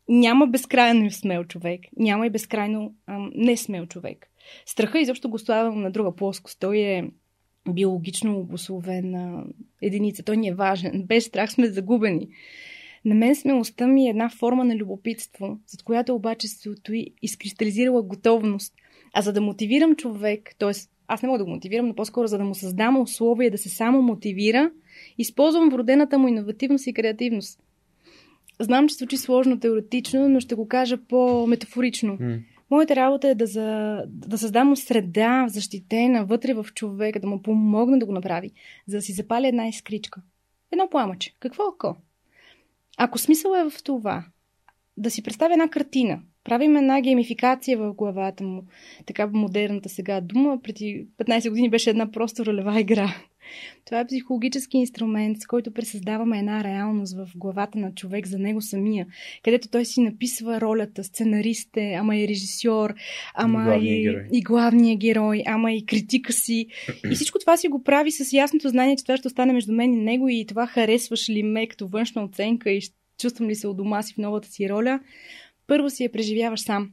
Няма 0.08 0.46
безкрайно 0.46 1.10
смел 1.10 1.44
човек. 1.44 1.80
Няма 1.96 2.26
и 2.26 2.30
безкрайно 2.30 2.94
ам, 3.06 3.30
не 3.34 3.56
смел 3.56 3.86
човек. 3.86 4.26
Страха 4.66 5.00
изобщо 5.00 5.28
го 5.28 5.38
славям 5.38 5.80
на 5.80 5.90
друга 5.90 6.14
плоскост. 6.14 6.60
Той 6.60 6.78
е 6.78 7.04
биологично 7.68 8.38
обословена 8.38 9.44
единица. 9.82 10.22
Той 10.22 10.36
ни 10.36 10.48
е 10.48 10.54
важен. 10.54 11.04
Без 11.06 11.24
страх 11.24 11.52
сме 11.52 11.66
загубени. 11.66 12.28
На 13.04 13.14
мен 13.14 13.34
смелостта 13.34 13.86
ми 13.86 14.06
е 14.06 14.10
една 14.10 14.30
форма 14.30 14.64
на 14.64 14.76
любопитство, 14.76 15.58
зад 15.66 15.82
която 15.82 16.14
обаче 16.14 16.48
се 16.48 16.74
стои 16.76 17.06
изкристализирала 17.22 18.02
готовност. 18.02 18.74
А 19.12 19.22
за 19.22 19.32
да 19.32 19.40
мотивирам 19.40 19.96
човек, 19.96 20.54
т.е. 20.58 20.72
аз 21.08 21.22
не 21.22 21.26
мога 21.26 21.38
да 21.38 21.44
го 21.44 21.50
мотивирам, 21.50 21.86
но 21.86 21.94
по-скоро 21.94 22.26
за 22.26 22.38
да 22.38 22.44
му 22.44 22.54
създам 22.54 23.00
условия 23.00 23.50
да 23.50 23.58
се 23.58 23.68
само 23.68 24.02
мотивира, 24.02 24.70
използвам 25.18 25.68
вродената 25.68 26.18
му 26.18 26.28
иновативност 26.28 26.86
и 26.86 26.92
креативност. 26.92 27.60
Знам, 28.60 28.88
че 28.88 28.94
звучи 28.94 29.16
сложно 29.16 29.60
теоретично, 29.60 30.28
но 30.28 30.40
ще 30.40 30.54
го 30.54 30.68
кажа 30.68 30.98
по-метафорично. 31.08 32.16
М. 32.20 32.38
Моята 32.70 32.96
работа 32.96 33.28
е 33.28 33.34
да, 33.34 33.46
за, 33.46 34.02
да 34.06 34.38
създам 34.38 34.76
среда 34.76 35.46
защитена 35.48 36.24
вътре 36.24 36.54
в 36.54 36.66
човека, 36.74 37.20
да 37.20 37.26
му 37.26 37.42
помогна 37.42 37.98
да 37.98 38.06
го 38.06 38.12
направи, 38.12 38.50
за 38.86 38.96
да 38.96 39.02
си 39.02 39.12
запали 39.12 39.46
една 39.46 39.68
искричка. 39.68 40.22
Едно 40.72 40.88
пламъче. 40.90 41.34
Какво 41.40 41.62
ако? 41.68 41.96
Ако 42.98 43.18
смисъл 43.18 43.54
е 43.54 43.70
в 43.70 43.82
това, 43.82 44.24
да 44.96 45.10
си 45.10 45.22
представя 45.22 45.52
една 45.52 45.68
картина, 45.68 46.20
правим 46.44 46.76
една 46.76 47.00
геймификация 47.00 47.78
в 47.78 47.92
главата 47.92 48.44
му, 48.44 48.62
така 49.06 49.26
модерната 49.26 49.88
сега 49.88 50.20
дума, 50.20 50.62
преди 50.62 51.06
15 51.18 51.48
години 51.48 51.70
беше 51.70 51.90
една 51.90 52.10
просто 52.10 52.46
ролева 52.46 52.80
игра. 52.80 53.14
Това 53.86 54.00
е 54.00 54.06
психологически 54.06 54.76
инструмент, 54.76 55.40
с 55.40 55.46
който 55.46 55.70
пресъздаваме 55.70 56.38
една 56.38 56.64
реалност 56.64 57.16
в 57.16 57.28
главата 57.36 57.78
на 57.78 57.94
човек 57.94 58.26
за 58.26 58.38
него 58.38 58.60
самия, 58.60 59.06
където 59.44 59.68
той 59.68 59.84
си 59.84 60.00
написва 60.00 60.60
ролята, 60.60 61.04
сценарист 61.04 61.76
е, 61.76 61.94
ама 61.94 62.16
и 62.16 62.28
режисьор, 62.28 62.94
ама 63.34 63.64
Главният 63.64 63.98
и, 63.98 64.02
герой. 64.02 64.28
и 64.32 64.42
главния 64.42 64.96
герой, 64.96 65.42
ама 65.46 65.72
и 65.72 65.86
критика 65.86 66.32
си. 66.32 66.66
И 67.10 67.14
всичко 67.14 67.38
това 67.38 67.56
си 67.56 67.68
го 67.68 67.82
прави 67.82 68.10
с 68.10 68.32
ясното 68.32 68.68
знание, 68.68 68.96
че 68.96 69.04
това 69.04 69.16
ще 69.16 69.28
остане 69.28 69.52
между 69.52 69.72
мен 69.72 69.94
и 69.94 69.96
него 69.96 70.28
и 70.28 70.46
това 70.46 70.66
харесваш 70.66 71.28
ли 71.28 71.42
ме 71.42 71.66
като 71.66 71.88
външна 71.88 72.24
оценка 72.24 72.70
и 72.70 72.80
чувствам 73.20 73.48
ли 73.48 73.54
се 73.54 73.68
у 73.68 73.74
дома 73.74 74.02
си 74.02 74.14
в 74.14 74.18
новата 74.18 74.48
си 74.48 74.68
роля. 74.68 75.00
Първо 75.66 75.90
си 75.90 76.02
я 76.04 76.12
преживяваш 76.12 76.60
сам. 76.60 76.90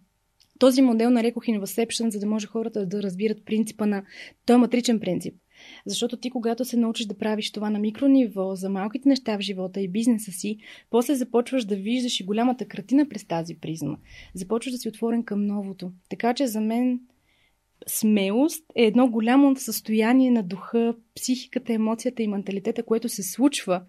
Този 0.60 0.82
модел 0.82 1.10
нарекох 1.10 1.46
Inception, 1.46 2.10
за 2.10 2.20
да 2.20 2.26
може 2.26 2.48
хората 2.48 2.86
да 2.86 3.04
разбират 3.04 3.46
принципа 3.46 3.86
на... 3.86 4.04
Той 4.46 4.56
е 4.56 4.60
матричен 4.60 5.00
принцип. 5.00 5.36
Защото 5.86 6.18
ти, 6.18 6.30
когато 6.30 6.66
се 6.66 6.78
научиш 6.78 7.06
да 7.06 7.18
правиш 7.18 7.52
това 7.52 7.70
на 7.70 7.80
микрониво, 7.80 8.56
за 8.56 8.70
малките 8.70 9.10
неща 9.10 9.38
в 9.38 9.42
живота 9.42 9.82
и 9.82 9.88
бизнеса 9.88 10.32
си, 10.32 10.58
после 10.90 11.16
започваш 11.16 11.66
да 11.66 11.76
виждаш 11.76 12.20
и 12.20 12.26
голямата 12.26 12.66
картина 12.66 13.10
през 13.10 13.26
тази 13.26 13.56
призма. 13.56 13.98
Започваш 14.34 14.72
да 14.72 14.78
си 14.78 14.90
отворен 14.90 15.24
към 15.24 15.46
новото. 15.46 15.92
Така 16.10 16.34
че 16.34 16.48
за 16.48 16.62
мен 16.62 17.00
смелост 17.88 18.66
е 18.76 18.84
едно 18.84 19.10
голямо 19.10 19.56
състояние 19.56 20.32
на 20.32 20.44
духа, 20.44 20.96
психиката, 21.16 21.74
емоцията 21.74 22.24
и 22.24 22.28
менталитета, 22.28 22.84
което 22.84 23.10
се 23.10 23.24
случва, 23.24 23.82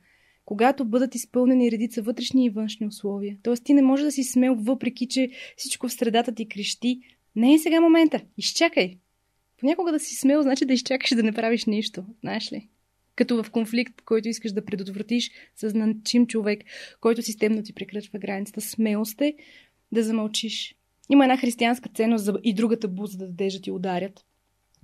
когато 0.44 0.84
бъдат 0.84 1.14
изпълнени 1.14 1.70
редица 1.70 2.02
вътрешни 2.02 2.44
и 2.44 2.50
външни 2.50 2.86
условия. 2.86 3.36
Тоест 3.42 3.64
ти 3.64 3.74
не 3.74 3.82
можеш 3.82 4.04
да 4.04 4.12
си 4.12 4.24
смел, 4.24 4.54
въпреки 4.54 5.08
че 5.08 5.30
всичко 5.56 5.88
в 5.88 5.92
средата 5.92 6.34
ти 6.34 6.48
крещи. 6.48 7.00
Не 7.36 7.54
е 7.54 7.58
сега 7.58 7.80
момента. 7.80 8.20
Изчакай. 8.36 8.98
Понякога 9.56 9.92
да 9.92 10.00
си 10.00 10.14
смел, 10.14 10.42
значи 10.42 10.64
да 10.64 10.72
изчакаш 10.72 11.14
да 11.14 11.22
не 11.22 11.32
правиш 11.32 11.64
нищо. 11.64 12.04
Знаеш 12.20 12.52
ли? 12.52 12.68
Като 13.14 13.42
в 13.42 13.50
конфликт, 13.50 14.02
който 14.04 14.28
искаш 14.28 14.52
да 14.52 14.64
предотвратиш 14.64 15.30
с 15.56 15.70
значим 15.70 16.26
човек, 16.26 16.64
който 17.00 17.22
системно 17.22 17.62
ти 17.62 17.72
прекрачва 17.72 18.18
границата. 18.18 18.60
Смелост 18.60 19.20
е 19.20 19.34
да 19.92 20.02
замълчиш. 20.02 20.74
Има 21.10 21.24
една 21.24 21.36
християнска 21.36 21.88
ценност 21.88 22.30
и 22.42 22.54
другата 22.54 22.88
буза 22.88 23.18
да 23.18 23.26
дадеш 23.26 23.54
да 23.54 23.60
ти 23.60 23.70
ударят. 23.70 24.24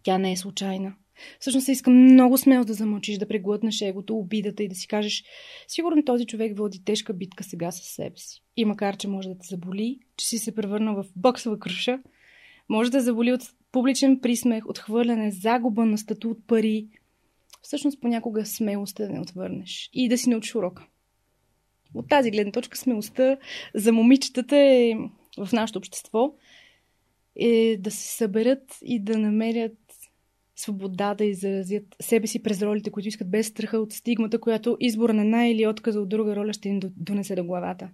Тя 0.03 0.19
не 0.19 0.33
е 0.33 0.37
случайна. 0.37 0.95
Всъщност 1.41 1.65
се 1.65 1.73
иска 1.73 1.91
много 1.91 2.39
смело 2.39 2.65
да 2.65 2.75
замълчиш, 2.75 3.19
да 3.19 3.29
преглътнеш 3.29 3.81
егото, 3.81 4.17
обидата 4.17 4.63
и 4.63 4.69
да 4.69 4.75
си 4.75 4.89
кажеш, 4.89 5.25
сигурно 5.69 6.05
този 6.05 6.27
човек 6.27 6.59
води 6.59 6.85
тежка 6.85 7.13
битка 7.13 7.45
сега 7.45 7.71
със 7.71 7.87
себе 7.87 8.17
си. 8.17 8.43
И 8.57 8.65
макар, 8.65 8.97
че 8.97 9.09
може 9.09 9.29
да 9.29 9.39
те 9.39 9.47
заболи, 9.47 9.99
че 10.17 10.27
си 10.27 10.39
се 10.39 10.55
превърнал 10.55 10.95
в 10.95 11.07
боксова 11.17 11.59
круша, 11.59 11.99
може 12.69 12.91
да 12.91 13.01
заболи 13.01 13.33
от 13.33 13.43
публичен 13.73 14.21
присмех, 14.21 14.67
отхвърляне, 14.67 15.31
загуба 15.31 15.85
на 15.85 15.99
статут 15.99 16.39
пари. 16.47 16.89
Всъщност 17.63 18.01
понякога 18.01 18.47
смелостта 18.47 19.07
да 19.07 19.13
не 19.13 19.21
отвърнеш 19.21 19.91
и 19.93 20.09
да 20.09 20.19
си 20.19 20.31
научиш 20.31 20.55
урока. 20.55 20.87
От 21.95 22.09
тази 22.09 22.31
гледна 22.31 22.53
точка 22.53 22.79
смелостта 22.79 23.37
за 23.75 23.93
момичетата 23.93 24.57
е 24.57 24.95
в 25.39 25.53
нашето 25.53 25.79
общество 25.79 26.35
е 27.37 27.77
да 27.81 27.91
се 27.91 28.17
съберат 28.17 28.79
и 28.83 29.01
да 29.01 29.19
намерят 29.19 29.79
свобода 30.57 31.15
да 31.15 31.25
изразят 31.25 31.97
себе 32.01 32.27
си 32.27 32.43
през 32.43 32.63
ролите, 32.63 32.91
които 32.91 33.09
искат 33.09 33.31
без 33.31 33.47
страха 33.47 33.79
от 33.79 33.93
стигмата, 33.93 34.41
която 34.41 34.77
избора 34.81 35.13
на 35.13 35.23
една 35.23 35.47
или 35.47 35.67
отказа 35.67 36.01
от 36.01 36.09
друга 36.09 36.37
роля 36.37 36.53
ще 36.53 36.69
им 36.69 36.81
донесе 36.97 37.35
до 37.35 37.45
главата. 37.45 37.91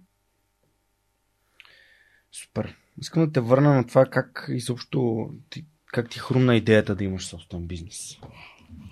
Супер. 2.31 2.75
Искам 3.01 3.25
да 3.25 3.31
те 3.31 3.39
върна 3.39 3.73
на 3.73 3.87
това 3.87 4.05
как 4.05 4.49
изобщо 4.49 5.29
ти, 5.49 5.65
как 5.91 6.09
ти 6.09 6.19
хрумна 6.19 6.55
идеята 6.55 6.95
да 6.95 7.03
имаш 7.03 7.25
собствен 7.25 7.61
бизнес. 7.61 8.17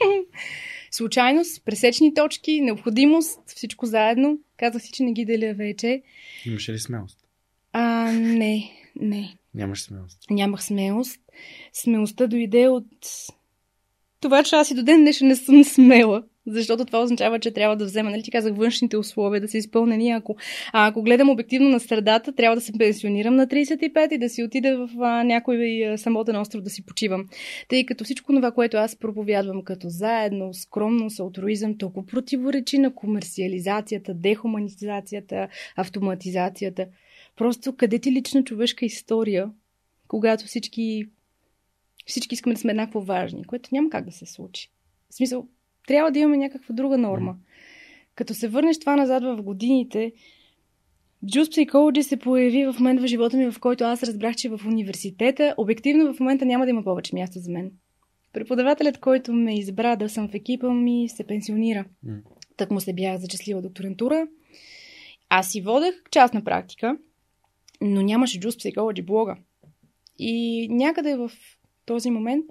Случайност, 0.92 1.66
пресечни 1.66 2.14
точки, 2.14 2.62
необходимост, 2.62 3.40
всичко 3.46 3.86
заедно. 3.86 4.40
Казах 4.58 4.82
си, 4.82 4.92
че 4.92 5.04
не 5.04 5.14
ги 5.14 5.26
деля 5.26 5.54
вече. 5.54 6.02
Имаше 6.46 6.74
ли 6.74 6.80
смелост? 6.80 7.18
А, 7.74 8.12
не, 8.12 8.72
не. 8.96 9.38
Нямаш 9.54 9.82
смелост. 9.82 10.20
Нямах 10.30 10.64
смелост. 10.64 11.22
Смелостта 11.74 12.28
дойде 12.28 12.68
от 12.68 12.86
това, 14.20 14.44
че 14.44 14.56
аз 14.56 14.72
и 14.72 14.76
до 14.76 14.84
ден 14.84 15.02
днешен 15.02 15.28
не 15.28 15.36
съм 15.36 15.64
смела. 15.64 16.24
Защото 16.48 16.86
това 16.86 17.02
означава, 17.02 17.40
че 17.40 17.52
трябва 17.52 17.76
да 17.76 17.86
взема, 17.86 18.10
нали 18.10 18.24
ти 18.24 18.32
казах, 18.32 18.56
външните 18.56 18.98
условия 18.98 19.42
да 19.42 19.48
са 19.48 19.58
изпълнени. 19.58 20.12
Ако, 20.12 20.36
а 20.74 20.88
ако 20.88 21.04
гледам 21.04 21.30
обективно 21.30 21.70
на 21.70 21.80
средата, 21.80 22.32
трябва 22.32 22.56
да 22.56 22.62
се 22.62 22.72
пенсионирам 22.78 23.36
на 23.36 23.48
35 23.48 24.14
и 24.14 24.18
да 24.18 24.30
си 24.30 24.44
отида 24.44 24.78
в 24.78 24.90
а, 25.02 25.24
някой 25.24 25.94
самотен 25.98 26.36
остров 26.36 26.62
да 26.62 26.70
си 26.70 26.86
почивам. 26.86 27.26
Тъй 27.68 27.86
като 27.86 28.04
всичко 28.04 28.34
това, 28.34 28.52
което 28.52 28.78
аз 28.78 28.96
проповядвам 28.96 29.64
като 29.64 29.90
заедно, 29.90 30.54
скромност, 30.54 31.20
алтруизъм, 31.20 31.78
толкова 31.78 32.06
противоречи 32.06 32.78
на 32.78 32.96
комерциализацията, 32.96 34.14
дехуманизацията, 34.14 35.48
автоматизацията. 35.76 36.88
Просто 37.38 37.76
къде 37.76 38.00
ти 38.00 38.12
лична 38.12 38.44
човешка 38.44 38.86
история, 38.86 39.50
когато 40.08 40.46
всички 40.46 41.06
всички 42.06 42.34
искаме 42.34 42.56
да 42.56 42.62
сме 42.62 42.72
еднакво 42.72 43.02
важни, 43.02 43.44
което 43.44 43.70
няма 43.72 43.90
как 43.90 44.06
да 44.06 44.12
се 44.12 44.26
случи. 44.26 44.72
В 45.10 45.16
смисъл, 45.16 45.48
трябва 45.88 46.12
да 46.12 46.20
имаме 46.20 46.38
някаква 46.38 46.76
друга 46.76 46.98
норма. 46.98 47.36
Като 48.16 48.34
се 48.34 48.48
върнеш 48.48 48.80
това 48.80 48.96
назад 48.96 49.24
в 49.24 49.42
годините, 49.42 50.12
Juice 51.26 51.70
Psychology 51.70 52.02
се 52.02 52.18
появи 52.18 52.66
в 52.66 52.76
момент 52.80 53.02
в 53.02 53.08
живота 53.08 53.38
ми, 53.38 53.52
в 53.52 53.60
който 53.60 53.84
аз 53.84 54.04
разбрах, 54.04 54.36
че 54.36 54.50
в 54.50 54.62
университета, 54.68 55.54
обективно 55.58 56.14
в 56.14 56.20
момента 56.20 56.46
няма 56.46 56.66
да 56.66 56.70
има 56.70 56.84
повече 56.84 57.16
място 57.16 57.40
за 57.40 57.52
мен. 57.52 57.72
Преподавателят, 58.34 59.00
който 59.00 59.34
ме 59.34 59.60
избра 59.60 59.96
да 59.96 60.10
съм 60.10 60.30
в 60.30 60.34
екипа 60.34 60.70
ми, 60.70 61.10
се 61.10 61.24
пенсионира. 61.24 61.86
М. 62.04 62.18
Так 62.58 62.72
му 62.72 62.80
се 62.80 62.94
бях 62.94 63.18
зачислила 63.18 63.62
докторантура. 63.62 64.28
Аз 65.30 65.52
си 65.52 65.62
водех 65.62 65.96
частна 66.12 66.44
практика, 66.44 66.98
но 67.82 68.02
нямаше 68.02 68.40
Juice 68.40 68.76
Psychology 68.76 69.06
блога. 69.06 69.38
И 70.20 70.68
някъде 70.72 71.16
в 71.16 71.32
този 71.86 72.12
момент 72.12 72.46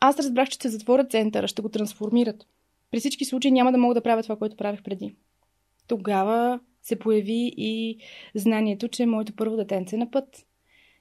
аз 0.00 0.18
разбрах, 0.18 0.48
че 0.48 0.54
ще 0.54 0.68
затворят 0.68 1.10
центъра, 1.10 1.48
ще 1.48 1.62
го 1.62 1.68
трансформират. 1.68 2.46
При 2.90 3.00
всички 3.00 3.24
случаи 3.24 3.50
няма 3.50 3.72
да 3.72 3.78
мога 3.78 3.94
да 3.94 4.02
правя 4.02 4.22
това, 4.22 4.36
което 4.36 4.56
правех 4.56 4.82
преди. 4.82 5.14
Тогава 5.86 6.60
се 6.82 6.98
появи 6.98 7.52
и 7.56 7.98
знанието, 8.34 8.88
че 8.88 9.06
моето 9.06 9.32
първо 9.32 9.56
детенце 9.56 9.96
е 9.96 9.98
на 9.98 10.10
път. 10.10 10.46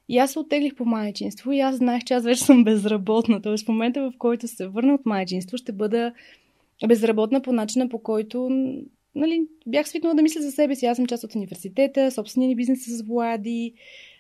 И 0.10 0.18
аз 0.18 0.32
се 0.32 0.40
оттеглих 0.40 0.76
по 0.76 0.86
майчинство 0.86 1.52
и 1.52 1.60
аз 1.60 1.76
знаех, 1.76 2.04
че 2.04 2.14
аз 2.14 2.24
вече 2.24 2.44
съм 2.44 2.64
безработна. 2.64 3.42
Тоест 3.42 3.66
в 3.66 3.68
момента, 3.68 4.02
в 4.02 4.14
който 4.18 4.48
се 4.48 4.68
върна 4.68 4.94
от 4.94 5.06
майчинство, 5.06 5.58
ще 5.58 5.72
бъда 5.72 6.14
безработна 6.88 7.42
по 7.42 7.54
начина, 7.54 7.90
по 7.90 8.00
който 8.00 8.50
нали, 9.16 9.48
бях 9.68 9.90
свикнала 9.90 10.16
да 10.16 10.22
мисля 10.22 10.42
за 10.42 10.52
себе 10.52 10.76
си. 10.76 10.86
Аз 10.86 10.98
съм 10.98 11.08
част 11.08 11.24
от 11.24 11.36
университета, 11.36 12.12
собствения 12.12 12.48
ни 12.48 12.56
бизнес 12.56 12.86
с 12.86 13.02
Влади. 13.02 13.74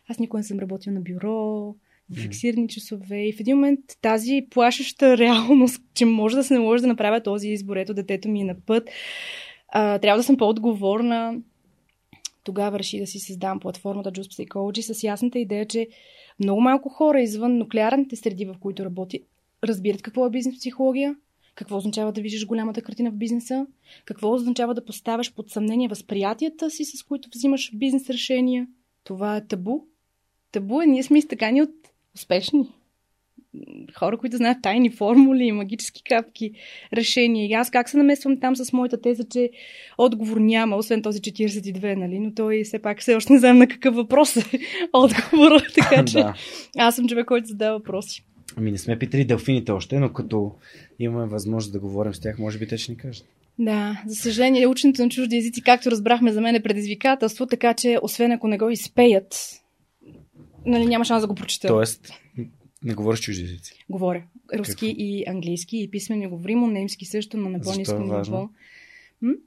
Аз 0.07 0.19
никога 0.19 0.39
не 0.39 0.43
съм 0.43 0.59
работила 0.59 0.93
на 0.93 1.01
бюро, 1.01 1.75
фиксирани 2.15 2.67
часове. 2.67 3.27
И 3.27 3.33
в 3.33 3.39
един 3.39 3.55
момент 3.55 3.79
тази 4.01 4.47
плашеща 4.49 5.17
реалност, 5.17 5.81
че 5.93 6.05
може 6.05 6.35
да 6.35 6.43
се 6.43 6.53
наложи 6.53 6.81
да 6.81 6.87
направя 6.87 7.23
този 7.23 7.49
избор, 7.49 7.77
ето 7.77 7.93
детето 7.93 8.29
ми 8.29 8.41
е 8.41 8.45
на 8.45 8.55
път, 8.65 8.89
а, 9.67 9.99
трябва 9.99 10.19
да 10.19 10.23
съм 10.23 10.37
по-отговорна. 10.37 11.41
Тогава 12.43 12.79
реши 12.79 12.99
да 12.99 13.07
си 13.07 13.19
създам 13.19 13.59
платформата 13.59 14.11
Juice 14.11 14.47
Psychology 14.47 14.93
с 14.93 15.03
ясната 15.03 15.39
идея, 15.39 15.65
че 15.65 15.87
много 16.39 16.61
малко 16.61 16.89
хора 16.89 17.21
извън 17.21 17.57
нуклеарните 17.57 18.15
среди, 18.15 18.45
в 18.45 18.55
които 18.59 18.85
работи, 18.85 19.23
разбират 19.63 20.01
какво 20.01 20.25
е 20.25 20.29
бизнес 20.29 20.57
психология, 20.57 21.15
какво 21.55 21.77
означава 21.77 22.11
да 22.11 22.21
виждаш 22.21 22.45
голямата 22.45 22.81
картина 22.81 23.11
в 23.11 23.15
бизнеса, 23.15 23.67
какво 24.05 24.33
означава 24.33 24.73
да 24.73 24.85
поставяш 24.85 25.33
под 25.33 25.49
съмнение 25.49 25.87
възприятията 25.87 26.69
си, 26.69 26.85
с 26.85 27.03
които 27.03 27.29
взимаш 27.35 27.71
бизнес 27.75 28.09
решения. 28.09 28.67
Това 29.03 29.37
е 29.37 29.47
табу. 29.47 29.79
Табу 30.51 30.81
е, 30.81 30.85
ние 30.85 31.03
сме 31.03 31.17
изтъкани 31.17 31.61
от 31.61 31.69
успешни 32.19 32.69
хора, 33.95 34.17
които 34.17 34.37
знаят 34.37 34.57
тайни 34.61 34.89
формули, 34.89 35.51
магически 35.51 36.03
капки, 36.03 36.51
решения. 36.93 37.47
И 37.47 37.53
аз 37.53 37.69
как 37.71 37.89
се 37.89 37.97
намесвам 37.97 38.39
там 38.39 38.55
с 38.55 38.73
моята 38.73 39.01
теза, 39.01 39.23
че 39.31 39.49
отговор 39.97 40.37
няма, 40.37 40.75
освен 40.75 41.01
този 41.01 41.19
42, 41.19 41.95
нали? 41.95 42.19
Но 42.19 42.33
той 42.33 42.63
все 42.63 42.79
пак 42.79 43.01
все 43.01 43.15
още 43.15 43.33
не 43.33 43.39
знам 43.39 43.57
на 43.57 43.67
какъв 43.67 43.95
въпрос 43.95 44.37
е 44.37 44.43
отговор. 44.93 45.61
Така 45.75 46.05
че 46.05 46.13
Да. 46.17 46.33
аз 46.77 46.95
съм 46.95 47.07
човек, 47.07 47.25
който 47.25 47.47
задава 47.47 47.77
въпроси. 47.77 48.25
Ами 48.57 48.71
не 48.71 48.77
сме 48.77 48.99
питали 48.99 49.25
делфините 49.25 49.71
още, 49.71 49.99
но 49.99 50.13
като 50.13 50.51
имаме 50.99 51.27
възможност 51.27 51.73
да 51.73 51.79
говорим 51.79 52.13
с 52.13 52.19
тях, 52.19 52.39
може 52.39 52.57
би 52.59 52.67
те 52.67 52.77
ще 52.77 52.91
ни 52.91 52.97
кажат. 52.97 53.25
Да, 53.59 54.01
за 54.07 54.15
съжаление, 54.15 54.67
ученето 54.67 55.01
на 55.01 55.09
чужди 55.09 55.37
езици, 55.37 55.61
както 55.61 55.91
разбрахме, 55.91 56.31
за 56.31 56.41
мен 56.41 56.55
е 56.55 56.63
предизвикателство, 56.63 57.45
така 57.45 57.73
че, 57.73 57.97
освен 58.01 58.31
ако 58.31 58.47
не 58.47 58.57
го 58.57 58.69
изпеят, 58.69 59.58
нали, 60.65 60.85
няма 60.85 61.05
шанс 61.05 61.21
да 61.21 61.27
го 61.27 61.35
прочета. 61.35 61.67
Тоест, 61.67 62.13
не 62.83 62.93
говориш 62.93 63.19
чужди 63.19 63.43
езици. 63.43 63.85
Говоря. 63.89 64.23
Руски 64.57 64.73
Какво? 64.73 64.85
и 64.85 65.23
английски, 65.27 65.77
и 65.77 65.91
писмено 65.91 66.29
говоримо, 66.29 66.67
немски 66.67 67.05
също, 67.05 67.37
но 67.37 67.49
на 67.49 67.57
е 67.57 67.61
по-низко 67.61 67.99
ниво. 67.99 68.49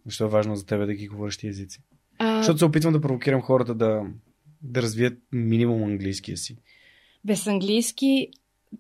Защо 0.07 0.25
е 0.25 0.29
важно 0.29 0.57
за 0.57 0.67
тебе 0.67 0.87
да 0.87 0.95
ги 0.95 1.09
говориш 1.09 1.37
ти 1.37 1.47
езици? 1.47 1.79
А, 2.19 2.37
Защото 2.37 2.59
се 2.59 2.65
опитвам 2.65 2.93
да 2.93 3.01
провокирам 3.01 3.41
хората 3.41 3.75
да, 3.75 4.03
да 4.63 4.83
развият 4.83 5.19
минимум 5.33 5.83
английския 5.83 6.37
си. 6.37 6.57
без 7.25 7.47
английски 7.47 8.29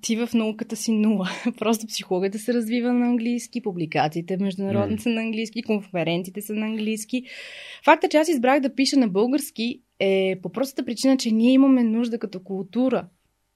ти 0.01 0.17
в 0.17 0.29
науката 0.35 0.77
си 0.77 0.93
нула. 0.93 1.29
Просто 1.59 1.87
психологията 1.87 2.39
се 2.39 2.55
развива 2.55 2.93
на 2.93 3.07
английски, 3.07 3.63
публикациите 3.63 4.37
международни 4.37 4.95
М. 4.95 5.01
са 5.01 5.09
на 5.09 5.21
английски, 5.21 5.63
конференциите 5.63 6.43
са 6.43 6.55
на 6.55 6.67
английски. 6.67 7.23
Факта, 7.85 8.09
че 8.09 8.17
аз 8.17 8.29
избрах 8.29 8.61
да 8.61 8.75
пиша 8.75 8.97
на 8.97 9.09
български 9.09 9.81
е 10.03 10.41
по 10.43 10.49
простата 10.49 10.85
причина, 10.85 11.17
че 11.17 11.31
ние 11.31 11.53
имаме 11.53 11.85
нужда 11.85 12.19
като 12.19 12.41
култура 12.41 13.07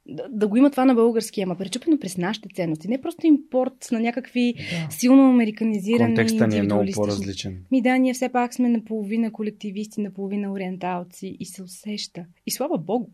да, 0.09 0.29
да 0.31 0.49
го 0.49 0.57
има 0.57 0.71
това 0.71 0.85
на 0.85 0.95
български, 0.95 1.43
ама 1.43 1.57
пречупено 1.57 1.99
през 1.99 2.17
нашите 2.19 2.49
ценности. 2.55 2.89
Не 2.89 3.01
просто 3.01 3.27
импорт 3.27 3.89
на 3.93 4.01
някакви 4.01 4.55
Да. 4.55 4.91
силно 4.91 5.31
американизирани 5.31 6.15
Контекста 6.15 6.47
ни 6.47 6.57
е 6.57 6.63
много 6.63 6.85
по-различен. 6.95 7.65
Ми 7.71 7.83
да, 7.83 7.99
ние 7.99 8.15
все 8.15 8.29
пак 8.29 8.55
сме 8.55 8.69
наполовина 8.69 9.31
колективисти, 9.31 10.01
наполовина 10.01 10.53
ориенталци 10.53 11.37
и 11.41 11.45
се 11.45 11.63
усеща. 11.63 12.25
И 12.47 12.51
слава 12.51 12.79
богу. 12.79 13.07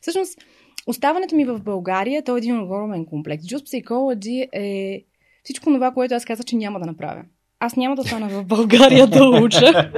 Всъщност, 0.00 0.38
оставането 0.86 1.36
ми 1.36 1.44
в 1.44 1.60
България, 1.60 2.24
то 2.24 2.36
е 2.36 2.38
един 2.38 2.60
огромен 2.60 3.06
комплекс. 3.06 3.44
Just 3.44 3.84
Psychology 3.84 4.48
е 4.52 5.02
всичко 5.42 5.64
това, 5.64 5.90
което 5.90 6.14
аз 6.14 6.24
казах, 6.24 6.46
че 6.46 6.56
няма 6.56 6.80
да 6.80 6.86
направя. 6.86 7.24
Аз 7.60 7.76
няма 7.76 7.96
да 7.96 8.02
остана 8.02 8.28
в 8.28 8.44
България 8.44 9.06
да 9.06 9.24
уча. 9.24 9.60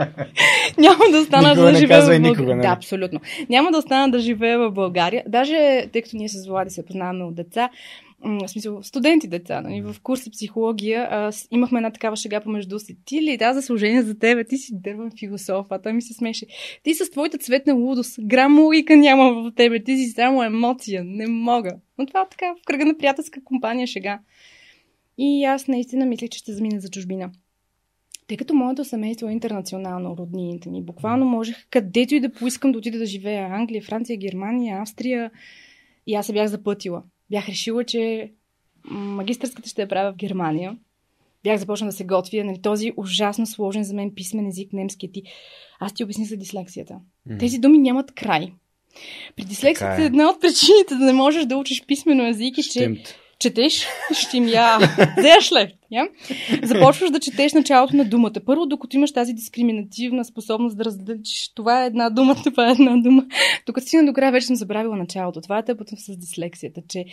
няма 0.79 1.05
да 1.13 1.19
остана 1.21 1.49
Никога 1.49 1.67
да 1.67 1.73
не 1.73 1.79
живея 1.79 2.03
в 2.03 2.07
България. 2.07 2.57
нали? 2.57 2.67
Да, 2.67 2.73
абсолютно. 2.73 3.21
Няма 3.49 3.71
да 3.71 3.79
остана 3.79 4.11
да 4.11 4.19
живея 4.19 4.59
в 4.59 4.71
България. 4.71 5.25
Даже, 5.29 5.89
тъй 5.93 6.03
като 6.03 6.17
ние 6.17 6.29
с 6.29 6.47
Влади 6.47 6.71
се 6.71 6.87
познаваме 6.87 7.25
от 7.25 7.35
деца, 7.35 7.71
в 8.21 8.49
смисъл, 8.49 8.83
студенти 8.83 9.29
деца, 9.29 9.61
нали, 9.61 9.81
в 9.81 9.97
курси 10.03 10.31
психология, 10.31 11.09
а, 11.11 11.33
имахме 11.51 11.79
една 11.79 11.91
такава 11.91 12.17
шега 12.17 12.41
помежду 12.41 12.79
си. 12.79 12.97
Ти 13.05 13.23
ли, 13.23 13.37
да, 13.37 13.55
заслужение 13.55 14.03
за 14.03 14.19
тебе, 14.19 14.45
ти 14.45 14.57
си 14.57 14.73
дървен 14.75 15.11
философ, 15.19 15.67
а 15.71 15.83
той 15.83 15.93
ми 15.93 16.03
се 16.03 16.15
смеше. 16.15 16.47
Ти 16.83 16.95
с 16.95 17.11
твоята 17.11 17.39
цветна 17.39 17.75
лудост, 17.75 18.19
грам 18.23 18.59
логика 18.59 18.97
няма 18.97 19.33
в 19.33 19.53
тебе, 19.57 19.85
ти 19.85 19.97
си 19.97 20.11
само 20.11 20.43
емоция, 20.43 21.05
не 21.05 21.27
мога. 21.27 21.71
Но 21.99 22.07
това 22.07 22.21
е 22.21 22.29
така, 22.31 22.55
в 22.63 22.65
кръга 22.67 22.85
на 22.85 22.99
приятелска 22.99 23.45
компания 23.45 23.87
шега. 23.87 24.19
И 25.19 25.45
аз 25.45 25.69
наистина 25.69 26.07
мислех, 26.07 26.31
че 26.31 26.39
ще 26.39 26.53
замина 26.53 26.81
за 26.81 26.89
чужбина. 26.91 27.31
Тъй 28.29 28.37
като 28.37 28.55
моето 28.55 28.85
семейство 28.85 29.29
е 29.29 29.33
интернационално, 29.33 30.17
роднините 30.17 30.71
ми, 30.71 30.83
буквално 30.83 31.27
можех 31.27 31.67
където 31.71 32.15
и 32.15 32.21
да 32.21 32.33
поискам 32.33 32.73
да 32.73 32.79
отида 32.79 32.99
да 32.99 33.07
живея. 33.07 33.47
Англия, 33.47 33.83
Франция, 33.83 34.17
Германия, 34.17 34.83
Австрия. 34.83 35.31
И 36.07 36.15
аз 36.15 36.27
се 36.27 36.33
бях 36.33 36.49
запътила. 36.49 37.03
Бях 37.31 37.49
решила, 37.49 37.85
че 37.85 38.33
магистърската 38.91 39.69
ще 39.69 39.83
я 39.83 39.89
правя 39.89 40.13
в 40.13 40.17
Германия. 40.17 40.77
Бях 41.45 41.59
започнала 41.59 41.91
да 41.91 41.97
се 41.97 42.05
готвя. 42.05 42.45
Нали, 42.45 42.63
този 42.63 42.93
ужасно 42.97 43.47
сложен 43.47 43.85
за 43.85 43.95
мен 43.95 44.15
писмен 44.15 44.47
език, 44.47 44.73
немския 44.73 45.13
ти. 45.13 45.23
Аз 45.81 45.95
ти 45.95 46.05
обясня 46.05 46.25
за 46.25 46.37
дислексията. 46.37 46.95
М. 47.27 47.39
Тези 47.39 47.59
думи 47.59 47.79
нямат 47.79 48.13
край. 48.15 48.53
При 49.37 49.45
дислексията 49.45 49.93
Така 49.93 50.03
е. 50.03 50.07
една 50.07 50.31
от 50.31 50.41
причините 50.41 50.95
да 50.95 51.05
не 51.05 51.13
можеш 51.13 51.47
да 51.47 51.57
учиш 51.57 51.87
писмено 51.87 52.27
език 52.27 52.59
е, 52.59 52.63
че 52.63 52.71
Щемт. 52.71 52.99
Четеш, 53.39 53.87
щим 54.13 54.49
я, 54.49 54.79
взеш 55.19 55.53
ли? 55.53 55.75
Я? 55.91 56.09
Започваш 56.63 57.11
да 57.11 57.21
четеш 57.21 57.53
началото 57.53 57.97
на 57.97 58.05
думата. 58.05 58.33
Първо, 58.47 58.67
докато 58.67 58.97
имаш 58.97 59.13
тази 59.13 59.33
дискриминативна 59.33 60.25
способност 60.25 60.79
да 60.79 60.85
различиш 60.85 61.49
това 61.55 61.83
е 61.85 61.87
една 61.87 62.11
дума, 62.11 62.35
това 62.45 62.69
е 62.69 62.73
една 62.73 62.97
дума. 62.97 63.25
Докато 63.67 63.87
стигна 63.87 64.07
до 64.07 64.13
края, 64.13 64.33
вече 64.33 64.47
съм 64.47 64.57
забравила 64.57 64.97
началото. 64.97 65.41
Това 65.41 65.59
е 65.59 65.65
тъпото 65.65 65.97
с 65.97 66.17
дислексията, 66.17 66.81
че 66.89 67.05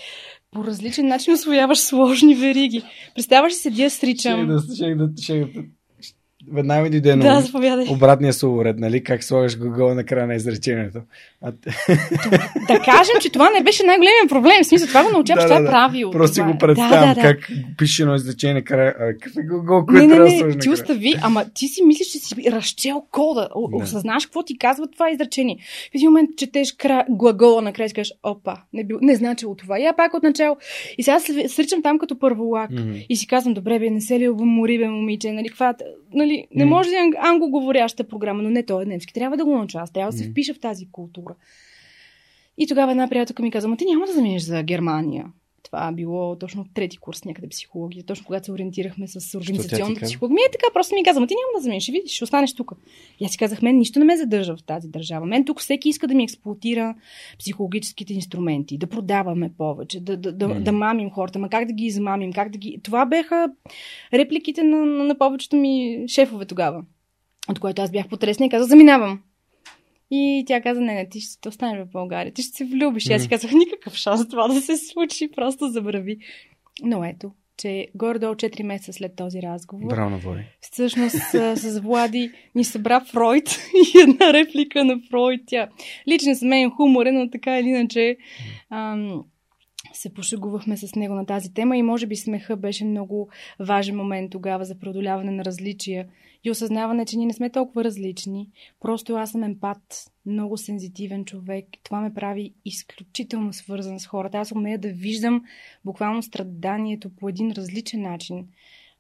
по 0.52 0.64
различен 0.64 1.08
начин 1.08 1.34
освояваш 1.34 1.78
сложни 1.78 2.36
вериги. 2.36 2.84
Представяш 3.16 3.54
си 3.54 3.60
седя, 3.60 3.76
Ще 3.76 3.90
стричам. 3.90 4.48
да, 4.48 4.76
ще 4.76 4.96
да, 4.96 5.10
ще 5.22 5.48
веднага 6.54 6.84
ми 6.84 6.90
дойде 6.90 7.10
Да, 7.10 7.34
на 7.34 7.42
заповядай. 7.42 7.86
обратния 7.90 8.34
словоред, 8.34 8.80
нали? 8.80 9.04
Как 9.04 9.24
слагаш 9.24 9.58
глагола 9.58 9.96
на 9.96 10.04
края 10.04 10.28
на 10.28 10.36
изречението. 10.36 11.00
А, 11.42 11.52
Да 12.68 12.80
кажем, 12.80 13.16
че 13.22 13.30
това 13.30 13.50
не 13.50 13.64
беше 13.64 13.84
най-големият 13.84 14.30
проблем. 14.30 14.64
В 14.64 14.68
смисъл, 14.68 14.88
това 14.88 15.04
го 15.04 15.12
научаваш, 15.12 15.44
Да, 15.44 15.48
това 15.48 15.60
да, 15.60 15.62
е 15.62 15.66
да. 15.66 15.72
правило. 15.72 16.12
Просто 16.12 16.36
това 16.36 16.48
го 16.48 16.56
е. 16.56 16.58
представям 16.58 17.10
да, 17.10 17.16
да, 17.16 17.22
да. 17.22 17.22
как 17.22 17.52
пише 17.78 18.02
едно 18.02 18.16
изречение 18.16 18.54
накрая. 18.54 18.96
А, 19.00 19.14
какъв 19.14 19.38
е 19.38 19.42
Не, 19.42 19.66
който 19.66 19.94
не, 19.94 20.20
не, 20.20 20.40
сложи 20.40 20.58
ти 20.60 20.70
остави, 20.70 21.14
ама 21.22 21.46
ти 21.54 21.68
си 21.68 21.84
мислиш, 21.84 22.08
че 22.08 22.20
си 22.20 22.36
разчел 22.52 23.04
кода. 23.12 23.50
О, 23.56 23.68
Да. 23.68 23.84
Осъзнаш 23.84 24.26
какво 24.26 24.44
ти 24.44 24.58
казва 24.58 24.88
това 24.88 25.10
изречение. 25.12 25.58
В 25.92 25.96
един 25.96 26.10
момент 26.10 26.30
четеш 26.38 26.74
кра... 26.74 27.06
глагола 27.10 27.62
накрая 27.62 27.86
и 27.86 27.90
си 27.90 27.96
кажеш, 27.96 28.14
опа, 28.24 28.58
не, 28.74 28.84
бил... 28.84 29.00
не 29.02 29.16
значило 29.16 29.56
това. 29.56 29.78
Я 29.78 29.94
пак 29.94 30.14
от 30.14 30.24
начало. 30.24 30.58
И 30.98 31.04
сега 31.04 31.20
се 31.20 31.48
сричам 31.48 31.82
там 31.82 32.00
като 32.00 32.20
първолак. 32.20 32.72
Мгм. 32.72 32.94
И 33.10 33.16
си 33.16 33.28
казвам, 33.28 33.54
добре, 33.54 33.80
бе, 33.80 33.90
не 33.90 34.02
се 34.02 34.20
ли 34.20 34.30
обмори, 34.30 34.78
бе, 34.78 34.88
момиче, 34.88 35.32
нали, 35.32 35.48
каква... 35.48 35.74
Нали, 36.14 36.35
не 36.56 36.66
може 36.66 36.90
да 36.90 36.96
ан- 36.96 37.32
англоговоряща 37.32 38.04
програма, 38.04 38.44
но 38.44 38.50
не, 38.50 38.64
той 38.64 38.84
е 38.84 38.86
немски. 38.86 39.14
Трябва 39.14 39.38
да 39.38 39.46
го 39.46 39.56
науча, 39.56 39.78
аз 39.78 39.92
трябва 39.92 40.12
да 40.12 40.18
се 40.18 40.30
впиша 40.30 40.54
в 40.54 40.60
тази 40.60 40.92
култура. 40.92 41.36
И 42.58 42.68
тогава 42.68 42.92
една 42.92 43.10
приятелка 43.10 43.44
ми 43.44 43.52
каза, 43.52 43.68
ма 43.68 43.78
ти 43.78 43.86
няма 43.86 44.06
да 44.06 44.14
заминеш 44.14 44.42
за 44.42 44.64
Германия. 44.64 45.26
Това 45.76 45.92
било 45.92 46.36
точно 46.36 46.66
трети 46.74 46.98
курс 46.98 47.26
някъде 47.26 47.48
психология, 47.48 48.04
точно 48.04 48.26
когато 48.26 48.46
се 48.46 48.52
ориентирахме 48.52 49.08
с 49.08 49.38
организационната 49.38 50.06
психология. 50.06 50.34
Ми 50.34 50.42
е 50.42 50.52
така, 50.52 50.66
просто 50.74 50.96
ми 50.96 51.04
каза, 51.04 51.20
ма 51.20 51.28
ти 51.28 51.34
няма 51.34 51.60
да 51.60 51.64
заминеш, 51.64 51.84
ще 51.84 51.92
видиш, 51.92 52.12
ще 52.12 52.24
останеш 52.24 52.54
тук. 52.54 52.72
И 53.20 53.26
аз 53.26 53.32
си 53.32 53.38
казах, 53.38 53.62
мен 53.62 53.78
нищо 53.78 54.00
не 54.00 54.06
ме 54.06 54.18
задържа 54.18 54.56
в 54.58 54.64
тази 54.64 54.88
държава. 54.88 55.26
Мен 55.26 55.46
тук 55.46 55.62
всеки 55.62 55.90
иска 55.90 56.08
да 56.08 56.16
ми 56.16 56.24
експлуатира 56.24 56.96
психологическите 57.40 58.14
инструменти, 58.14 58.78
да 58.78 58.88
продаваме 58.88 59.52
повече, 59.58 60.00
да, 60.00 60.18
да, 60.18 60.32
да, 60.32 60.48
да 60.48 60.72
мамим 60.72 61.10
хората, 61.10 61.40
ма 61.40 61.50
как 61.50 61.66
да 61.66 61.74
ги 61.74 61.86
измамим, 61.86 62.34
как 62.34 62.50
да 62.50 62.58
ги... 62.58 62.80
Това 62.84 63.06
беха 63.06 63.48
репликите 64.14 64.64
на, 64.64 64.86
на, 64.86 65.04
на 65.04 65.18
повечето 65.18 65.56
ми 65.56 66.04
шефове 66.08 66.46
тогава. 66.46 66.84
От 67.50 67.60
което 67.60 67.82
аз 67.82 67.92
бях 67.92 68.10
потресна 68.10 68.46
и 68.46 68.50
казах, 68.50 68.70
заминавам. 68.70 69.20
И 70.12 70.44
тя 70.48 70.62
каза, 70.62 70.82
не, 70.82 70.94
не, 70.94 71.10
ти 71.10 71.22
ще 71.22 71.50
останеш 71.50 71.88
в 71.88 71.92
България, 71.92 72.34
ти 72.34 72.42
ще 72.42 72.58
се 72.58 72.66
влюбиш. 72.66 73.06
И 73.06 73.14
аз 73.14 73.22
си 73.22 73.30
казах, 73.30 73.52
никакъв 73.52 73.96
шанс 73.96 74.28
това 74.28 74.48
да 74.48 74.62
се 74.62 74.78
случи, 74.78 75.32
просто 75.36 75.68
забрави. 75.68 76.18
Но 76.84 77.04
ето, 77.04 77.32
че 77.58 77.88
горе-долу 77.96 78.34
4 78.34 78.64
месеца 78.64 78.94
след 78.94 79.16
този 79.16 79.42
разговор. 79.42 79.88
Браво 79.88 80.10
на 80.10 80.18
Вори. 80.18 80.46
Всъщност 80.62 81.16
с, 81.16 81.56
с 81.58 81.80
Влади 81.80 82.32
ни 82.56 82.64
събра 82.64 83.00
Фройд 83.00 83.50
и 83.96 84.00
една 84.00 84.34
реплика 84.34 84.86
на 84.86 85.00
Фройд. 85.10 85.42
Тя 85.48 85.68
лично 86.08 86.34
за 86.34 86.46
мен 86.46 86.68
е 86.68 86.70
хуморен, 86.70 87.16
но 87.16 87.30
така 87.30 87.60
или 87.60 87.68
иначе 87.68 88.18
ам, 88.70 89.24
се 89.94 90.14
пошегувахме 90.14 90.78
с 90.78 90.96
него 90.96 91.14
на 91.16 91.26
тази 91.26 91.54
тема 91.54 91.78
и 91.78 91.84
може 91.84 92.08
би 92.08 92.16
смеха 92.16 92.58
беше 92.58 92.86
много 92.86 93.30
важен 93.60 93.96
момент 93.96 94.32
тогава 94.32 94.66
за 94.66 94.80
преодоляване 94.80 95.32
на 95.32 95.46
различия 95.46 96.08
и 96.46 96.52
осъзнаване, 96.52 97.06
че 97.06 97.18
ние 97.18 97.26
не 97.26 97.34
сме 97.34 97.50
толкова 97.50 97.84
различни. 97.84 98.50
Просто 98.80 99.16
аз 99.16 99.32
съм 99.32 99.44
емпат, 99.44 100.12
много 100.26 100.58
сензитивен 100.58 101.26
човек. 101.26 101.66
Това 101.84 102.02
ме 102.02 102.14
прави 102.14 102.54
изключително 102.66 103.54
свързан 103.54 104.00
с 104.00 104.08
хората. 104.08 104.38
Аз 104.38 104.52
умея 104.52 104.80
да 104.80 104.88
виждам 104.88 105.44
буквално 105.86 106.24
страданието 106.24 107.10
по 107.10 107.30
един 107.30 107.52
различен 107.52 108.02
начин. 108.02 108.48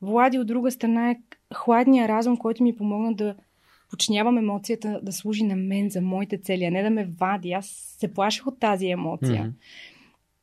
Влади 0.01 0.39
от 0.39 0.47
друга 0.47 0.71
страна 0.71 1.11
е 1.11 1.15
хладния 1.53 2.07
разум, 2.07 2.37
който 2.37 2.63
ми 2.63 2.75
помогна 2.75 3.13
да 3.13 3.35
починявам 3.89 4.37
емоцията 4.37 4.99
да 5.03 5.11
служи 5.11 5.43
на 5.43 5.55
мен 5.55 5.89
за 5.89 6.01
моите 6.01 6.37
цели, 6.37 6.65
а 6.65 6.71
не 6.71 6.83
да 6.83 6.89
ме 6.89 7.05
вади. 7.05 7.51
Аз 7.51 7.95
се 7.99 8.13
плаших 8.13 8.47
от 8.47 8.59
тази 8.59 8.87
емоция. 8.87 9.43
Mm-hmm 9.43 9.53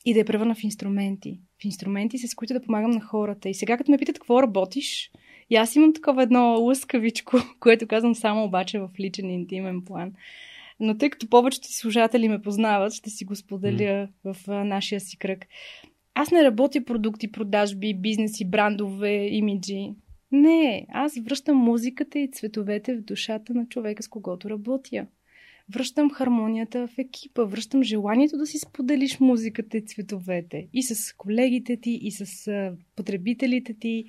и 0.04 0.12
да 0.12 0.18
я 0.18 0.24
превърна 0.24 0.54
в 0.54 0.64
инструменти. 0.64 1.40
В 1.62 1.64
инструменти, 1.64 2.18
с 2.18 2.34
които 2.34 2.54
да 2.54 2.62
помагам 2.62 2.90
на 2.90 3.00
хората. 3.00 3.48
И 3.48 3.54
сега, 3.54 3.76
като 3.76 3.90
ме 3.90 3.98
питат 3.98 4.18
какво 4.18 4.42
работиш, 4.42 5.10
и 5.52 5.56
аз 5.56 5.76
имам 5.76 5.92
такова 5.92 6.22
едно 6.22 6.60
лъскавичко, 6.60 7.36
което 7.60 7.86
казвам 7.86 8.14
само 8.14 8.44
обаче 8.44 8.78
в 8.78 8.90
личен 9.00 9.30
и 9.30 9.34
интимен 9.34 9.84
план. 9.84 10.12
Но 10.80 10.98
тъй 10.98 11.10
като 11.10 11.28
повечето 11.28 11.72
служатели 11.72 12.28
ме 12.28 12.42
познават, 12.42 12.92
ще 12.92 13.10
си 13.10 13.24
го 13.24 13.36
споделя 13.36 14.08
mm. 14.26 14.34
в 14.34 14.48
а, 14.48 14.64
нашия 14.64 15.00
си 15.00 15.16
кръг. 15.16 15.46
Аз 16.14 16.30
не 16.30 16.44
работя 16.44 16.84
продукти, 16.84 17.32
продажби, 17.32 17.94
бизнеси, 17.94 18.44
брандове, 18.44 19.26
имиджи. 19.26 19.90
Не, 20.32 20.86
аз 20.92 21.12
връщам 21.24 21.56
музиката 21.56 22.18
и 22.18 22.30
цветовете 22.30 22.94
в 22.94 23.02
душата 23.02 23.54
на 23.54 23.66
човека, 23.68 24.02
с 24.02 24.08
когото 24.08 24.50
работя 24.50 25.06
връщам 25.68 26.10
хармонията 26.10 26.86
в 26.86 26.98
екипа, 26.98 27.44
връщам 27.44 27.82
желанието 27.82 28.36
да 28.36 28.46
си 28.46 28.58
споделиш 28.58 29.20
музиката 29.20 29.76
и 29.76 29.84
цветовете. 29.84 30.68
И 30.72 30.82
с 30.82 31.16
колегите 31.16 31.76
ти, 31.76 31.90
и 31.90 32.10
с 32.10 32.50
потребителите 32.96 33.74
ти. 33.74 34.04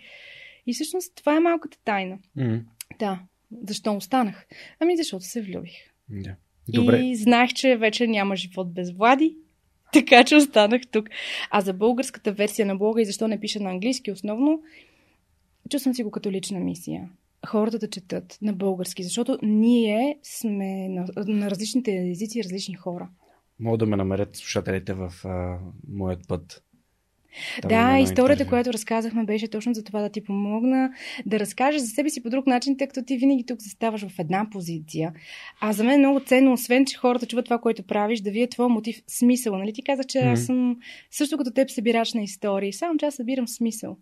И 0.68 0.74
всъщност 0.74 1.16
това 1.16 1.36
е 1.36 1.40
малката 1.40 1.78
тайна. 1.86 2.20
Mm. 2.38 2.62
Да. 3.00 3.20
Защо 3.68 3.96
останах? 3.96 4.46
Ами 4.80 4.98
защото 4.98 5.26
се 5.26 5.42
влюбих. 5.42 5.74
Yeah. 6.12 6.36
Добре. 6.70 7.00
И 7.00 7.16
знаех, 7.16 7.54
че 7.54 7.78
вече 7.78 8.08
няма 8.08 8.36
живот 8.36 8.74
без 8.74 8.92
Влади. 8.92 9.38
Така 9.94 10.24
че 10.24 10.36
останах 10.36 10.82
тук. 10.92 11.10
А 11.52 11.62
за 11.62 11.74
българската 11.74 12.32
версия 12.32 12.66
на 12.66 12.76
блога 12.76 13.02
и 13.02 13.06
защо 13.06 13.28
не 13.28 13.40
пиша 13.40 13.60
на 13.60 13.70
английски 13.70 14.12
основно, 14.12 14.62
чувствам 15.70 15.94
си 15.96 16.04
го 16.04 16.12
като 16.12 16.32
лична 16.32 16.60
мисия 16.60 17.10
хората 17.48 17.80
да 17.80 17.90
четат 17.90 18.38
на 18.42 18.54
български, 18.54 19.04
защото 19.04 19.38
ние 19.42 20.20
сме 20.24 20.90
на, 20.90 21.06
на 21.28 21.52
различните 21.52 22.10
езици 22.12 22.44
различни 22.44 22.76
хора. 22.76 23.10
Могат 23.60 23.80
да 23.80 23.86
ме 23.86 23.96
намерят 23.96 24.36
слушателите 24.36 24.94
в 24.94 25.14
а, 25.24 25.60
моят 25.88 26.28
път. 26.28 26.64
Там 27.62 27.70
да, 27.70 28.00
историята, 28.00 28.48
която 28.48 28.74
разказахме, 28.74 29.24
беше 29.24 29.48
точно 29.48 29.74
за 29.74 29.84
това 29.84 30.02
да 30.02 30.10
ти 30.10 30.24
помогна 30.24 30.92
да 31.26 31.40
разкажеш 31.40 31.82
за 31.82 31.88
себе 31.88 32.10
си 32.10 32.24
по 32.24 32.30
друг 32.30 32.48
начин, 32.48 32.78
тъй 32.78 32.88
като 32.88 33.04
ти 33.04 33.18
винаги 33.18 33.46
тук 33.46 33.62
заставаш 33.62 34.08
в 34.08 34.20
една 34.20 34.48
позиция. 34.52 35.14
А 35.62 35.74
за 35.74 35.84
мен 35.84 35.96
е 35.96 35.98
много 35.98 36.20
ценно, 36.20 36.54
освен, 36.54 36.86
че 36.86 36.98
хората 36.98 37.26
чуват 37.26 37.46
това, 37.46 37.58
което 37.58 37.84
правиш, 37.84 38.22
да 38.22 38.32
видят 38.32 38.50
твоя 38.50 38.70
мотив, 38.70 39.02
смисъл. 39.08 39.58
Нали 39.58 39.74
ти 39.74 39.84
каза, 39.84 40.04
че 40.04 40.18
mm-hmm. 40.18 40.34
аз 40.34 40.46
съм 40.46 40.78
също 41.12 41.38
като 41.38 41.52
теб 41.52 41.70
събирач 41.70 42.14
на 42.14 42.22
истории, 42.22 42.74
само 42.74 42.98
че 42.98 43.06
аз 43.06 43.16
събирам 43.16 43.48
смисъл. 43.48 43.98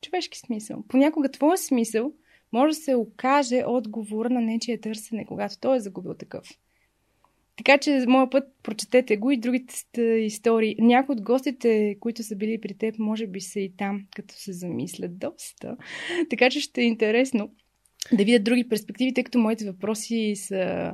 Човешки 0.00 0.38
смисъл. 0.38 0.84
Понякога 0.88 1.30
твоя 1.30 1.58
смисъл 1.58 2.12
може 2.52 2.76
да 2.76 2.82
се 2.82 2.94
окаже 2.94 3.62
отговор 3.66 4.26
на 4.26 4.40
нечие 4.40 4.80
търсене, 4.80 5.24
когато 5.24 5.58
той 5.60 5.76
е 5.76 5.80
загубил 5.80 6.14
такъв. 6.14 6.58
Така 7.58 7.78
че, 7.78 8.04
моя 8.08 8.30
път, 8.30 8.44
прочетете 8.62 9.16
го 9.16 9.30
и 9.30 9.36
другите 9.36 10.02
истории. 10.02 10.76
Някои 10.78 11.12
от 11.12 11.22
гостите, 11.22 11.96
които 12.00 12.22
са 12.22 12.36
били 12.36 12.60
при 12.60 12.74
теб, 12.74 12.94
може 12.98 13.26
би 13.26 13.40
са 13.40 13.60
и 13.60 13.76
там, 13.76 14.02
като 14.16 14.34
се 14.36 14.52
замислят 14.52 15.18
доста. 15.18 15.76
Така 16.30 16.50
че 16.50 16.60
ще 16.60 16.80
е 16.80 16.84
интересно 16.84 17.50
да 18.12 18.24
видят 18.24 18.44
други 18.44 18.68
перспективи, 18.68 19.14
тъй 19.14 19.24
като 19.24 19.38
моите 19.38 19.64
въпроси 19.64 20.32
са 20.36 20.92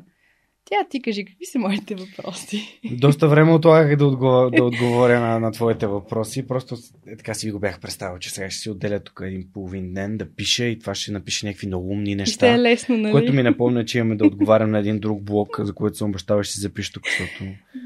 тя 0.64 0.76
ти 0.90 1.02
кажи, 1.02 1.24
какви 1.24 1.44
са 1.46 1.58
моите 1.58 1.94
въпроси? 1.94 2.80
Доста 2.92 3.28
време 3.28 3.52
отлагах 3.52 3.96
да, 3.96 4.06
отговоря, 4.06 4.50
да 4.50 4.64
отговоря 4.64 5.20
на, 5.20 5.40
на 5.40 5.52
твоите 5.52 5.86
въпроси. 5.86 6.46
Просто 6.46 6.76
е, 7.06 7.16
така 7.16 7.34
си 7.34 7.46
ви 7.46 7.52
го 7.52 7.58
бях 7.58 7.80
представил, 7.80 8.18
че 8.18 8.30
сега 8.30 8.50
ще 8.50 8.60
си 8.60 8.70
отделя 8.70 9.00
тук 9.00 9.20
един 9.24 9.48
половин 9.52 9.94
ден 9.94 10.16
да 10.16 10.34
пиша 10.34 10.64
и 10.64 10.78
това 10.78 10.94
ще 10.94 11.12
напише 11.12 11.46
някакви 11.46 11.66
много 11.66 11.88
умни 11.90 12.14
неща. 12.14 12.46
Ще 12.46 12.54
е 12.54 12.58
лесно, 12.58 12.96
нали? 12.96 13.12
Което 13.12 13.32
ми 13.32 13.42
напомня, 13.42 13.84
че 13.84 13.98
имаме 13.98 14.16
да 14.16 14.26
отговарям 14.26 14.70
на 14.70 14.78
един 14.78 14.98
друг 14.98 15.22
блок, 15.22 15.60
за 15.60 15.74
който 15.74 15.96
съм 15.96 16.10
обещал, 16.10 16.42
ще 16.42 16.52
си 16.52 16.60
запиша 16.60 16.92
тук, 16.92 17.04
защото 17.06 17.44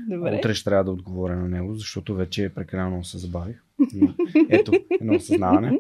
Добре. 0.08 0.36
утре 0.38 0.54
ще 0.54 0.64
трябва 0.64 0.84
да 0.84 0.90
отговоря 0.90 1.36
на 1.36 1.48
него, 1.48 1.74
защото 1.74 2.14
вече 2.14 2.48
прекалено 2.54 3.04
се 3.04 3.18
забавих. 3.18 3.62
Но, 3.94 4.14
ето, 4.50 4.72
едно 5.00 5.14
осъзнаване. 5.14 5.78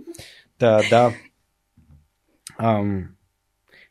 Да, 0.58 0.80
да. 0.90 1.12
Ам, 2.58 3.08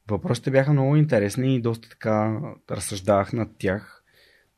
Въпросите 0.09 0.51
бяха 0.51 0.73
много 0.73 0.95
интересни 0.95 1.55
и 1.55 1.61
доста 1.61 1.89
така 1.89 2.39
разсъждавах 2.71 3.33
над 3.33 3.49
тях. 3.57 4.03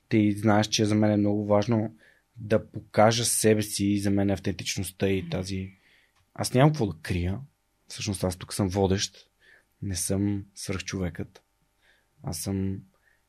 Ти 0.10 0.32
знаеш, 0.32 0.68
че 0.68 0.86
за 0.86 0.96
мен 0.96 1.12
е 1.12 1.18
много 1.18 1.46
важно 1.46 1.96
да 2.38 2.72
покажа 2.72 3.26
себе 3.26 3.62
си 3.62 3.86
и 3.86 4.00
за 4.00 4.12
мен 4.12 4.30
е 4.30 4.34
автентичността 4.34 5.08
и 5.08 5.30
тази... 5.30 5.72
Аз 6.34 6.54
нямам 6.54 6.72
какво 6.72 6.86
да 6.86 6.98
крия. 7.02 7.40
Всъщност 7.88 8.24
аз 8.24 8.36
тук 8.36 8.54
съм 8.54 8.70
водещ. 8.70 9.30
Не 9.82 9.96
съм 9.96 10.46
свръхчовекът. 10.56 11.44
Аз 12.24 12.38
съм 12.38 12.80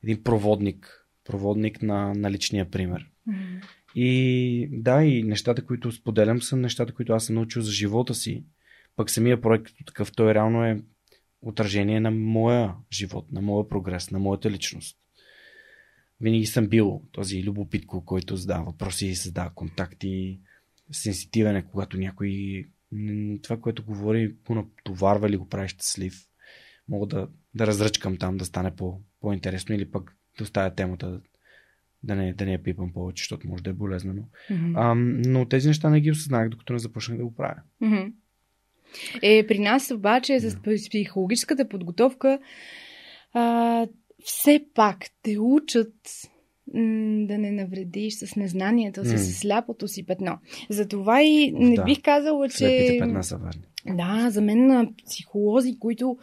един 0.04 0.22
проводник. 0.22 1.06
Проводник 1.24 1.82
на, 1.82 2.14
на 2.14 2.30
личния 2.30 2.70
пример. 2.70 3.10
Mm-hmm. 3.28 3.62
И 3.94 4.68
да, 4.72 5.04
и 5.04 5.22
нещата, 5.22 5.66
които 5.66 5.92
споделям, 5.92 6.42
са 6.42 6.56
нещата, 6.56 6.94
които 6.94 7.12
аз 7.12 7.24
съм 7.24 7.34
научил 7.34 7.62
за 7.62 7.72
живота 7.72 8.14
си. 8.14 8.44
Пък 8.96 9.10
самия 9.10 9.40
проект 9.40 9.72
такъв, 9.86 10.12
той 10.12 10.34
реално 10.34 10.64
е 10.64 10.82
отражение 11.42 12.00
на 12.00 12.10
моя 12.10 12.74
живот, 12.92 13.32
на 13.32 13.40
моя 13.40 13.68
прогрес, 13.68 14.10
на 14.10 14.18
моята 14.18 14.50
личност. 14.50 14.96
Винаги 16.20 16.46
съм 16.46 16.68
бил 16.68 17.02
този 17.12 17.44
любопитко, 17.44 18.04
който 18.04 18.36
задава 18.36 18.64
въпроси, 18.64 19.14
създава 19.14 19.50
контакти, 19.54 20.40
сенситивен 20.92 21.56
е, 21.56 21.62
когато 21.62 21.98
някой 21.98 22.64
това, 23.42 23.60
което 23.60 23.84
говори, 23.84 24.36
го 24.46 24.54
натоварва 24.54 25.28
или 25.28 25.36
го 25.36 25.48
прави 25.48 25.68
щастлив. 25.68 26.26
Мога 26.88 27.06
да, 27.06 27.28
да 27.54 27.66
разръчкам 27.66 28.16
там, 28.16 28.36
да 28.36 28.44
стане 28.44 28.76
по, 28.76 29.00
по-интересно 29.20 29.74
или 29.74 29.90
пък 29.90 30.16
да 30.38 30.44
оставя 30.44 30.74
темата 30.74 31.20
да 32.02 32.14
не, 32.14 32.32
да 32.32 32.44
не 32.44 32.52
я 32.52 32.62
пипам 32.62 32.92
повече, 32.92 33.20
защото 33.20 33.48
може 33.48 33.62
да 33.62 33.70
е 33.70 33.72
болезнено. 33.72 34.22
Mm-hmm. 34.50 34.72
А, 34.76 34.94
но 35.30 35.48
тези 35.48 35.68
неща 35.68 35.90
не 35.90 36.00
ги 36.00 36.10
осъзнах, 36.10 36.48
докато 36.48 36.72
не 36.72 36.78
започнах 36.78 37.18
да 37.18 37.24
го 37.24 37.34
правя. 37.34 37.60
Mm-hmm. 37.82 38.12
Е, 39.22 39.46
при 39.46 39.58
нас 39.58 39.90
обаче 39.90 40.40
с 40.40 40.56
психологическата 40.88 41.68
подготовка 41.68 42.38
а, 43.32 43.86
все 44.24 44.64
пак 44.74 44.98
те 45.22 45.38
учат 45.38 45.94
да 47.26 47.38
не 47.38 47.50
навредиш 47.50 48.14
с 48.14 48.36
незнанието 48.36 49.04
си, 49.04 49.10
mm. 49.10 49.16
с 49.16 49.38
сляпото 49.38 49.88
си 49.88 50.06
петно. 50.06 50.38
Затова 50.68 51.22
и 51.22 51.52
не 51.52 51.76
да. 51.76 51.84
бих 51.84 52.02
казала, 52.02 52.48
че... 52.48 52.56
Слепите 52.56 52.98
петна 52.98 53.24
са 53.24 53.36
важни. 53.36 53.62
Да, 53.86 54.30
за 54.30 54.40
мен 54.42 54.66
на 54.66 54.88
психолози, 55.06 55.78
които 55.78 56.16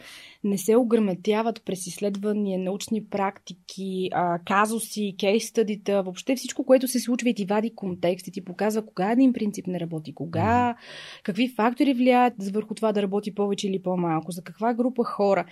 не 0.44 0.58
се 0.58 0.76
ограметяват 0.76 1.62
през 1.64 1.86
изследвания, 1.86 2.58
научни 2.58 3.04
практики, 3.04 4.10
казуси, 4.44 5.14
кейс-стъдита, 5.18 6.02
въобще 6.02 6.36
всичко, 6.36 6.64
което 6.64 6.88
се 6.88 7.00
случва 7.00 7.28
и 7.28 7.34
ти 7.34 7.44
вади 7.44 7.74
контекст 7.74 8.26
и 8.26 8.32
ти 8.32 8.44
показва 8.44 8.86
кога 8.86 9.12
един 9.12 9.32
принцип 9.32 9.66
не 9.66 9.80
работи, 9.80 10.14
кога, 10.14 10.76
какви 11.22 11.48
фактори 11.48 11.94
влияят 11.94 12.34
върху 12.52 12.74
това 12.74 12.92
да 12.92 13.02
работи 13.02 13.34
повече 13.34 13.68
или 13.68 13.82
по-малко, 13.82 14.32
за 14.32 14.42
каква 14.42 14.74
група 14.74 15.04
хора 15.04 15.44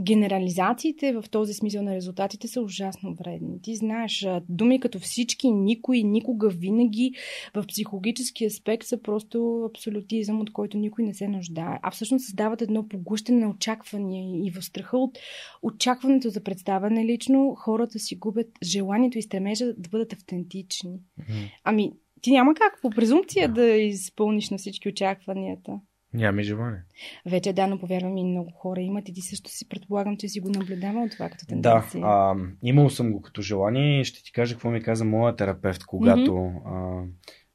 генерализациите 0.00 1.12
в 1.12 1.24
този 1.30 1.54
смисъл 1.54 1.82
на 1.82 1.94
резултатите 1.94 2.48
са 2.48 2.62
ужасно 2.62 3.14
вредни. 3.14 3.62
Ти 3.62 3.76
знаеш, 3.76 4.26
думи 4.48 4.80
като 4.80 4.98
всички, 4.98 5.50
никой, 5.50 6.02
никога, 6.02 6.48
винаги 6.48 7.12
в 7.54 7.64
психологически 7.66 8.44
аспект 8.44 8.86
са 8.86 9.02
просто 9.02 9.64
абсолютизъм, 9.70 10.40
от 10.40 10.52
който 10.52 10.78
никой 10.78 11.04
не 11.04 11.14
се 11.14 11.28
нуждае. 11.28 11.78
А 11.82 11.90
всъщност 11.90 12.24
създават 12.24 12.62
едно 12.62 12.88
поглъщане 12.88 13.40
на 13.40 13.50
очаквания 13.50 14.46
и 14.46 14.50
в 14.50 14.64
страха 14.64 14.98
от 14.98 15.18
очакването 15.62 16.28
за 16.28 16.42
представяне 16.42 17.06
лично, 17.06 17.54
хората 17.58 17.98
си 17.98 18.16
губят 18.16 18.48
желанието 18.62 19.18
и 19.18 19.22
стремежа 19.22 19.66
да 19.78 19.88
бъдат 19.88 20.12
автентични. 20.12 21.00
Ами, 21.64 21.92
ти 22.20 22.30
няма 22.30 22.54
как 22.54 22.78
по 22.82 22.90
презумпция 22.90 23.48
да. 23.48 23.54
да 23.54 23.68
изпълниш 23.68 24.50
на 24.50 24.58
всички 24.58 24.88
очакванията. 24.88 25.80
Нямаме 26.14 26.42
желание. 26.42 26.80
Вече 27.26 27.52
да, 27.52 27.66
но 27.66 27.78
повярвам 27.78 28.16
и 28.16 28.24
много 28.24 28.50
хора 28.50 28.80
имат 28.80 29.08
и 29.08 29.12
ти 29.12 29.20
също 29.20 29.50
си 29.50 29.68
предполагам, 29.68 30.16
че 30.16 30.28
си 30.28 30.40
го 30.40 30.48
наблюдавал 30.48 31.08
това 31.08 31.28
като 31.28 31.46
тенденция. 31.46 32.00
Да, 32.00 32.06
а, 32.06 32.36
имал 32.62 32.90
съм 32.90 33.12
го 33.12 33.22
като 33.22 33.42
желание 33.42 34.00
и 34.00 34.04
ще 34.04 34.22
ти 34.22 34.32
кажа 34.32 34.54
какво 34.54 34.70
ми 34.70 34.82
каза 34.82 35.04
моя 35.04 35.36
терапевт, 35.36 35.84
когато 35.84 36.30
mm-hmm. 36.30 36.62
а, 36.66 37.06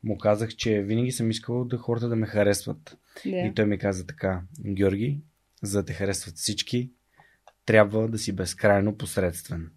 му 0.04 0.18
казах, 0.18 0.50
че 0.56 0.82
винаги 0.82 1.12
съм 1.12 1.30
искал 1.30 1.66
да 1.66 1.78
хората 1.78 2.10
да 2.10 2.16
ме 2.16 2.28
харесват. 2.28 2.98
Да. 3.26 3.38
И 3.38 3.54
той 3.56 3.66
ми 3.66 3.78
каза 3.78 4.06
така, 4.06 4.42
Георги, 4.66 5.20
за 5.64 5.80
да 5.80 5.86
те 5.86 5.94
харесват 5.94 6.36
всички, 6.36 6.92
трябва 7.66 8.08
да 8.08 8.18
си 8.18 8.36
безкрайно 8.36 8.98
посредствен. 8.98 9.72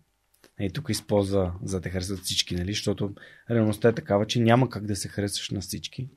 И 0.61 0.71
тук 0.71 0.89
използва 0.89 1.53
за 1.63 1.77
да 1.77 1.83
те 1.83 1.91
харесват 1.91 2.19
всички, 2.19 2.55
нали? 2.55 2.73
Защото 2.73 3.15
реалността 3.51 3.89
е 3.89 3.95
такава, 3.95 4.27
че 4.27 4.41
няма 4.41 4.71
как 4.71 4.87
да 4.87 4.97
се 4.97 5.09
харесваш 5.09 5.51
на 5.51 5.61
всички. 5.61 6.09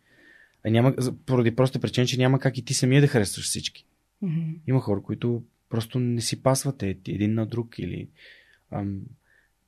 А 0.66 0.70
няма, 0.70 0.96
поради 1.26 1.56
проста 1.56 1.80
причина, 1.80 2.08
че 2.08 2.18
няма 2.18 2.40
как 2.40 2.58
и 2.58 2.66
ти 2.66 2.74
самия 2.74 3.02
да 3.02 3.08
харесваш 3.08 3.46
всички. 3.46 3.86
Мгм. 4.22 4.52
Има 4.68 4.80
хора, 4.80 5.02
които 5.02 5.44
просто 5.70 6.00
не 6.00 6.22
си 6.22 6.44
пасвате 6.44 6.98
един 7.08 7.34
на 7.34 7.46
друг 7.46 7.80
или... 7.80 8.10
Ам, 8.72 9.02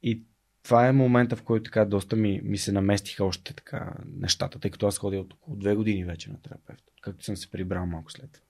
и 0.04 0.22
това 0.64 0.88
е 0.88 0.92
момента, 0.92 1.36
в 1.36 1.44
който 1.44 1.64
така 1.64 1.86
доста 1.86 2.16
ми, 2.16 2.42
ми 2.44 2.58
се 2.58 2.72
наместиха 2.72 3.26
още 3.26 3.54
така 3.54 3.94
нещата, 4.06 4.60
тъй 4.60 4.72
като 4.72 4.88
аз 4.88 4.98
ходя 4.98 5.20
от 5.20 5.34
около 5.34 5.58
две 5.58 5.76
години 5.76 6.06
вече 6.06 6.32
на 6.32 6.42
терапевт, 6.42 6.84
както 7.02 7.26
съм 7.26 7.38
се 7.38 7.52
прибрал 7.52 7.86
малко 7.86 8.12
след 8.12 8.32
това. 8.32 8.46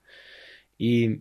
И 0.80 1.20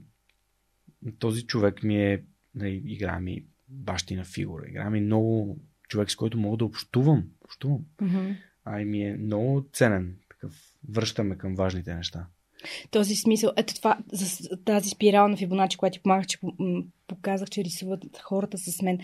този 1.19 1.47
човек 1.47 1.83
ми 1.83 2.05
е, 2.05 2.23
нали, 2.55 2.83
игра 2.85 3.21
ми 3.21 3.45
бащина 3.69 4.25
фигура, 4.25 4.69
игра 4.69 4.91
ми 4.91 5.01
много 5.01 5.59
човек, 5.89 6.11
с 6.11 6.17
който 6.17 6.39
мога 6.39 6.57
да 6.57 6.65
общувам, 6.65 7.25
общувам. 7.41 7.85
Мгм. 8.01 8.31
А 8.65 8.81
и 8.81 8.85
ми 8.85 9.03
е 9.03 9.17
много 9.17 9.69
ценен, 9.73 10.17
такъв, 10.41 10.57
връщаме 10.89 11.39
към 11.39 11.55
важните 11.55 11.95
неща. 11.95 12.27
този 12.91 13.17
смисъл, 13.17 13.51
ето 13.57 13.75
това, 13.75 13.99
за 14.13 14.49
тази 14.65 14.89
спирала 14.89 15.29
на 15.29 15.37
Фибоначи, 15.37 15.77
която 15.77 15.95
ти 15.95 16.03
помагах, 16.03 16.27
че 16.27 16.39
показах, 17.07 17.51
че 17.51 17.65
рисуват 17.65 18.19
хората 18.23 18.59
с 18.59 18.83
мен. 18.83 18.99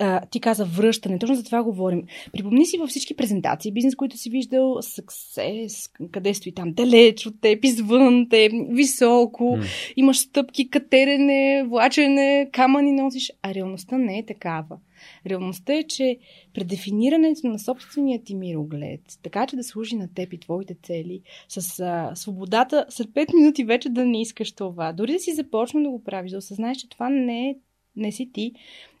А, 0.00 0.26
ти 0.26 0.40
каза 0.40 0.64
връщане, 0.64 1.18
точно 1.18 1.36
за 1.36 1.44
това 1.44 1.62
говорим. 1.62 2.02
Припомни 2.32 2.66
си 2.66 2.78
във 2.78 2.90
всички 2.90 3.16
презентации, 3.16 3.72
бизнес, 3.72 3.96
които 3.96 4.16
си 4.18 4.30
виждал, 4.30 4.74
success, 4.74 5.90
къде 6.10 6.34
стои 6.34 6.54
там, 6.54 6.72
далеч 6.72 7.26
от 7.26 7.40
теб, 7.40 7.64
извън 7.64 8.28
теб, 8.28 8.52
високо, 8.70 9.56
М. 9.56 9.64
имаш 9.96 10.18
стъпки, 10.18 10.70
катерене, 10.70 11.64
влачене, 11.68 12.48
камъни 12.52 12.92
носиш, 12.92 13.32
а 13.42 13.54
реалността 13.54 13.98
не 13.98 14.18
е 14.18 14.26
такава. 14.26 14.78
Реалността 15.26 15.74
е, 15.74 15.82
че 15.82 16.18
предефинирането 16.54 17.46
на 17.46 17.58
собствения 17.58 18.22
ти 18.24 18.34
мироглед, 18.34 19.00
така 19.22 19.46
че 19.46 19.56
да 19.56 19.64
служи 19.64 19.96
на 19.96 20.14
теб 20.14 20.32
и 20.32 20.40
твоите 20.40 20.76
цели, 20.82 21.20
с 21.48 21.80
а, 21.80 22.10
свободата 22.14 22.86
след 22.88 23.08
5 23.08 23.34
минути 23.34 23.64
вече 23.64 23.88
да 23.88 24.04
не 24.04 24.20
искаш 24.20 24.52
това, 24.52 24.92
дори 24.92 25.12
да 25.12 25.18
си 25.18 25.34
започна 25.34 25.82
да 25.82 25.90
го 25.90 26.04
правиш, 26.04 26.30
да 26.30 26.38
осъзнаеш, 26.38 26.78
че 26.78 26.88
това 26.88 27.08
не, 27.08 27.50
е, 27.50 27.56
не 27.96 28.12
си 28.12 28.30
ти, 28.32 28.52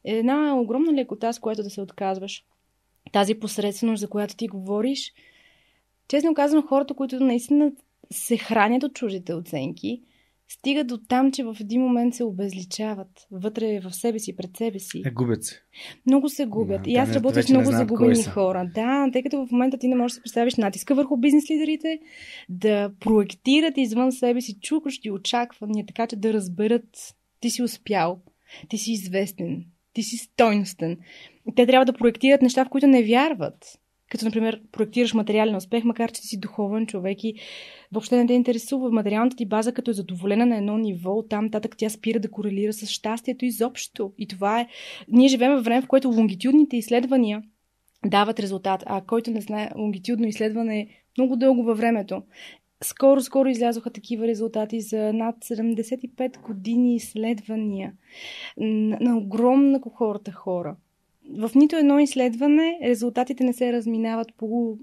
е 0.04 0.16
една 0.16 0.60
огромна 0.60 0.92
лекота, 0.92 1.32
с 1.32 1.38
която 1.38 1.62
да 1.62 1.70
се 1.70 1.82
отказваш. 1.82 2.44
Тази 3.12 3.34
посредственост, 3.34 4.00
за 4.00 4.08
която 4.08 4.36
ти 4.36 4.48
говориш, 4.48 5.12
честно 6.08 6.34
казвам, 6.34 6.66
хората, 6.66 6.94
които 6.94 7.20
наистина 7.20 7.72
се 8.10 8.36
хранят 8.36 8.82
от 8.82 8.94
чуждите 8.94 9.34
оценки, 9.34 10.02
стигат 10.48 10.86
до 10.86 10.98
там, 11.08 11.32
че 11.32 11.44
в 11.44 11.56
един 11.60 11.80
момент 11.80 12.14
се 12.14 12.24
обезличават 12.24 13.26
вътре 13.30 13.80
в 13.80 13.92
себе 13.92 14.18
си, 14.18 14.36
пред 14.36 14.56
себе 14.56 14.78
си. 14.78 15.02
Е, 15.06 15.10
губят 15.10 15.44
се. 15.44 15.62
Много 16.06 16.28
се 16.28 16.46
губят. 16.46 16.82
Да, 16.82 16.90
и 16.90 16.96
аз 16.96 17.12
работя 17.12 17.42
с 17.42 17.48
много 17.48 17.70
загубени 17.70 18.22
хора. 18.22 18.70
Да, 18.74 19.08
тъй 19.12 19.22
като 19.22 19.46
в 19.46 19.50
момента 19.50 19.78
ти 19.78 19.88
не 19.88 19.96
можеш 19.96 20.12
да 20.12 20.14
си 20.14 20.22
представиш 20.22 20.54
натиска 20.54 20.94
върху 20.94 21.16
бизнес 21.16 21.50
лидерите, 21.50 21.98
да 22.48 22.92
проектират 23.00 23.74
извън 23.76 24.12
себе 24.12 24.40
си 24.40 24.58
чукащи 24.60 25.10
очаквания, 25.10 25.86
така 25.86 26.06
че 26.06 26.16
да 26.16 26.32
разберат 26.32 27.14
ти 27.40 27.50
си 27.50 27.62
успял, 27.62 28.20
ти 28.68 28.78
си 28.78 28.92
известен, 28.92 29.64
ти 29.92 30.02
си 30.02 30.16
стойностен. 30.16 30.98
Те 31.56 31.66
трябва 31.66 31.84
да 31.84 31.92
проектират 31.92 32.42
неща, 32.42 32.64
в 32.64 32.68
които 32.68 32.86
не 32.86 33.02
вярват. 33.02 33.78
Като, 34.10 34.24
например, 34.24 34.62
проектираш 34.72 35.14
материален 35.14 35.56
успех, 35.56 35.84
макар 35.84 36.12
че 36.12 36.22
си 36.22 36.40
духовен 36.40 36.86
човек 36.86 37.24
и 37.24 37.34
въобще 37.92 38.16
не 38.16 38.26
те 38.26 38.32
интересува 38.32 38.90
материалната 38.90 39.36
ти 39.36 39.46
база, 39.46 39.72
като 39.72 39.90
е 39.90 39.94
задоволена 39.94 40.46
на 40.46 40.56
едно 40.56 40.78
ниво, 40.78 41.22
там 41.22 41.50
татък 41.50 41.76
тя 41.76 41.90
спира 41.90 42.20
да 42.20 42.30
корелира 42.30 42.72
с 42.72 42.86
щастието 42.86 43.44
изобщо. 43.44 44.12
И 44.18 44.26
това 44.26 44.60
е... 44.60 44.68
Ние 45.08 45.28
живеем 45.28 45.52
във 45.52 45.64
време, 45.64 45.82
в 45.82 45.86
което 45.86 46.08
лонгитюдните 46.08 46.76
изследвания 46.76 47.42
дават 48.06 48.40
резултат, 48.40 48.82
а 48.86 49.00
който 49.00 49.30
не 49.30 49.40
знае, 49.40 49.70
лонгитюдно 49.76 50.26
изследване 50.26 50.80
е 50.80 50.86
много 51.18 51.36
дълго 51.36 51.62
във 51.62 51.78
времето. 51.78 52.22
Скоро, 52.82 53.20
скоро 53.20 53.48
излязоха 53.48 53.90
такива 53.90 54.26
резултати 54.26 54.80
за 54.80 55.12
над 55.12 55.36
75 55.44 56.42
години 56.42 56.94
изследвания 56.94 57.92
на, 58.56 58.98
на 59.00 59.18
огромна 59.18 59.80
кохорта 59.80 60.32
хора. 60.32 60.76
В 61.38 61.50
нито 61.54 61.76
едно 61.76 61.98
изследване 61.98 62.78
резултатите 62.84 63.44
не 63.44 63.52
се 63.52 63.72
разминават 63.72 64.28
по 64.38 64.78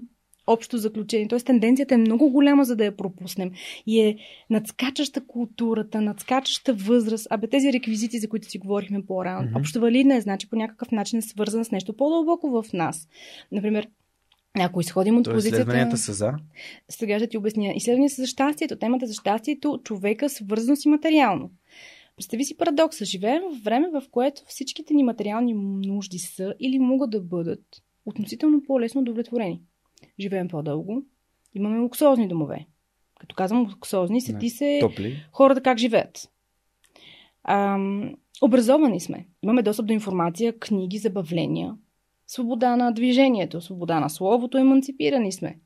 общо 0.46 0.78
заключение. 0.78 1.28
Тоест 1.28 1.46
тенденцията 1.46 1.94
е 1.94 1.98
много 1.98 2.30
голяма, 2.30 2.64
за 2.64 2.76
да 2.76 2.84
я 2.84 2.96
пропуснем. 2.96 3.50
И 3.86 4.00
е 4.00 4.16
надскачаща 4.50 5.26
културата, 5.26 6.00
надскачаща 6.00 6.74
възраст. 6.74 7.26
Абе 7.30 7.46
тези 7.46 7.72
реквизити, 7.72 8.18
за 8.18 8.28
които 8.28 8.50
си 8.50 8.58
говорихме 8.58 9.06
по-рано. 9.06 9.48
Мгм. 9.48 9.56
Общо 9.56 9.80
валидна 9.80 10.16
е, 10.16 10.20
значи 10.20 10.50
по 10.50 10.56
някакъв 10.56 10.90
начин 10.90 11.18
е 11.18 11.22
свързана 11.22 11.64
с 11.64 11.70
нещо 11.70 11.96
по-дълбоко 11.96 12.50
в 12.50 12.72
нас. 12.72 13.08
Например, 13.52 13.88
ако 14.60 14.80
изходим 14.80 15.16
от 15.16 15.24
Тоест, 15.24 15.36
позицията... 15.36 15.60
изследванията 15.60 15.96
са 15.96 16.12
за. 16.12 16.32
Сега 16.88 17.18
ще 17.18 17.26
ти 17.26 17.38
обясня. 17.38 17.72
Изследвания 17.76 18.10
са 18.10 18.20
за 18.20 18.26
щастието. 18.26 18.76
Темата 18.76 19.06
за 19.06 19.14
щастието 19.14 19.80
човека 19.84 20.28
свързано 20.28 20.76
си 20.76 20.88
материално. 20.88 21.50
Представи 22.16 22.44
си 22.44 22.56
парадокса. 22.56 23.04
Живеем 23.04 23.42
в 23.42 23.64
време, 23.64 23.88
в 24.00 24.02
което 24.10 24.42
всичките 24.46 24.94
ни 24.94 25.02
материални 25.02 25.54
нужди 25.86 26.18
са 26.18 26.54
или 26.60 26.78
могат 26.78 27.10
да 27.10 27.20
бъдат 27.20 27.82
относително 28.06 28.62
по-лесно 28.62 29.00
удовлетворени. 29.00 29.62
Живеем 30.20 30.48
по-дълго, 30.48 31.02
имаме 31.54 31.78
луксозни 31.78 32.28
домове. 32.28 32.66
Като 33.20 33.34
казвам 33.34 33.62
луксозни, 33.62 34.20
сети 34.20 34.50
се 34.50 34.78
Топли. 34.80 35.26
хората 35.32 35.60
как 35.60 35.78
живеят. 35.78 36.30
Ам, 37.44 38.14
образовани 38.42 39.00
сме. 39.00 39.26
Имаме 39.42 39.62
достъп 39.62 39.86
до 39.86 39.92
информация, 39.92 40.58
книги, 40.58 40.98
забавления, 40.98 41.74
свобода 42.26 42.76
на 42.76 42.92
движението, 42.92 43.60
свобода 43.60 44.00
на 44.00 44.10
словото, 44.10 44.58
еманципирани 44.58 45.32
сме. 45.32 45.58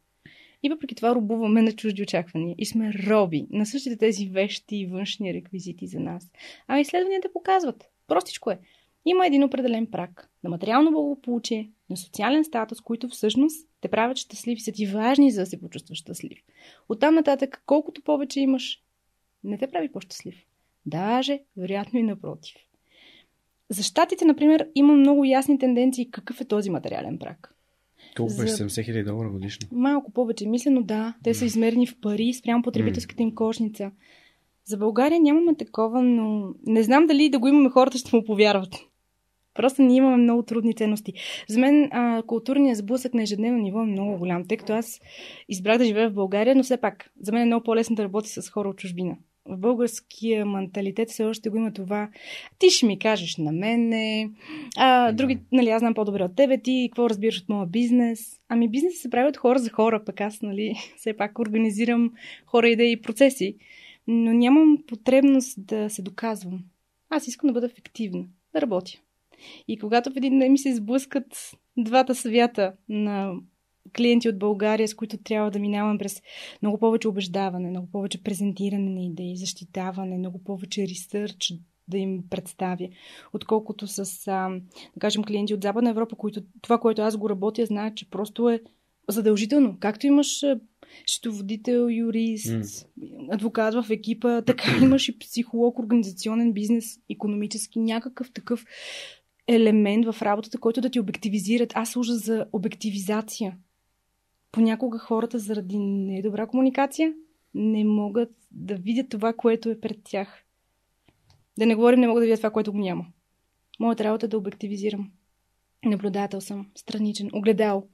И 0.62 0.68
въпреки 0.68 0.94
това 0.94 1.14
рубуваме 1.14 1.62
на 1.62 1.72
чужди 1.72 2.02
очаквания 2.02 2.54
и 2.58 2.66
сме 2.66 2.92
роби 3.06 3.46
на 3.50 3.66
същите 3.66 3.96
тези 3.96 4.26
вещи 4.26 4.76
и 4.76 4.86
външни 4.86 5.34
реквизити 5.34 5.86
за 5.86 6.00
нас. 6.00 6.30
А 6.68 6.80
изследванията 6.80 7.32
показват. 7.32 7.84
Простичко 8.06 8.50
е. 8.50 8.58
Има 9.04 9.26
един 9.26 9.44
определен 9.44 9.86
прак 9.86 10.30
на 10.44 10.50
материално 10.50 10.90
благополучие, 10.90 11.70
на 11.90 11.96
социален 11.96 12.44
статус, 12.44 12.80
които 12.80 13.08
всъщност 13.08 13.68
те 13.80 13.88
правят 13.88 14.16
щастлив 14.16 14.58
и 14.58 14.62
са 14.62 14.72
ти 14.72 14.86
важни, 14.86 15.30
за 15.30 15.40
да 15.40 15.46
се 15.46 15.60
почувстваш 15.60 15.98
щастлив. 15.98 16.38
Оттам 16.88 17.14
нататък, 17.14 17.62
колкото 17.66 18.02
повече 18.02 18.40
имаш, 18.40 18.82
не 19.44 19.58
те 19.58 19.66
прави 19.66 19.92
по-щастлив. 19.92 20.44
Даже, 20.86 21.40
вероятно 21.56 21.98
и 21.98 22.02
напротив. 22.02 22.56
За 23.68 23.82
щатите, 23.82 24.24
например, 24.24 24.68
има 24.74 24.92
много 24.94 25.24
ясни 25.24 25.58
тенденции 25.58 26.10
какъв 26.10 26.40
е 26.40 26.44
този 26.44 26.70
материален 26.70 27.18
прак. 27.18 27.55
Колко 28.16 28.34
беше 28.36 28.52
70 28.52 28.84
хиляди 28.84 29.04
долара 29.04 29.30
годишно? 29.30 29.68
Малко 29.72 30.12
повече 30.12 30.48
мислено, 30.48 30.82
да. 30.82 31.14
Те 31.24 31.34
са 31.34 31.44
измерени 31.44 31.86
в 31.86 31.96
пари 32.00 32.32
спрямо 32.32 32.62
потребителската 32.62 33.22
им 33.22 33.34
кошница. 33.34 33.90
За 34.64 34.76
България 34.76 35.20
нямаме 35.20 35.54
такова, 35.54 36.02
но 36.02 36.54
не 36.66 36.82
знам 36.82 37.06
дали 37.06 37.28
да 37.28 37.38
го 37.38 37.48
имаме 37.48 37.70
хората 37.70 37.98
ще 37.98 38.16
му 38.16 38.24
повярват. 38.24 38.74
Просто 39.54 39.82
ние 39.82 39.96
имаме 39.96 40.16
много 40.16 40.42
трудни 40.42 40.74
ценности. 40.74 41.12
За 41.48 41.60
мен 41.60 41.88
а, 41.92 42.22
културният 42.26 42.78
сблъсък 42.78 43.14
на 43.14 43.22
ежедневно 43.22 43.58
ниво 43.58 43.82
е 43.82 43.86
много 43.86 44.18
голям, 44.18 44.44
тъй 44.48 44.56
като 44.56 44.72
аз 44.72 45.00
избрах 45.48 45.78
да 45.78 45.84
живея 45.84 46.10
в 46.10 46.14
България, 46.14 46.56
но 46.56 46.62
все 46.62 46.76
пак 46.76 47.10
за 47.20 47.32
мен 47.32 47.42
е 47.42 47.46
много 47.46 47.64
по-лесно 47.64 47.96
да 47.96 48.04
работи 48.04 48.28
с 48.28 48.50
хора 48.50 48.68
от 48.68 48.76
чужбина. 48.76 49.16
В 49.48 49.56
българския 49.56 50.46
менталитет 50.46 51.10
все 51.10 51.24
още 51.24 51.48
го 51.48 51.56
има 51.56 51.72
това. 51.72 52.08
Ти 52.58 52.70
ще 52.70 52.86
ми 52.86 52.98
кажеш 52.98 53.36
на 53.36 53.52
мене, 53.52 54.30
а, 54.76 55.12
други, 55.12 55.38
нали, 55.52 55.70
аз 55.70 55.80
знам 55.80 55.94
по-добре 55.94 56.24
от 56.24 56.36
тебе, 56.36 56.58
ти 56.58 56.88
какво 56.92 57.10
разбираш 57.10 57.40
от 57.40 57.48
моя 57.48 57.66
бизнес. 57.66 58.40
Ами 58.48 58.68
бизнес 58.68 59.02
се 59.02 59.10
прави 59.10 59.28
от 59.28 59.36
хора 59.36 59.58
за 59.58 59.70
хора, 59.70 60.04
пък 60.04 60.20
аз, 60.20 60.42
нали, 60.42 60.74
все 60.96 61.16
пак 61.16 61.38
организирам 61.38 62.12
хора, 62.46 62.68
идеи 62.68 62.92
и 62.92 63.02
процеси. 63.02 63.56
Но 64.06 64.32
нямам 64.32 64.78
потребност 64.86 65.66
да 65.66 65.90
се 65.90 66.02
доказвам. 66.02 66.64
Аз 67.10 67.26
искам 67.26 67.46
да 67.46 67.52
бъда 67.52 67.66
ефективна, 67.66 68.24
да 68.54 68.60
работя. 68.60 68.92
И 69.68 69.78
когато 69.78 70.10
в 70.10 70.16
един 70.16 70.38
ден 70.38 70.52
ми 70.52 70.58
се 70.58 70.74
сблъскат 70.74 71.56
двата 71.76 72.14
свята 72.14 72.72
на 72.88 73.34
клиенти 73.96 74.28
от 74.28 74.38
България, 74.38 74.88
с 74.88 74.94
които 74.94 75.16
трябва 75.16 75.50
да 75.50 75.58
минавам 75.58 75.98
през 75.98 76.22
много 76.62 76.78
повече 76.78 77.08
убеждаване, 77.08 77.70
много 77.70 77.90
повече 77.90 78.22
презентиране 78.22 78.90
на 78.90 79.02
идеи, 79.02 79.36
защитаване, 79.36 80.18
много 80.18 80.44
повече 80.44 80.88
ресърч 80.88 81.52
да 81.88 81.98
им 81.98 82.22
представя, 82.30 82.88
отколкото 83.32 83.86
с, 83.86 84.28
а, 84.28 84.48
да 84.94 85.00
кажем, 85.00 85.24
клиенти 85.24 85.54
от 85.54 85.62
Западна 85.62 85.90
Европа, 85.90 86.16
които 86.16 86.42
това, 86.62 86.78
което 86.78 87.02
аз 87.02 87.16
го 87.16 87.30
работя, 87.30 87.66
знаят, 87.66 87.96
че 87.96 88.10
просто 88.10 88.48
е 88.48 88.60
задължително. 89.08 89.76
Както 89.80 90.06
имаш 90.06 90.44
счетоводител, 91.06 91.90
юрист, 91.90 92.88
адвокат 93.30 93.74
в 93.74 93.90
екипа, 93.90 94.42
така 94.42 94.70
имаш 94.82 95.08
и 95.08 95.18
психолог, 95.18 95.78
организационен 95.78 96.52
бизнес, 96.52 96.98
економически, 97.10 97.78
някакъв 97.78 98.32
такъв 98.32 98.64
елемент 99.48 100.06
в 100.06 100.22
работата, 100.22 100.58
който 100.58 100.80
да 100.80 100.90
ти 100.90 101.00
обективизират. 101.00 101.72
Аз 101.74 101.90
служа 101.90 102.14
за 102.14 102.46
обективизация. 102.52 103.56
Понякога 104.52 104.98
хората 104.98 105.38
заради 105.38 105.78
недобра 105.78 106.46
комуникация 106.46 107.12
не 107.54 107.84
могат 107.84 108.30
да 108.50 108.74
видят 108.74 109.08
това, 109.08 109.32
което 109.32 109.70
е 109.70 109.80
пред 109.80 109.98
тях. 110.04 110.44
Да 111.58 111.66
не 111.66 111.74
говорим, 111.74 112.00
не 112.00 112.06
могат 112.06 112.20
да 112.20 112.24
видят 112.24 112.40
това, 112.40 112.50
което 112.50 112.72
го 112.72 112.78
няма. 112.78 113.06
Моята 113.80 114.04
работа 114.04 114.26
е 114.26 114.28
да 114.28 114.38
обективизирам. 114.38 115.10
Наблюдател 115.84 116.40
съм, 116.40 116.66
страничен, 116.74 117.30
огледал. 117.32 117.86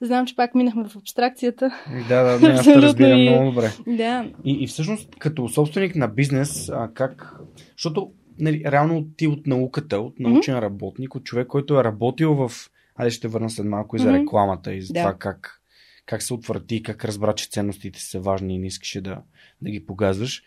Знам, 0.00 0.26
че 0.26 0.36
пак 0.36 0.54
минахме 0.54 0.88
в 0.88 0.96
абстракцията. 0.96 1.70
Да, 2.08 2.22
да, 2.22 2.48
не, 2.48 2.54
аз 2.54 2.64
те 2.64 2.82
разбирам 2.82 3.18
и... 3.18 3.30
много 3.30 3.50
добре. 3.50 3.70
Да. 3.86 4.30
И, 4.44 4.52
и 4.64 4.66
всъщност, 4.66 5.16
като 5.18 5.48
собственик 5.48 5.96
на 5.96 6.08
бизнес, 6.08 6.68
а, 6.68 6.90
как... 6.94 7.36
Защото, 7.72 8.12
нали, 8.38 8.64
реално 8.66 9.06
ти 9.16 9.26
от 9.26 9.46
науката, 9.46 9.98
от 9.98 10.20
научен 10.20 10.54
mm-hmm. 10.54 10.62
работник, 10.62 11.14
от 11.14 11.24
човек, 11.24 11.46
който 11.46 11.80
е 11.80 11.84
работил 11.84 12.34
в... 12.34 12.50
Айде 12.94 13.10
ще 13.10 13.28
върна 13.28 13.50
след 13.50 13.66
малко 13.66 13.96
и 13.96 13.98
за 13.98 14.08
mm-hmm. 14.08 14.22
рекламата 14.22 14.74
и 14.74 14.82
за 14.82 14.92
да. 14.92 15.00
това 15.00 15.14
как, 15.14 15.60
как 16.06 16.22
се 16.22 16.34
отвърти, 16.34 16.82
как 16.82 17.04
разбра, 17.04 17.34
че 17.34 17.48
ценностите 17.48 18.00
са 18.00 18.20
важни 18.20 18.54
и 18.54 18.58
не 18.58 18.66
искаше 18.66 19.00
да, 19.00 19.22
да 19.62 19.70
ги 19.70 19.86
погазваш. 19.86 20.42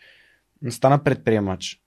Стана 0.70 1.04
предприемач. 1.04 1.82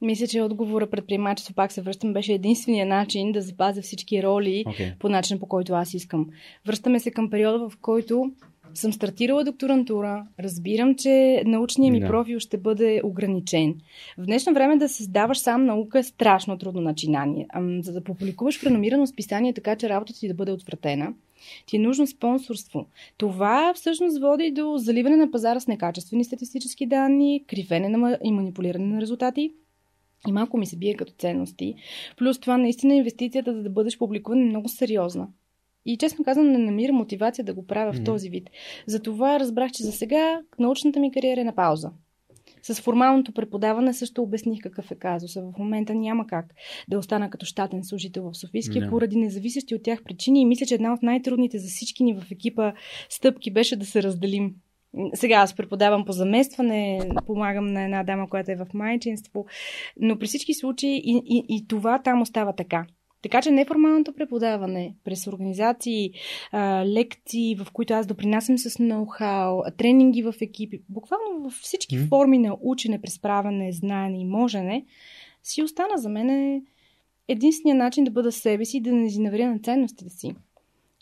Мисля, 0.00 0.26
че 0.26 0.42
отговора 0.42 0.90
предприемачество, 0.90 1.54
пак 1.54 1.72
се 1.72 1.82
връщам, 1.82 2.12
беше 2.12 2.32
единствения 2.32 2.86
начин 2.86 3.32
да 3.32 3.42
запазя 3.42 3.82
всички 3.82 4.22
роли 4.22 4.64
okay. 4.66 4.98
по 4.98 5.08
начин, 5.08 5.38
по 5.38 5.46
който 5.46 5.74
аз 5.74 5.94
искам. 5.94 6.26
Връщаме 6.66 7.00
се 7.00 7.10
към 7.10 7.30
периода, 7.30 7.68
в 7.68 7.76
който 7.80 8.32
съм 8.74 8.92
стартирала 8.92 9.44
докторантура, 9.44 10.26
разбирам, 10.40 10.94
че 10.94 11.42
научният 11.46 11.92
ми 11.92 12.00
да. 12.00 12.06
профил 12.06 12.38
ще 12.38 12.58
бъде 12.58 13.00
ограничен. 13.04 13.74
В 14.18 14.26
днешно 14.26 14.54
време 14.54 14.76
да 14.76 14.88
създаваш 14.88 15.38
сам 15.38 15.64
наука 15.64 15.98
е 15.98 16.02
страшно 16.02 16.58
трудно 16.58 16.80
начинание. 16.80 17.46
За 17.82 17.92
да 17.92 18.04
публикуваш 18.04 18.60
в 18.60 18.64
реномирано 18.64 19.06
списание 19.06 19.52
така, 19.52 19.76
че 19.76 19.88
работата 19.88 20.20
ти 20.20 20.28
да 20.28 20.34
бъде 20.34 20.52
отвратена, 20.52 21.14
ти 21.66 21.76
е 21.76 21.80
нужно 21.80 22.06
спонсорство. 22.06 22.86
Това 23.16 23.72
всъщност 23.74 24.20
води 24.20 24.50
до 24.50 24.78
заливане 24.78 25.16
на 25.16 25.30
пазара 25.30 25.60
с 25.60 25.66
некачествени 25.66 26.24
статистически 26.24 26.86
данни, 26.86 27.44
кривене 27.48 28.18
и 28.24 28.32
манипулиране 28.32 28.86
на 28.86 29.00
резултати– 29.00 29.52
и 30.28 30.32
малко 30.32 30.58
ми 30.58 30.66
се 30.66 30.76
бие 30.76 30.94
като 30.94 31.12
ценности. 31.12 31.74
Плюс 32.16 32.38
това, 32.38 32.56
наистина, 32.56 32.94
инвестицията 32.94 33.54
да, 33.54 33.62
да 33.62 33.70
бъдеш 33.70 33.98
публикуван 33.98 34.42
е 34.42 34.44
много 34.44 34.68
сериозна. 34.68 35.28
И 35.86 35.96
честно 35.96 36.24
казвам, 36.24 36.52
не 36.52 36.58
намирам 36.58 36.96
мотивация 36.96 37.44
да 37.44 37.54
го 37.54 37.66
правя 37.66 37.92
mm-hmm. 37.92 38.02
в 38.02 38.04
този 38.04 38.30
вид. 38.30 38.50
Затова 38.86 39.40
разбрах, 39.40 39.72
че 39.72 39.82
за 39.82 39.92
сега 39.92 40.40
научната 40.58 41.00
ми 41.00 41.12
кариера 41.12 41.40
е 41.40 41.44
на 41.44 41.54
пауза. 41.54 41.90
С 42.62 42.80
формалното 42.80 43.32
преподаване 43.32 43.94
също 43.94 44.22
обясних 44.22 44.62
какъв 44.62 44.90
е 44.90 44.94
казуса. 44.94 45.42
В 45.42 45.58
момента 45.58 45.94
няма 45.94 46.26
как 46.26 46.46
да 46.88 46.98
остана 46.98 47.30
като 47.30 47.46
щатен 47.46 47.84
служител 47.84 48.30
в 48.30 48.38
Софийския 48.38 48.82
no. 48.82 48.90
поради 48.90 49.16
независещи 49.16 49.74
от 49.74 49.82
тях 49.82 50.02
причини. 50.02 50.40
И 50.40 50.44
мисля, 50.44 50.66
че 50.66 50.74
една 50.74 50.92
от 50.92 51.02
най-трудните 51.02 51.58
за 51.58 51.68
всички 51.68 52.04
ни 52.04 52.14
в 52.14 52.30
екипа 52.30 52.72
стъпки 53.08 53.52
беше 53.52 53.76
да 53.76 53.86
се 53.86 54.02
разделим. 54.02 54.54
Сега 55.14 55.34
аз 55.34 55.56
преподавам 55.56 56.04
по 56.04 56.12
заместване, 56.12 57.00
помагам 57.26 57.66
на 57.66 57.84
една 57.84 58.02
дама, 58.02 58.28
която 58.28 58.50
е 58.50 58.56
в 58.56 58.66
майчинство, 58.74 59.46
но 60.00 60.18
при 60.18 60.26
всички 60.26 60.54
случаи 60.54 61.02
и, 61.04 61.22
и, 61.26 61.44
и 61.48 61.66
това 61.68 62.02
там 62.02 62.22
остава 62.22 62.52
така. 62.52 62.86
Така 63.26 63.42
че 63.42 63.50
неформалното 63.50 64.12
преподаване 64.12 64.94
през 65.04 65.26
организации, 65.26 66.12
лекции, 66.84 67.56
в 67.56 67.66
които 67.72 67.94
аз 67.94 68.06
допринасям 68.06 68.58
с 68.58 68.70
ноу-хау, 68.70 69.76
тренинги 69.76 70.22
в 70.22 70.34
екипи, 70.40 70.82
буквално 70.88 71.42
във 71.42 71.52
всички 71.52 71.98
mm-hmm. 71.98 72.08
форми 72.08 72.38
на 72.38 72.56
учене, 72.60 73.00
пресправяне, 73.00 73.72
знаене 73.72 74.20
и 74.20 74.24
можене, 74.24 74.84
си 75.42 75.62
остана 75.62 75.98
за 75.98 76.08
мен 76.08 76.62
единствения 77.28 77.76
начин 77.76 78.04
да 78.04 78.10
бъда 78.10 78.32
себе 78.32 78.64
си 78.64 78.76
и 78.76 78.80
да 78.80 78.92
не 78.92 79.06
изневеря 79.06 79.50
на 79.50 79.58
ценностите 79.58 80.10
си. 80.10 80.34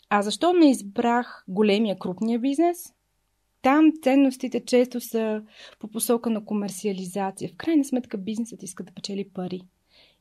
А 0.09 0.21
защо 0.21 0.53
не 0.53 0.69
избрах 0.69 1.45
големия, 1.47 1.99
крупния 1.99 2.39
бизнес? 2.39 2.93
Там 3.61 3.91
ценностите 4.01 4.65
често 4.65 5.01
са 5.01 5.41
по 5.79 5.87
посока 5.87 6.29
на 6.29 6.45
комерциализация. 6.45 7.49
В 7.49 7.55
крайна 7.55 7.85
сметка 7.85 8.17
бизнесът 8.17 8.63
иска 8.63 8.83
да 8.83 8.91
печели 8.91 9.29
пари. 9.33 9.61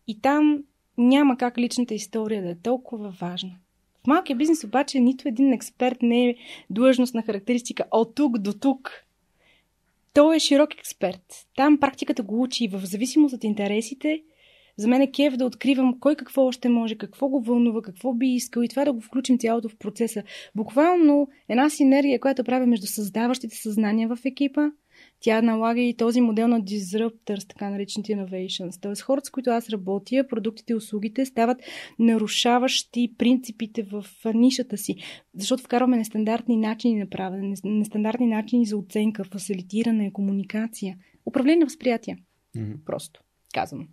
И 0.07 0.21
там 0.21 0.65
няма 0.99 1.37
как 1.37 1.59
личната 1.59 1.95
история 1.95 2.43
да 2.43 2.51
е 2.51 2.55
толкова 2.55 3.15
важна. 3.21 3.57
В 4.05 4.07
малкия 4.07 4.37
бизнес 4.37 4.65
обаче 4.65 5.01
нито 5.01 5.29
един 5.29 5.53
експерт 5.53 6.03
не 6.03 6.29
е 6.29 6.37
длъжност 6.71 7.15
на 7.15 7.23
характеристика 7.23 7.85
от 7.91 8.15
тук 8.15 8.39
до 8.39 8.53
тук. 8.53 8.91
Той 10.15 10.37
е 10.37 10.41
широк 10.41 10.75
експерт. 10.75 11.47
Там 11.57 11.79
практиката 11.81 12.23
го 12.23 12.43
учи 12.43 12.69
в 12.69 12.81
зависимост 12.85 13.35
от 13.35 13.45
интересите– 13.45 14.23
за 14.77 14.89
мен 14.89 15.03
е 15.03 15.11
кеф 15.11 15.37
да 15.37 15.47
откривам 15.47 16.01
кой 16.01 16.17
какво 16.17 16.43
още 16.43 16.69
може, 16.69 16.95
какво 16.95 17.29
го 17.29 17.41
вълнува, 17.41 17.83
какво 17.83 18.15
би 18.15 18.27
искал 18.27 18.63
и 18.63 18.69
това 18.69 18.85
да 18.85 18.93
го 18.93 19.01
включим 19.01 19.39
цялото 19.39 19.69
в 19.69 19.77
процеса. 19.77 20.23
Буквално 20.55 21.29
една 21.49 21.71
синергия, 21.71 22.21
която 22.21 22.45
правя 22.45 22.67
между 22.67 22.87
създаващите 22.87 23.57
съзнания 23.57 24.09
в 24.09 24.19
екипа, 24.25 24.71
тя 25.25 25.43
налага 25.43 25.81
и 25.81 25.97
този 25.97 26.21
модел 26.21 26.49
на 26.49 26.61
disruptors, 26.61 27.49
така 27.49 27.71
наречените 27.71 28.13
innovations. 28.13 28.83
Тоест 28.83 29.03
хората, 29.03 29.27
с 29.27 29.31
които 29.31 29.51
аз 29.51 29.71
работя, 29.71 30.27
продуктите 30.29 30.73
и 30.73 30.77
услугите 30.77 31.27
стават 31.27 31.59
нарушаващи 31.99 33.15
принципите 33.19 33.83
в 33.83 34.05
нишата 34.35 34.77
си, 34.77 34.97
защото 35.35 35.63
вкарваме 35.63 35.97
нестандартни 35.97 36.57
начини 36.57 36.95
на 36.95 37.09
правене, 37.11 37.55
нестандартни 37.65 38.27
начини 38.27 38.67
за 38.67 38.77
оценка, 38.77 39.25
фасилитиране, 39.25 40.13
комуникация, 40.13 40.97
управление 41.27 41.59
на 41.59 41.67
възприятие. 41.67 42.17
Mm-hmm. 42.57 42.85
Просто 42.85 43.21
казвам. 43.55 43.89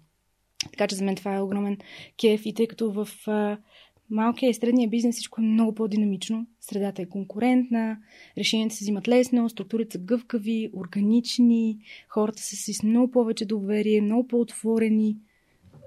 Така 0.71 0.87
че 0.87 0.95
за 0.95 1.03
мен 1.03 1.15
това 1.15 1.35
е 1.35 1.41
огромен 1.41 1.77
кеф 2.17 2.45
и 2.45 2.53
тъй 2.53 2.67
като 2.67 2.91
в 2.91 3.07
малкия 4.11 4.49
и 4.49 4.53
средния 4.53 4.89
бизнес 4.89 5.15
всичко 5.15 5.41
е 5.41 5.43
много 5.43 5.75
по-динамично, 5.75 6.47
средата 6.61 7.01
е 7.01 7.05
конкурентна, 7.05 7.97
решенията 8.37 8.75
се 8.75 8.83
взимат 8.83 9.07
лесно, 9.07 9.49
структурите 9.49 9.91
са 9.91 9.99
гъвкави, 9.99 10.69
органични, 10.73 11.77
хората 12.09 12.41
са 12.41 12.73
с 12.73 12.83
много 12.83 13.11
повече 13.11 13.45
доверие, 13.45 14.01
много 14.01 14.27
по-отворени. 14.27 15.17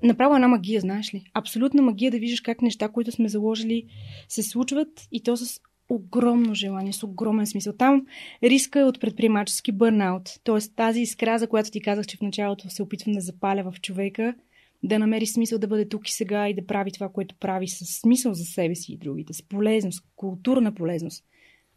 Направо 0.03 0.35
една 0.35 0.49
магия, 0.49 0.81
знаеш 0.81 1.15
ли? 1.15 1.25
Абсолютна 1.35 1.83
магия 1.83 2.11
да 2.11 2.19
виждаш 2.19 2.41
как 2.41 2.63
неща, 2.63 2.89
които 2.89 3.13
сме 3.13 3.29
заложили, 3.29 3.85
се 4.29 4.43
случват 4.43 5.09
и 5.13 5.23
то 5.23 5.37
с 5.37 5.61
огромно 5.89 6.55
желание, 6.55 6.93
с 6.93 7.03
огромен 7.03 7.47
смисъл. 7.47 7.73
Там 7.73 8.07
риска 8.43 8.81
е 8.81 8.85
от 8.85 9.01
предприемачески 9.01 9.73
бърнаут. 9.73 10.31
Тоест 10.45 10.77
тази 10.77 11.01
искра, 11.01 11.39
за 11.39 11.47
която 11.47 11.71
ти 11.71 11.81
казах, 11.81 12.07
че 12.07 12.17
в 12.17 12.21
началото 12.21 12.71
се 12.71 12.83
опитвам 12.83 13.15
да 13.15 13.21
запаля 13.21 13.71
в 13.71 13.81
човека– 13.81 14.35
да 14.85 14.99
намери 14.99 15.27
смисъл 15.27 15.59
да 15.59 15.67
бъде 15.67 15.89
тук 15.89 16.09
и 16.09 16.13
сега 16.13 16.49
и 16.49 16.55
да 16.55 16.67
прави 16.67 16.93
това, 16.93 17.09
което 17.09 17.35
прави 17.41 17.69
с 17.69 18.01
смисъл 18.01 18.35
за 18.35 18.45
себе 18.45 18.75
си 18.75 18.93
и 18.93 18.99
другите, 18.99 19.33
с 19.33 19.43
полезност, 19.43 20.05
културна 20.17 20.75
полезност. 20.75 21.25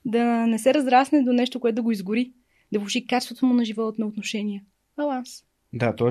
Да 0.06 0.48
не 0.48 0.60
се 0.60 0.74
разрасне 0.74 1.24
до 1.24 1.34
нещо, 1.34 1.60
което 1.60 1.76
да 1.76 1.82
го 1.82 1.92
изгори, 1.92 2.32
да 2.72 2.80
влуши 2.80 3.08
качеството 3.08 3.46
му 3.46 3.54
на 3.54 3.66
живота, 3.66 4.02
на 4.02 4.08
отношения. 4.08 4.64
Баланс. 4.98 5.30
Да, 5.74 5.96
т.е. 5.96 6.10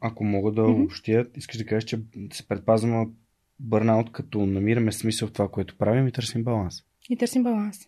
ако 0.00 0.24
мога 0.24 0.52
да 0.52 0.60
mm-hmm. 0.60 0.84
общия, 0.84 1.26
искаш 1.36 1.58
да 1.58 1.66
кажеш, 1.66 1.84
че 1.84 1.98
се 2.32 2.48
предпазваме 2.48 3.06
бърнаут, 3.58 4.12
като 4.12 4.46
намираме 4.46 4.92
смисъл 4.92 5.28
в 5.28 5.32
това, 5.32 5.48
което 5.48 5.78
правим 5.78 6.08
и 6.08 6.12
търсим 6.12 6.44
баланс. 6.44 6.74
И 7.10 7.16
търсим 7.16 7.42
баланс. 7.42 7.78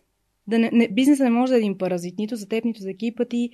Да 0.47 0.59
не, 0.59 0.69
не, 0.73 0.87
бизнесът 0.87 1.23
не 1.23 1.29
може 1.29 1.49
да 1.49 1.55
е 1.55 1.59
един 1.59 1.77
паразит, 1.77 2.17
нито 2.17 2.35
за 2.35 2.47
теб, 2.47 2.65
нито 2.65 2.81
за 2.81 2.91
екипа 2.91 3.25
ти. 3.25 3.49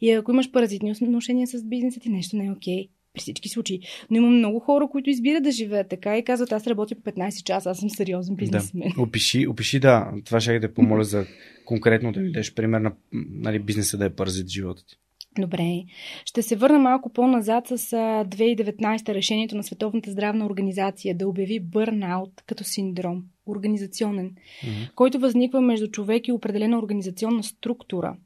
И 0.00 0.10
ако 0.10 0.32
имаш 0.32 0.52
паразитни 0.52 0.94
отношения 1.02 1.46
с 1.46 1.64
бизнеса 1.64 2.00
ти, 2.00 2.08
нещо 2.08 2.36
не 2.36 2.46
е 2.46 2.50
окей. 2.50 2.86
Okay 2.86 2.95
при 3.16 3.20
всички 3.20 3.48
случаи. 3.48 3.80
Но 4.10 4.16
има 4.16 4.30
много 4.30 4.60
хора, 4.60 4.88
които 4.90 5.10
избират 5.10 5.42
да 5.42 5.50
живеят 5.50 5.88
така 5.88 6.18
и 6.18 6.24
казват, 6.24 6.52
аз 6.52 6.66
работя 6.66 6.94
по 6.94 7.10
15 7.10 7.42
часа, 7.42 7.70
аз 7.70 7.78
съм 7.78 7.90
сериозен 7.90 8.36
бизнесмен. 8.36 8.92
Да. 8.96 9.02
Опиши, 9.02 9.46
опиши, 9.46 9.80
да. 9.80 10.12
Това 10.24 10.40
ще 10.40 10.58
да 10.58 10.74
помоля 10.74 11.04
за 11.04 11.26
конкретно 11.64 12.12
да 12.12 12.20
дадеш 12.20 12.54
пример 12.54 12.80
на 12.80 12.92
нали, 13.12 13.58
бизнеса 13.58 13.98
да 13.98 14.04
е 14.04 14.10
паразит 14.10 14.48
живота 14.48 14.82
ти. 14.86 14.96
Добре. 15.38 15.82
Ще 16.24 16.42
се 16.42 16.56
върна 16.56 16.78
малко 16.78 17.12
по-назад 17.12 17.68
с 17.68 17.78
2019 17.78 19.14
решението 19.14 19.56
на 19.56 19.62
Световната 19.62 20.10
здравна 20.10 20.46
организация 20.46 21.16
да 21.16 21.28
обяви 21.28 21.60
бърнаут 21.60 22.42
като 22.46 22.64
синдром, 22.64 23.22
организационен, 23.46 24.30
mm-hmm. 24.30 24.94
който 24.94 25.18
възниква 25.18 25.60
между 25.60 25.90
човек 25.90 26.28
и 26.28 26.32
определена 26.32 26.78
организационна 26.78 27.42
структура. 27.42 28.16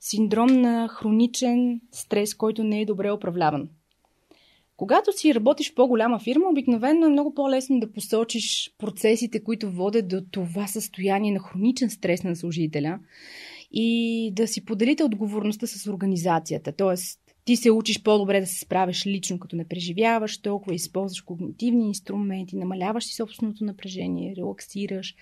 Синдром 0.00 0.60
на 0.60 0.88
хроничен 0.88 1.80
стрес, 1.92 2.34
който 2.34 2.64
не 2.64 2.80
е 2.80 2.86
добре 2.86 3.12
управляван. 3.12 3.68
Когато 4.76 5.12
си 5.12 5.34
работиш 5.34 5.72
в 5.72 5.74
по-голяма 5.74 6.18
фирма, 6.18 6.48
обикновено 6.50 7.06
е 7.06 7.10
много 7.10 7.34
по-лесно 7.34 7.80
да 7.80 7.92
посочиш 7.92 8.70
процесите, 8.78 9.44
които 9.44 9.70
водят 9.70 10.08
до 10.08 10.22
това 10.30 10.66
състояние 10.66 11.32
на 11.32 11.38
хроничен 11.38 11.90
стрес 11.90 12.22
на 12.22 12.36
служителя 12.36 12.98
и 13.72 14.30
да 14.32 14.48
си 14.48 14.64
поделите 14.64 15.04
отговорността 15.04 15.66
с 15.66 15.86
организацията. 15.86 16.72
Тоест, 16.72 17.20
ти 17.44 17.56
се 17.56 17.70
учиш 17.70 18.02
по-добре 18.02 18.40
да 18.40 18.46
се 18.46 18.58
справиш 18.58 19.06
лично, 19.06 19.38
като 19.38 19.56
не 19.56 19.68
преживяваш 19.68 20.38
толкова, 20.38 20.74
използваш 20.74 21.20
когнитивни 21.20 21.88
инструменти, 21.88 22.56
намаляваш 22.56 23.04
си 23.04 23.14
собственото 23.14 23.64
напрежение, 23.64 24.36
релаксираш. 24.36 25.14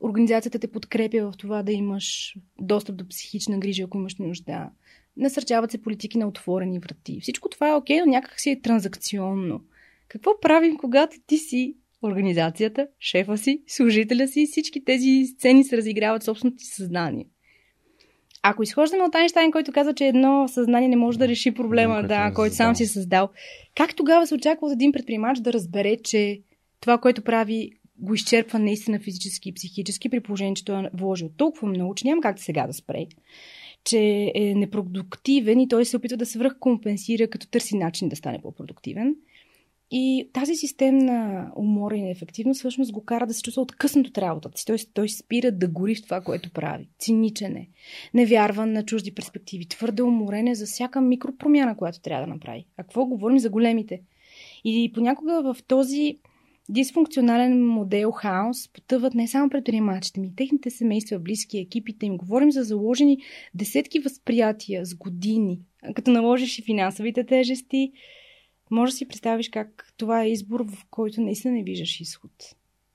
Организацията 0.00 0.58
те 0.58 0.70
подкрепя 0.70 1.30
в 1.30 1.36
това 1.36 1.62
да 1.62 1.72
имаш 1.72 2.36
достъп 2.60 2.96
до 2.96 3.08
психична 3.08 3.58
грижа, 3.58 3.82
ако 3.82 3.98
имаш 3.98 4.16
нужда 4.16 4.70
насърчават 5.16 5.70
се 5.70 5.82
политики 5.82 6.18
на 6.18 6.28
отворени 6.28 6.78
врати. 6.78 7.20
Всичко 7.20 7.48
това 7.48 7.68
е 7.68 7.74
окей, 7.74 8.00
но 8.00 8.06
някак 8.06 8.40
си 8.40 8.50
е 8.50 8.60
транзакционно. 8.60 9.60
Какво 10.08 10.40
правим, 10.40 10.76
когато 10.76 11.16
ти 11.26 11.38
си 11.38 11.76
организацията, 12.02 12.86
шефа 13.00 13.38
си, 13.38 13.62
служителя 13.66 14.28
си, 14.28 14.46
всички 14.46 14.84
тези 14.84 15.24
сцени 15.26 15.64
се 15.64 15.76
разиграват 15.76 16.22
в 16.22 16.24
собственото 16.24 16.56
ти 16.56 16.64
съзнание. 16.64 17.26
Ако 18.42 18.62
изхождаме 18.62 19.04
от 19.04 19.14
Айнштайн, 19.14 19.52
който 19.52 19.72
каза, 19.72 19.94
че 19.94 20.06
едно 20.06 20.48
съзнание 20.48 20.88
не 20.88 20.96
може 20.96 21.18
да 21.18 21.28
реши 21.28 21.54
проблема, 21.54 22.02
да, 22.02 22.26
е 22.26 22.34
който 22.34 22.54
сам 22.54 22.76
си 22.76 22.86
създал, 22.86 23.28
как 23.74 23.96
тогава 23.96 24.26
се 24.26 24.34
очаква 24.34 24.66
от 24.66 24.72
един 24.72 24.92
предприемач 24.92 25.38
да 25.40 25.52
разбере, 25.52 25.96
че 26.04 26.40
това, 26.80 26.98
което 26.98 27.22
прави, 27.22 27.70
го 27.98 28.14
изчерпва 28.14 28.58
наистина 28.58 28.98
физически 28.98 29.48
и 29.48 29.54
психически, 29.54 30.08
при 30.08 30.20
положение, 30.20 30.54
че 30.54 30.64
той 30.64 30.84
е 30.84 30.90
вложил 30.94 31.28
толкова 31.36 31.68
много, 31.68 31.94
че 31.94 32.06
няма 32.06 32.22
как 32.22 32.38
сега 32.38 32.66
да 32.66 32.72
спре 32.72 33.06
че 33.84 34.32
е 34.34 34.54
непродуктивен 34.54 35.60
и 35.60 35.68
той 35.68 35.84
се 35.84 35.96
опитва 35.96 36.16
да 36.16 36.26
свръх 36.26 36.58
компенсира, 36.58 37.30
като 37.30 37.48
търси 37.48 37.76
начин 37.76 38.08
да 38.08 38.16
стане 38.16 38.42
по-продуктивен. 38.42 39.16
И 39.94 40.28
тази 40.32 40.54
системна 40.54 41.50
умора 41.56 41.96
и 41.96 42.02
неефективност 42.02 42.58
всъщност 42.58 42.92
го 42.92 43.04
кара 43.04 43.26
да 43.26 43.34
се 43.34 43.42
чувства 43.42 43.62
откъснат 43.62 44.06
от 44.06 44.18
работата 44.18 44.58
си. 44.58 44.66
Той, 44.66 44.76
той 44.94 45.08
спира 45.08 45.52
да 45.52 45.68
гори 45.68 45.94
в 45.94 46.02
това, 46.02 46.20
което 46.20 46.50
прави. 46.50 46.88
Циничен 46.98 47.56
е. 47.56 47.68
Не 48.14 48.26
вярва 48.26 48.66
на 48.66 48.84
чужди 48.84 49.14
перспективи. 49.14 49.68
Твърде 49.68 50.02
уморен 50.02 50.48
е 50.48 50.54
за 50.54 50.66
всяка 50.66 51.00
микропромяна, 51.00 51.76
която 51.76 52.00
трябва 52.00 52.26
да 52.26 52.32
направи. 52.34 52.66
А 52.76 52.82
какво 52.82 53.06
говорим 53.06 53.38
за 53.38 53.50
големите? 53.50 54.00
И 54.64 54.92
понякога 54.94 55.42
в 55.42 55.56
този 55.66 56.18
дисфункционален 56.68 57.66
модел 57.66 58.10
хаос 58.10 58.68
потъват 58.68 59.14
не 59.14 59.28
само 59.28 59.50
предприемачите 59.50 60.20
ми, 60.20 60.36
техните 60.36 60.70
семейства, 60.70 61.18
близки, 61.18 61.58
екипите 61.58 62.06
им. 62.06 62.16
Говорим 62.16 62.52
за 62.52 62.62
заложени 62.62 63.18
десетки 63.54 64.00
възприятия 64.00 64.86
с 64.86 64.94
години. 64.94 65.60
Като 65.94 66.10
наложиш 66.10 66.58
и 66.58 66.62
финансовите 66.62 67.26
тежести, 67.26 67.92
може 68.70 68.90
да 68.90 68.96
си 68.96 69.08
представиш 69.08 69.48
как 69.48 69.92
това 69.96 70.22
е 70.22 70.30
избор, 70.30 70.64
в 70.64 70.86
който 70.90 71.20
наистина 71.20 71.54
не 71.54 71.62
виждаш 71.62 72.00
изход. 72.00 72.54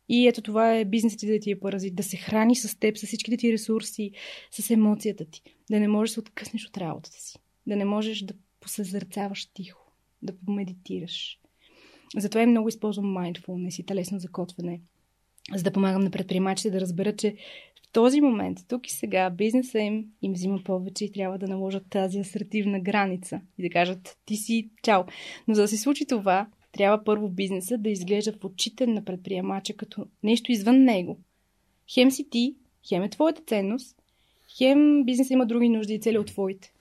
И 0.09 0.27
ето 0.27 0.41
това 0.41 0.75
е 0.75 0.85
бизнесът 0.85 1.19
ти 1.19 1.27
да 1.27 1.39
ти 1.39 1.51
е 1.51 1.59
паразит, 1.59 1.95
да 1.95 2.03
се 2.03 2.17
храни 2.17 2.55
с 2.55 2.79
теб, 2.79 2.97
с 2.97 3.05
всичките 3.05 3.37
ти 3.37 3.51
ресурси, 3.51 4.11
с 4.51 4.69
емоцията 4.69 5.25
ти. 5.25 5.41
Да 5.71 5.79
не 5.79 5.87
можеш 5.87 6.11
да 6.11 6.13
се 6.13 6.19
откъснеш 6.19 6.67
от 6.67 6.77
работата 6.77 7.21
си. 7.21 7.39
Да 7.67 7.75
не 7.75 7.85
можеш 7.85 8.21
да 8.21 8.33
посъзърцаваш 8.59 9.45
тихо, 9.45 9.91
да 10.21 10.33
помедитираш. 10.45 11.39
Затова 12.15 12.41
е 12.41 12.45
много 12.45 12.69
използвам 12.69 13.05
mindfulness 13.05 13.81
и 13.81 13.85
телесно 13.85 14.19
закотване, 14.19 14.81
за 15.55 15.63
да 15.63 15.71
помагам 15.71 16.01
на 16.01 16.11
предприемачите 16.11 16.71
да 16.71 16.81
разберат, 16.81 17.17
че 17.17 17.35
в 17.83 17.91
този 17.91 18.21
момент, 18.21 18.59
тук 18.67 18.87
и 18.87 18.93
сега, 18.93 19.29
бизнеса 19.29 19.79
им 19.79 20.05
им 20.21 20.33
взима 20.33 20.59
повече 20.63 21.05
и 21.05 21.11
трябва 21.11 21.37
да 21.37 21.47
наложат 21.47 21.83
тази 21.89 22.19
асертивна 22.19 22.79
граница 22.79 23.41
и 23.57 23.61
да 23.61 23.69
кажат 23.69 24.17
ти 24.25 24.35
си 24.35 24.69
чао. 24.83 25.03
Но 25.47 25.55
за 25.55 25.61
да 25.61 25.67
се 25.67 25.77
случи 25.77 26.05
това, 26.05 26.47
трябва 26.71 27.03
първо 27.03 27.29
бизнеса 27.29 27.77
да 27.77 27.89
изглежда 27.89 28.33
в 28.33 28.45
очите 28.45 28.87
на 28.87 29.05
предприемача 29.05 29.73
като 29.73 30.07
нещо 30.23 30.51
извън 30.51 30.83
него. 30.83 31.19
Хем 31.93 32.11
си 32.11 32.29
ти, 32.29 32.55
хем 32.87 33.03
е 33.03 33.09
твоята 33.09 33.41
ценност, 33.41 33.95
хем 34.57 35.03
бизнесът 35.05 35.31
има 35.31 35.45
други 35.45 35.69
нужди 35.69 35.93
и 35.93 35.99
цели 35.99 36.17
от 36.17 36.27
твоите. 36.27 36.73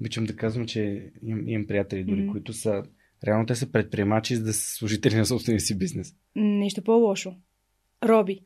Обичам 0.00 0.24
да 0.24 0.36
казвам, 0.36 0.66
че 0.66 1.10
имам, 1.22 1.48
имам 1.48 1.66
приятели 1.66 2.04
дори, 2.04 2.20
mm-hmm. 2.20 2.30
които 2.30 2.52
са 2.52 2.82
Реално 3.26 3.46
те 3.46 3.54
са 3.54 3.72
предприемачи, 3.72 4.36
за 4.36 4.44
да 4.44 4.52
са 4.52 4.76
служители 4.76 5.16
на 5.16 5.26
собствения 5.26 5.60
си 5.60 5.78
бизнес. 5.78 6.14
Нещо 6.36 6.82
по-лошо. 6.82 7.34
Роби. 8.04 8.40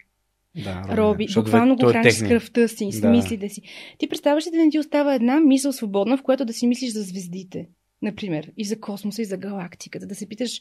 Да, 0.64 0.82
роби. 0.88 0.96
роби. 0.96 1.26
Буквално 1.34 1.76
го 1.76 1.90
е 1.90 1.92
храниш 1.92 2.14
с 2.14 2.22
кръвта 2.22 2.68
си, 2.68 2.92
с 2.92 3.00
да. 3.00 3.10
мислите 3.10 3.48
си. 3.48 3.62
Ти 3.98 4.08
представяш 4.08 4.46
ли 4.46 4.50
да 4.50 4.56
не 4.56 4.70
ти 4.70 4.78
остава 4.78 5.14
една 5.14 5.40
мисъл 5.40 5.72
свободна, 5.72 6.16
в 6.16 6.22
която 6.22 6.44
да 6.44 6.52
си 6.52 6.66
мислиш 6.66 6.92
за 6.92 7.02
звездите? 7.02 7.68
Например, 8.02 8.52
и 8.56 8.64
за 8.64 8.80
космоса, 8.80 9.22
и 9.22 9.24
за 9.24 9.36
галактиката. 9.36 10.06
Да 10.06 10.14
се 10.14 10.28
питаш, 10.28 10.60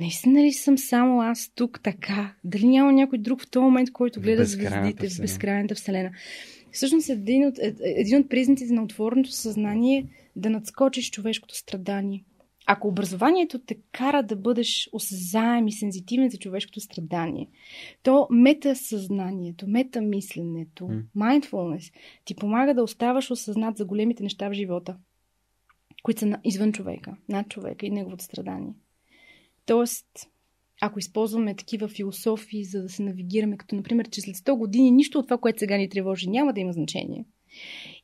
наистина 0.00 0.42
ли 0.42 0.52
съм 0.52 0.78
само 0.78 1.20
аз 1.20 1.52
тук 1.54 1.80
така? 1.82 2.34
Дали 2.44 2.66
няма 2.66 2.92
някой 2.92 3.18
друг 3.18 3.42
в 3.42 3.50
този 3.50 3.64
момент, 3.64 3.92
който 3.92 4.20
гледа 4.20 4.44
звездите 4.44 5.08
в 5.08 5.20
безкрайната 5.20 5.74
вселена? 5.74 6.10
Всъщност 6.72 7.08
един 7.08 7.46
от, 7.46 7.58
е, 7.58 7.74
един 7.82 8.18
от 8.18 8.28
признаците 8.28 8.72
на 8.72 8.82
отвореното 8.82 9.32
съзнание 9.32 9.98
е 9.98 10.04
да 10.36 10.50
надскочиш 10.50 11.10
човешкото 11.10 11.56
страдание. 11.56 12.24
Ако 12.70 12.88
образованието 12.88 13.58
те 13.58 13.78
кара 13.92 14.22
да 14.22 14.36
бъдеш 14.36 14.88
осъзаем 14.92 15.68
и 15.68 15.72
сензитивен 15.72 16.30
за 16.30 16.38
човешкото 16.38 16.80
страдание, 16.80 17.48
то 18.02 18.26
метасъзнанието, 18.30 19.68
метамисленето, 19.68 20.84
mm. 20.84 21.02
mindfulness 21.16 21.92
ти 22.24 22.34
помага 22.34 22.74
да 22.74 22.82
оставаш 22.82 23.30
осъзнат 23.30 23.76
за 23.76 23.84
големите 23.84 24.22
неща 24.22 24.48
в 24.48 24.52
живота, 24.52 24.96
които 26.02 26.20
са 26.20 26.38
извън 26.44 26.72
човека, 26.72 27.16
над 27.28 27.48
човека 27.48 27.86
и 27.86 27.90
неговото 27.90 28.24
страдание. 28.24 28.74
Тоест, 29.66 30.06
ако 30.80 30.98
използваме 30.98 31.56
такива 31.56 31.88
философии, 31.88 32.64
за 32.64 32.82
да 32.82 32.88
се 32.88 33.02
навигираме, 33.02 33.56
като 33.56 33.74
например, 33.74 34.08
че 34.08 34.20
след 34.20 34.36
100 34.36 34.56
години 34.56 34.90
нищо 34.90 35.18
от 35.18 35.26
това, 35.26 35.38
което 35.38 35.58
сега 35.58 35.76
ни 35.76 35.88
тревожи, 35.88 36.30
няма 36.30 36.52
да 36.52 36.60
има 36.60 36.72
значение 36.72 37.24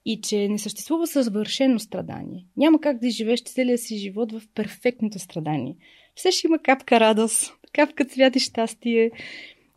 и 0.05 0.21
че 0.21 0.49
не 0.49 0.59
съществува 0.59 1.07
съвършено 1.07 1.79
страдание. 1.79 2.47
Няма 2.57 2.81
как 2.81 2.99
да 2.99 3.11
живееш 3.11 3.43
целия 3.43 3.79
си 3.79 3.97
живот 3.97 4.33
в 4.33 4.43
перфектното 4.55 5.19
страдание. 5.19 5.77
Все 6.15 6.31
ще 6.31 6.47
има 6.47 6.59
капка 6.59 7.01
радост, 7.01 7.53
капка 7.73 8.05
цвят 8.05 8.37
и 8.37 8.41
щастие. 8.41 9.11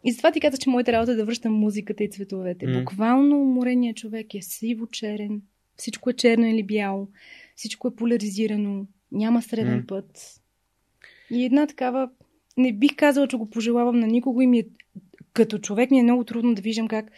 И 0.04 0.12
затова 0.12 0.32
ти 0.32 0.40
каза, 0.40 0.58
че 0.58 0.70
моята 0.70 0.92
работа 0.92 1.12
е 1.12 1.16
да 1.16 1.26
връщам 1.26 1.54
музиката 1.54 2.04
и 2.04 2.10
цветовете. 2.10 2.66
Mm. 2.66 2.80
Буквално 2.80 3.42
умореният 3.42 3.98
човек 3.98 4.34
е 4.34 4.42
сиво-черен, 4.42 5.42
всичко 5.76 6.10
е 6.10 6.14
черно 6.14 6.46
или 6.48 6.64
бяло, 6.64 7.08
всичко 7.56 7.88
е 7.88 7.96
поляризирано, 7.96 8.86
няма 9.12 9.42
среден 9.42 9.84
mm. 9.84 9.88
път. 9.88 10.42
И 11.32 11.46
една 11.46 11.68
такава, 11.68 12.10
не 12.58 12.74
бих 12.74 12.96
казала, 12.96 13.28
че 13.28 13.38
го 13.38 13.50
пожелавам 13.50 14.00
на 14.00 14.08
никого 14.08 14.42
и 14.42 14.48
ми 14.48 14.60
е, 14.60 14.66
като 15.34 15.60
човек 15.60 15.92
ми 15.92 16.00
е 16.00 16.04
много 16.04 16.24
трудно 16.24 16.56
да 16.56 16.62
виждам 16.62 16.88
как 16.88 17.12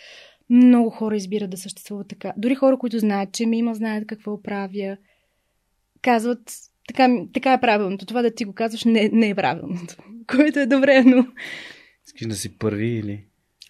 много 0.49 0.89
хора 0.89 1.15
избират 1.15 1.49
да 1.49 1.57
съществуват 1.57 2.07
така. 2.07 2.33
Дори 2.37 2.55
хора, 2.55 2.77
които 2.77 2.99
знаят, 2.99 3.31
че 3.33 3.45
ми 3.45 3.57
има, 3.57 3.75
знаят 3.75 4.07
какво 4.07 4.41
правя, 4.41 4.97
казват, 6.01 6.53
така, 6.87 7.09
така 7.33 7.53
е 7.53 7.61
правилното. 7.61 8.05
Това 8.05 8.21
да 8.21 8.35
ти 8.35 8.45
го 8.45 8.53
казваш 8.53 8.83
не, 8.83 9.09
не 9.13 9.29
е 9.29 9.35
правилното. 9.35 9.95
Което 10.27 10.59
е 10.59 10.65
добре, 10.65 11.03
но... 11.03 11.27
Искаш 12.07 12.27
да 12.27 12.35
си 12.35 12.57
първи 12.57 12.87
или... 12.87 13.25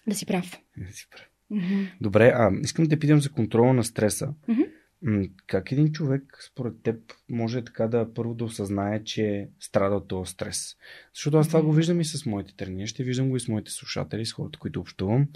Да 0.06 0.14
си 0.14 0.26
прав. 0.26 0.58
Да 0.76 0.92
си 0.92 1.06
прав. 1.10 1.26
Mm-hmm. 1.52 1.86
Добре, 2.00 2.32
а 2.34 2.50
искам 2.62 2.84
да 2.84 2.88
те 2.88 2.98
питам 2.98 3.20
за 3.20 3.32
контрола 3.32 3.72
на 3.72 3.84
стреса. 3.84 4.34
Mm-hmm. 4.48 5.30
Как 5.46 5.72
един 5.72 5.92
човек, 5.92 6.22
според 6.50 6.82
теб, 6.82 6.96
може 7.28 7.64
така 7.64 7.88
да 7.88 8.14
първо 8.14 8.34
да 8.34 8.44
осъзнае, 8.44 9.04
че 9.04 9.48
страда 9.60 9.96
от 9.96 10.08
този 10.08 10.32
стрес? 10.32 10.76
Защото 11.14 11.38
аз 11.38 11.48
това 11.48 11.60
mm-hmm. 11.60 11.64
го 11.64 11.72
виждам 11.72 12.00
и 12.00 12.04
с 12.04 12.26
моите 12.26 12.56
тренировки, 12.56 12.86
ще 12.86 13.04
виждам 13.04 13.28
го 13.28 13.36
и 13.36 13.40
с 13.40 13.48
моите 13.48 13.70
слушатели, 13.70 14.26
с 14.26 14.32
хората, 14.32 14.58
които 14.58 14.80
общувам. 14.80 15.28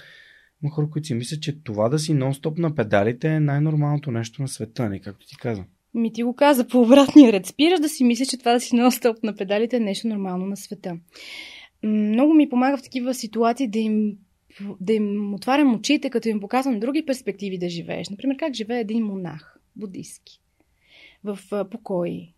Има 0.64 0.70
хора, 0.70 0.90
които 0.90 1.06
си 1.06 1.14
мислят, 1.14 1.42
че 1.42 1.62
това 1.62 1.88
да 1.88 1.98
си 1.98 2.12
нон-стоп 2.14 2.58
на 2.58 2.74
педалите 2.74 3.28
е 3.28 3.40
най-нормалното 3.40 4.10
нещо 4.10 4.42
на 4.42 4.48
света, 4.48 4.88
не 4.88 5.00
както 5.00 5.26
ти 5.26 5.36
каза. 5.36 5.64
Ми 5.94 6.12
ти 6.12 6.22
го 6.22 6.36
каза 6.36 6.68
по 6.68 6.80
обратния 6.80 7.32
ред. 7.32 7.46
Спираш 7.46 7.80
да 7.80 7.88
си 7.88 8.04
мислиш, 8.04 8.28
че 8.28 8.38
това 8.38 8.52
да 8.52 8.60
си 8.60 8.76
нон-стоп 8.76 9.24
на 9.24 9.36
педалите 9.36 9.76
е 9.76 9.80
нещо 9.80 10.08
нормално 10.08 10.46
на 10.46 10.56
света. 10.56 10.98
Много 11.82 12.34
ми 12.34 12.48
помага 12.48 12.76
в 12.76 12.82
такива 12.82 13.14
ситуации 13.14 13.68
да 13.68 13.78
им, 13.78 14.16
да 14.80 14.92
им 14.92 15.34
отварям 15.34 15.74
очите, 15.74 16.10
като 16.10 16.28
им 16.28 16.40
показвам 16.40 16.80
други 16.80 17.06
перспективи 17.06 17.58
да 17.58 17.68
живееш. 17.68 18.08
Например, 18.08 18.36
как 18.36 18.54
живее 18.54 18.80
един 18.80 19.04
монах, 19.04 19.58
будистки, 19.76 20.40
в 21.24 21.38
покой, 21.70 22.34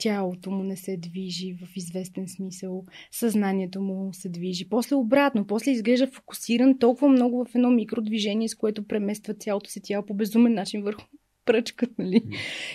тялото 0.00 0.50
му 0.50 0.64
не 0.64 0.76
се 0.76 0.96
движи 0.96 1.52
в 1.52 1.76
известен 1.76 2.28
смисъл, 2.28 2.84
съзнанието 3.10 3.80
му 3.80 4.12
се 4.12 4.28
движи. 4.28 4.68
После 4.68 4.96
обратно, 4.96 5.46
после 5.46 5.70
изглежда 5.70 6.06
фокусиран 6.06 6.78
толкова 6.78 7.08
много 7.08 7.44
в 7.44 7.54
едно 7.54 7.70
микродвижение, 7.70 8.48
с 8.48 8.54
което 8.54 8.86
премества 8.86 9.34
цялото 9.34 9.70
си 9.70 9.80
тяло 9.82 10.06
по 10.06 10.14
безумен 10.14 10.54
начин 10.54 10.82
върху 10.82 11.02
пръчката, 11.44 11.94
нали? 11.98 12.22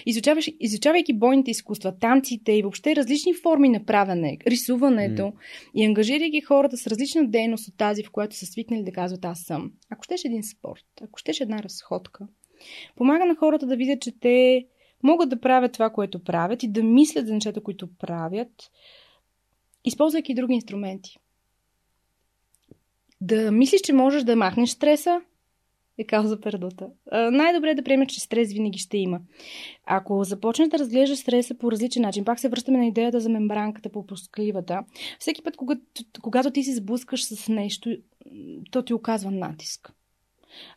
Изучаваш, 0.05 0.49
изучавайки 0.59 1.13
бойните 1.13 1.51
изкуства, 1.51 1.99
танците 1.99 2.51
и 2.51 2.61
въобще 2.61 2.95
различни 2.95 3.33
форми 3.33 3.69
на 3.69 3.85
правене, 3.85 4.37
рисуването 4.47 5.21
mm. 5.21 5.33
и 5.75 5.85
ангажирайки 5.85 6.41
хората 6.41 6.77
с 6.77 6.87
различна 6.87 7.27
дейност 7.27 7.67
от 7.67 7.77
тази, 7.77 8.03
в 8.03 8.11
която 8.11 8.35
са 8.35 8.45
свикнали 8.45 8.83
да 8.83 8.91
казват 8.91 9.25
аз 9.25 9.41
съм. 9.41 9.71
Ако 9.89 10.03
щеш 10.03 10.25
един 10.25 10.43
спорт, 10.43 10.85
ако 11.01 11.19
щеш 11.19 11.41
една 11.41 11.63
разходка, 11.63 12.27
помага 12.95 13.25
на 13.25 13.35
хората 13.35 13.67
да 13.67 13.75
видят, 13.75 14.01
че 14.01 14.19
те 14.19 14.65
могат 15.03 15.29
да 15.29 15.39
правят 15.39 15.73
това, 15.73 15.89
което 15.89 16.23
правят 16.23 16.63
и 16.63 16.67
да 16.67 16.83
мислят 16.83 17.27
за 17.27 17.33
нещата, 17.33 17.63
които 17.63 17.87
правят, 17.97 18.71
използвайки 19.83 20.33
други 20.33 20.53
инструменти. 20.53 21.17
Да 23.21 23.51
мислиш, 23.51 23.81
че 23.81 23.93
можеш 23.93 24.23
да 24.23 24.35
махнеш 24.35 24.69
стреса, 24.69 25.21
е 25.97 26.03
кауза 26.03 26.41
пердута. 26.41 26.89
Най-добре 27.11 27.69
е 27.69 27.75
да 27.75 27.83
приемеш, 27.83 28.07
че 28.07 28.19
стрес 28.19 28.53
винаги 28.53 28.79
ще 28.79 28.97
има. 28.97 29.19
Ако 29.85 30.23
започнеш 30.23 30.69
да 30.69 30.79
разглеждаш 30.79 31.19
стреса 31.19 31.57
по 31.57 31.71
различен 31.71 32.01
начин, 32.01 32.25
пак 32.25 32.39
се 32.39 32.49
връщаме 32.49 32.77
на 32.77 32.85
идеята 32.85 33.19
за 33.19 33.29
мембранката 33.29 33.89
по 33.89 34.07
пускливата, 34.07 34.83
всеки 35.19 35.43
път, 35.43 35.57
когато, 35.57 35.81
когато 36.21 36.51
ти 36.51 36.63
се 36.63 36.75
сблъскаш 36.75 37.25
с 37.25 37.47
нещо, 37.47 37.97
то 38.71 38.83
ти 38.83 38.93
оказва 38.93 39.31
натиск. 39.31 39.93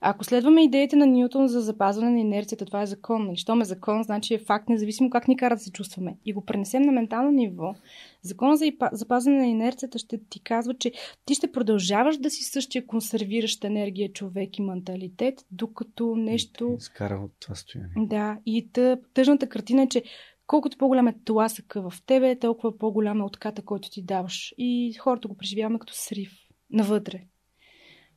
Ако 0.01 0.25
следваме 0.25 0.65
идеите 0.65 0.97
на 0.97 1.07
Ньютон 1.07 1.49
за 1.49 1.61
запазване 1.61 2.11
на 2.11 2.21
инерцията, 2.21 2.65
това 2.65 2.83
е 2.83 2.87
закон. 2.87 3.27
Нали? 3.27 3.37
Щом 3.37 3.61
е 3.61 3.65
закон, 3.65 4.03
значи 4.03 4.35
е 4.35 4.39
факт, 4.39 4.69
независимо 4.69 5.11
как 5.11 5.29
ни 5.29 5.37
кара 5.37 5.57
да 5.57 5.63
се 5.63 5.73
чувстваме. 5.73 6.17
И 6.25 6.33
го 6.33 6.45
пренесем 6.45 6.83
на 6.83 6.93
ментално 6.93 7.31
ниво. 7.31 7.75
Закон 8.23 8.57
за 8.57 8.73
запазване 8.93 9.39
на 9.39 9.47
инерцията 9.47 9.99
ще 9.99 10.21
ти 10.31 10.41
казва, 10.41 10.75
че 10.75 10.93
ти 11.25 11.35
ще 11.35 11.53
продължаваш 11.53 12.17
да 12.17 12.31
си 12.31 12.45
същия 12.45 12.87
консервиращ 12.87 13.65
енергия 13.65 14.13
човек 14.13 14.59
и 14.59 14.63
менталитет, 14.63 15.45
докато 15.51 16.17
нещо... 16.17 16.77
Скара 16.79 17.21
от 17.25 17.33
това 17.41 17.55
стояние. 17.55 17.93
Да, 17.97 18.39
и 18.47 18.71
тъжната 19.15 19.49
картина 19.49 19.83
е, 19.83 19.89
че 19.89 20.03
колкото 20.47 20.79
по-голям 20.79 21.09
е 21.09 21.15
тласъка 21.25 21.91
в 21.91 22.03
тебе, 22.07 22.39
толкова 22.39 22.79
по-голям 22.79 23.21
е 23.21 23.25
отката, 23.25 23.63
който 23.63 23.91
ти 23.91 24.03
даваш. 24.03 24.55
И 24.59 24.95
хората 25.01 25.29
го 25.29 25.37
преживяваме 25.37 25.79
като 25.79 25.93
срив 25.97 26.33
навътре. 26.71 27.23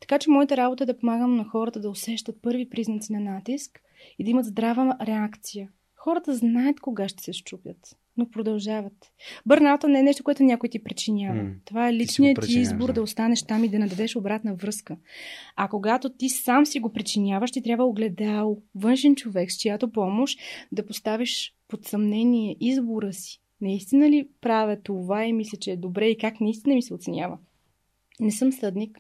Така 0.02 0.20
че 0.20 0.30
моята 0.30 0.58
работа 0.58 0.84
е 0.84 0.88
да 0.88 0.98
помагам 0.98 1.36
на 1.36 1.44
хората 1.44 1.80
да 1.80 1.90
усещат 1.90 2.42
първи 2.42 2.70
признаци 2.70 3.14
на 3.14 3.20
натиск 3.20 3.82
и 4.20 4.24
да 4.24 4.30
имат 4.30 4.46
здрава 4.46 4.98
реакция. 5.02 5.70
Хората 5.96 6.36
знаят 6.36 6.80
кога 6.80 7.08
ще 7.08 7.24
се 7.24 7.34
щупят, 7.34 7.98
но 8.18 8.30
продължават. 8.30 9.12
Бърната 9.46 9.88
не 9.88 10.00
е 10.00 10.04
нещо, 10.04 10.24
което 10.24 10.44
някой 10.44 10.70
ти 10.70 10.84
причинява. 10.84 11.40
Mm. 11.40 11.54
Това 11.66 11.90
е 11.90 11.94
личният 11.94 12.42
ти, 12.42 12.48
ти 12.48 12.60
избор 12.60 12.88
да. 12.88 12.94
да 12.94 13.02
останеш 13.02 13.44
там 13.44 13.64
и 13.64 13.70
да 13.70 13.80
нададеш 13.80 14.16
обратна 14.16 14.56
връзка. 14.56 14.98
А 15.56 15.68
когато 15.68 16.10
ти 16.10 16.30
сам 16.30 16.66
си 16.66 16.80
го 16.80 16.94
причиняваш, 16.94 17.52
ти 17.52 17.62
трябва 17.62 17.86
огледал 17.86 18.58
външен 18.76 19.16
човек, 19.16 19.52
с 19.52 19.58
чиято 19.58 19.92
помощ 19.92 20.40
да 20.72 20.86
поставиш 20.86 21.54
под 21.68 21.86
съмнение 21.86 22.58
избора 22.60 23.14
си. 23.14 23.42
Наистина 23.62 24.10
ли 24.10 24.28
правя 24.42 24.78
това 24.84 25.26
и 25.26 25.34
мисля, 25.34 25.58
че 25.58 25.72
е 25.72 25.78
добре 25.78 26.08
и 26.08 26.18
как 26.18 26.42
наистина 26.42 26.76
ми 26.76 26.82
се 26.82 26.94
оценява? 26.94 27.38
Не 28.20 28.32
съм 28.32 28.52
съдник. 28.52 29.00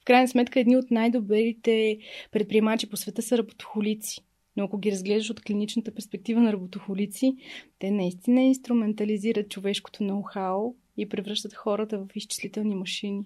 В 0.00 0.04
крайна 0.04 0.28
сметка, 0.28 0.60
едни 0.60 0.76
от 0.76 0.90
най-добрите 0.90 1.98
предприемачи 2.32 2.90
по 2.90 2.96
света 2.96 3.22
са 3.22 3.38
работохолици. 3.38 4.20
Но 4.56 4.64
ако 4.64 4.78
ги 4.78 4.92
разглеждаш 4.92 5.30
от 5.30 5.40
клиничната 5.40 5.94
перспектива 5.94 6.40
на 6.40 6.52
работохолици, 6.52 7.36
те 7.78 7.90
наистина 7.90 8.42
инструментализират 8.42 9.48
човешкото 9.48 10.02
ноу-хау 10.02 10.74
и 10.96 11.08
превръщат 11.08 11.54
хората 11.54 11.98
в 11.98 12.08
изчислителни 12.14 12.74
машини 12.74 13.24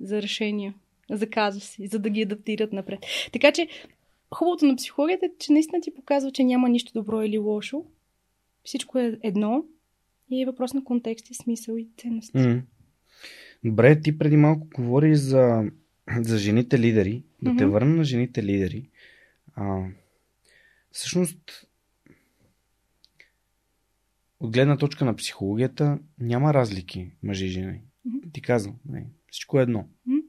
за 0.00 0.22
решения, 0.22 0.74
за 1.10 1.30
казуси, 1.30 1.86
за 1.86 1.98
да 1.98 2.10
ги 2.10 2.22
адаптират 2.22 2.72
напред. 2.72 3.00
Така 3.32 3.52
че, 3.52 3.68
хубавото 4.34 4.66
на 4.66 4.76
психологията 4.76 5.26
е, 5.26 5.30
че 5.38 5.52
наистина 5.52 5.80
ти 5.80 5.94
показва, 5.94 6.32
че 6.32 6.44
няма 6.44 6.68
нищо 6.68 6.92
добро 6.92 7.22
или 7.22 7.38
лошо. 7.38 7.84
Всичко 8.64 8.98
е 8.98 9.18
едно 9.22 9.64
и 10.30 10.42
е 10.42 10.46
въпрос 10.46 10.74
на 10.74 10.84
контекст 10.84 11.30
и 11.30 11.34
смисъл 11.34 11.76
и 11.76 11.88
ценности. 11.96 12.38
Mm. 12.38 12.62
Добре, 13.64 14.00
ти 14.00 14.18
преди 14.18 14.36
малко 14.36 14.68
говори 14.76 15.16
за, 15.16 15.70
за 16.20 16.38
жените 16.38 16.78
лидери. 16.78 17.24
Да 17.42 17.50
mm-hmm. 17.50 17.58
те 17.58 17.66
върна 17.66 17.96
на 17.96 18.04
жените 18.04 18.42
лидери. 18.42 18.88
А, 19.54 19.84
всъщност, 20.90 21.66
от 24.40 24.52
гледна 24.52 24.76
точка 24.76 25.04
на 25.04 25.16
психологията, 25.16 25.98
няма 26.18 26.54
разлики 26.54 27.10
мъже 27.22 27.46
и 27.46 27.48
жени. 27.48 27.80
Mm-hmm. 28.08 28.32
Ти 28.32 28.42
казвам, 28.42 28.76
не, 28.88 29.06
всичко 29.30 29.60
е 29.60 29.62
едно. 29.62 29.88
Mm-hmm. 30.08 30.22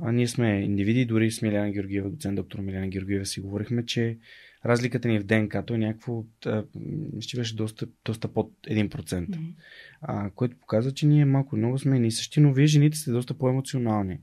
А 0.00 0.12
ние 0.12 0.28
сме 0.28 0.60
индивиди, 0.60 1.04
дори 1.04 1.30
с 1.30 1.42
Миляна 1.42 1.70
Георгиева, 1.70 2.10
доцент 2.10 2.36
доктор 2.36 2.58
Миляна 2.58 2.88
Георгиева 2.88 3.26
си 3.26 3.40
говорихме, 3.40 3.84
че 3.86 4.18
разликата 4.68 5.08
ни 5.08 5.18
в 5.18 5.24
ДНК-то 5.24 5.74
е 5.74 5.78
някакво, 5.78 6.24
ще 7.20 7.36
беше 7.36 7.56
доста, 7.56 7.86
доста 8.04 8.28
под 8.28 8.52
1%. 8.70 8.88
Mm-hmm. 8.88 9.54
А, 10.00 10.30
което 10.30 10.56
показва, 10.56 10.92
че 10.92 11.06
ние 11.06 11.24
малко 11.24 11.56
много 11.56 11.78
сме 11.78 11.98
ни 11.98 12.10
същи, 12.10 12.40
но 12.40 12.52
вие 12.52 12.66
жените 12.66 12.98
сте 12.98 13.10
доста 13.10 13.34
по-емоционални. 13.34 14.18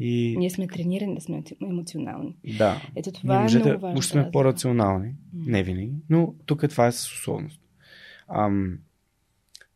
И... 0.00 0.36
Ние 0.38 0.50
сме 0.50 0.66
тренирани 0.66 1.14
да 1.14 1.20
сме 1.20 1.42
емоционални. 1.62 2.36
Да. 2.58 2.82
Ето 2.96 3.12
това 3.12 3.44
Ние 3.44 3.54
е 3.54 3.58
много 3.58 3.80
важно. 3.80 4.02
Сме 4.02 4.30
по-рационални, 4.32 5.08
mm-hmm. 5.08 5.50
не 5.50 5.62
винаги, 5.62 5.92
но 6.10 6.34
тук 6.46 6.68
това 6.70 6.86
е 6.86 6.92
с 6.92 7.12
условност. 7.12 7.60
Ам, 8.28 8.78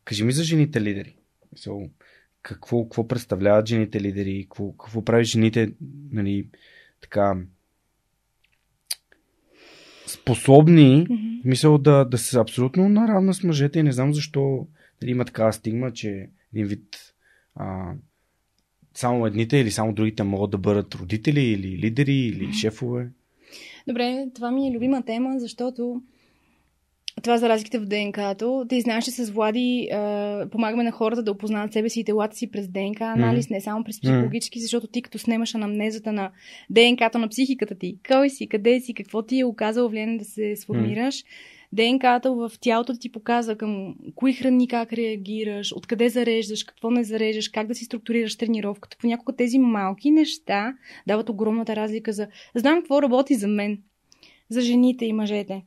кажи 0.03 0.23
ми 0.23 0.31
за 0.31 0.43
жените 0.43 0.81
лидери. 0.81 1.15
So, 1.57 1.89
какво, 2.41 2.83
какво 2.83 3.07
представляват 3.07 3.67
жените 3.67 4.01
лидери? 4.01 4.43
Какво, 4.43 4.71
какво 4.71 5.05
прави 5.05 5.23
жените, 5.23 5.73
нали, 6.11 6.47
така, 7.01 7.37
способни, 10.13 11.07
mm-hmm. 11.07 11.41
мисъл 11.45 11.77
да, 11.77 12.05
да 12.05 12.17
са 12.17 12.41
абсолютно 12.41 12.89
наравна 12.89 13.33
с 13.33 13.43
мъжете 13.43 13.79
и 13.79 13.83
не 13.83 13.91
знам 13.91 14.13
защо 14.13 14.67
дали 15.01 15.11
има 15.11 15.25
такава 15.25 15.53
стигма, 15.53 15.91
че 15.91 16.29
един 16.53 16.67
вид 16.67 17.13
а, 17.55 17.93
само 18.93 19.25
едните 19.25 19.57
или 19.57 19.71
само 19.71 19.93
другите 19.93 20.23
могат 20.23 20.51
да 20.51 20.57
бъдат 20.57 20.95
родители 20.95 21.41
или 21.41 21.77
лидери 21.77 22.15
или 22.15 22.53
шефове. 22.53 23.09
Добре, 23.87 24.27
това 24.35 24.51
ми 24.51 24.67
е 24.67 24.71
любима 24.71 25.05
тема, 25.05 25.39
защото 25.39 26.01
това 27.21 27.37
за 27.37 27.49
разликите 27.49 27.79
в 27.79 27.85
ДНК-то. 27.85 28.65
Ти 28.69 28.81
знаеш, 28.81 29.03
че 29.03 29.11
с 29.11 29.31
Влади 29.31 29.89
е, 29.91 30.49
помагаме 30.51 30.83
на 30.83 30.91
хората 30.91 31.23
да 31.23 31.31
опознават 31.31 31.73
себе 31.73 31.89
си 31.89 31.99
и 31.99 32.03
телата 32.03 32.35
си 32.35 32.51
през 32.51 32.67
ДНК 32.67 33.01
анализ, 33.01 33.47
mm. 33.47 33.51
не 33.51 33.61
само 33.61 33.83
през 33.83 34.01
психологически, 34.01 34.59
защото 34.59 34.87
ти 34.87 35.01
като 35.01 35.19
снемаш 35.19 35.55
анамнезата 35.55 36.11
на 36.13 36.31
ДНК-то 36.69 37.17
на 37.17 37.29
психиката 37.29 37.75
ти, 37.75 37.97
кой 38.07 38.29
си, 38.29 38.47
къде 38.47 38.79
си, 38.79 38.93
какво 38.93 39.21
ти 39.21 39.39
е 39.39 39.45
оказало 39.45 39.89
влияние 39.89 40.17
да 40.17 40.25
се 40.25 40.55
сформираш, 40.55 41.15
mm. 41.15 41.25
ДНК-то 41.73 42.35
в 42.35 42.51
тялото 42.61 42.93
ти 42.99 43.11
показва 43.11 43.55
към 43.55 43.95
кои 44.15 44.33
храни 44.33 44.67
как 44.67 44.93
реагираш, 44.93 45.73
откъде 45.75 46.09
зареждаш, 46.09 46.63
какво 46.63 46.91
не 46.91 47.03
зареждаш, 47.03 47.49
как 47.49 47.67
да 47.67 47.75
си 47.75 47.85
структурираш 47.85 48.37
тренировката. 48.37 48.97
Понякога 48.99 49.35
тези 49.35 49.59
малки 49.59 50.11
неща 50.11 50.73
дават 51.07 51.29
огромната 51.29 51.75
разлика 51.75 52.13
за 52.13 52.27
знам 52.55 52.79
какво 52.79 53.01
работи 53.01 53.35
за 53.35 53.47
мен, 53.47 53.77
за 54.49 54.61
жените 54.61 55.05
и 55.05 55.13
мъжете. 55.13 55.63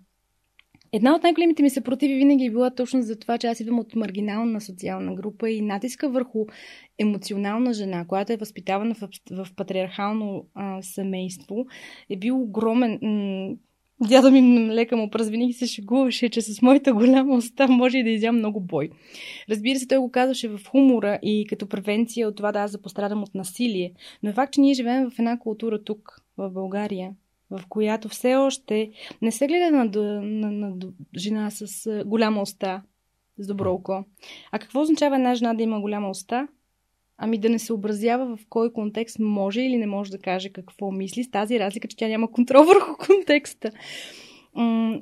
Една 0.96 1.14
от 1.14 1.22
най-големите 1.22 1.62
ми 1.62 1.70
съпротиви 1.70 2.14
винаги 2.14 2.44
е 2.44 2.50
била 2.50 2.70
точно 2.70 3.02
за 3.02 3.18
това, 3.18 3.38
че 3.38 3.46
аз 3.46 3.60
идвам 3.60 3.78
от 3.78 3.94
маргинална 3.94 4.60
социална 4.60 5.14
група 5.14 5.50
и 5.50 5.60
натиска 5.60 6.08
върху 6.08 6.46
емоционална 6.98 7.72
жена, 7.72 8.06
която 8.08 8.32
е 8.32 8.36
възпитавана 8.36 8.94
в, 8.94 9.08
в 9.30 9.46
патриархално 9.56 10.46
а, 10.54 10.82
семейство, 10.82 11.66
е 12.10 12.16
бил 12.16 12.42
огромен. 12.42 12.98
М- 13.02 13.56
Дядо 14.08 14.30
ми 14.30 14.70
лека 14.70 14.96
му 14.96 15.10
празвених 15.10 15.50
и 15.50 15.52
се 15.52 15.66
шегуваше, 15.66 16.28
че 16.28 16.42
с 16.42 16.62
моята 16.62 16.92
голяма 16.92 17.34
уста 17.34 17.68
може 17.68 17.98
и 17.98 18.04
да 18.04 18.10
изям 18.10 18.36
много 18.36 18.60
бой. 18.60 18.90
Разбира 19.50 19.78
се, 19.78 19.88
той 19.88 19.98
го 19.98 20.10
казваше 20.10 20.48
в 20.48 20.60
хумора 20.68 21.18
и 21.22 21.46
като 21.48 21.68
превенция 21.68 22.28
от 22.28 22.36
това 22.36 22.52
да 22.52 22.58
аз 22.58 22.72
да 22.72 22.78
от 23.22 23.34
насилие. 23.34 23.92
Но 24.22 24.30
е 24.30 24.32
факт, 24.32 24.52
че 24.52 24.60
ние 24.60 24.74
живеем 24.74 25.10
в 25.10 25.18
една 25.18 25.38
култура 25.38 25.84
тук, 25.84 26.20
в 26.36 26.50
България, 26.50 27.10
в 27.50 27.62
която 27.68 28.08
все 28.08 28.34
още 28.34 28.90
не 29.22 29.32
се 29.32 29.46
гледа 29.46 29.70
на, 29.70 29.84
на, 29.84 30.22
на, 30.22 30.50
на 30.50 30.76
жена 31.16 31.50
с 31.50 32.02
голяма 32.06 32.42
уста, 32.42 32.82
с 33.38 33.46
добро 33.46 33.72
око. 33.72 34.04
А 34.52 34.58
какво 34.58 34.80
означава 34.80 35.16
една 35.16 35.34
жена 35.34 35.54
да 35.54 35.62
има 35.62 35.80
голяма 35.80 36.10
уста? 36.10 36.48
Ами 37.18 37.38
да 37.38 37.48
не 37.48 37.58
се 37.58 37.72
образява 37.72 38.36
в 38.36 38.46
кой 38.48 38.72
контекст 38.72 39.18
може 39.18 39.60
или 39.60 39.76
не 39.76 39.86
може 39.86 40.10
да 40.10 40.18
каже 40.18 40.52
какво 40.52 40.90
мисли, 40.90 41.24
с 41.24 41.30
тази 41.30 41.58
разлика, 41.58 41.88
че 41.88 41.96
тя 41.96 42.08
няма 42.08 42.30
контрол 42.30 42.64
върху 42.64 42.96
контекста. 43.06 43.70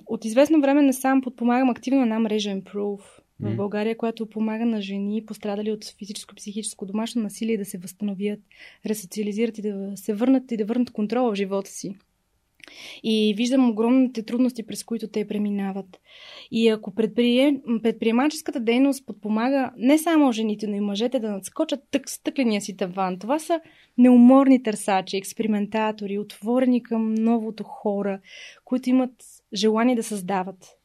От 0.07 0.25
известно 0.25 0.61
време 0.61 0.83
не 0.83 0.93
сам 0.93 1.23
подпомагам 1.23 1.71
активно 1.71 2.03
една 2.03 2.19
мрежа 2.19 2.51
Improve 2.51 3.03
в 3.41 3.57
България, 3.57 3.97
която 3.97 4.27
помага 4.27 4.66
на 4.66 4.83
жени, 4.83 5.27
пострадали 5.27 5.73
от 5.73 5.85
физическо, 5.99 6.35
психическо, 6.35 6.87
домашно 6.87 7.23
насилие 7.23 7.59
да 7.59 7.65
се 7.65 7.79
възстановят, 7.79 8.41
ресоциализират 8.87 9.59
и 9.59 9.62
да 9.62 9.93
се 9.97 10.15
върнат 10.15 10.53
и 10.53 10.57
да 10.57 10.65
върнат 10.65 10.91
контрола 10.91 11.33
в 11.33 11.35
живота 11.35 11.71
си. 11.71 11.95
И 13.03 13.35
виждам 13.36 13.70
огромните 13.70 14.23
трудности, 14.23 14.66
през 14.66 14.85
които 14.85 15.09
те 15.09 15.27
преминават. 15.27 16.01
И 16.51 16.69
ако 16.69 16.95
предприе... 16.95 17.61
предприемаческата 17.82 18.61
дейност 18.61 19.07
подпомага 19.07 19.73
не 19.77 19.99
само 19.99 20.32
жените, 20.32 20.66
но 20.66 20.77
и 20.77 20.81
мъжете 20.81 21.19
да 21.19 21.31
надскочат 21.31 21.81
тък 21.91 22.11
стъкления 22.11 22.61
си 22.61 22.77
таван, 22.77 23.19
това 23.19 23.39
са 23.39 23.61
неуморни 23.99 24.62
търсачи, 24.62 25.16
експериментатори, 25.16 26.19
отворени 26.19 26.82
към 26.82 27.15
новото 27.15 27.65
хора, 27.65 28.20
които 28.65 28.91
имат 28.91 29.24
желание 29.55 29.97
да 29.97 30.03
създават. 30.03 30.78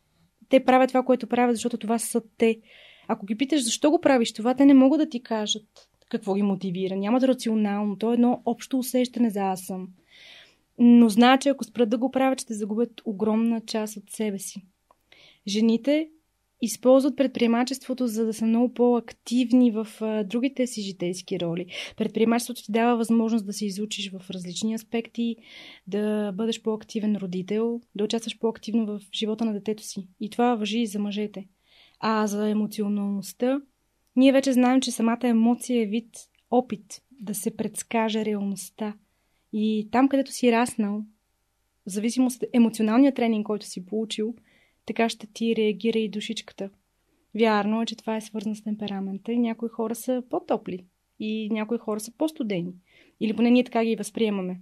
Те 0.50 0.64
правят 0.66 0.88
това, 0.88 1.04
което 1.04 1.28
правят, 1.28 1.56
защото 1.56 1.78
това 1.78 2.00
са 2.00 2.22
те. 2.38 2.60
Ако 3.08 3.26
ги 3.26 3.38
питаш 3.38 3.64
защо 3.64 3.92
го 3.92 4.02
правиш 4.02 4.34
това, 4.34 4.54
те 4.54 4.66
не 4.66 4.74
могат 4.74 5.00
да 5.00 5.10
ти 5.10 5.24
кажат 5.24 5.90
какво 6.10 6.34
ги 6.34 6.42
мотивира. 6.42 6.96
Нямат 6.96 7.24
рационално. 7.24 7.98
То 7.98 8.12
е 8.12 8.14
едно 8.14 8.42
общо 8.46 8.78
усещане 8.78 9.30
за 9.30 9.40
аз 9.40 9.62
съм 9.62 9.88
но 10.80 11.10
знаят, 11.10 11.42
че 11.42 11.50
ако 11.50 11.64
спрат 11.64 11.90
да 11.90 11.98
го 11.98 12.12
правят, 12.12 12.42
ще 12.42 12.54
загубят 12.54 13.02
огромна 13.06 13.62
част 13.62 13.98
от 13.98 14.10
себе 14.10 14.40
си. 14.40 14.66
Жените 15.48 16.10
използват 16.62 17.18
предприемачеството, 17.18 18.08
за 18.08 18.26
да 18.26 18.34
са 18.34 18.46
много 18.46 18.74
по-активни 18.74 19.72
в 19.72 19.88
а, 20.02 20.24
другите 20.24 20.68
си 20.68 20.82
житейски 20.82 21.40
роли. 21.40 21.66
Предприемачеството 21.98 22.64
ти 22.64 22.72
дава 22.72 22.98
възможност 22.98 23.46
да 23.46 23.54
се 23.54 23.66
изучиш 23.66 24.12
в 24.12 24.30
различни 24.30 24.74
аспекти, 24.74 25.36
да 25.88 26.32
бъдеш 26.32 26.62
по-активен 26.62 27.16
родител, 27.16 27.82
да 27.96 28.04
участваш 28.04 28.40
по-активно 28.40 28.86
в 28.86 29.02
живота 29.14 29.46
на 29.46 29.54
детето 29.54 29.84
си. 29.84 30.08
И 30.20 30.30
това 30.30 30.56
въжи 30.56 30.80
и 30.80 30.88
за 30.88 31.00
мъжете. 31.00 31.48
А 32.00 32.28
за 32.28 32.50
емоционалността, 32.50 33.62
ние 34.16 34.32
вече 34.32 34.54
знаем, 34.54 34.82
че 34.82 34.92
самата 34.92 35.28
емоция 35.28 35.82
е 35.82 35.86
вид 35.86 36.10
опит 36.52 37.02
да 37.12 37.36
се 37.36 37.58
предскаже 37.58 38.26
реалността– 38.26 38.94
И 39.54 39.90
там, 39.92 40.10
където 40.10 40.32
си 40.32 40.52
раснал, 40.52 41.04
в 41.88 41.92
зависимост 41.92 42.44
от 42.44 42.50
емоционалния 42.54 43.14
тренинг, 43.14 43.46
който 43.46 43.66
си 43.66 43.86
получил, 43.86 44.36
така 44.86 45.10
ще 45.10 45.28
ти 45.28 45.56
реагира 45.56 46.00
и 46.00 46.10
душичката. 46.10 46.70
Вярно 47.36 47.82
е, 47.82 47.86
че 47.86 47.96
това 47.96 48.16
е 48.16 48.22
свързано 48.22 48.56
с 48.56 48.64
темперамента 48.64 49.32
и 49.32 49.40
някои 49.40 49.70
хора 49.70 49.96
са 49.96 50.24
по-топли 50.30 50.86
и 51.20 51.50
някои 51.52 51.78
хора 51.78 52.00
са 52.00 52.12
по-студени. 52.18 52.74
Или 53.20 53.36
поне 53.36 53.52
ние 53.52 53.64
така 53.64 53.86
ги 53.86 53.96
възприемаме. 53.96 54.60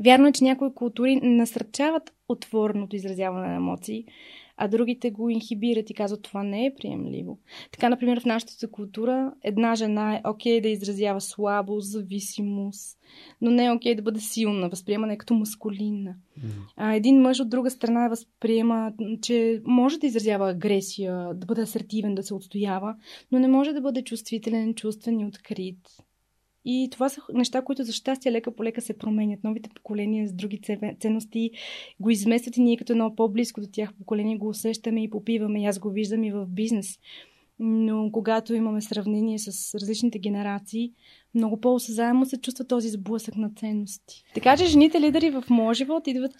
Вярно 0.00 0.28
е, 0.28 0.32
че 0.32 0.44
някои 0.44 0.74
култури 0.74 1.16
насърчават 1.16 2.14
отвореното 2.28 2.96
изразяване 2.96 3.48
на 3.48 3.54
емоции, 3.54 4.06
а 4.56 4.68
другите 4.68 5.10
го 5.10 5.30
инхибират 5.30 5.90
и 5.90 5.94
казват 5.94 6.22
това 6.22 6.42
не 6.42 6.66
е 6.66 6.74
приемливо. 6.74 7.38
Така, 7.72 7.88
например, 7.88 8.20
в 8.20 8.24
нашата 8.24 8.70
култура 8.70 9.32
една 9.42 9.74
жена 9.74 10.14
е 10.14 10.20
окей 10.24 10.58
okay 10.58 10.62
да 10.62 10.68
изразява 10.68 11.20
слабост, 11.20 11.90
зависимост, 11.90 12.98
но 13.40 13.50
не 13.50 13.64
е 13.64 13.72
окей 13.72 13.92
okay 13.92 13.96
да 13.96 14.02
бъде 14.02 14.20
силна, 14.20 14.68
възприемана 14.68 15.12
е 15.12 15.18
като 15.18 15.34
маскулинна. 15.34 16.14
А 16.76 16.94
един 16.94 17.20
мъж 17.20 17.40
от 17.40 17.48
друга 17.48 17.70
страна 17.70 18.08
възприема, 18.08 18.92
че 19.22 19.62
може 19.64 19.98
да 19.98 20.06
изразява 20.06 20.50
агресия, 20.50 21.34
да 21.34 21.46
бъде 21.46 21.62
асертивен, 21.62 22.14
да 22.14 22.22
се 22.22 22.34
отстоява, 22.34 22.94
но 23.32 23.38
не 23.38 23.48
може 23.48 23.72
да 23.72 23.80
бъде 23.80 24.04
чувствителен, 24.04 24.74
чувствен 24.74 25.20
и 25.20 25.26
открит. 25.26 25.78
И 26.64 26.88
това 26.92 27.08
са 27.08 27.20
неща, 27.34 27.62
които 27.62 27.84
за 27.84 27.92
щастие 27.92 28.32
лека 28.32 28.56
по 28.56 28.64
лека 28.64 28.80
се 28.80 28.98
променят. 28.98 29.44
Новите 29.44 29.70
поколения 29.74 30.28
с 30.28 30.32
други 30.32 30.60
ценности 31.00 31.50
го 32.00 32.10
изместват 32.10 32.56
и 32.56 32.62
ние 32.62 32.76
като 32.76 32.92
едно 32.92 33.16
по-близко 33.16 33.60
до 33.60 33.66
тях 33.72 33.94
поколение 33.98 34.36
го 34.36 34.48
усещаме 34.48 35.02
и 35.02 35.10
попиваме. 35.10 35.62
И 35.62 35.66
аз 35.66 35.78
го 35.78 35.90
виждам 35.90 36.24
и 36.24 36.32
в 36.32 36.46
бизнес. 36.46 36.98
Но 37.58 38.10
когато 38.12 38.54
имаме 38.54 38.80
сравнение 38.80 39.38
с 39.38 39.74
различните 39.74 40.18
генерации, 40.18 40.92
много 41.34 41.60
по-осъзаемо 41.60 42.26
се 42.26 42.40
чувства 42.40 42.64
този 42.64 42.88
сблъсък 42.88 43.36
на 43.36 43.50
ценности. 43.56 44.24
Така 44.34 44.56
че 44.56 44.66
жените 44.66 45.00
лидери 45.00 45.30
в 45.30 45.44
моя 45.50 45.74
живот 45.74 46.06
идват 46.06 46.32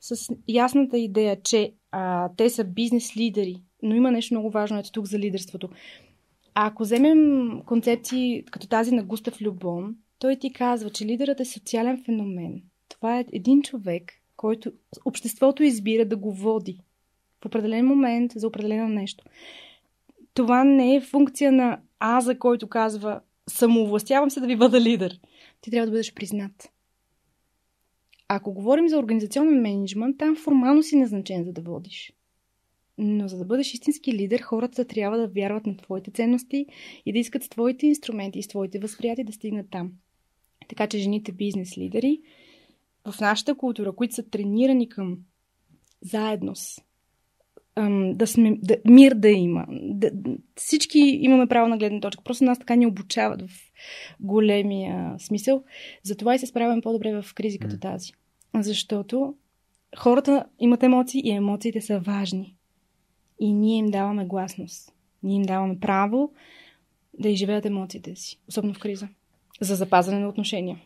с 0.00 0.34
ясната 0.48 0.98
идея, 0.98 1.42
че 1.42 1.72
а, 1.90 2.30
те 2.36 2.50
са 2.50 2.64
бизнес 2.64 3.16
лидери, 3.16 3.62
но 3.82 3.94
има 3.94 4.10
нещо 4.10 4.34
много 4.34 4.50
важно 4.50 4.78
ето 4.78 4.92
тук 4.92 5.06
за 5.06 5.18
лидерството. 5.18 5.68
А 6.54 6.66
ако 6.66 6.82
вземем 6.82 7.50
концепции 7.66 8.44
като 8.50 8.68
тази 8.68 8.94
на 8.94 9.04
Густав 9.04 9.42
Любон, 9.42 9.96
той 10.18 10.36
ти 10.36 10.52
казва, 10.52 10.90
че 10.90 11.06
лидерът 11.06 11.40
е 11.40 11.44
социален 11.44 12.02
феномен. 12.04 12.62
Това 12.88 13.18
е 13.18 13.24
един 13.32 13.62
човек, 13.62 14.12
който 14.36 14.72
обществото 15.04 15.62
избира 15.62 16.04
да 16.04 16.16
го 16.16 16.32
води 16.32 16.78
в 17.42 17.46
определен 17.46 17.86
момент 17.86 18.32
за 18.36 18.46
определено 18.46 18.88
нещо. 18.88 19.24
Това 20.34 20.64
не 20.64 20.96
е 20.96 21.00
функция 21.00 21.52
на 21.52 21.80
аза, 22.00 22.38
който 22.38 22.68
казва 22.68 23.20
самовластявам 23.48 24.30
се 24.30 24.40
да 24.40 24.46
ви 24.46 24.56
бъда 24.56 24.80
лидер. 24.80 25.20
Ти 25.60 25.70
трябва 25.70 25.86
да 25.86 25.90
бъдеш 25.90 26.14
признат. 26.14 26.70
Ако 28.28 28.52
говорим 28.52 28.88
за 28.88 28.98
организационен 28.98 29.60
менеджмент, 29.60 30.18
там 30.18 30.36
формално 30.36 30.82
си 30.82 30.96
назначен 30.96 31.44
за 31.44 31.52
да 31.52 31.60
водиш. 31.60 32.12
Но 33.02 33.28
за 33.28 33.38
да 33.38 33.44
бъдеш 33.44 33.74
истински 33.74 34.12
лидер, 34.12 34.40
хората 34.40 34.84
трябва 34.84 35.18
да 35.18 35.28
вярват 35.28 35.66
на 35.66 35.76
твоите 35.76 36.10
ценности 36.10 36.66
и 37.06 37.12
да 37.12 37.18
искат 37.18 37.42
с 37.42 37.48
твоите 37.48 37.86
инструменти 37.86 38.38
и 38.38 38.42
с 38.42 38.48
твоите 38.48 38.78
възприятия 38.78 39.24
да 39.24 39.32
стигнат 39.32 39.66
там. 39.70 39.92
Така 40.68 40.86
че 40.86 40.98
жените 40.98 41.32
бизнес 41.32 41.78
лидери 41.78 42.20
в 43.08 43.20
нашата 43.20 43.54
култура, 43.54 43.92
които 43.92 44.14
са 44.14 44.30
тренирани 44.30 44.88
към 44.88 45.18
заедност, 46.00 46.84
да 48.14 48.26
сме, 48.26 48.58
да, 48.62 48.76
мир 48.88 49.14
да 49.14 49.28
има. 49.28 49.66
Да, 49.70 50.10
всички 50.56 50.98
имаме 50.98 51.46
право 51.46 51.68
на 51.68 51.78
гледна 51.78 52.00
точка. 52.00 52.24
Просто 52.24 52.44
нас 52.44 52.58
така 52.58 52.74
ни 52.74 52.86
обучават 52.86 53.42
в 53.42 53.72
големия 54.20 55.14
смисъл. 55.18 55.64
Затова 56.02 56.34
и 56.34 56.38
се 56.38 56.46
справяме 56.46 56.82
по-добре 56.82 57.22
в 57.22 57.34
кризи 57.34 57.58
като 57.58 57.78
тази. 57.78 58.12
Защото 58.54 59.34
хората 59.98 60.44
имат 60.58 60.82
емоции 60.82 61.22
и 61.24 61.30
емоциите 61.30 61.80
са 61.80 61.98
важни 61.98 62.56
и 63.42 63.52
ние 63.52 63.78
им 63.78 63.90
даваме 63.90 64.26
гласност. 64.26 64.92
Ние 65.22 65.36
им 65.36 65.42
даваме 65.42 65.78
право 65.80 66.32
да 67.18 67.28
изживеят 67.28 67.66
емоциите 67.66 68.16
си, 68.16 68.38
особено 68.48 68.74
в 68.74 68.78
криза, 68.78 69.08
за 69.60 69.74
запазване 69.74 70.18
на 70.18 70.28
отношения. 70.28 70.78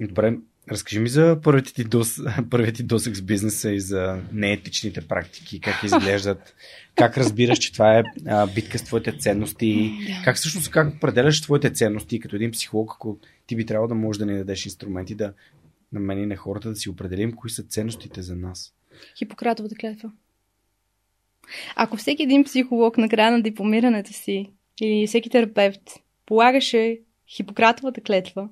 Добре, 0.00 0.38
разкажи 0.70 1.00
ми 1.00 1.08
за 1.08 1.40
първият 1.42 1.74
ти, 1.74 1.84
дос, 1.84 2.20
първият 2.50 2.76
ти 2.76 2.82
досък 2.82 3.16
с 3.16 3.22
бизнеса 3.22 3.70
и 3.70 3.80
за 3.80 4.22
неетичните 4.32 5.00
практики, 5.00 5.60
как 5.60 5.82
изглеждат, 5.84 6.54
как 6.94 7.18
разбираш, 7.18 7.58
че 7.58 7.72
това 7.72 7.98
е 7.98 8.02
а, 8.26 8.46
битка 8.46 8.78
с 8.78 8.84
твоите 8.84 9.18
ценности, 9.18 9.92
да. 10.06 10.22
как 10.24 10.36
всъщност 10.36 10.70
как 10.70 10.94
определяш 10.94 11.42
твоите 11.42 11.70
ценности 11.72 12.20
като 12.20 12.36
един 12.36 12.50
психолог, 12.50 12.92
ако 12.94 13.18
ти 13.46 13.56
би 13.56 13.66
трябвало 13.66 13.88
да 13.88 13.94
можеш 13.94 14.18
да 14.18 14.26
ни 14.26 14.38
дадеш 14.38 14.66
инструменти 14.66 15.14
да 15.14 15.32
на 15.92 16.00
мен 16.00 16.22
и 16.22 16.26
на 16.26 16.36
хората 16.36 16.68
да 16.68 16.76
си 16.76 16.90
определим 16.90 17.32
кои 17.32 17.50
са 17.50 17.62
ценностите 17.62 18.22
за 18.22 18.36
нас. 18.36 18.74
Хипократовата 19.18 19.74
клетва. 19.74 20.12
Ако 21.76 21.96
всеки 21.96 22.22
един 22.22 22.44
психолог 22.44 22.98
на 22.98 23.08
края 23.08 23.32
на 23.32 23.42
дипломирането 23.42 24.12
си 24.12 24.50
или 24.80 25.06
всеки 25.06 25.30
терапевт 25.30 25.82
полагаше 26.26 26.98
Хипократовата 27.36 28.00
клетва, 28.00 28.48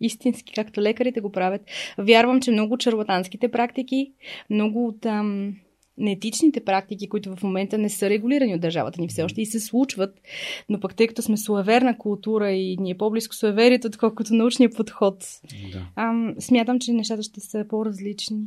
истински, 0.00 0.52
както 0.52 0.80
лекарите 0.80 1.20
го 1.20 1.32
правят, 1.32 1.60
вярвам, 1.98 2.40
че 2.40 2.50
много 2.50 2.78
чарлатанските 2.78 3.50
практики, 3.50 4.12
много 4.50 4.86
от 4.86 5.06
ам, 5.06 5.54
неетичните 5.98 6.64
практики, 6.64 7.08
които 7.08 7.36
в 7.36 7.42
момента 7.42 7.78
не 7.78 7.90
са 7.90 8.10
регулирани 8.10 8.54
от 8.54 8.60
държавата 8.60 9.00
ни 9.00 9.08
все 9.08 9.22
още 9.22 9.40
и 9.40 9.46
се 9.46 9.60
случват, 9.60 10.20
но 10.68 10.80
пък 10.80 10.94
тъй 10.94 11.06
като 11.06 11.22
сме 11.22 11.36
суеверна 11.36 11.98
култура 11.98 12.50
и 12.50 12.76
ни 12.76 12.90
е 12.90 12.96
по-близко 12.98 13.34
суеверието, 13.34 13.88
отколкото 13.88 14.34
научния 14.34 14.70
подход, 14.70 15.24
да. 15.72 15.86
ам, 15.96 16.34
смятам, 16.38 16.78
че 16.78 16.92
нещата 16.92 17.22
ще 17.22 17.40
са 17.40 17.64
по-различни. 17.68 18.38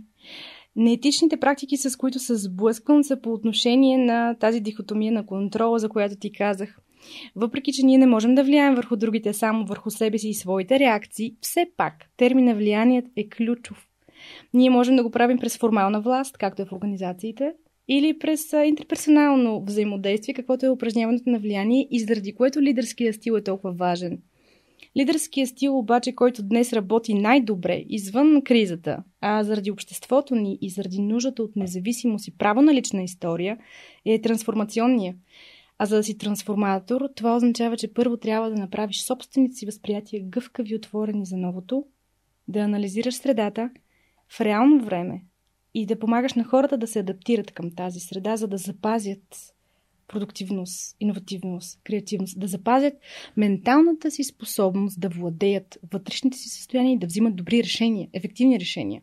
Неетичните 0.76 1.38
практики, 1.38 1.78
с 1.78 1.98
които 1.98 2.20
се 2.20 2.36
сблъсквам, 2.36 3.04
са 3.04 3.22
по 3.22 3.34
отношение 3.34 3.98
на 3.98 4.36
тази 4.36 4.60
дихотомия 4.60 5.12
на 5.12 5.26
контрола, 5.26 5.80
за 5.80 5.90
която 5.90 6.16
ти 6.16 6.32
казах. 6.32 6.80
Въпреки, 7.36 7.74
че 7.74 7.86
ние 7.86 7.98
не 7.98 8.08
можем 8.08 8.36
да 8.36 8.44
влияем 8.44 8.76
върху 8.76 8.96
другите, 8.96 9.34
само 9.34 9.66
върху 9.66 9.90
себе 9.90 10.18
си 10.18 10.30
и 10.30 10.34
своите 10.34 10.80
реакции, 10.80 11.36
все 11.42 11.66
пак 11.78 11.94
термина 12.18 12.56
влияният 12.56 13.06
е 13.16 13.30
ключов. 13.30 13.88
Ние 14.54 14.70
можем 14.70 14.96
да 14.96 15.04
го 15.04 15.12
правим 15.12 15.38
през 15.38 15.58
формална 15.58 16.02
власт, 16.02 16.38
както 16.38 16.62
е 16.62 16.66
в 16.66 16.74
организациите, 16.74 17.54
или 17.88 18.20
през 18.20 18.54
интерперсонално 18.66 19.64
взаимодействие, 19.66 20.34
каквото 20.34 20.66
е 20.66 20.70
упражняването 20.70 21.30
на 21.30 21.40
влияние 21.40 21.88
и 21.92 22.00
заради 22.00 22.36
което 22.36 22.62
лидерския 22.62 23.14
стил 23.14 23.34
е 23.34 23.44
толкова 23.44 23.74
важен– 23.74 24.20
Лидерският 24.98 25.50
стил 25.50 25.78
обаче, 25.78 26.16
който 26.16 26.44
днес 26.44 26.74
работи 26.74 27.14
най-добре 27.14 27.84
извън 27.90 28.42
кризата, 28.42 29.04
а 29.22 29.44
заради 29.44 29.72
обществото 29.72 30.36
ни 30.36 30.58
и 30.62 30.70
заради 30.70 31.02
нуждата 31.02 31.44
от 31.44 31.56
независимост 31.56 32.28
и 32.28 32.38
право 32.38 32.62
на 32.62 32.74
лична 32.74 33.04
история, 33.04 33.58
е 34.06 34.22
трансформационния. 34.22 35.16
А 35.78 35.86
за 35.86 35.96
да 35.96 36.04
си 36.04 36.18
трансформатор, 36.18 37.02
това 37.16 37.36
означава, 37.36 37.78
че 37.78 37.94
първо 37.94 38.18
трябва 38.18 38.50
да 38.50 38.56
направиш 38.56 39.04
собствените 39.04 39.56
си 39.56 39.66
възприятия 39.66 40.24
гъвкави, 40.26 40.76
отворени 40.76 41.26
за 41.26 41.38
новото, 41.38 41.86
да 42.48 42.60
анализираш 42.60 43.16
средата 43.16 43.70
в 44.30 44.42
реално 44.42 44.86
време 44.86 45.22
и 45.74 45.86
да 45.86 46.00
помагаш 46.00 46.34
на 46.34 46.44
хората 46.44 46.78
да 46.78 46.88
се 46.88 47.00
адаптират 47.00 47.52
към 47.52 47.76
тази 47.76 48.00
среда, 48.00 48.38
за 48.38 48.48
да 48.48 48.58
запазят 48.58 49.54
продуктивност, 50.12 50.96
иновативност, 51.00 51.80
креативност, 51.84 52.40
да 52.40 52.48
запазят 52.48 52.94
менталната 53.38 54.12
си 54.12 54.24
способност 54.24 55.00
да 55.00 55.10
владеят 55.10 55.80
вътрешните 55.92 56.38
си 56.38 56.50
състояния 56.50 56.94
и 56.94 57.00
да 57.00 57.08
взимат 57.08 57.36
добри 57.36 57.64
решения, 57.64 58.10
ефективни 58.14 58.60
решения. 58.60 59.02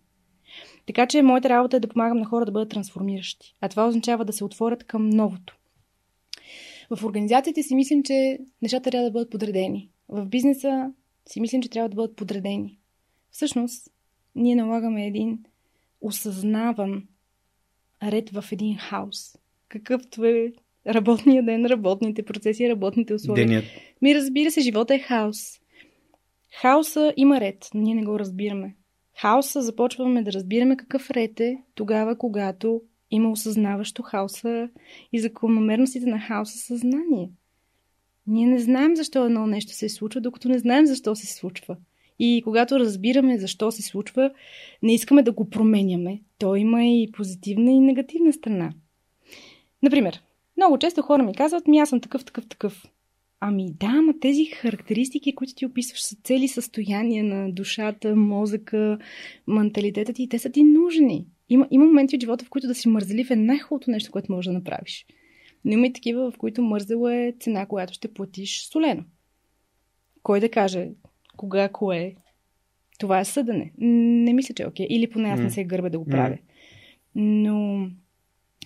Така 0.86 1.06
че 1.06 1.22
моята 1.22 1.48
работа 1.48 1.76
е 1.76 1.80
да 1.80 1.88
помагам 1.88 2.18
на 2.18 2.24
хора 2.24 2.44
да 2.44 2.52
бъдат 2.52 2.68
трансформиращи. 2.68 3.56
А 3.60 3.68
това 3.68 3.88
означава 3.88 4.24
да 4.24 4.32
се 4.32 4.44
отворят 4.44 4.84
към 4.84 5.10
новото. 5.10 5.58
В 6.90 7.04
организациите 7.04 7.62
си 7.62 7.74
мислим, 7.74 8.02
че 8.02 8.38
нещата 8.62 8.90
трябва 8.90 9.04
да 9.04 9.12
бъдат 9.12 9.30
подредени. 9.30 9.90
В 10.08 10.26
бизнеса 10.26 10.92
си 11.28 11.40
мислим, 11.40 11.62
че 11.62 11.68
трябва 11.68 11.88
да 11.88 11.96
бъдат 11.96 12.16
подредени. 12.16 12.78
Всъщност, 13.30 13.90
ние 14.34 14.56
налагаме 14.56 15.06
един 15.06 15.38
осъзнаван 16.00 17.08
ред 18.02 18.30
в 18.30 18.44
един 18.52 18.76
хаос, 18.76 19.36
какъвто 19.68 20.24
е 20.24 20.52
работния 20.88 21.42
ден, 21.42 21.66
работните 21.66 22.22
процеси, 22.22 22.68
работните 22.68 23.14
условия. 23.14 23.46
Денят. 23.46 23.64
Ми 24.02 24.14
разбира 24.14 24.50
се, 24.50 24.60
живота 24.60 24.94
е 24.94 24.98
хаос. 24.98 25.60
Хаоса 26.60 27.12
има 27.16 27.40
ред, 27.40 27.68
но 27.74 27.80
ние 27.80 27.94
не 27.94 28.04
го 28.04 28.18
разбираме. 28.18 28.74
Хаоса 29.20 29.62
започваме 29.62 30.22
да 30.22 30.32
разбираме 30.32 30.76
какъв 30.76 31.10
ред 31.10 31.40
е 31.40 31.58
тогава, 31.74 32.18
когато 32.18 32.82
има 33.10 33.30
осъзнаващо 33.30 34.02
хаоса 34.02 34.68
и 35.12 35.20
закономерностите 35.20 36.06
на 36.06 36.20
хаоса 36.20 36.58
съзнание. 36.58 37.30
Ние 38.26 38.46
не 38.46 38.58
знаем 38.58 38.96
защо 38.96 39.24
едно 39.24 39.46
нещо 39.46 39.72
се 39.72 39.88
случва, 39.88 40.20
докато 40.20 40.48
не 40.48 40.58
знаем 40.58 40.86
защо 40.86 41.14
се 41.14 41.26
случва. 41.26 41.76
И 42.18 42.42
когато 42.44 42.80
разбираме 42.80 43.38
защо 43.38 43.70
се 43.70 43.82
случва, 43.82 44.30
не 44.82 44.94
искаме 44.94 45.22
да 45.22 45.32
го 45.32 45.50
променяме. 45.50 46.20
То 46.38 46.56
има 46.56 46.84
и 46.84 47.10
позитивна 47.12 47.70
и 47.70 47.80
негативна 47.80 48.32
страна. 48.32 48.72
Например, 49.82 50.22
много 50.58 50.78
често 50.78 51.02
хора 51.02 51.22
ми 51.22 51.34
казват, 51.34 51.66
ми 51.66 51.78
аз 51.78 51.88
съм 51.88 52.00
такъв, 52.00 52.24
такъв, 52.24 52.46
такъв. 52.46 52.84
Ами 53.40 53.72
да, 53.80 53.86
ама 53.86 54.14
тези 54.20 54.44
характеристики, 54.44 55.34
които 55.34 55.54
ти 55.54 55.66
описваш, 55.66 56.02
са 56.02 56.16
цели 56.24 56.48
състояния 56.48 57.24
на 57.24 57.52
душата, 57.52 58.16
мозъка, 58.16 58.98
менталитета 59.46 60.12
ти 60.12 60.22
и 60.22 60.28
те 60.28 60.38
са 60.38 60.50
ти 60.50 60.62
нужни. 60.62 61.26
Има, 61.48 61.68
има 61.70 61.84
моменти 61.84 62.16
в 62.16 62.20
живота, 62.20 62.44
в 62.44 62.50
които 62.50 62.66
да 62.66 62.74
си 62.74 62.88
мързелив 62.88 63.30
е 63.30 63.36
най-хубавото 63.36 63.90
нещо, 63.90 64.10
което 64.10 64.32
можеш 64.32 64.46
да 64.46 64.52
направиш. 64.52 65.06
Но 65.64 65.72
има 65.72 65.86
и 65.86 65.92
такива, 65.92 66.30
в 66.30 66.38
които 66.38 66.62
мързело 66.62 67.08
е 67.08 67.34
цена, 67.40 67.66
която 67.66 67.92
ще 67.92 68.14
платиш 68.14 68.68
солено. 68.68 69.04
Кой 70.22 70.40
да 70.40 70.48
каже 70.48 70.88
кога, 71.36 71.68
кое? 71.68 72.14
Това 72.98 73.20
е 73.20 73.24
съдане. 73.24 73.72
Не 73.78 74.32
мисля, 74.32 74.54
че 74.54 74.62
е 74.62 74.66
окей. 74.66 74.86
Или 74.90 75.10
поне 75.10 75.28
аз 75.28 75.40
не 75.40 75.50
се 75.50 75.64
гърбя 75.64 75.90
да 75.90 75.98
го 75.98 76.06
правя. 76.06 76.38
Но 77.14 77.88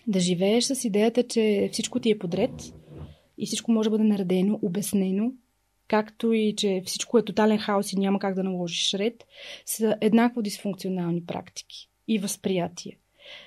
да 0.07 0.21
живееш 0.21 0.65
с 0.65 0.85
идеята, 0.85 1.23
че 1.23 1.69
всичко 1.73 2.01
ти 2.01 2.11
е 2.11 2.19
подред 2.19 2.51
и 3.39 3.47
всичко 3.47 3.73
може 3.73 3.91
да 3.91 3.99
бъде 3.99 4.09
наредено, 4.09 4.59
обяснено, 4.63 5.33
както 5.89 6.33
и 6.33 6.55
че 6.57 6.83
всичко 6.87 7.19
е 7.19 7.25
тотален 7.25 7.59
хаос 7.59 7.93
и 7.93 7.99
няма 7.99 8.19
как 8.19 8.35
да 8.35 8.45
наложиш 8.45 8.95
ред, 8.95 9.25
са 9.67 9.97
еднакво 10.01 10.43
дисфункционални 10.43 11.27
практики 11.27 11.91
и 12.09 12.19
възприятия. 12.19 12.97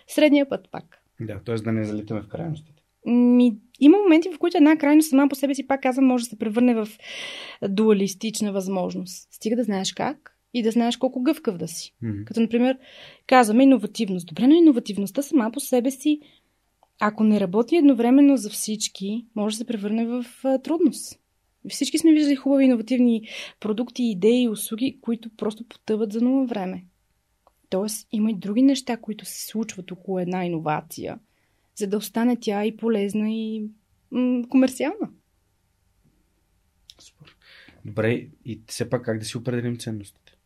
Средния 0.08 0.50
път 0.50 0.72
пак. 0.72 1.02
Да, 1.20 1.40
т.е. 1.46 1.56
да 1.56 1.72
не 1.72 1.84
залитаме 1.84 2.22
в 2.22 2.28
крайностите. 2.28 2.84
Ми, 3.06 3.58
има 3.80 3.98
моменти, 3.98 4.30
в 4.36 4.40
които 4.40 4.58
една 4.58 4.78
крайност 4.78 5.10
сама 5.10 5.30
по 5.30 5.36
себе 5.36 5.56
си, 5.56 5.68
пак 5.68 5.82
казвам, 5.82 6.06
може 6.06 6.24
да 6.24 6.30
се 6.30 6.40
превърне 6.40 6.76
в 6.76 6.88
дуалистична 7.70 8.52
възможност. 8.52 9.28
Стига 9.34 9.56
да 9.56 9.64
знаеш 9.64 9.94
как 9.94 10.38
и 10.54 10.64
да 10.64 10.72
знаеш 10.72 10.98
колко 10.98 11.24
гъвкав 11.24 11.58
да 11.58 11.68
си. 11.68 11.94
Mm-hmm. 12.04 12.24
Като, 12.24 12.40
например, 12.40 12.78
казваме 13.28 13.64
иновативност. 13.64 14.28
Добре, 14.28 14.48
но 14.48 14.56
иновативността 14.56 15.22
сама 15.22 15.52
по 15.54 15.60
себе 15.60 15.92
си, 15.92 16.20
ако 17.00 17.24
не 17.24 17.40
работи 17.40 17.76
едновременно 17.76 18.38
за 18.38 18.50
всички, 18.50 19.26
може 19.36 19.54
да 19.54 19.58
се 19.58 19.66
превърне 19.66 20.06
в 20.06 20.26
трудност. 20.64 21.20
Всички 21.70 21.98
сме 21.98 22.14
виждали 22.14 22.36
хубави 22.36 22.66
иновативни 22.66 23.28
продукти, 23.60 24.04
идеи 24.04 24.44
и 24.44 24.50
услуги, 24.50 25.00
които 25.02 25.30
просто 25.38 25.68
потъват 25.68 26.14
за 26.14 26.22
нова 26.22 26.46
време. 26.46 26.86
Тоест, 27.70 28.08
има 28.12 28.32
и 28.32 28.36
други 28.36 28.62
неща, 28.62 28.98
които 28.98 29.26
се 29.26 29.48
случват 29.48 29.92
около 29.92 30.20
една 30.20 30.46
иновация, 30.46 31.20
за 31.76 31.88
да 31.88 31.98
остане 31.98 32.38
тя 32.40 32.66
и 32.66 32.78
полезна, 32.78 33.30
и 33.30 33.70
м- 34.12 34.44
комерциална. 34.50 35.10
Супер. 37.00 37.36
Добре, 37.86 38.28
и 38.46 38.62
все 38.68 38.90
пак 38.90 39.06
как 39.06 39.20
да 39.20 39.26
си 39.26 39.38
определим 39.38 39.78
ценностите? 39.78 40.38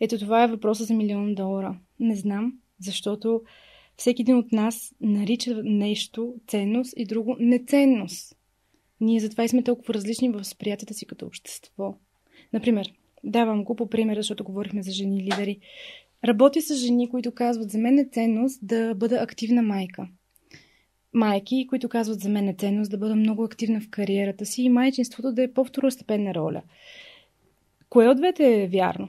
Ето 0.00 0.18
това 0.18 0.44
е 0.44 0.48
въпроса 0.48 0.84
за 0.84 0.94
милион 0.94 1.34
долара. 1.34 1.78
Не 2.00 2.16
знам, 2.16 2.52
защото 2.80 3.42
всеки 4.02 4.22
един 4.22 4.36
от 4.36 4.52
нас 4.52 4.94
нарича 5.00 5.62
нещо 5.64 6.34
ценност 6.46 6.94
и 6.96 7.04
друго 7.04 7.36
неценност. 7.40 8.36
Ние 9.00 9.20
затова 9.20 9.44
и 9.44 9.48
сме 9.48 9.62
толкова 9.62 9.94
различни 9.94 10.28
в 10.28 10.32
възприятията 10.32 10.94
си 10.94 11.06
като 11.06 11.26
общество. 11.26 11.94
Например, 12.52 12.92
давам 13.24 13.64
го 13.64 13.76
по 13.76 13.86
пример, 13.86 14.16
защото 14.16 14.44
говорихме 14.44 14.82
за 14.82 14.90
жени 14.90 15.22
лидери. 15.22 15.58
Работя 16.24 16.62
с 16.62 16.76
жени, 16.76 17.10
които 17.10 17.32
казват, 17.32 17.70
за 17.70 17.78
мен 17.78 17.98
е 17.98 18.08
ценност 18.12 18.66
да 18.66 18.94
бъда 18.94 19.16
активна 19.16 19.62
майка. 19.62 20.08
Майки, 21.12 21.66
които 21.66 21.88
казват, 21.88 22.20
за 22.20 22.28
мен 22.28 22.48
е 22.48 22.54
ценност 22.58 22.90
да 22.90 22.98
бъда 22.98 23.16
много 23.16 23.44
активна 23.44 23.80
в 23.80 23.90
кариерата 23.90 24.46
си 24.46 24.62
и 24.62 24.68
майчинството 24.68 25.32
да 25.32 25.42
е 25.42 25.52
по-второстепенна 25.52 26.34
роля. 26.34 26.62
Кое 27.88 28.08
от 28.08 28.16
двете 28.16 28.62
е 28.62 28.68
вярно? 28.68 29.08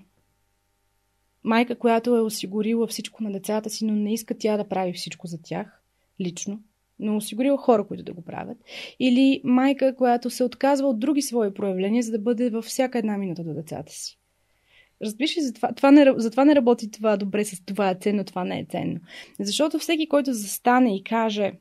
Майка, 1.44 1.76
която 1.76 2.16
е 2.16 2.22
осигурила 2.22 2.88
всичко 2.88 3.24
на 3.24 3.32
децата 3.32 3.70
си, 3.70 3.86
но 3.86 3.94
не 3.94 4.14
иска 4.14 4.38
тя 4.38 4.58
да 4.58 4.68
прави 4.68 4.94
всичко 4.94 5.28
за 5.28 5.42
тях, 5.42 5.82
лично, 6.22 6.62
но 7.00 7.18
осигурила 7.18 7.58
хора, 7.58 7.88
които 7.88 8.04
да 8.04 8.14
го 8.14 8.22
правят. 8.22 8.58
Или 9.00 9.42
майка, 9.44 9.96
която 9.96 10.30
се 10.30 10.44
отказва 10.44 10.88
от 10.88 11.00
други 11.00 11.22
свои 11.22 11.54
проявления, 11.54 12.04
за 12.04 12.12
да 12.12 12.20
бъде 12.20 12.50
във 12.50 12.66
всяка 12.66 13.00
една 13.00 13.18
минута 13.18 13.44
до 13.44 13.54
децата 13.54 13.94
си. 13.94 14.20
Разбираш 15.02 15.38
ли, 15.38 15.42
затова, 15.42 15.72
това 15.74 15.92
не, 15.92 16.14
затова 16.18 16.46
не 16.46 16.56
работи 16.56 16.92
това 16.92 17.18
добре 17.18 17.46
с 17.46 17.66
това 17.66 17.90
е 17.90 17.96
ценно, 17.96 18.24
това 18.24 18.44
не 18.44 18.60
е 18.60 18.66
ценно. 18.70 19.00
Защото 19.40 19.80
всеки, 19.80 20.10
който 20.10 20.34
застане 20.34 20.96
и 20.96 21.04
каже 21.04 21.54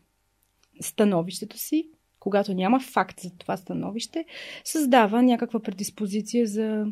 становището 0.81 1.59
си, 1.59 1.89
когато 2.19 2.55
няма 2.55 2.81
факт 2.81 3.21
за 3.21 3.31
това 3.31 3.57
становище, 3.57 4.25
създава 4.65 5.23
някаква 5.23 5.61
предиспозиция 5.61 6.47
за 6.47 6.87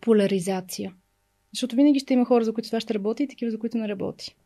поляризация. 0.00 0.94
Защото 1.54 1.76
винаги 1.76 1.98
ще 1.98 2.14
има 2.14 2.24
хора, 2.24 2.44
за 2.44 2.52
които 2.52 2.68
това 2.68 2.80
ще 2.80 2.94
работи 2.94 3.22
и 3.22 3.28
такива, 3.28 3.50
за 3.50 3.58
които 3.58 3.78
не 3.78 3.88
работи. 3.88 4.36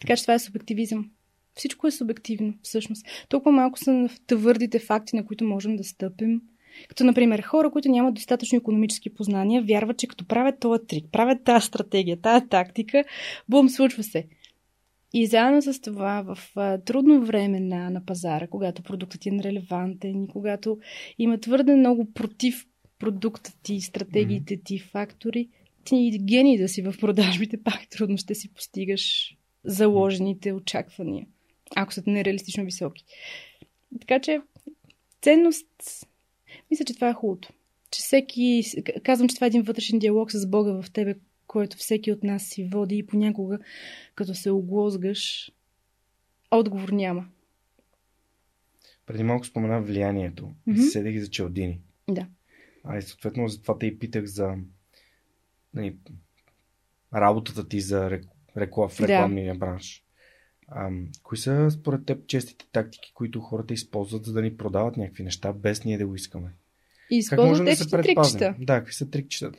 Така 0.00 0.16
че 0.16 0.22
това 0.22 0.34
е 0.34 0.38
субективизъм. 0.38 1.10
Всичко 1.54 1.86
е 1.86 1.90
субективно, 1.90 2.54
всъщност. 2.62 3.06
Толкова 3.28 3.52
малко 3.52 3.78
са 3.78 4.08
твърдите 4.26 4.78
факти, 4.78 5.16
на 5.16 5.26
които 5.26 5.44
можем 5.44 5.76
да 5.76 5.84
стъпим. 5.84 6.42
Като, 6.88 7.04
например, 7.04 7.42
хора, 7.42 7.70
които 7.70 7.88
нямат 7.88 8.14
достатъчно 8.14 8.58
економически 8.58 9.14
познания, 9.14 9.62
вярват, 9.62 9.98
че 9.98 10.06
като 10.06 10.24
правят 10.26 10.60
този 10.60 10.86
трик, 10.86 11.04
правят 11.12 11.44
тази 11.44 11.66
стратегия, 11.66 12.20
тази 12.20 12.46
тактика, 12.46 13.04
бум, 13.48 13.68
случва 13.68 14.02
се. 14.02 14.26
И 15.12 15.26
заедно 15.26 15.62
с 15.62 15.80
това, 15.80 16.22
в 16.22 16.38
трудно 16.84 17.24
време 17.24 17.60
на, 17.60 17.90
на 17.90 18.04
пазара, 18.04 18.46
когато 18.46 18.82
продуктът 18.82 19.26
е 19.26 19.30
нерелевантен 19.30 20.24
и 20.24 20.28
когато 20.28 20.78
има 21.18 21.38
твърде 21.38 21.76
много 21.76 22.12
против 22.12 22.66
продукта 22.98 23.52
ти, 23.62 23.80
стратегиите 23.80 24.60
ти, 24.64 24.78
фактори, 24.78 25.48
ти 25.88 26.18
гений 26.22 26.58
да 26.58 26.68
си 26.68 26.82
в 26.82 26.94
продажбите, 27.00 27.56
пак 27.64 27.88
трудно 27.90 28.18
ще 28.18 28.34
си 28.34 28.52
постигаш 28.52 29.36
заложените 29.64 30.52
очаквания, 30.52 31.26
ако 31.76 31.92
са 31.92 32.02
нереалистично 32.06 32.64
високи. 32.64 33.04
Така 34.00 34.20
че, 34.20 34.40
ценност, 35.22 35.66
мисля, 36.70 36.84
че 36.84 36.94
това 36.94 37.08
е 37.08 37.14
хубавото. 37.14 37.48
Че 37.90 38.00
всеки, 38.00 38.62
казвам, 39.02 39.28
че 39.28 39.34
това 39.34 39.44
е 39.44 39.48
един 39.48 39.62
вътрешен 39.62 39.98
диалог 39.98 40.32
с 40.32 40.46
Бога 40.46 40.82
в 40.82 40.90
тебе, 40.90 41.14
който 41.46 41.76
всеки 41.76 42.12
от 42.12 42.24
нас 42.24 42.42
си 42.42 42.64
води 42.64 42.98
и 42.98 43.06
понякога, 43.06 43.58
като 44.14 44.34
се 44.34 44.50
оглозгаш, 44.50 45.52
отговор 46.50 46.88
няма. 46.88 47.28
Преди 49.06 49.22
малко 49.22 49.46
спомена 49.46 49.82
влиянието. 49.82 50.52
Mm-hmm. 50.68 50.88
Седех 50.88 51.20
за 51.20 51.30
Челдини. 51.30 51.80
Да. 52.08 52.26
А 52.84 52.98
и 52.98 53.02
съответно 53.02 53.48
затова 53.48 53.78
те 53.78 53.86
и 53.86 53.98
питах 53.98 54.24
за 54.24 54.54
нали, 55.74 55.96
работата 57.14 57.68
ти 57.68 57.80
за 57.80 58.10
реклам, 58.56 58.88
в 58.88 59.00
рекламния 59.00 59.54
да. 59.54 59.58
бранш. 59.58 60.04
А, 60.68 60.90
кои 61.22 61.38
са 61.38 61.70
според 61.70 62.06
теб 62.06 62.26
честите 62.26 62.66
тактики, 62.72 63.12
които 63.14 63.40
хората 63.40 63.74
използват, 63.74 64.24
за 64.24 64.32
да 64.32 64.42
ни 64.42 64.56
продават 64.56 64.96
някакви 64.96 65.22
неща, 65.22 65.52
без 65.52 65.84
ние 65.84 65.98
да 65.98 66.06
го 66.06 66.14
искаме? 66.14 66.48
И 67.10 67.16
използват 67.16 67.66
да 67.66 67.76
се 67.76 67.90
трикчета. 67.90 68.54
Да, 68.58 68.78
какви 68.78 68.92
са 68.92 69.10
трикчетата? 69.10 69.58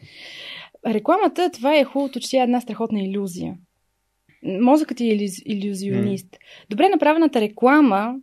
Рекламата, 0.85 1.51
това 1.53 1.75
е 1.75 1.83
хубавото, 1.83 2.19
че 2.19 2.29
тя 2.29 2.37
е 2.37 2.43
една 2.43 2.61
страхотна 2.61 3.01
иллюзия. 3.01 3.57
Мозъкът 4.43 4.97
ти 4.97 5.09
е 5.09 5.29
иллюзионист. 5.45 6.31
Mm. 6.31 6.37
Добре 6.69 6.89
направената 6.89 7.41
реклама 7.41 8.15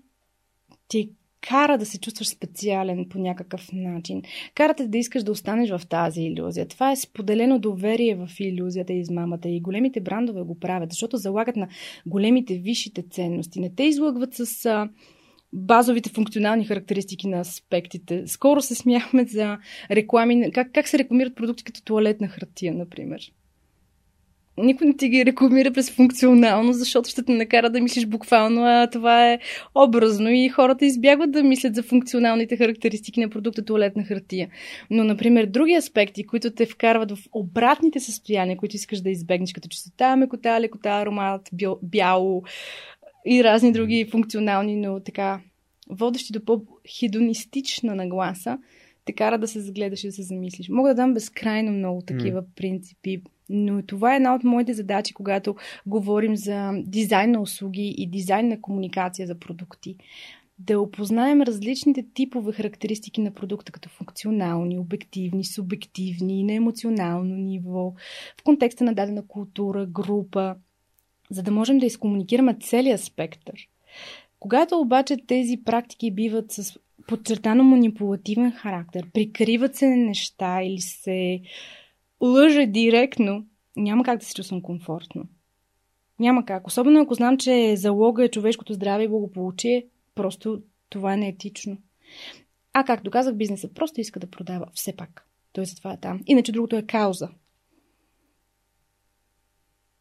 ти 0.89 1.11
кара 1.41 1.79
да 1.79 1.87
се 1.87 2.01
чувстваш 2.01 2.29
специален 2.29 3.07
по 3.11 3.19
някакъв 3.19 3.69
начин. 3.73 4.23
Карате 4.55 4.89
да 4.89 4.99
искаш 4.99 5.23
да 5.23 5.33
останеш 5.33 5.71
в 5.71 5.81
тази 5.89 6.23
иллюзия. 6.23 6.69
Това 6.69 6.93
е 6.93 6.97
споделено 6.97 7.59
доверие 7.59 8.15
в 8.15 8.29
иллюзията 8.41 8.93
и 8.93 9.01
измамата. 9.01 9.49
И 9.49 9.61
големите 9.61 10.01
брандове 10.01 10.43
го 10.43 10.59
правят, 10.61 10.91
защото 10.91 11.17
залагат 11.17 11.57
на 11.57 11.69
големите, 12.07 12.55
висшите 12.55 13.05
ценности. 13.11 13.61
Не 13.61 13.75
те 13.75 13.85
излъгват 13.85 14.35
с 14.35 14.67
а, 14.67 14.89
базовите 15.53 16.11
функционални 16.11 16.65
характеристики 16.65 17.29
на 17.29 17.41
аспектите. 17.41 18.23
Скоро 18.27 18.61
се 18.61 18.75
смяхме 18.75 19.25
за 19.25 19.59
реклами, 19.91 20.53
как, 20.53 20.73
как 20.73 20.89
се 20.89 20.99
рекламират 20.99 21.37
продукти 21.37 21.65
като 21.65 21.83
туалетна 21.83 22.29
хартия, 22.29 22.75
например 22.75 23.33
никой 24.59 24.87
не 24.87 24.97
ти 24.97 25.09
ги 25.09 25.27
рекламира 25.27 25.73
през 25.73 25.91
функционално, 25.91 26.73
защото 26.73 27.09
ще 27.09 27.23
те 27.23 27.33
накара 27.33 27.71
да 27.71 27.81
мислиш 27.81 28.07
буквално, 28.07 28.63
а 28.65 28.91
това 28.91 29.33
е 29.33 29.39
образно 29.75 30.31
и 30.31 30.49
хората 30.49 30.85
избягват 30.85 31.31
да 31.31 31.43
мислят 31.43 31.75
за 31.75 31.83
функционалните 31.83 32.57
характеристики 32.57 33.21
на 33.21 33.29
продукта 33.29 33.65
туалетна 33.65 34.05
хартия. 34.05 34.49
Но, 34.91 35.05
например, 35.05 35.47
други 35.47 35.75
аспекти, 35.75 36.27
които 36.27 36.51
те 36.51 36.67
вкарват 36.67 37.11
в 37.11 37.19
обратните 37.33 38.01
състояния, 38.01 38.57
които 38.57 38.77
искаш 38.77 39.01
да 39.01 39.11
избегнеш, 39.11 39.53
като 39.53 39.69
чистота, 39.69 40.17
мекота, 40.17 40.61
лекота, 40.61 40.91
аромат, 40.91 41.51
бяло 41.83 42.43
и 43.27 43.45
разни 43.45 43.73
други 43.73 44.09
функционални, 44.11 44.77
но 44.77 45.01
така 45.01 45.41
водещи 45.91 46.33
до 46.33 46.45
по-хедонистична 46.45 47.95
нагласа, 47.95 48.59
те 49.05 49.13
кара 49.13 49.39
да 49.39 49.49
се 49.49 49.61
загледаш 49.61 50.05
и 50.05 50.07
да 50.07 50.13
се 50.13 50.23
замислиш. 50.23 50.69
Мога 50.69 50.89
да 50.89 50.95
дам 50.95 51.15
безкрайно 51.15 51.73
много 51.73 52.03
такива 52.03 52.43
mm. 52.43 52.47
принципи, 52.57 53.23
но 53.49 53.83
това 53.83 54.13
е 54.13 54.17
една 54.17 54.35
от 54.35 54.45
моите 54.45 54.75
задачи, 54.75 55.15
когато 55.15 55.57
говорим 55.87 56.37
за 56.37 56.73
дизайн 56.77 57.31
на 57.31 57.41
услуги 57.41 57.95
и 57.99 58.07
дизайн 58.07 58.49
на 58.49 58.61
комуникация 58.61 59.27
за 59.27 59.35
продукти. 59.35 59.97
Да 60.59 60.81
опознаем 60.81 61.43
различните 61.43 62.07
типове 62.15 62.53
характеристики 62.53 63.21
на 63.21 63.31
продукта, 63.31 63.73
като 63.73 63.89
функционални, 63.89 64.79
обективни, 64.79 65.45
субективни, 65.45 66.45
на 66.45 66.53
емоционално 66.53 67.35
ниво, 67.37 67.93
в 68.41 68.45
контекста 68.45 68.85
на 68.85 68.95
дадена 68.95 69.27
култура, 69.27 69.87
група, 69.87 70.57
за 71.31 71.43
да 71.43 71.51
можем 71.51 71.79
да 71.79 71.87
изкомуникираме 71.87 72.57
целият 72.61 73.01
спектър. 73.01 73.69
Когато 74.41 74.81
обаче 74.81 75.17
тези 75.27 75.57
практики 75.65 76.11
биват 76.11 76.53
с 76.53 76.79
подчертано 77.07 77.65
манипулативен 77.65 78.53
характер, 78.53 79.07
прикриват 79.13 79.77
се 79.77 79.87
неща 79.87 80.63
или 80.63 80.81
се 80.81 81.41
лъже 82.21 82.67
директно, 82.67 83.47
няма 83.77 84.05
как 84.05 84.19
да 84.19 84.25
се 84.25 84.35
чувствам 84.35 84.63
комфортно. 84.63 85.25
Няма 86.19 86.45
как. 86.45 86.67
Особено 86.67 87.01
ако 87.01 87.15
знам, 87.15 87.39
че 87.39 87.77
залога 87.77 88.25
е 88.25 88.31
човешкото 88.31 88.73
здраве 88.73 89.05
и 89.05 89.09
благополучие, 89.09 89.87
просто 90.15 90.63
това 90.89 91.15
е 91.15 91.17
неетично. 91.17 91.79
А 92.73 92.85
както 92.85 93.11
казах, 93.11 93.35
бизнесът 93.35 93.75
просто 93.75 94.01
иска 94.01 94.21
да 94.21 94.27
продава 94.27 94.67
все 94.75 94.97
пак. 94.97 95.29
Той 95.53 95.65
затова 95.65 95.93
е 95.93 96.01
там. 96.01 96.21
Иначе 96.27 96.53
другото 96.53 96.77
е 96.77 96.83
кауза. 96.83 97.29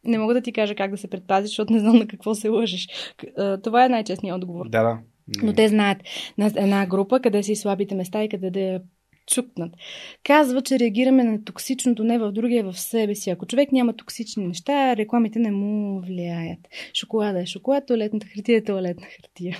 Не 0.04 0.18
мога 0.18 0.34
да 0.34 0.40
ти 0.40 0.52
кажа 0.52 0.74
как 0.74 0.90
да 0.90 0.96
се 0.96 1.10
предпазиш, 1.10 1.48
защото 1.50 1.72
не 1.72 1.78
знам 1.78 1.96
на 1.96 2.06
какво 2.06 2.34
се 2.34 2.48
лъжеш. 2.48 2.88
Това 3.62 3.84
е 3.84 3.88
най-честният 3.88 4.36
отговор. 4.36 4.68
Да, 4.68 4.82
да. 4.82 4.98
Но 5.42 5.52
те 5.52 5.68
знаят 5.68 5.98
на 6.38 6.46
една 6.46 6.86
група 6.86 7.20
къде 7.20 7.42
са 7.42 7.52
и 7.52 7.56
слабите 7.56 7.94
места 7.94 8.24
и 8.24 8.28
къде 8.28 8.50
да 8.50 8.82
чукнат. 9.26 9.72
Казва, 10.24 10.62
че 10.62 10.78
реагираме 10.78 11.24
на 11.24 11.44
токсичното 11.44 12.04
не 12.04 12.18
в 12.18 12.32
другия, 12.32 12.64
в 12.64 12.80
себе 12.80 13.14
си. 13.14 13.30
Ако 13.30 13.46
човек 13.46 13.72
няма 13.72 13.96
токсични 13.96 14.46
неща, 14.46 14.96
рекламите 14.96 15.38
не 15.38 15.50
му 15.50 16.00
влияят. 16.00 16.68
Шоколада 16.94 17.40
е 17.40 17.46
шоколад, 17.46 17.86
туалетната 17.86 18.26
хартия 18.26 18.58
е 18.58 18.64
туалетна 18.64 19.06
хартия 19.06 19.56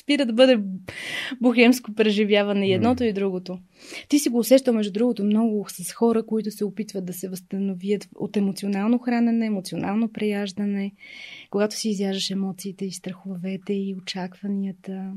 спира 0.00 0.26
да 0.26 0.32
бъде 0.32 0.62
бухемско 1.40 1.94
преживяване 1.94 2.68
и 2.68 2.72
едното 2.72 3.04
и 3.04 3.12
другото. 3.12 3.58
Ти 4.08 4.18
си 4.18 4.28
го 4.28 4.38
усещал, 4.38 4.74
между 4.74 4.92
другото, 4.92 5.24
много 5.24 5.66
с 5.68 5.92
хора, 5.92 6.26
които 6.26 6.50
се 6.50 6.64
опитват 6.64 7.04
да 7.04 7.12
се 7.12 7.28
възстановят 7.28 8.08
от 8.14 8.36
емоционално 8.36 8.98
хранене, 8.98 9.46
емоционално 9.46 10.12
преяждане, 10.12 10.92
когато 11.50 11.76
си 11.76 11.88
изяждаш 11.88 12.30
емоциите 12.30 12.84
и 12.84 12.92
страховете 12.92 13.72
и 13.72 13.94
очакванията. 14.02 15.12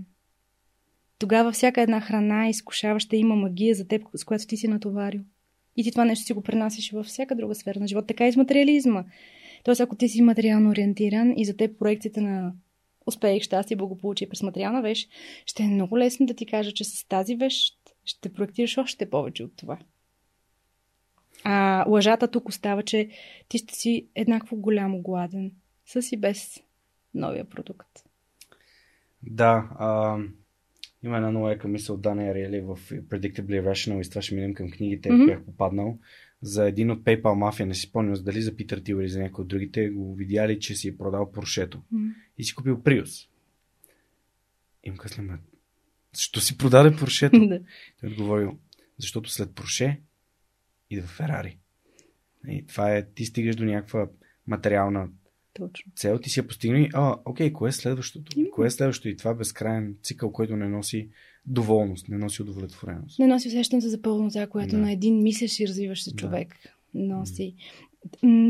Тогава 1.24 1.52
всяка 1.52 1.82
една 1.82 2.02
храна 2.02 2.50
изкушаваща 2.50 3.16
има 3.16 3.36
магия 3.36 3.76
за 3.76 3.88
теб, 3.88 4.02
с 4.16 4.24
която 4.24 4.48
ти 4.48 4.58
си 4.58 4.68
натоварил. 4.68 5.22
И 5.76 5.84
ти 5.84 5.92
това 5.92 6.06
нещо 6.06 6.26
си 6.26 6.34
го 6.34 6.42
пренасяш 6.42 6.92
във 6.92 7.06
всяка 7.06 7.36
друга 7.36 7.56
сфера 7.56 7.80
на 7.80 7.88
живота. 7.88 8.08
Така 8.08 8.28
и 8.28 8.32
с 8.32 8.36
материализма. 8.36 9.04
Тоест, 9.64 9.82
ако 9.82 9.96
ти 9.96 10.10
си 10.10 10.22
материално 10.22 10.70
ориентиран 10.70 11.34
и 11.38 11.46
за 11.46 11.58
теб 11.58 11.80
проекцията 11.80 12.22
на 12.22 12.54
успех, 13.06 13.44
щастие, 13.44 13.78
благополучие 13.78 14.30
през 14.30 14.44
материална 14.44 14.82
вещ, 14.82 15.10
ще 15.46 15.64
е 15.64 15.68
много 15.68 15.98
лесно 15.98 16.26
да 16.26 16.34
ти 16.34 16.46
кажа, 16.46 16.72
че 16.72 16.84
с 16.84 17.08
тази 17.08 17.36
вещ 17.36 17.78
ще 18.06 18.34
проектираш 18.34 18.78
още 18.78 19.10
повече 19.10 19.44
от 19.44 19.58
това. 19.58 19.80
А 21.44 21.86
лъжата 21.88 22.28
тук 22.28 22.50
остава, 22.50 22.84
че 22.84 23.10
ти 23.48 23.58
ще 23.58 23.76
си 23.76 24.08
еднакво 24.16 24.56
голямо 24.56 25.02
гладен, 25.02 25.52
с 25.86 26.12
и 26.12 26.18
без 26.18 26.64
новия 27.14 27.46
продукт. 27.46 27.90
Да, 29.22 29.70
а, 29.80 30.18
има 31.04 31.16
една 31.16 31.30
много 31.30 31.50
ека 31.50 31.68
мисъл 31.68 31.96
от 31.96 32.02
Дания 32.02 32.34
Риели 32.34 32.62
в 32.62 32.80
Predictably 32.90 33.62
Rational 33.62 34.00
и 34.00 34.04
с 34.04 34.10
това 34.10 34.22
ще 34.22 34.36
минем 34.36 34.54
към 34.54 34.72
книгите, 34.72 35.10
mm-hmm. 35.10 35.26
бях 35.26 35.44
попаднал 35.46 36.00
за 36.42 36.68
един 36.68 36.92
от 36.92 37.04
PayPal 37.04 37.34
мафия, 37.34 37.66
не 37.66 37.74
си 37.74 37.82
спомням 37.82 38.24
дали 38.24 38.42
за 38.42 38.56
Питър 38.56 38.80
Тил 38.80 38.96
или 38.96 39.10
за 39.10 39.20
някой 39.20 39.42
от 39.42 39.48
другите, 39.48 39.90
го 39.90 40.16
видяли, 40.16 40.60
че 40.60 40.76
си 40.76 40.88
е 40.88 40.98
продал 40.98 41.32
Поршето 41.32 41.82
mm. 41.94 42.14
и 42.38 42.44
си 42.44 42.56
купил 42.56 42.84
Приус. 42.84 43.30
И 44.84 44.92
му 44.92 44.98
казали, 44.98 45.30
защо 46.16 46.42
си 46.42 46.58
продаде 46.58 46.96
Поршето? 46.96 47.40
Той 48.00 48.10
отговорил, 48.10 48.58
защото 48.98 49.30
след 49.30 49.56
Порше 49.56 50.02
идва 50.90 51.08
Ферари. 51.08 51.58
И 52.48 52.66
това 52.66 52.96
е, 52.96 53.06
ти 53.10 53.26
стигаш 53.26 53.56
до 53.56 53.66
някаква 53.66 54.08
материална 54.48 55.10
Точно. 55.54 55.92
цел, 55.96 56.20
ти 56.20 56.30
си 56.30 56.40
я 56.40 56.48
постигнал 56.48 56.80
и, 56.80 56.90
а, 56.94 57.16
окей, 57.26 57.54
кое 57.54 57.70
е 57.70 57.72
следващото? 57.72 58.32
Mm. 58.32 58.50
Кое 58.50 58.68
е 58.68 58.72
следващото? 58.72 59.10
И 59.10 59.18
това 59.18 59.32
е 59.32 59.36
безкрайен 59.36 59.96
цикъл, 60.04 60.32
който 60.32 60.56
не 60.56 60.70
носи 60.70 61.10
доволност, 61.46 62.10
не 62.10 62.18
носи 62.18 62.42
удовлетвореност. 62.42 63.20
Не 63.20 63.28
носи 63.28 63.48
усещането 63.48 63.88
за 63.88 64.02
пълнота, 64.02 64.48
което 64.48 64.72
да. 64.72 64.78
на 64.78 64.92
един 64.92 65.24
мислещ 65.24 65.60
и 65.60 65.68
развиващ 65.68 66.04
се 66.04 66.16
човек 66.16 66.56
да. 66.66 67.04
носи 67.04 67.56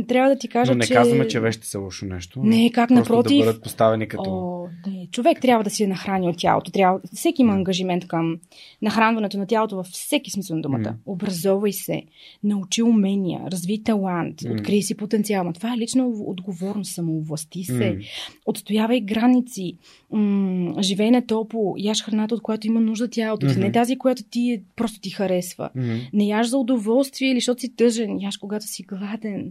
трябва 0.08 0.30
да 0.30 0.36
ти 0.36 0.48
кажа, 0.48 0.72
Но 0.72 0.78
не 0.78 0.86
че... 0.86 0.94
казваме, 0.94 1.28
че 1.28 1.40
вещите 1.40 1.68
са 1.68 1.80
лошо 1.80 2.06
нещо. 2.06 2.40
Не, 2.44 2.72
как 2.72 2.90
напротив. 2.90 3.38
да 3.38 3.46
бъдат 3.46 3.64
поставени 3.64 4.08
като... 4.08 4.24
О, 4.28 4.68
не. 4.88 5.08
Човек 5.12 5.42
трябва 5.42 5.64
да 5.64 5.70
си 5.70 5.84
е 5.84 5.88
нахранил 5.88 6.34
тялото. 6.38 6.72
Трябва... 6.72 7.00
Всеки 7.14 7.42
има 7.42 7.54
ангажимент 7.54 8.08
към 8.08 8.38
нахранването 8.82 9.38
на 9.38 9.46
тялото 9.46 9.76
във 9.76 9.86
всеки 9.86 10.32
смисъл 10.32 10.56
на 10.56 10.62
думата. 10.62 10.80
Mm. 10.80 10.96
Образовай 11.06 11.74
се, 11.74 12.04
научи 12.44 12.84
умения, 12.84 13.42
разви 13.52 13.84
талант, 13.84 14.42
mm. 14.42 14.54
открий 14.54 14.82
си 14.82 14.96
потенциал. 14.96 15.52
Това 15.54 15.74
е 15.74 15.78
лична 15.78 16.08
отговорност, 16.08 16.94
самовласти 16.94 17.64
се, 17.64 17.74
mm. 17.74 18.06
отстоявай 18.46 19.02
граници, 19.02 19.78
м- 20.12 20.82
живей 20.82 21.12
на 21.12 21.26
топло, 21.26 21.76
яш 21.78 22.04
храната, 22.04 22.36
от 22.36 22.42
която 22.42 22.68
има 22.68 22.82
нужда 22.82 23.10
тялото 23.10 23.46
mm-hmm. 23.46 23.64
Не 23.64 23.72
тази, 23.72 23.98
която 23.98 24.24
ти 24.24 24.52
е, 24.52 24.62
просто 24.76 25.00
ти 25.00 25.10
харесва. 25.10 25.70
Mm-hmm. 25.78 26.10
Не 26.14 26.26
яш 26.26 26.48
за 26.48 26.58
удоволствие 26.58 27.32
или 27.32 27.40
защото 27.40 27.62
си 27.62 27.76
тъжен, 27.76 28.22
яш 28.22 28.38
когато 28.38 28.66
си 28.66 28.84
гладен 28.84 29.43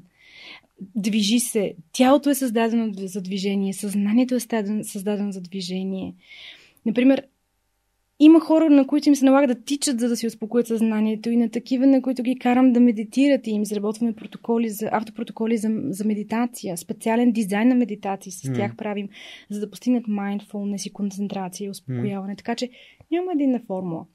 движи 0.95 1.41
се. 1.41 1.75
Тялото 1.93 2.31
е 2.31 2.35
създадено 2.35 2.93
за 2.97 3.21
движение, 3.21 3.73
съзнанието 3.73 4.35
е 4.35 4.41
създадено 4.83 5.33
за 5.33 5.41
движение. 5.41 6.15
Например, 6.87 7.23
има 8.25 8.41
хора, 8.41 8.71
на 8.71 8.87
които 8.87 9.09
им 9.09 9.17
се 9.17 9.25
налага 9.25 9.47
да 9.47 9.63
тичат, 9.63 10.01
за 10.01 10.09
да 10.09 10.17
си 10.17 10.27
успокоят 10.27 10.67
съзнанието 10.67 11.31
и 11.31 11.37
на 11.37 11.49
такива, 11.49 11.87
на 11.87 12.03
които 12.03 12.23
ги 12.23 12.39
карам 12.39 12.73
да 12.73 12.81
медитират 12.81 13.47
и 13.47 13.51
им 13.51 13.63
изработваме 13.63 14.13
протоколи 14.13 14.69
за, 14.69 14.89
автопротоколи 14.93 15.57
за, 15.57 15.69
за 15.89 16.05
медитация, 16.05 16.77
специален 16.77 17.33
дизайн 17.33 17.69
на 17.69 17.75
медитации 17.75 18.33
с 18.33 18.43
mm. 18.43 18.57
тях 18.57 18.77
правим, 18.77 19.09
за 19.51 19.61
да 19.61 19.71
постигнат 19.71 20.07
mindfulness 20.07 20.89
и 20.89 20.93
концентрация 20.93 21.67
и 21.67 21.71
успокояване. 21.71 22.35
Mm. 22.35 22.37
Така 22.37 22.55
че 22.55 22.71
няма 23.11 23.33
единна 23.33 23.61
формула. 23.67 24.07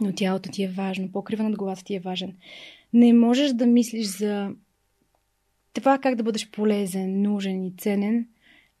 Но 0.00 0.12
тялото 0.12 0.50
ти 0.50 0.62
е 0.62 0.68
важно, 0.68 1.12
покрива 1.12 1.42
над 1.42 1.56
главата 1.56 1.84
ти 1.84 1.94
е 1.94 2.00
важен. 2.00 2.32
Не 2.92 3.12
можеш 3.12 3.52
да 3.52 3.66
мислиш 3.66 4.06
за 4.06 4.50
това 5.76 5.98
как 5.98 6.14
да 6.14 6.22
бъдеш 6.22 6.50
полезен, 6.50 7.22
нужен 7.22 7.64
и 7.64 7.72
ценен, 7.78 8.26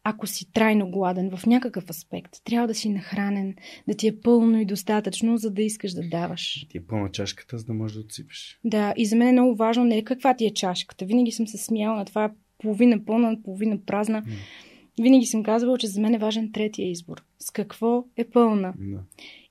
ако 0.04 0.26
си 0.26 0.52
трайно 0.52 0.90
гладен 0.90 1.36
в 1.36 1.46
някакъв 1.46 1.90
аспект. 1.90 2.36
Трябва 2.44 2.68
да 2.68 2.74
си 2.74 2.88
нахранен, 2.88 3.54
да 3.88 3.94
ти 3.94 4.08
е 4.08 4.20
пълно 4.20 4.60
и 4.60 4.64
достатъчно, 4.64 5.36
за 5.36 5.50
да 5.50 5.62
искаш 5.62 5.92
да 5.92 6.08
даваш. 6.08 6.66
Ти 6.70 6.78
е 6.78 6.86
пълна 6.86 7.10
чашката, 7.10 7.58
за 7.58 7.64
да 7.64 7.72
можеш 7.72 7.94
да 7.94 8.00
отсипеш. 8.00 8.60
Да, 8.64 8.94
и 8.96 9.06
за 9.06 9.16
мен 9.16 9.28
е 9.28 9.32
много 9.32 9.56
важно 9.56 9.84
не 9.84 9.98
е 9.98 10.04
каква 10.04 10.34
ти 10.34 10.46
е 10.46 10.54
чашката. 10.54 11.04
Винаги 11.04 11.32
съм 11.32 11.46
се 11.46 11.58
смяла 11.58 11.96
на 11.96 12.04
това 12.04 12.32
половина 12.58 13.04
пълна, 13.04 13.42
половина 13.44 13.78
празна. 13.86 14.22
Mm. 14.22 14.28
Винаги 15.02 15.26
съм 15.26 15.42
казвала, 15.42 15.78
че 15.78 15.86
за 15.86 16.00
мен 16.00 16.14
е 16.14 16.18
важен 16.18 16.52
третия 16.52 16.90
избор. 16.90 17.24
С 17.38 17.50
какво 17.50 18.04
е 18.16 18.24
пълна. 18.24 18.74
Да. 18.78 19.00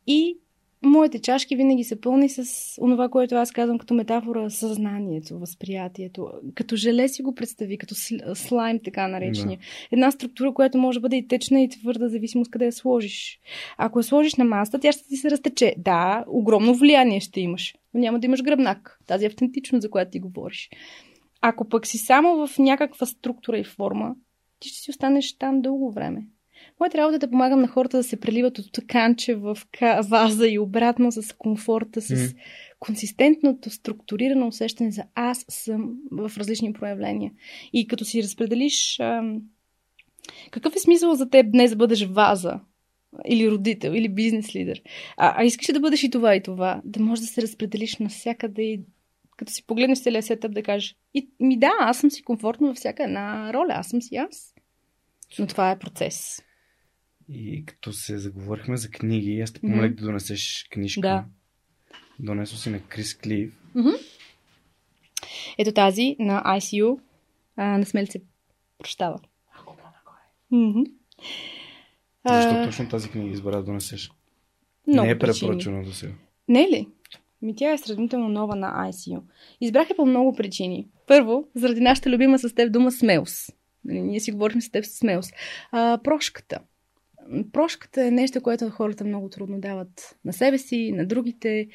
И 0.07 0.37
моите 0.85 1.19
чашки 1.19 1.55
винаги 1.55 1.83
са 1.83 2.01
пълни 2.01 2.29
с 2.29 2.43
онова, 2.81 3.09
което 3.09 3.35
аз 3.35 3.51
казвам 3.51 3.77
като 3.77 3.93
метафора 3.93 4.49
съзнанието, 4.49 5.39
възприятието. 5.39 6.27
Като 6.55 6.75
желе 6.75 7.07
си 7.07 7.23
го 7.23 7.35
представи, 7.35 7.77
като 7.77 7.95
слайм, 8.35 8.79
така 8.83 9.07
наречения. 9.07 9.57
Да. 9.57 9.65
Една 9.91 10.11
структура, 10.11 10.53
която 10.53 10.77
може 10.77 10.97
да 10.97 11.01
бъде 11.01 11.15
и 11.15 11.27
течна 11.27 11.61
и 11.61 11.69
твърда, 11.69 12.09
зависимост 12.09 12.51
къде 12.51 12.65
я 12.65 12.71
сложиш. 12.71 13.39
Ако 13.77 13.99
я 13.99 14.03
сложиш 14.03 14.35
на 14.35 14.45
маста, 14.45 14.79
тя 14.79 14.91
ще 14.91 15.07
ти 15.07 15.15
се 15.15 15.31
разтече. 15.31 15.75
Да, 15.77 16.25
огромно 16.27 16.75
влияние 16.75 17.19
ще 17.19 17.41
имаш, 17.41 17.75
но 17.93 17.99
няма 17.99 18.19
да 18.19 18.25
имаш 18.25 18.41
гръбнак. 18.41 18.99
Тази 19.07 19.25
автентичност, 19.25 19.81
за 19.81 19.89
която 19.89 20.11
ти 20.11 20.19
говориш. 20.19 20.69
Ако 21.41 21.69
пък 21.69 21.87
си 21.87 21.97
само 21.97 22.47
в 22.47 22.57
някаква 22.59 23.05
структура 23.05 23.57
и 23.57 23.63
форма, 23.63 24.15
ти 24.59 24.69
ще 24.69 24.79
си 24.79 24.89
останеш 24.89 25.37
там 25.37 25.61
дълго 25.61 25.91
време. 25.91 26.27
Моята 26.79 26.97
работа 26.97 27.15
е 27.15 27.19
да 27.19 27.29
помагам 27.29 27.61
на 27.61 27.67
хората 27.67 27.97
да 27.97 28.03
се 28.03 28.19
преливат 28.19 28.59
от 28.59 28.79
канче 28.87 29.35
в 29.35 29.57
ваза 30.03 30.47
и 30.47 30.59
обратно 30.59 31.11
с 31.11 31.35
комфорта, 31.37 32.01
с 32.01 32.07
mm. 32.07 32.35
консистентното, 32.79 33.69
структурирано 33.69 34.47
усещане 34.47 34.91
за 34.91 35.03
аз 35.15 35.45
съм 35.49 35.95
в 36.11 36.31
различни 36.37 36.73
проявления. 36.73 37.31
И 37.73 37.87
като 37.87 38.05
си 38.05 38.23
разпределиш 38.23 38.99
ам, 38.99 39.41
какъв 40.51 40.75
е 40.75 40.79
смисъл 40.79 41.15
за 41.15 41.29
теб 41.29 41.51
днес 41.51 41.71
да 41.71 41.77
бъдеш 41.77 42.05
ваза, 42.05 42.59
или 43.27 43.51
родител, 43.51 43.91
или 43.91 44.09
бизнес 44.09 44.55
лидер. 44.55 44.81
А, 45.17 45.41
а 45.41 45.45
искаш 45.45 45.73
да 45.73 45.79
бъдеш 45.79 46.03
и 46.03 46.09
това, 46.09 46.35
и 46.35 46.43
това. 46.43 46.81
Да 46.85 46.99
можеш 46.99 47.21
да 47.21 47.27
се 47.27 47.41
разпределиш 47.41 47.97
навсякъде 47.97 48.61
и 48.61 48.81
като 49.37 49.51
си 49.51 49.65
погледнеш 49.67 50.03
целия 50.03 50.23
сетъп 50.23 50.53
да 50.53 50.63
кажеш 50.63 50.95
и, 51.13 51.29
ми 51.39 51.59
да, 51.59 51.71
аз 51.79 51.97
съм 51.97 52.11
си 52.11 52.23
комфортно 52.23 52.67
във 52.67 52.77
всяка 52.77 53.03
една 53.03 53.53
роля, 53.53 53.73
аз 53.73 53.87
съм 53.87 54.01
си 54.01 54.15
аз. 54.15 54.53
Но 55.39 55.47
това 55.47 55.71
е 55.71 55.79
процес. 55.79 56.41
И 57.29 57.65
като 57.65 57.93
се 57.93 58.17
заговорихме 58.17 58.77
за 58.77 58.89
книги, 58.89 59.41
аз 59.41 59.53
те 59.53 59.59
помолих 59.59 59.91
mm-hmm. 59.91 59.95
да 59.95 60.05
донесеш 60.05 60.67
книжка. 60.71 61.01
Да. 61.01 61.25
Донесо 62.19 62.57
си 62.57 62.69
на 62.69 62.79
Крис 62.79 63.17
Клив. 63.17 63.53
Mm-hmm. 63.75 63.99
Ето 65.57 65.71
тази 65.71 66.15
на 66.19 66.43
ICU. 66.43 66.99
А, 67.55 67.77
не 67.77 67.85
сме 67.85 68.01
ли 68.01 68.07
се 68.07 68.21
прощава? 68.77 69.19
Mm-hmm. 70.53 70.91
Защо 72.29 72.51
а... 72.51 72.65
точно 72.65 72.89
тази 72.89 73.09
книга 73.09 73.33
избра 73.33 73.57
да 73.57 73.63
донесеш? 73.63 74.11
Много 74.87 75.05
не 75.05 75.11
е 75.11 75.19
препоръчено 75.19 75.83
до 75.83 75.93
сега. 75.93 76.13
Не 76.47 76.63
е 76.63 76.67
ли? 76.67 76.87
Ми 77.41 77.55
тя 77.55 77.71
е 77.71 77.77
сравнително 77.77 78.29
нова 78.29 78.55
на 78.55 78.89
ICU. 78.91 79.21
Избрах 79.61 79.89
я 79.89 79.95
по 79.95 80.05
много 80.05 80.35
причини. 80.35 80.87
Първо, 81.07 81.47
заради 81.55 81.81
нашата 81.81 82.09
любима 82.09 82.39
с 82.39 82.55
теб 82.55 82.71
дума 82.71 82.91
смелс. 82.91 83.51
Нали, 83.85 84.01
ние 84.01 84.19
си 84.19 84.31
говорихме 84.31 84.61
с 84.61 84.71
теб 84.71 84.85
с 84.85 84.89
смелс. 84.89 85.29
А, 85.71 85.99
прошката 86.03 86.59
прошката 87.51 88.05
е 88.05 88.11
нещо, 88.11 88.41
което 88.41 88.69
хората 88.69 89.05
много 89.05 89.29
трудно 89.29 89.59
дават 89.59 90.17
на 90.25 90.33
себе 90.33 90.57
си, 90.57 90.91
на 90.91 91.05
другите. 91.05 91.67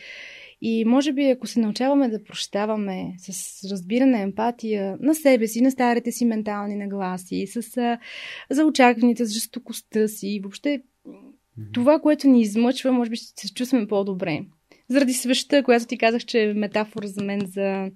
И 0.60 0.84
може 0.84 1.12
би, 1.12 1.24
ако 1.24 1.46
се 1.46 1.60
научаваме 1.60 2.08
да 2.08 2.24
прощаваме 2.24 3.14
с 3.18 3.60
разбиране, 3.70 4.22
емпатия 4.22 4.96
на 5.00 5.14
себе 5.14 5.46
си, 5.46 5.60
на 5.60 5.70
старите 5.70 6.12
си 6.12 6.24
ментални 6.24 6.76
нагласи, 6.76 7.46
с, 7.46 7.76
а, 7.76 7.98
за 8.50 8.64
очакваните, 8.64 9.26
с 9.26 9.32
жестокостта 9.32 10.08
си, 10.08 10.40
въобще 10.42 10.82
това, 11.72 12.00
което 12.00 12.28
ни 12.28 12.40
измъчва, 12.40 12.92
може 12.92 13.10
би 13.10 13.16
ще 13.16 13.46
се 13.46 13.54
чувстваме 13.54 13.86
по-добре. 13.86 14.40
Заради 14.88 15.12
свеща, 15.12 15.62
която 15.62 15.86
ти 15.86 15.98
казах, 15.98 16.24
че 16.24 16.42
е 16.42 16.54
метафора 16.54 17.06
за 17.06 17.24
мен 17.24 17.40
за 17.46 17.90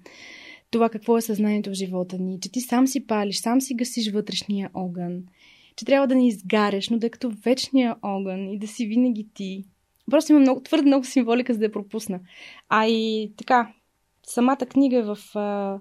това 0.71 0.89
какво 0.89 1.17
е 1.17 1.21
съзнанието 1.21 1.69
в 1.69 1.73
живота 1.73 2.17
ни, 2.19 2.39
че 2.39 2.51
ти 2.51 2.61
сам 2.61 2.87
си 2.87 3.07
палиш, 3.07 3.37
сам 3.37 3.61
си 3.61 3.75
гасиш 3.75 4.11
вътрешния 4.11 4.69
огън, 4.73 5.23
че 5.75 5.85
трябва 5.85 6.07
да 6.07 6.15
не 6.15 6.27
изгаряш, 6.27 6.89
но 6.89 6.97
да 6.97 7.07
е 7.07 7.09
като 7.09 7.31
вечния 7.45 7.95
огън 8.01 8.49
и 8.49 8.59
да 8.59 8.67
си 8.67 8.85
винаги 8.85 9.27
ти. 9.33 9.65
Просто 10.11 10.31
има 10.31 10.39
много, 10.39 10.61
твърде 10.61 10.85
много 10.85 11.05
символика, 11.05 11.53
за 11.53 11.59
да 11.59 11.65
я 11.65 11.71
пропусна. 11.71 12.19
А 12.69 12.87
и 12.87 13.31
така, 13.37 13.73
самата 14.23 14.57
книга 14.57 14.97
е 14.97 15.01
в, 15.01 15.17
а, 15.35 15.79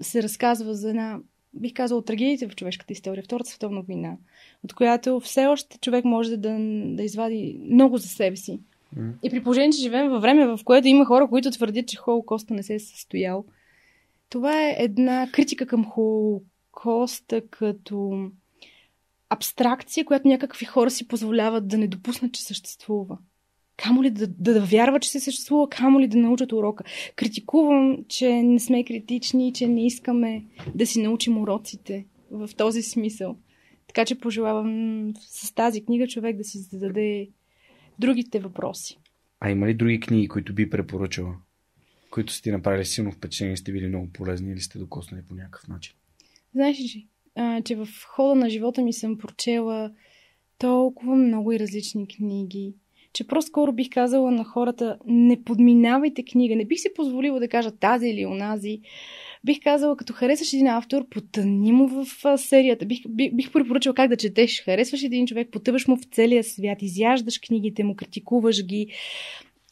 се 0.00 0.22
разказва 0.22 0.74
за 0.74 0.88
една, 0.90 1.18
бих 1.54 1.72
казала, 1.74 2.04
трагедиите 2.04 2.48
в 2.48 2.56
човешката 2.56 2.92
история, 2.92 3.24
Втората 3.24 3.50
световна 3.50 3.82
война, 3.82 4.16
от 4.64 4.74
която 4.74 5.20
все 5.20 5.46
още 5.46 5.78
човек 5.78 6.04
може 6.04 6.36
да, 6.36 6.56
да 6.96 7.02
извади 7.02 7.60
много 7.70 7.96
за 7.96 8.08
себе 8.08 8.36
си. 8.36 8.60
Mm. 8.96 9.12
И 9.22 9.30
при 9.30 9.42
положение, 9.42 9.72
че 9.72 9.82
живеем 9.82 10.08
във 10.08 10.22
време, 10.22 10.46
в 10.46 10.60
което 10.64 10.88
има 10.88 11.04
хора, 11.04 11.28
които 11.28 11.50
твърдят, 11.50 11.88
че 11.88 11.96
Холокоста 11.96 12.54
не 12.54 12.62
се 12.62 12.74
е 12.74 12.80
състоял, 12.80 13.44
това 14.30 14.62
е 14.62 14.76
една 14.78 15.28
критика 15.32 15.66
към 15.66 15.84
Холокоста 15.84 17.48
като 17.50 18.30
абстракция, 19.30 20.04
която 20.04 20.28
някакви 20.28 20.64
хора 20.64 20.90
си 20.90 21.08
позволяват 21.08 21.68
да 21.68 21.78
не 21.78 21.88
допуснат, 21.88 22.32
че 22.32 22.42
съществува. 22.42 23.18
Камо 23.76 24.02
ли 24.02 24.10
да, 24.10 24.26
да, 24.26 24.54
да 24.54 24.60
вярват, 24.60 25.02
че 25.02 25.10
се 25.10 25.20
съществува, 25.20 25.70
камо 25.70 26.00
ли 26.00 26.08
да 26.08 26.18
научат 26.18 26.52
урока. 26.52 26.84
Критикувам, 27.16 28.04
че 28.08 28.42
не 28.42 28.60
сме 28.60 28.84
критични, 28.84 29.52
че 29.52 29.66
не 29.66 29.86
искаме 29.86 30.44
да 30.74 30.86
си 30.86 31.02
научим 31.02 31.38
уроците 31.38 32.06
в 32.30 32.50
този 32.56 32.82
смисъл. 32.82 33.36
Така 33.86 34.04
че 34.04 34.18
пожелавам 34.18 35.12
с 35.20 35.54
тази 35.54 35.84
книга 35.84 36.08
човек 36.08 36.36
да 36.36 36.44
си 36.44 36.58
зададе 36.58 37.28
другите 37.98 38.40
въпроси. 38.40 38.98
А 39.40 39.50
има 39.50 39.66
ли 39.66 39.74
други 39.74 40.00
книги, 40.00 40.28
които 40.28 40.54
би 40.54 40.70
препоръчала? 40.70 41.34
Които 42.10 42.32
сте 42.32 42.52
направили 42.52 42.84
силно 42.84 43.12
впечатление, 43.12 43.56
сте 43.56 43.72
били 43.72 43.88
много 43.88 44.12
полезни 44.12 44.52
или 44.52 44.60
сте 44.60 44.78
докоснали 44.78 45.22
по 45.22 45.34
някакъв 45.34 45.68
начин? 45.68 45.94
Знаеш 46.54 46.80
ли, 46.80 47.06
че 47.64 47.76
в 47.76 47.88
хода 48.06 48.34
на 48.34 48.50
живота 48.50 48.82
ми 48.82 48.92
съм 48.92 49.18
прочела 49.18 49.90
толкова 50.58 51.16
много 51.16 51.52
и 51.52 51.58
различни 51.58 52.08
книги, 52.08 52.74
че 53.12 53.26
просто 53.26 53.48
скоро 53.48 53.72
бих 53.72 53.90
казала 53.90 54.30
на 54.30 54.44
хората, 54.44 54.98
не 55.06 55.42
подминавайте 55.42 56.24
книга. 56.24 56.56
Не 56.56 56.64
бих 56.64 56.80
си 56.80 56.88
позволила 56.96 57.40
да 57.40 57.48
кажа 57.48 57.70
тази 57.70 58.08
или 58.08 58.26
онази. 58.26 58.80
Бих 59.44 59.60
казала, 59.62 59.96
като 59.96 60.12
харесваш 60.12 60.52
един 60.52 60.66
автор, 60.66 61.08
потъни 61.08 61.72
му 61.72 61.88
в 61.88 62.06
серията. 62.38 62.86
Бих, 62.86 63.00
бих, 63.08 63.34
бих 63.34 63.52
препоръчала 63.52 63.94
как 63.94 64.08
да 64.08 64.16
четеш. 64.16 64.62
Харесваш 64.64 65.02
един 65.02 65.26
човек, 65.26 65.48
потъваш 65.52 65.88
му 65.88 65.96
в 65.96 66.04
целия 66.12 66.44
свят, 66.44 66.82
изяждаш 66.82 67.38
книгите 67.38 67.84
му, 67.84 67.96
критикуваш 67.96 68.66
ги, 68.66 68.86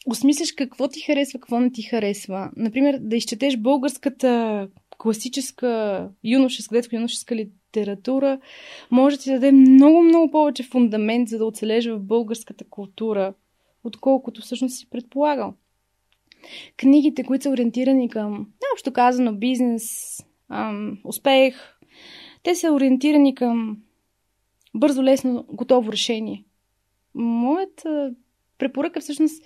осмисляш 0.07 0.51
какво 0.51 0.87
ти 0.87 1.01
харесва, 1.01 1.39
какво 1.39 1.59
не 1.59 1.71
ти 1.71 1.81
харесва. 1.81 2.51
Например, 2.55 2.97
да 3.01 3.15
изчетеш 3.15 3.57
българската 3.57 4.67
класическа 4.97 6.09
юношеска, 6.23 6.75
детско-юношеска 6.75 7.35
литература, 7.35 8.39
може 8.91 9.15
да 9.15 9.23
ти 9.23 9.31
даде 9.31 9.51
много, 9.51 10.01
много 10.01 10.31
повече 10.31 10.63
фундамент, 10.63 11.29
за 11.29 11.37
да 11.37 11.45
оцелеш 11.45 11.87
в 11.87 11.99
българската 11.99 12.65
култура, 12.69 13.33
отколкото 13.83 14.41
всъщност 14.41 14.77
си 14.77 14.89
предполагал. 14.89 15.53
Книгите, 16.77 17.23
които 17.23 17.43
са 17.43 17.49
ориентирани 17.49 18.09
към, 18.09 18.31
наобщо 18.31 18.93
казано, 18.93 19.33
бизнес, 19.33 20.17
ам, 20.49 20.97
успех, 21.03 21.77
те 22.43 22.55
са 22.55 22.71
ориентирани 22.71 23.35
към 23.35 23.77
бързо, 24.75 25.03
лесно, 25.03 25.45
готово 25.47 25.91
решение. 25.91 26.43
Моята 27.13 28.13
препоръка 28.57 28.99
всъщност 28.99 29.43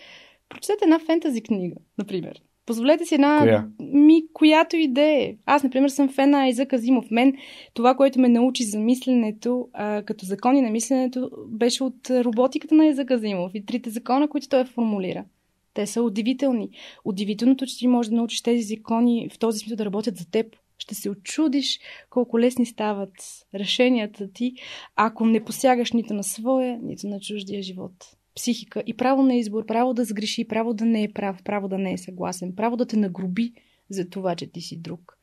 прочетете 0.49 0.85
една 0.85 0.99
фентази 0.99 1.41
книга, 1.41 1.75
например. 1.97 2.41
Позволете 2.65 3.05
си 3.05 3.15
една... 3.15 3.39
Коя? 3.39 3.67
Ми, 3.79 4.23
която 4.33 4.75
идея. 4.75 5.35
Аз, 5.45 5.63
например, 5.63 5.89
съм 5.89 6.09
фен 6.09 6.29
на 6.29 6.41
Айзък 6.41 6.73
Азимов. 6.73 7.11
Мен 7.11 7.33
това, 7.73 7.95
което 7.95 8.19
ме 8.19 8.29
научи 8.29 8.63
за 8.63 8.79
мисленето, 8.79 9.67
а, 9.73 10.03
като 10.03 10.25
закони 10.25 10.61
на 10.61 10.69
мисленето, 10.69 11.29
беше 11.47 11.83
от 11.83 12.09
роботиката 12.09 12.75
на 12.75 12.83
Айзък 12.83 13.11
Азимов 13.11 13.51
и 13.55 13.65
трите 13.65 13.89
закона, 13.89 14.27
които 14.27 14.49
той 14.49 14.65
формулира. 14.65 15.25
Те 15.73 15.87
са 15.87 16.03
удивителни. 16.03 16.69
Удивителното, 17.05 17.65
че 17.65 17.77
ти 17.77 17.87
можеш 17.87 18.09
да 18.09 18.15
научиш 18.15 18.41
тези 18.41 18.61
закони 18.61 19.29
в 19.33 19.39
този 19.39 19.59
смисъл 19.59 19.77
да 19.77 19.85
работят 19.85 20.17
за 20.17 20.31
теб. 20.31 20.55
Ще 20.77 20.95
се 20.95 21.09
очудиш 21.09 21.79
колко 22.09 22.39
лесни 22.39 22.65
стават 22.65 23.13
решенията 23.55 24.31
ти, 24.33 24.53
ако 24.95 25.25
не 25.25 25.43
посягаш 25.43 25.91
нито 25.91 26.13
на 26.13 26.23
своя, 26.23 26.79
нито 26.83 27.07
на 27.07 27.19
чуждия 27.19 27.63
живот 27.63 27.93
психика 28.35 28.83
и 28.87 28.97
право 28.97 29.23
на 29.23 29.35
избор, 29.35 29.65
право 29.65 29.93
да 29.93 30.05
сгреши, 30.05 30.47
право 30.47 30.73
да 30.73 30.85
не 30.85 31.03
е 31.03 31.13
прав, 31.13 31.43
право 31.43 31.67
да 31.67 31.77
не 31.77 31.93
е 31.93 31.97
съгласен, 31.97 32.55
право 32.55 32.77
да 32.77 32.85
те 32.85 32.97
нагруби 32.97 33.53
за 33.89 34.09
това, 34.09 34.35
че 34.35 34.51
ти 34.51 34.61
си 34.61 34.77
друг. 34.77 35.17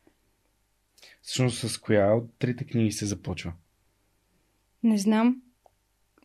Всъщност 1.21 1.69
с 1.69 1.77
коя 1.77 2.15
от 2.15 2.29
трите 2.39 2.63
книги 2.63 2.91
се 2.91 3.05
започва? 3.05 3.53
Не 4.83 4.97
знам. 4.97 5.41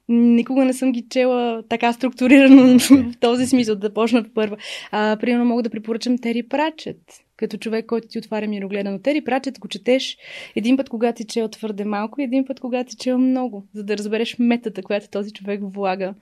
Никога 0.09 0.65
не 0.65 0.73
съм 0.73 0.93
ги 0.93 1.07
чела 1.11 1.63
така 1.69 1.93
структурирано 1.93 2.79
в 2.79 3.13
този 3.21 3.47
смисъл, 3.47 3.77
да 3.77 3.95
почна 3.95 4.19
от 4.19 4.35
първа. 4.35 4.57
А, 4.91 5.17
примерно 5.21 5.45
мога 5.45 5.63
да 5.63 5.71
препоръчам 5.71 6.19
Тери 6.19 6.49
Прачет, 6.49 7.01
като 7.37 7.57
човек, 7.57 7.87
който 7.87 8.09
ти 8.09 8.19
отваря 8.19 8.47
мирогледа. 8.47 8.91
Но 8.91 8.99
Тери 8.99 9.25
Прачет 9.25 9.59
го 9.59 9.69
четеш 9.69 10.17
един 10.57 10.77
път, 10.77 10.89
когато 10.89 11.17
ти 11.17 11.25
чел 11.25 11.49
твърде 11.49 11.85
малко 11.85 12.21
и 12.21 12.25
един 12.25 12.45
път, 12.45 12.61
когато 12.61 12.91
ти 12.91 12.97
чел 12.97 13.19
много, 13.19 13.67
за 13.75 13.85
да 13.85 13.99
разбереш 13.99 14.39
метата, 14.39 14.83
която 14.83 15.11
този 15.11 15.33
човек 15.33 15.61
влага 15.63 16.15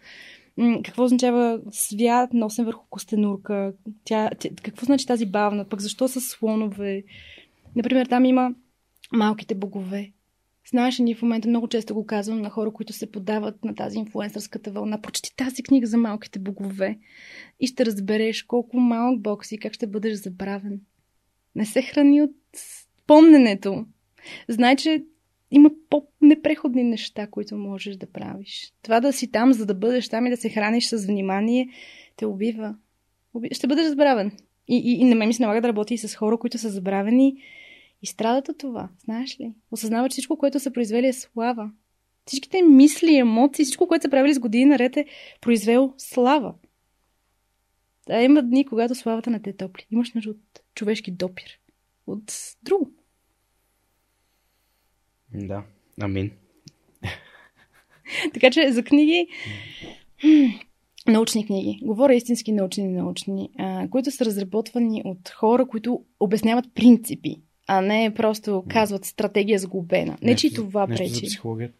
какво 0.84 1.04
означава 1.04 1.60
свят, 1.70 2.34
носен 2.34 2.64
върху 2.64 2.86
костенурка, 2.90 3.72
тя, 4.04 4.30
тя, 4.38 4.48
какво 4.62 4.86
значи 4.86 5.06
тази 5.06 5.26
бавна, 5.26 5.68
пък 5.68 5.80
защо 5.80 6.08
са 6.08 6.20
слонове. 6.20 7.02
Например, 7.76 8.06
там 8.06 8.24
има 8.24 8.54
малките 9.12 9.54
богове. 9.54 10.12
Знаеш, 10.70 10.98
ние 10.98 11.14
в 11.14 11.22
момента 11.22 11.48
много 11.48 11.68
често 11.68 11.94
го 11.94 12.06
казвам 12.06 12.42
на 12.42 12.50
хора, 12.50 12.72
които 12.72 12.92
се 12.92 13.10
подават 13.10 13.64
на 13.64 13.74
тази 13.74 13.98
инфлуенсърската 13.98 14.70
вълна. 14.70 15.00
Прочети 15.00 15.36
тази 15.36 15.62
книга 15.62 15.86
за 15.86 15.96
малките 15.96 16.38
богове 16.38 16.98
и 17.60 17.66
ще 17.66 17.86
разбереш 17.86 18.42
колко 18.42 18.76
малък 18.76 19.20
бог 19.20 19.44
си 19.44 19.54
и 19.54 19.58
как 19.58 19.72
ще 19.72 19.86
бъдеш 19.86 20.14
забравен. 20.14 20.80
Не 21.54 21.66
се 21.66 21.82
храни 21.82 22.22
от 22.22 22.30
помненето. 23.06 23.86
Знай, 24.48 24.76
че 24.76 25.04
има 25.52 25.70
по-непреходни 25.90 26.82
неща, 26.82 27.26
които 27.26 27.56
можеш 27.56 27.96
да 27.96 28.06
правиш. 28.06 28.72
Това 28.82 29.00
да 29.00 29.12
си 29.12 29.30
там, 29.30 29.52
за 29.52 29.66
да 29.66 29.74
бъдеш 29.74 30.08
там 30.08 30.26
и 30.26 30.30
да 30.30 30.36
се 30.36 30.48
храниш 30.48 30.86
с 30.86 31.06
внимание, 31.06 31.68
те 32.16 32.26
убива. 32.26 32.74
Ще 33.52 33.66
бъдеш 33.66 33.86
забравен. 33.86 34.32
И, 34.68 34.76
и, 34.76 35.00
и 35.00 35.04
на 35.04 35.14
мен 35.14 35.28
ми 35.28 35.34
се 35.34 35.42
налага 35.42 35.60
да 35.60 35.68
работи 35.68 35.94
и 35.94 35.98
с 35.98 36.16
хора, 36.16 36.38
които 36.38 36.58
са 36.58 36.68
забравени 36.68 37.36
и 38.02 38.06
страдат 38.06 38.48
от 38.48 38.58
това. 38.58 38.88
Знаеш 39.04 39.40
ли? 39.40 39.52
Осъзнава, 39.70 40.08
че 40.08 40.12
всичко, 40.12 40.38
което 40.38 40.60
са 40.60 40.72
произвели 40.72 41.06
е 41.06 41.12
слава. 41.12 41.70
Всичките 42.26 42.62
мисли, 42.62 43.16
емоции, 43.16 43.64
всичко, 43.64 43.88
което 43.88 44.02
са 44.02 44.10
правили 44.10 44.34
с 44.34 44.38
години 44.38 44.64
наред 44.64 44.96
е 44.96 45.06
произвел 45.40 45.94
слава. 45.98 46.54
Да, 48.06 48.22
има 48.22 48.42
дни, 48.42 48.66
когато 48.66 48.94
славата 48.94 49.30
не 49.30 49.42
те 49.42 49.52
топли. 49.52 49.86
Имаш 49.90 50.12
нужда 50.12 50.30
от 50.30 50.60
човешки 50.74 51.10
допир. 51.10 51.58
От 52.06 52.32
друго. 52.62 52.90
Да, 55.34 55.62
амин. 56.00 56.30
така 58.34 58.50
че 58.50 58.72
за 58.72 58.82
книги, 58.82 59.26
научни 61.08 61.46
книги, 61.46 61.80
говоря 61.82 62.14
истински 62.14 62.52
научни 62.52 62.88
научни, 62.88 63.50
а, 63.58 63.88
които 63.90 64.10
са 64.10 64.24
разработвани 64.24 65.02
от 65.04 65.28
хора, 65.28 65.66
които 65.66 66.04
обясняват 66.20 66.64
принципи, 66.74 67.36
а 67.66 67.80
не 67.80 68.14
просто 68.14 68.64
казват 68.68 69.04
стратегия 69.04 69.58
сглобена. 69.58 70.18
Не, 70.22 70.36
че 70.36 70.54
това 70.54 70.86
нещо 70.86 71.02
пречи. 71.02 71.14
За 71.14 71.26
психологията. 71.26 71.74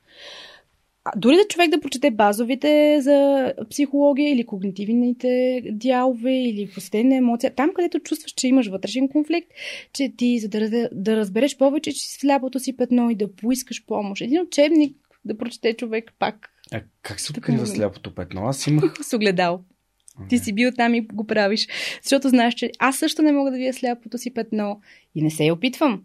Дори 1.16 1.36
да 1.36 1.48
човек 1.48 1.70
да 1.70 1.80
прочете 1.80 2.10
базовите 2.10 2.98
за 3.00 3.52
психология 3.70 4.32
или 4.32 4.46
когнитивните 4.46 5.62
дялове 5.72 6.34
или 6.34 6.70
посетение 6.74 7.10
на 7.10 7.16
емоция, 7.16 7.54
там 7.54 7.70
където 7.74 8.00
чувстваш, 8.00 8.32
че 8.32 8.48
имаш 8.48 8.68
вътрешен 8.68 9.08
конфликт, 9.08 9.48
че 9.92 10.12
ти, 10.16 10.38
за 10.38 10.48
да, 10.48 10.88
да 10.92 11.16
разбереш 11.16 11.56
повече, 11.56 11.92
че 11.92 12.00
си 12.00 12.18
сляпото 12.18 12.60
си 12.60 12.76
петно 12.76 13.10
и 13.10 13.14
да 13.14 13.32
поискаш 13.32 13.86
помощ. 13.86 14.22
Един 14.22 14.40
учебник 14.42 14.96
да 15.24 15.38
прочете 15.38 15.74
човек 15.74 16.12
пак. 16.18 16.50
А 16.72 16.82
как 17.02 17.20
се 17.20 17.32
открива 17.32 17.66
сляпото 17.66 18.14
петно? 18.14 18.46
Аз 18.46 18.66
имах... 18.66 18.94
С 19.02 19.16
огледал. 19.16 19.64
Okay. 20.20 20.28
Ти 20.28 20.38
си 20.38 20.52
бил 20.52 20.70
там 20.76 20.94
и 20.94 21.00
го 21.00 21.26
правиш. 21.26 21.68
Защото 22.02 22.28
знаеш, 22.28 22.54
че 22.54 22.70
аз 22.78 22.96
също 22.96 23.22
не 23.22 23.32
мога 23.32 23.50
да 23.50 23.56
вия 23.56 23.74
сляпото 23.74 24.18
си 24.18 24.34
петно 24.34 24.80
и 25.14 25.22
не 25.22 25.30
се 25.30 25.52
опитвам. 25.52 26.02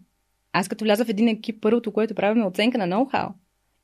Аз 0.52 0.68
като 0.68 0.84
вляза 0.84 1.04
в 1.04 1.08
един 1.08 1.28
екип, 1.28 1.60
първото, 1.60 1.92
което 1.92 2.14
правим 2.14 2.42
е 2.42 2.46
оценка 2.46 2.78
на 2.78 2.86
ноу-хау. 2.96 3.28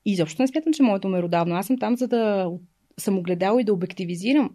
И 0.04 0.12
изобщо 0.12 0.42
не 0.42 0.48
смятам, 0.48 0.72
че 0.72 0.82
моето 0.82 1.08
меродавно. 1.08 1.54
Аз 1.54 1.66
съм 1.66 1.78
там, 1.78 1.96
за 1.96 2.08
да 2.08 2.50
съм 2.98 3.18
огледала 3.18 3.60
и 3.60 3.64
да 3.64 3.72
обективизирам. 3.72 4.50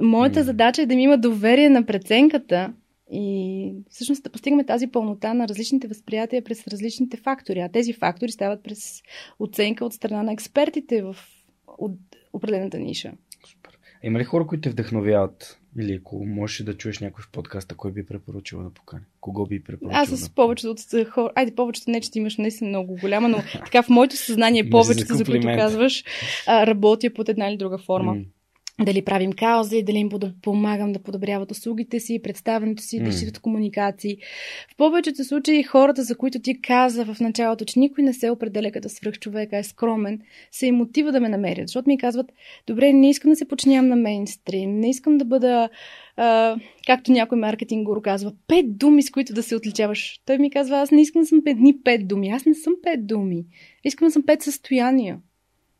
Моята 0.00 0.40
mm. 0.40 0.42
задача 0.42 0.82
е 0.82 0.86
да 0.86 0.96
ми 0.96 1.02
има 1.02 1.18
доверие 1.18 1.68
на 1.70 1.86
преценката 1.86 2.72
и 3.12 3.74
всъщност 3.90 4.22
да 4.22 4.30
постигаме 4.30 4.66
тази 4.66 4.86
пълнота 4.86 5.34
на 5.34 5.48
различните 5.48 5.88
възприятия 5.88 6.44
през 6.44 6.66
различните 6.66 7.16
фактори. 7.16 7.60
А 7.60 7.68
тези 7.68 7.92
фактори 7.92 8.30
стават 8.30 8.62
през 8.62 9.02
оценка 9.38 9.84
от 9.84 9.92
страна 9.92 10.22
на 10.22 10.32
експертите 10.32 11.02
в 11.02 11.16
от 11.78 11.98
определената 12.32 12.78
ниша. 12.78 13.12
Супер. 13.46 13.78
Има 14.02 14.18
ли 14.18 14.24
хора, 14.24 14.46
които 14.46 14.60
те 14.60 14.70
вдъхновяват? 14.70 15.61
Или 15.80 15.94
ако 15.94 16.24
можеш 16.24 16.62
да 16.62 16.76
чуеш 16.76 16.98
някой 16.98 17.24
в 17.24 17.28
подкаста, 17.28 17.74
кой 17.74 17.92
би 17.92 18.06
препоръчал 18.06 18.62
да 18.62 18.70
покани? 18.70 19.02
Кого 19.20 19.46
би 19.46 19.62
препоръчал? 19.62 20.00
Аз 20.00 20.08
с 20.08 20.28
да... 20.28 20.34
повечето 20.34 20.70
от 20.70 21.08
хора. 21.08 21.32
Айде, 21.34 21.54
повечето 21.54 21.90
не, 21.90 22.00
че 22.00 22.10
ти 22.10 22.18
имаш 22.18 22.36
наистина 22.36 22.68
много 22.68 22.96
голяма, 23.00 23.28
но 23.28 23.38
така 23.52 23.82
в 23.82 23.88
моето 23.88 24.16
съзнание 24.16 24.70
повечето, 24.70 25.12
за, 25.12 25.14
за 25.14 25.24
които 25.24 25.46
казваш, 25.46 26.04
работя 26.48 27.14
под 27.14 27.28
една 27.28 27.48
или 27.48 27.56
друга 27.56 27.78
форма. 27.78 28.14
Mm 28.14 28.24
дали 28.80 29.02
правим 29.02 29.32
каузи, 29.32 29.82
дали 29.82 29.98
им 29.98 30.10
помагам 30.42 30.92
да 30.92 30.98
подобряват 30.98 31.50
услугите 31.50 32.00
си, 32.00 32.22
представенето 32.22 32.82
си, 32.82 33.00
mm. 33.00 33.04
да 33.04 33.12
считат 33.12 33.38
комуникации. 33.38 34.16
В 34.72 34.76
повечето 34.76 35.24
случаи 35.24 35.62
хората, 35.62 36.02
за 36.02 36.16
които 36.16 36.40
ти 36.40 36.60
каза 36.60 37.04
в 37.04 37.20
началото, 37.20 37.64
че 37.64 37.78
никой 37.78 38.04
не 38.04 38.12
се 38.12 38.30
определя 38.30 38.70
като 38.70 38.88
свръхчовек, 38.88 39.52
а 39.52 39.58
е 39.58 39.62
скромен, 39.62 40.20
се 40.50 40.66
и 40.66 40.72
мотива 40.72 41.12
да 41.12 41.20
ме 41.20 41.28
намерят. 41.28 41.68
Защото 41.68 41.88
ми 41.88 41.98
казват, 41.98 42.32
добре, 42.66 42.92
не 42.92 43.10
искам 43.10 43.30
да 43.30 43.36
се 43.36 43.48
починявам 43.48 43.88
на 43.88 43.96
мейнстрим, 43.96 44.80
не 44.80 44.90
искам 44.90 45.18
да 45.18 45.24
бъда, 45.24 45.68
а, 46.16 46.56
както 46.86 47.12
някой 47.12 47.38
маркетинг 47.38 47.86
го 47.86 48.02
казва, 48.02 48.32
пет 48.46 48.78
думи, 48.78 49.02
с 49.02 49.10
които 49.10 49.34
да 49.34 49.42
се 49.42 49.56
отличаваш. 49.56 50.20
Той 50.26 50.38
ми 50.38 50.50
казва, 50.50 50.76
аз 50.76 50.90
не 50.90 51.02
искам 51.02 51.22
да 51.22 51.26
съм 51.26 51.44
пет 51.44 51.56
дни 51.56 51.74
пет 51.84 52.08
думи, 52.08 52.28
аз 52.28 52.46
не 52.46 52.54
съм 52.54 52.72
пет 52.82 53.06
думи. 53.06 53.44
Искам 53.84 54.08
да 54.08 54.12
съм 54.12 54.22
пет 54.26 54.42
състояния. 54.42 55.18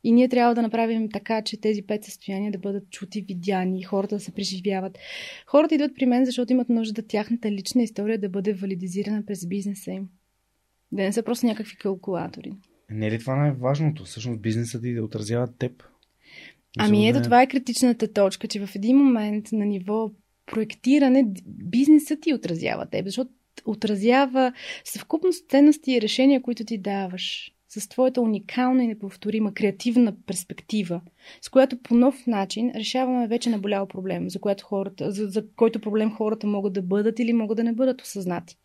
И 0.04 0.12
ние 0.12 0.28
трябва 0.28 0.54
да 0.54 0.62
направим 0.62 1.08
така, 1.10 1.42
че 1.42 1.60
тези 1.60 1.82
пет 1.82 2.04
състояния 2.04 2.52
да 2.52 2.58
бъдат 2.58 2.90
чути, 2.90 3.22
видяни 3.22 3.82
хората 3.82 4.14
да 4.14 4.20
се 4.20 4.32
преживяват. 4.32 4.98
Хората 5.46 5.74
идват 5.74 5.94
при 5.94 6.06
мен, 6.06 6.24
защото 6.24 6.52
имат 6.52 6.68
нужда 6.68 7.02
да 7.02 7.08
тяхната 7.08 7.50
лична 7.50 7.82
история 7.82 8.18
да 8.18 8.28
бъде 8.28 8.52
валидизирана 8.52 9.26
през 9.26 9.46
бизнеса 9.46 9.90
им. 9.90 10.08
Да 10.92 11.02
не 11.02 11.12
са 11.12 11.22
просто 11.22 11.46
някакви 11.46 11.76
калкулатори. 11.76 12.52
Не 12.90 13.06
е 13.06 13.10
ли 13.10 13.18
това 13.18 13.36
най-важното? 13.36 14.04
Всъщност 14.04 14.40
бизнесът 14.40 14.82
ти 14.82 14.94
да 14.94 15.04
отразява 15.04 15.52
теб. 15.58 15.82
Ами 16.78 17.08
ето, 17.08 17.22
това 17.22 17.42
е 17.42 17.48
критичната 17.48 18.12
точка, 18.12 18.48
че 18.48 18.66
в 18.66 18.76
един 18.76 18.96
момент 18.96 19.52
на 19.52 19.66
ниво 19.66 20.10
проектиране 20.46 21.24
бизнесът 21.46 22.20
ти 22.20 22.34
отразява 22.34 22.86
теб, 22.86 23.04
защото 23.04 23.30
отразява 23.64 24.52
съвкупност 24.84 25.50
ценности 25.50 25.92
и 25.92 26.00
решения, 26.00 26.42
които 26.42 26.64
ти 26.64 26.78
даваш 26.78 27.54
с 27.78 27.89
твоята 27.89 28.20
уникална 28.20 28.85
и 28.85 28.86
неповторима 28.86 29.55
креативна 29.55 30.15
перспектива, 30.27 31.01
с 31.40 31.49
която 31.49 31.82
по 31.82 31.94
нов 31.94 32.27
начин 32.27 32.73
решаваме 32.77 33.28
вече 33.28 33.51
наболял 33.51 33.86
проблем, 33.86 34.31
за, 34.31 34.40
което 34.40 34.65
хората, 34.65 35.11
за, 35.11 35.27
за 35.27 35.44
който 35.57 35.81
проблем 35.81 36.11
хората 36.11 36.47
могат 36.47 36.73
да 36.73 36.82
бъдат 36.82 37.19
или 37.19 37.32
могат 37.32 37.57
да 37.57 37.65
не 37.65 37.73
бъдат 37.73 38.01
осъзнати. 38.03 38.57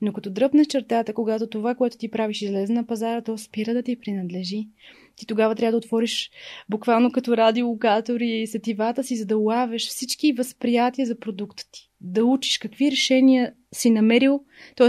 Но 0.00 0.12
като 0.12 0.30
дръпнеш 0.30 0.66
чертата, 0.66 1.14
когато 1.14 1.46
това, 1.46 1.74
което 1.74 1.96
ти 1.96 2.10
правиш, 2.10 2.42
излезе 2.42 2.72
на 2.72 2.86
пазара, 2.86 3.22
то 3.22 3.38
спира 3.38 3.74
да 3.74 3.82
ти 3.82 4.00
принадлежи. 4.00 4.68
Ти 5.16 5.26
тогава 5.26 5.54
трябва 5.54 5.72
да 5.72 5.78
отвориш 5.78 6.30
буквално 6.68 7.12
като 7.12 7.36
радиолокатори 7.36 8.46
сетивата 8.46 9.04
си, 9.04 9.16
за 9.16 9.26
да 9.26 9.36
лавеш 9.36 9.88
всички 9.88 10.32
възприятия 10.32 11.06
за 11.06 11.18
продукта 11.18 11.64
ти. 11.72 11.90
Да 12.00 12.24
учиш 12.24 12.58
какви 12.58 12.90
решения 12.90 13.52
си 13.74 13.90
намерил, 13.90 14.40
т.е 14.76 14.88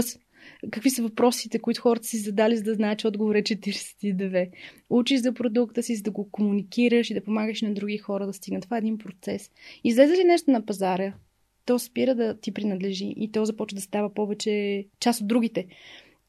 какви 0.70 0.90
са 0.90 1.02
въпросите, 1.02 1.58
които 1.58 1.80
хората 1.80 2.06
си 2.06 2.18
задали, 2.18 2.56
за 2.56 2.62
да 2.62 2.74
знаят, 2.74 2.98
че 2.98 3.06
отговор 3.06 3.34
е 3.34 3.42
42. 3.42 4.50
Учиш 4.90 5.20
за 5.20 5.34
продукта 5.34 5.82
си, 5.82 5.96
за 5.96 6.02
да 6.02 6.10
го 6.10 6.30
комуникираш 6.30 7.10
и 7.10 7.14
да 7.14 7.24
помагаш 7.24 7.62
на 7.62 7.74
други 7.74 7.98
хора 7.98 8.26
да 8.26 8.32
стигнат. 8.32 8.62
Това 8.62 8.76
е 8.76 8.78
един 8.78 8.98
процес. 8.98 9.50
Излезе 9.84 10.16
ли 10.16 10.24
нещо 10.24 10.50
на 10.50 10.66
пазара, 10.66 11.12
то 11.66 11.78
спира 11.78 12.14
да 12.14 12.40
ти 12.40 12.52
принадлежи 12.52 13.14
и 13.16 13.32
то 13.32 13.44
започва 13.44 13.74
да 13.74 13.82
става 13.82 14.14
повече 14.14 14.84
част 15.00 15.20
от 15.20 15.26
другите. 15.26 15.66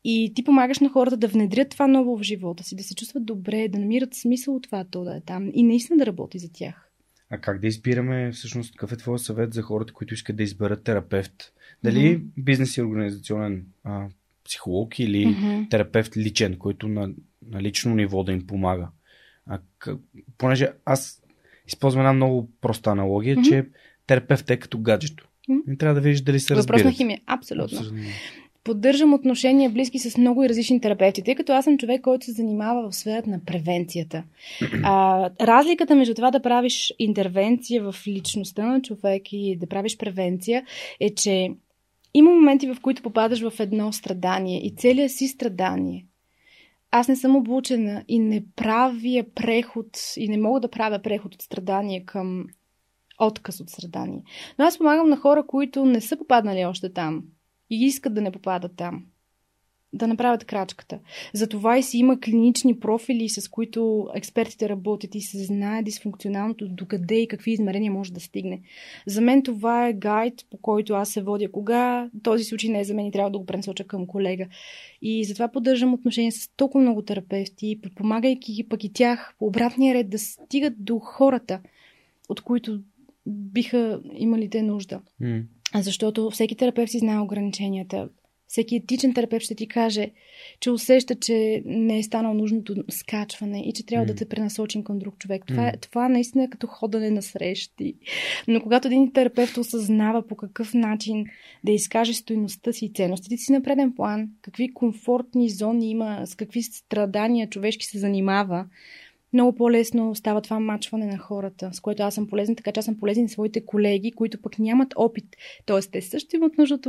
И 0.03 0.31
ти 0.35 0.43
помагаш 0.43 0.79
на 0.79 0.89
хората 0.89 1.17
да 1.17 1.27
внедрят 1.27 1.69
това 1.69 1.87
ново 1.87 2.17
в 2.17 2.23
живота 2.23 2.63
си, 2.63 2.75
да 2.75 2.83
се 2.83 2.95
чувстват 2.95 3.25
добре, 3.25 3.67
да 3.67 3.79
намират 3.79 4.13
смисъл 4.13 4.55
от 4.55 4.63
това 4.63 4.85
то 4.91 5.03
да 5.03 5.15
е 5.15 5.21
там 5.21 5.49
и 5.53 5.63
наистина 5.63 5.97
да 5.97 6.05
работи 6.05 6.39
за 6.39 6.51
тях. 6.53 6.89
А 7.29 7.37
как 7.37 7.59
да 7.59 7.67
избираме, 7.67 8.31
всъщност, 8.31 8.71
какъв 8.71 8.91
е 8.91 8.97
твой 8.97 9.19
съвет 9.19 9.53
за 9.53 9.61
хората, 9.61 9.93
които 9.93 10.13
искат 10.13 10.35
да 10.35 10.43
изберат 10.43 10.83
терапевт? 10.83 11.53
Дали 11.83 11.97
mm-hmm. 11.97 12.23
бизнес 12.37 12.77
и 12.77 12.81
организационен 12.81 13.65
а, 13.83 14.07
психолог 14.49 14.99
или 14.99 15.27
mm-hmm. 15.27 15.69
терапевт 15.69 16.17
личен, 16.17 16.57
който 16.57 16.87
на, 16.87 17.09
на 17.49 17.61
лично 17.61 17.95
ниво 17.95 18.23
да 18.23 18.31
им 18.31 18.47
помага. 18.47 18.87
А, 19.45 19.59
къ... 19.77 19.97
Понеже 20.37 20.69
аз 20.85 21.21
използвам 21.67 22.01
една 22.01 22.13
много 22.13 22.49
проста 22.61 22.89
аналогия, 22.89 23.37
mm-hmm. 23.37 23.49
че 23.49 23.65
терапевт 24.07 24.49
е 24.49 24.57
като 24.57 24.79
гаджето. 24.79 25.27
Mm-hmm. 25.49 25.73
И 25.73 25.77
трябва 25.77 25.95
да 25.95 26.01
видиш 26.01 26.21
дали 26.21 26.39
се 26.39 26.55
разбира. 26.55 26.77
Въпрос 26.77 26.91
на 26.91 26.97
химия, 26.97 27.19
абсолютно. 27.25 27.77
абсолютно. 27.77 28.03
Поддържам 28.63 29.13
отношения 29.13 29.69
близки 29.69 29.99
с 29.99 30.17
много 30.17 30.43
и 30.43 30.49
различни 30.49 30.81
терапевти, 30.81 31.23
тъй 31.23 31.35
като 31.35 31.53
аз 31.53 31.65
съм 31.65 31.77
човек, 31.77 32.01
който 32.01 32.25
се 32.25 32.31
занимава 32.31 32.89
в 32.89 32.95
сферата 32.95 33.29
на 33.29 33.39
превенцията. 33.45 34.23
А, 34.83 35.29
разликата 35.41 35.95
между 35.95 36.13
това 36.13 36.31
да 36.31 36.41
правиш 36.41 36.93
интервенция 36.99 37.91
в 37.91 37.95
личността 38.07 38.65
на 38.65 38.81
човек 38.81 39.23
и 39.31 39.55
да 39.55 39.67
правиш 39.67 39.97
превенция 39.97 40.63
е, 40.99 41.09
че 41.09 41.49
има 42.13 42.31
моменти, 42.31 42.73
в 42.73 42.81
които 42.81 43.03
попадаш 43.03 43.49
в 43.49 43.59
едно 43.59 43.91
страдание 43.91 44.65
и 44.65 44.75
целият 44.75 45.11
си 45.11 45.27
страдание. 45.27 46.05
Аз 46.91 47.07
не 47.07 47.15
съм 47.15 47.35
обучена 47.35 48.03
и 48.07 48.19
не 48.19 48.45
правя 48.55 49.25
преход 49.35 49.87
и 50.17 50.27
не 50.27 50.37
мога 50.37 50.59
да 50.59 50.71
правя 50.71 50.99
преход 51.01 51.35
от 51.35 51.41
страдание 51.41 52.05
към 52.05 52.45
отказ 53.19 53.59
от 53.59 53.69
страдание. 53.69 54.23
Но 54.59 54.65
аз 54.65 54.77
помагам 54.77 55.09
на 55.09 55.17
хора, 55.17 55.47
които 55.47 55.85
не 55.85 56.01
са 56.01 56.17
попаднали 56.17 56.65
още 56.65 56.93
там 56.93 57.23
и 57.69 57.85
искат 57.85 58.13
да 58.13 58.21
не 58.21 58.31
попадат 58.31 58.71
там 58.75 59.05
да 59.93 60.07
направят 60.07 60.45
крачката. 60.45 60.99
Затова 61.33 61.77
и 61.77 61.83
си 61.83 61.97
има 61.97 62.19
клинични 62.19 62.79
профили, 62.79 63.29
с 63.29 63.47
които 63.47 64.09
експертите 64.15 64.69
работят 64.69 65.15
и 65.15 65.21
се 65.21 65.43
знае 65.43 65.83
дисфункционалното 65.83 66.67
докъде 66.67 67.15
и 67.15 67.27
какви 67.27 67.51
измерения 67.51 67.91
може 67.91 68.13
да 68.13 68.19
стигне. 68.19 68.61
За 69.07 69.21
мен 69.21 69.43
това 69.43 69.87
е 69.87 69.93
гайд, 69.93 70.45
по 70.51 70.57
който 70.57 70.93
аз 70.93 71.09
се 71.09 71.21
водя. 71.21 71.51
Кога 71.51 72.09
този 72.23 72.43
случай 72.43 72.69
не 72.69 72.79
е 72.79 72.83
за 72.83 72.93
мен 72.93 73.05
и 73.05 73.11
трябва 73.11 73.31
да 73.31 73.39
го 73.39 73.45
пренсоча 73.45 73.83
към 73.83 74.07
колега. 74.07 74.47
И 75.01 75.23
затова 75.23 75.47
поддържам 75.47 75.93
отношения 75.93 76.31
с 76.31 76.49
толкова 76.57 76.81
много 76.81 77.01
терапевти, 77.01 77.79
подпомагайки 77.83 78.65
пък 78.69 78.83
и 78.83 78.93
тях 78.93 79.35
по 79.39 79.45
обратния 79.45 79.93
ред 79.93 80.09
да 80.09 80.19
стигат 80.19 80.73
до 80.77 80.99
хората, 80.99 81.61
от 82.29 82.41
които 82.41 82.81
биха 83.25 84.01
имали 84.13 84.49
те 84.49 84.61
нужда. 84.61 85.01
Mm. 85.21 85.43
Защото 85.75 86.29
всеки 86.29 86.55
терапевт 86.55 86.91
си 86.91 86.99
знае 86.99 87.19
ограниченията 87.19 88.09
всеки 88.49 88.75
етичен 88.75 89.13
терапевт 89.13 89.43
ще 89.43 89.55
ти 89.55 89.67
каже, 89.67 90.11
че 90.59 90.71
усеща, 90.71 91.15
че 91.15 91.61
не 91.65 91.99
е 91.99 92.03
станал 92.03 92.33
нужното 92.33 92.75
скачване 92.89 93.61
и 93.61 93.73
че 93.73 93.85
трябва 93.85 94.05
mm. 94.05 94.07
да 94.07 94.15
те 94.15 94.29
пренасочим 94.29 94.83
към 94.83 94.99
друг 94.99 95.17
човек. 95.17 95.45
Това, 95.47 95.63
mm. 95.63 95.81
това 95.81 96.09
наистина 96.09 96.43
е 96.43 96.49
като 96.49 96.67
ходене 96.67 97.11
на 97.11 97.21
срещи. 97.21 97.93
Но 98.47 98.61
когато 98.61 98.87
един 98.87 99.13
терапевт 99.13 99.57
осъзнава 99.57 100.27
по 100.27 100.35
какъв 100.35 100.73
начин 100.73 101.25
да 101.63 101.71
изкаже 101.71 102.13
стоеността 102.13 102.73
си 102.73 102.85
и 102.85 102.93
ценностите 102.93 103.37
си 103.37 103.51
на 103.51 103.63
преден 103.63 103.93
план, 103.95 104.29
какви 104.41 104.73
комфортни 104.73 105.49
зони 105.49 105.89
има, 105.89 106.21
с 106.25 106.35
какви 106.35 106.61
страдания 106.63 107.49
човешки 107.49 107.85
се 107.85 107.99
занимава, 107.99 108.65
много 109.33 109.55
по-лесно 109.55 110.15
става 110.15 110.41
това 110.41 110.59
мачване 110.59 111.05
на 111.05 111.17
хората, 111.17 111.69
с 111.73 111.79
което 111.79 112.03
аз 112.03 112.15
съм 112.15 112.27
полезен, 112.27 112.55
така 112.55 112.71
че 112.71 112.79
аз 112.79 112.85
съм 112.85 112.99
полезен 112.99 113.23
на 113.23 113.29
своите 113.29 113.65
колеги, 113.65 114.11
които 114.11 114.41
пък 114.41 114.59
нямат 114.59 114.93
опит. 114.95 115.25
Тоест, 115.65 115.91
те 115.91 116.01
също 116.01 116.35
имат 116.35 116.57
нужда 116.57 116.75
от 116.75 116.87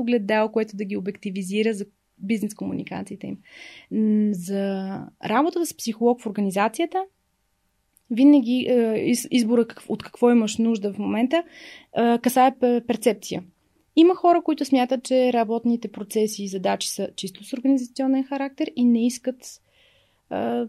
което 0.52 0.76
да 0.76 0.84
ги 0.84 0.96
обективизира 0.96 1.74
за 1.74 1.86
бизнес 2.18 2.54
комуникациите 2.54 3.26
им. 3.26 3.38
За 4.32 4.94
работата 5.24 5.66
с 5.66 5.76
психолог 5.76 6.20
в 6.20 6.26
организацията, 6.26 7.04
винаги 8.10 8.66
е, 8.68 9.12
избора 9.30 9.66
от 9.88 10.02
какво 10.02 10.30
имаш 10.30 10.58
нужда 10.58 10.92
в 10.92 10.98
момента 10.98 11.44
е, 11.96 12.18
касае 12.18 12.52
перцепция. 12.86 13.42
Има 13.96 14.14
хора, 14.14 14.42
които 14.42 14.64
смятат, 14.64 15.02
че 15.02 15.32
работните 15.32 15.92
процеси 15.92 16.44
и 16.44 16.48
задачи 16.48 16.88
са 16.88 17.08
чисто 17.16 17.44
с 17.44 17.52
организационен 17.52 18.24
характер 18.24 18.70
и 18.76 18.84
не 18.84 19.06
искат 19.06 19.36
е, 20.32 20.62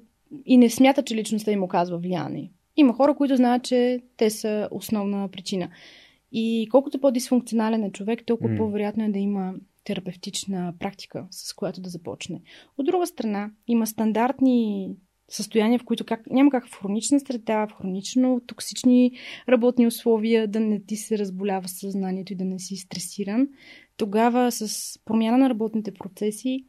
и 0.45 0.58
не 0.58 0.70
смятат, 0.70 1.06
че 1.06 1.16
личността 1.16 1.52
им 1.52 1.64
оказва 1.64 1.98
влияние. 1.98 2.52
Има 2.78 2.94
хора, 2.94 3.16
които 3.16 3.36
знаят, 3.36 3.64
че 3.64 3.99
те 4.18 4.30
са 4.30 4.68
основна 4.72 5.30
причина. 5.30 5.70
И 6.32 6.68
колкото 6.72 6.99
по-дисфункционален 6.99 7.84
е 7.84 7.91
човек, 7.91 8.26
толкова 8.26 8.49
mm. 8.49 8.58
по-вероятно 8.58 9.03
е 9.03 9.10
да 9.10 9.20
има 9.20 9.53
терапевтична 9.84 10.74
практика, 10.80 11.28
с 11.32 11.53
която 11.53 11.82
да 11.82 11.90
започне. 11.90 12.41
От 12.78 12.86
друга 12.86 13.08
страна, 13.08 13.52
има 13.68 13.88
стандартни 13.88 14.90
състояния, 15.30 15.80
в 15.80 15.84
които 15.84 16.06
как, 16.06 16.30
няма 16.30 16.52
как 16.52 16.68
в 16.68 16.80
хронична 16.80 17.20
среда, 17.20 17.68
в 17.68 17.74
хронично 17.74 18.41
токсични 18.48 19.12
работни 19.49 19.88
условия 19.88 20.48
да 20.48 20.60
не 20.60 20.80
ти 20.80 20.95
се 20.95 21.18
разболява 21.18 21.68
съзнанието 21.68 22.34
и 22.34 22.36
да 22.36 22.45
не 22.45 22.60
си 22.60 22.76
стресиран. 22.76 23.48
Тогава 23.98 24.52
с 24.52 24.98
промяна 25.06 25.38
на 25.38 25.49
работните 25.49 25.91
процеси 25.91 26.66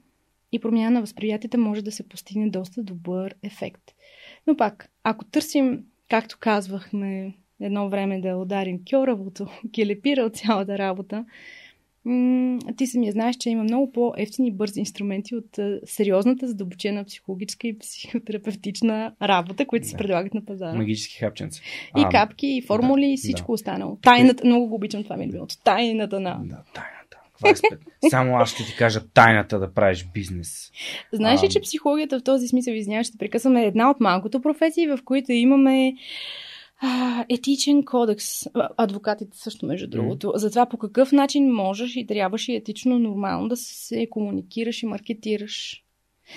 и 0.52 0.60
промяна 0.60 0.90
на 0.90 1.00
възприятията 1.00 1.58
може 1.58 1.82
да 1.82 1.92
се 1.92 2.08
постигне 2.08 2.50
доста 2.50 2.82
добър 2.82 3.34
ефект. 3.42 3.82
Но 4.46 4.56
пак, 4.56 4.90
ако 5.04 5.24
търсим, 5.24 5.84
както 6.10 6.36
казвахме 6.40 7.34
едно 7.60 7.88
време 7.88 8.20
да 8.20 8.36
ударим 8.36 8.80
кьоравото, 8.90 9.46
келепира 9.74 10.22
от 10.22 10.36
цялата 10.36 10.78
работа, 10.78 11.24
ти 12.76 12.86
самия 12.86 13.12
знаеш, 13.12 13.36
че 13.36 13.50
има 13.50 13.62
много 13.64 13.92
по-ефтини 13.92 14.48
и 14.48 14.52
бързи 14.52 14.80
инструменти 14.80 15.36
от 15.36 15.58
сериозната, 15.84 16.48
задълбочена 16.48 17.04
психологическа 17.04 17.66
и 17.66 17.78
психотерапевтична 17.78 19.14
работа, 19.22 19.66
които 19.66 19.82
да. 19.82 19.88
се 19.88 19.96
предлагат 19.96 20.34
на 20.34 20.44
пазара. 20.44 20.78
Магически 20.78 21.18
хапченца. 21.18 21.62
И 21.98 22.02
а, 22.04 22.08
капки, 22.08 22.46
и 22.46 22.62
формули, 22.62 23.06
да, 23.06 23.12
и 23.12 23.16
всичко 23.16 23.46
да. 23.46 23.52
останало. 23.52 23.98
Тайната, 24.02 24.46
много 24.46 24.66
го 24.66 24.74
обичам 24.74 25.04
това 25.04 25.16
ми 25.16 25.24
е 25.24 25.26
любимото. 25.28 25.58
Тайната 25.64 26.20
на... 26.20 26.40
Да, 26.44 26.64
Е 27.46 28.10
Само 28.10 28.36
аз 28.36 28.50
ще 28.50 28.64
ти 28.64 28.76
кажа 28.76 29.00
тайната 29.14 29.58
да 29.58 29.72
правиш 29.74 30.06
бизнес. 30.14 30.70
Знаеш 31.12 31.42
ли, 31.42 31.48
че 31.48 31.60
психологията 31.60 32.18
в 32.18 32.22
този 32.22 32.48
смисъл, 32.48 32.72
извинявай, 32.72 33.04
ще 33.04 33.18
прекъсваме 33.18 33.64
една 33.64 33.90
от 33.90 34.00
малкото 34.00 34.40
професии, 34.40 34.86
в 34.86 34.98
които 35.04 35.32
имаме 35.32 35.92
а, 36.80 37.24
етичен 37.28 37.84
кодекс. 37.84 38.26
Адвокатите 38.76 39.38
също, 39.38 39.66
между 39.66 39.88
другото. 39.88 40.26
Mm. 40.26 40.36
За 40.36 40.50
това 40.50 40.66
по 40.66 40.78
какъв 40.78 41.12
начин 41.12 41.52
можеш 41.52 41.96
и 41.96 42.06
трябваш 42.06 42.48
и 42.48 42.54
етично 42.54 42.98
нормално 42.98 43.48
да 43.48 43.56
се 43.56 44.06
комуникираш 44.10 44.82
и 44.82 44.86
маркетираш. 44.86 45.84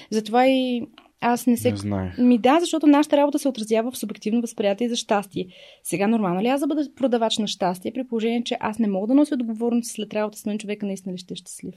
Затова 0.09 0.47
и 0.47 0.87
аз 1.25 1.47
не 1.47 1.57
се... 1.57 1.71
Не 1.71 1.77
знаех. 1.77 2.17
Ми 2.17 2.37
да, 2.37 2.59
защото 2.59 2.87
нашата 2.87 3.17
работа 3.17 3.39
се 3.39 3.47
отразява 3.47 3.91
в 3.91 3.97
субективно 3.97 4.41
възприятие 4.41 4.89
за 4.89 4.95
щастие. 4.95 5.47
Сега 5.83 6.07
нормално 6.07 6.41
ли 6.41 6.47
аз 6.47 6.61
да 6.61 6.67
бъда 6.67 6.89
продавач 6.95 7.37
на 7.37 7.47
щастие, 7.47 7.91
при 7.93 8.07
положение, 8.07 8.43
че 8.43 8.57
аз 8.59 8.79
не 8.79 8.87
мога 8.87 9.07
да 9.07 9.13
нося 9.13 9.35
отговорност 9.35 9.91
след 9.91 10.13
работа 10.13 10.37
с 10.37 10.45
мен 10.45 10.59
човека 10.59 10.85
наистина 10.85 11.13
ли 11.13 11.17
ще 11.17 11.33
е 11.33 11.37
щастлив? 11.37 11.75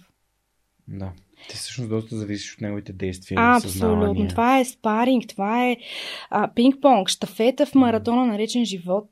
Да. 0.88 1.12
Ти 1.48 1.56
всъщност 1.56 1.90
доста 1.90 2.16
зависиш 2.16 2.54
от 2.54 2.60
неговите 2.60 2.92
действия. 2.92 3.38
Абсолютно. 3.40 4.28
Това 4.28 4.58
е 4.58 4.64
спаринг, 4.64 5.28
това 5.28 5.66
е 5.66 5.76
а, 6.30 6.50
пинг-понг, 6.54 7.08
штафета 7.08 7.66
в 7.66 7.74
маратона, 7.74 8.26
наречен 8.26 8.64
живот. 8.64 9.08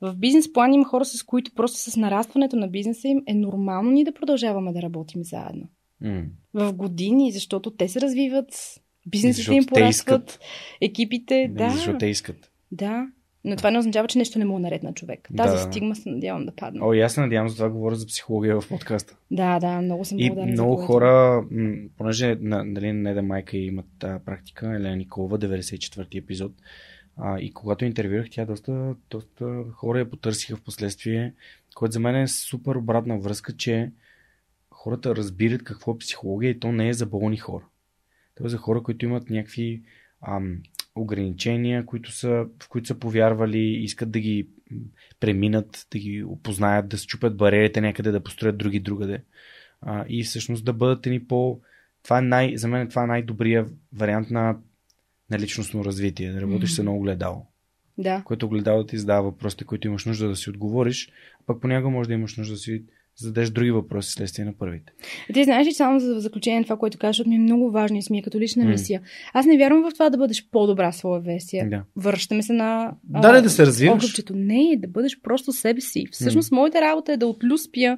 В 0.00 0.14
бизнес 0.16 0.52
план 0.52 0.72
има 0.72 0.84
хора, 0.84 1.04
с 1.04 1.22
които 1.22 1.54
просто 1.54 1.90
с 1.90 1.96
нарастването 1.96 2.56
на 2.56 2.68
бизнеса 2.68 3.08
им 3.08 3.22
е 3.26 3.34
нормално 3.34 3.90
ние 3.90 4.04
да 4.04 4.14
продължаваме 4.14 4.72
да 4.72 4.82
работим 4.82 5.24
заедно. 5.24 5.68
Mm. 6.02 6.24
В 6.54 6.72
години, 6.72 7.32
защото 7.32 7.70
те 7.70 7.88
се 7.88 8.00
развиват, 8.00 8.80
бизнесите 9.06 9.54
им 9.54 9.66
порастват, 9.66 10.40
екипите. 10.80 11.34
Не, 11.34 11.48
да. 11.48 11.70
Защото 11.70 11.98
те 11.98 12.06
искат. 12.06 12.50
Да. 12.72 13.06
Но 13.44 13.56
това 13.56 13.70
не 13.70 13.78
означава, 13.78 14.08
че 14.08 14.18
нещо 14.18 14.38
не 14.38 14.44
му 14.44 14.56
е 14.56 14.60
наред 14.60 14.82
на 14.82 14.94
човек. 14.94 15.28
Тази 15.36 15.56
да. 15.56 15.58
стигма 15.58 15.94
се 15.94 16.10
надявам 16.10 16.46
да 16.46 16.52
падне. 16.52 16.80
О, 16.82 16.92
и 16.92 17.00
аз 17.00 17.14
се 17.14 17.20
надявам, 17.20 17.48
за 17.48 17.56
това 17.56 17.70
говоря 17.70 17.94
за 17.94 18.06
психология 18.06 18.60
в 18.60 18.68
подкаста. 18.68 19.16
Да, 19.30 19.58
да, 19.58 19.80
много 19.80 20.04
съм 20.04 20.18
И 20.18 20.30
много 20.30 20.76
хора, 20.76 21.44
понеже 21.98 22.36
нали, 22.40 22.92
не 22.92 23.14
да 23.14 23.22
майка 23.22 23.56
имат 23.56 23.86
тази 23.98 24.24
практика, 24.24 24.66
Елена 24.66 24.96
Николова, 24.96 25.38
94-ти 25.38 26.18
епизод, 26.18 26.52
а, 27.16 27.40
и 27.40 27.52
когато 27.52 27.84
интервюрах, 27.84 28.26
тя 28.30 28.44
доста, 28.44 28.94
доста 29.10 29.64
хора 29.72 29.98
я 29.98 30.10
потърсиха 30.10 30.56
в 30.56 30.62
последствие, 30.62 31.34
което 31.74 31.92
за 31.92 32.00
мен 32.00 32.16
е 32.16 32.28
супер 32.28 32.74
обратна 32.74 33.18
връзка, 33.18 33.56
че 33.56 33.90
хората 34.70 35.16
разбират 35.16 35.64
какво 35.64 35.92
е 35.92 35.98
психология 35.98 36.50
и 36.50 36.60
то 36.60 36.72
не 36.72 36.88
е 36.88 36.92
за 36.92 37.06
болни 37.06 37.36
хора. 37.36 37.64
Това 38.42 38.48
е 38.48 38.50
за 38.50 38.58
хора, 38.58 38.82
които 38.82 39.04
имат 39.04 39.30
някакви 39.30 39.82
ам, 40.28 40.58
ограничения, 40.94 41.86
които 41.86 42.12
са, 42.12 42.46
в 42.62 42.68
които 42.68 42.86
са 42.86 42.98
повярвали, 42.98 43.58
искат 43.58 44.10
да 44.10 44.20
ги 44.20 44.48
преминат, 45.20 45.86
да 45.92 45.98
ги 45.98 46.24
опознаят, 46.24 46.88
да 46.88 46.98
счупят 46.98 47.36
бариерите 47.36 47.80
някъде, 47.80 48.10
да 48.10 48.22
построят 48.22 48.58
други 48.58 48.80
другаде. 48.80 49.22
А, 49.80 50.04
и 50.08 50.24
всъщност 50.24 50.64
да 50.64 50.72
бъдат 50.72 51.06
ни 51.06 51.24
по... 51.24 51.60
Това 52.04 52.18
е 52.18 52.22
най... 52.22 52.56
За 52.56 52.68
мен 52.68 52.88
това 52.88 53.04
е 53.04 53.06
най-добрия 53.06 53.66
вариант 53.92 54.30
на, 54.30 54.56
на 55.30 55.38
личностно 55.38 55.84
развитие. 55.84 56.32
Да 56.32 56.40
работиш 56.40 56.70
mm-hmm. 56.70 56.76
с 56.76 56.78
едно 56.78 56.96
огледало. 56.96 57.46
Да. 57.98 58.22
Което 58.24 58.46
огледало 58.46 58.86
ти 58.86 58.98
задава 58.98 59.22
въпросите, 59.22 59.64
които 59.64 59.88
имаш 59.88 60.04
нужда 60.04 60.28
да 60.28 60.36
си 60.36 60.50
отговориш, 60.50 61.12
а 61.40 61.46
пък 61.46 61.60
понякога 61.60 61.90
може 61.90 62.08
да 62.08 62.14
имаш 62.14 62.36
нужда 62.36 62.54
да 62.54 62.58
си 62.58 62.84
зададеш 63.22 63.50
други 63.50 63.70
въпроси 63.70 64.12
следствие 64.12 64.44
на 64.44 64.52
първите. 64.52 64.92
Ти 65.34 65.44
знаеш 65.44 65.66
ли 65.66 65.72
само 65.72 66.00
за 66.00 66.20
заключение 66.20 66.62
това, 66.62 66.76
което 66.76 66.98
кажеш, 66.98 67.26
ми 67.26 67.34
е 67.34 67.38
много 67.38 67.70
важно 67.70 67.98
и 67.98 68.02
сми 68.02 68.22
като 68.22 68.40
лична 68.40 68.64
мисия. 68.64 69.00
Mm. 69.00 69.04
Аз 69.32 69.46
не 69.46 69.58
вярвам 69.58 69.82
в 69.90 69.92
това 69.92 70.10
да 70.10 70.18
бъдеш 70.18 70.48
по-добра 70.50 70.92
своя 70.92 71.20
версия. 71.20 71.70
Да. 71.70 71.82
Връщаме 71.96 72.42
се 72.42 72.52
на. 72.52 72.92
Да, 73.04 73.28
а, 73.28 73.42
да 73.42 73.50
се 73.50 73.66
развиваш. 73.66 74.04
Огъбчето. 74.04 74.36
Не, 74.36 74.76
да 74.78 74.88
бъдеш 74.88 75.20
просто 75.22 75.52
себе 75.52 75.80
си. 75.80 76.06
Всъщност, 76.12 76.50
mm. 76.50 76.54
моята 76.54 76.80
работа 76.80 77.12
е 77.12 77.16
да 77.16 77.26
отлюспя 77.26 77.96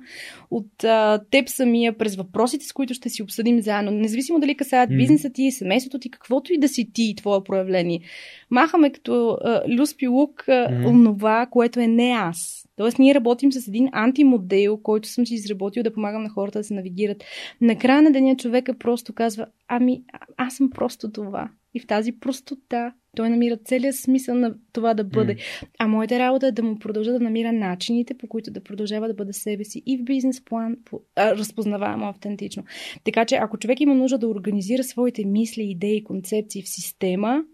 от 0.51 0.84
а, 0.84 1.20
теб 1.30 1.48
самия 1.48 1.98
през 1.98 2.16
въпросите, 2.16 2.64
с 2.64 2.72
които 2.72 2.94
ще 2.94 3.09
си 3.09 3.22
обсъдим 3.22 3.62
заедно. 3.62 3.90
Независимо 3.90 4.40
дали 4.40 4.56
касаят 4.56 4.90
mm. 4.90 4.96
бизнеса 4.96 5.30
ти, 5.30 5.51
семейството 5.51 5.98
ти, 5.98 6.10
каквото 6.10 6.52
и 6.52 6.59
да 6.59 6.68
си 6.68 6.90
ти 6.92 7.02
и 7.02 7.14
твое 7.14 7.38
проявление. 7.44 8.01
Махаме 8.50 8.92
като 8.92 9.38
а, 9.44 9.62
люспи 9.68 10.08
лук 10.08 10.48
а, 10.48 10.52
mm. 10.52 10.86
онова, 10.86 11.46
което 11.50 11.80
е 11.80 11.86
не 11.86 12.10
аз 12.10 12.64
Тоест, 12.76 12.98
ние 12.98 13.14
работим 13.14 13.52
с 13.52 13.68
един 13.68 13.88
антимодел, 13.92 14.76
който 14.76 15.08
съм 15.08 15.26
си 15.26 15.34
изработил 15.34 15.82
да 15.82 15.92
помагам 15.92 16.22
на 16.22 16.28
хората 16.28 16.58
да 16.58 16.64
се 16.64 16.74
навигират. 16.74 17.24
Накрая 17.60 18.02
на 18.02 18.12
деня 18.12 18.36
човека 18.36 18.78
просто 18.78 19.12
казва, 19.12 19.46
ами 19.68 20.02
аз 20.36 20.56
съм 20.56 20.70
просто 20.70 21.12
това. 21.12 21.50
И 21.74 21.80
в 21.80 21.86
тази 21.86 22.12
простота 22.12 22.92
той 23.16 23.30
намира 23.30 23.56
целият 23.56 23.96
смисъл 23.96 24.34
на 24.34 24.54
това 24.72 24.94
да 24.94 25.04
бъде. 25.04 25.34
Mm. 25.34 25.66
А 25.78 25.88
моята 25.88 26.18
работа 26.18 26.46
е 26.46 26.52
да 26.52 26.62
му 26.62 26.78
продължа 26.78 27.12
да 27.12 27.20
намира 27.20 27.52
начините, 27.52 28.14
по 28.14 28.28
които 28.28 28.50
да 28.50 28.64
продължава 28.64 29.08
да 29.08 29.14
бъде 29.14 29.32
себе 29.32 29.64
си 29.64 29.82
и 29.86 29.98
в 29.98 30.04
бизнес 30.04 30.44
план, 30.44 30.76
по, 30.84 31.00
а, 31.16 31.36
разпознаваемо 31.36 32.06
автентично. 32.06 32.64
Така 33.04 33.24
че, 33.24 33.34
ако 33.34 33.58
човек 33.58 33.80
има 33.80 33.94
нужда 33.94 34.18
да 34.18 34.28
организира 34.28 34.84
своите 34.84 35.24
мисли, 35.24 35.62
идеи, 35.62 36.04
концепции 36.04 36.62
в 36.62 36.68
система, 36.68 37.44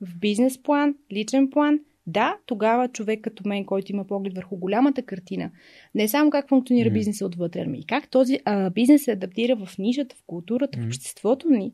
в 0.00 0.18
бизнес 0.18 0.62
план, 0.62 0.94
личен 1.12 1.50
план, 1.50 1.80
да, 2.06 2.36
тогава 2.46 2.88
човек 2.88 3.20
като 3.22 3.48
мен, 3.48 3.64
който 3.64 3.92
има 3.92 4.06
поглед 4.06 4.34
върху 4.34 4.56
голямата 4.56 5.02
картина, 5.02 5.50
не 5.94 6.08
само 6.08 6.30
как 6.30 6.48
функционира 6.48 6.90
mm. 6.90 6.92
бизнеса 6.92 7.26
отвътре, 7.26 7.60
ами 7.60 7.78
и 7.78 7.84
как 7.84 8.10
този 8.10 8.38
а, 8.44 8.70
бизнес 8.70 9.04
се 9.04 9.12
адаптира 9.12 9.56
в 9.56 9.78
нишата, 9.78 10.16
в 10.16 10.22
културата, 10.26 10.78
mm. 10.78 10.82
в 10.82 10.86
обществото 10.86 11.50
ни, 11.50 11.72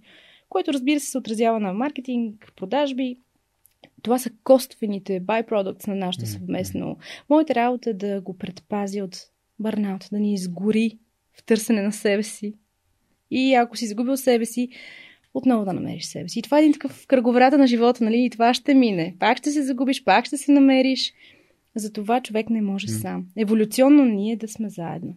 което 0.48 0.72
разбира 0.72 1.00
се 1.00 1.06
се 1.06 1.18
отразява 1.18 1.60
на 1.60 1.72
маркетинг, 1.72 2.52
продажби. 2.56 3.18
Това 4.02 4.18
са 4.18 4.30
коствените 4.44 5.20
byproducts 5.22 5.88
на 5.88 5.94
нашето 5.94 6.26
съвместно. 6.26 6.96
Моята 7.30 7.54
работа 7.54 7.90
е 7.90 7.94
да 7.94 8.20
го 8.20 8.38
предпази 8.38 9.02
от 9.02 9.16
бърнаут, 9.58 10.08
да 10.12 10.20
ни 10.20 10.34
изгори 10.34 10.98
в 11.32 11.44
търсене 11.44 11.82
на 11.82 11.92
себе 11.92 12.22
си. 12.22 12.54
И 13.30 13.54
ако 13.54 13.76
си 13.76 13.86
загубил 13.86 14.16
себе 14.16 14.44
си, 14.44 14.68
отново 15.34 15.64
да 15.64 15.72
намериш 15.72 16.04
себе 16.04 16.28
си. 16.28 16.38
И 16.38 16.42
това 16.42 16.58
е 16.58 16.60
един 16.60 16.72
такъв 16.72 17.06
кръговрата 17.06 17.58
на 17.58 17.66
живота, 17.66 18.04
нали? 18.04 18.24
И 18.24 18.30
това 18.30 18.54
ще 18.54 18.74
мине. 18.74 19.16
Пак 19.18 19.38
ще 19.38 19.50
се 19.50 19.62
загубиш, 19.62 20.04
пак 20.04 20.24
ще 20.24 20.36
се 20.36 20.52
намериш. 20.52 21.12
Затова 21.74 22.20
човек 22.20 22.50
не 22.50 22.62
може 22.62 22.86
mm. 22.86 23.00
сам. 23.00 23.26
Еволюционно 23.36 24.04
ние 24.04 24.36
да 24.36 24.48
сме 24.48 24.68
заедно. 24.68 25.16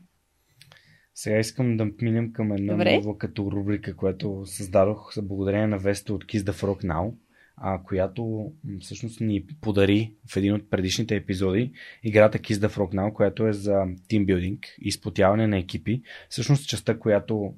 Сега 1.15 1.39
искам 1.39 1.77
да 1.77 1.87
минем 2.01 2.33
към 2.33 2.51
една 2.51 2.73
Добре. 2.73 2.97
нова 2.97 3.17
като 3.17 3.51
рубрика, 3.51 3.95
която 3.95 4.41
създадох 4.45 5.13
благодарение 5.21 5.67
на 5.67 5.77
Весто 5.77 6.15
от 6.15 6.25
Kiss 6.25 6.39
the 6.39 6.51
Frog 6.51 6.85
Now, 6.85 7.13
а, 7.57 7.83
която 7.83 8.51
всъщност 8.81 9.21
ни 9.21 9.45
подари 9.61 10.13
в 10.27 10.37
един 10.37 10.53
от 10.53 10.69
предишните 10.69 11.15
епизоди 11.15 11.71
играта 12.03 12.39
Kiss 12.39 12.53
the 12.53 12.67
Frog 12.67 12.95
Now, 12.95 13.13
която 13.13 13.47
е 13.47 13.53
за 13.53 13.85
тимбилдинг, 14.07 14.59
изплотяване 14.79 15.47
на 15.47 15.57
екипи. 15.57 16.01
Всъщност 16.29 16.69
частта, 16.69 16.99
която 16.99 17.53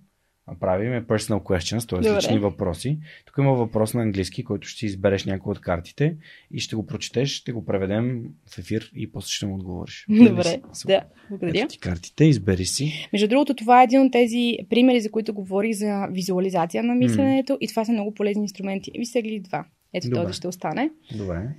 правим 0.59 0.93
е 0.93 1.03
personal 1.03 1.41
questions, 1.41 1.89
т.е. 1.89 2.15
лични 2.15 2.39
въпроси. 2.39 2.99
Тук 3.25 3.35
има 3.37 3.53
въпрос 3.53 3.93
на 3.93 4.01
английски, 4.01 4.43
който 4.43 4.67
ще 4.67 4.85
избереш 4.85 5.25
някои 5.25 5.51
от 5.51 5.61
картите 5.61 6.15
и 6.51 6.59
ще 6.59 6.75
го 6.75 6.85
прочетеш, 6.85 7.29
ще 7.29 7.51
го 7.51 7.65
преведем 7.65 8.23
в 8.49 8.57
ефир 8.57 8.91
и 8.95 9.11
после 9.11 9.29
ще 9.29 9.45
му 9.45 9.55
отговориш. 9.55 10.05
Добре, 10.09 10.61
да, 10.85 11.01
благодаря. 11.29 11.59
Ето 11.59 11.67
ти 11.67 11.79
картите, 11.79 12.25
избери 12.25 12.65
си. 12.65 13.09
Между 13.13 13.27
другото, 13.27 13.53
това 13.53 13.81
е 13.81 13.83
един 13.83 14.01
от 14.01 14.11
тези 14.11 14.57
примери, 14.69 15.01
за 15.01 15.11
които 15.11 15.33
говорих 15.33 15.75
за 15.75 16.07
визуализация 16.11 16.83
на 16.83 16.95
мисленето 16.95 17.53
mm. 17.53 17.57
и 17.61 17.67
това 17.67 17.85
са 17.85 17.91
много 17.91 18.13
полезни 18.13 18.43
инструменти. 18.43 18.91
Ви 18.97 19.05
сега 19.05 19.39
два. 19.39 19.65
Ето 19.93 20.09
Добре. 20.09 20.21
този 20.21 20.33
ще 20.33 20.47
остане. 20.47 20.89
Добре. 21.17 21.49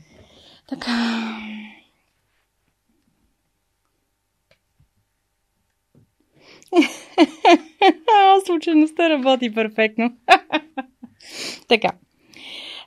Така. 0.68 0.92
Случайността 8.46 9.10
работи 9.10 9.54
перфектно. 9.54 10.12
така. 11.68 11.90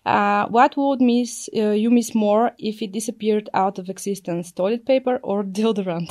Uh, 0.05 0.49
what 0.49 0.75
would 0.77 0.99
miss, 0.99 1.47
uh, 1.53 1.75
you 1.83 1.91
miss 1.91 2.15
more 2.15 2.51
if 2.57 2.81
it 2.81 2.91
disappeared 2.91 3.47
out 3.53 3.77
of 3.77 3.87
existence? 3.87 4.51
Toilet 4.51 4.83
paper 4.85 5.19
or 5.21 5.43
deodorant? 5.43 6.09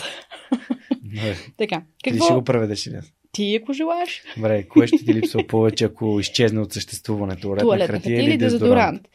така. 1.56 1.82
Какво... 2.04 2.18
Ти 2.18 2.24
ще 2.24 2.34
го 2.34 2.44
преведеш 2.44 2.86
ли? 2.86 3.00
Ти, 3.32 3.56
ако 3.62 3.72
желаеш. 3.72 4.22
Добре, 4.36 4.62
кое 4.68 4.86
ще 4.86 4.96
ти 4.96 5.14
липсва 5.14 5.46
повече, 5.46 5.84
ако 5.84 6.20
изчезне 6.20 6.60
от 6.60 6.72
съществуването? 6.72 7.56
Туалетна, 7.58 7.86
хартия 7.86 8.22
или 8.22 8.36
дезодорант? 8.36 9.08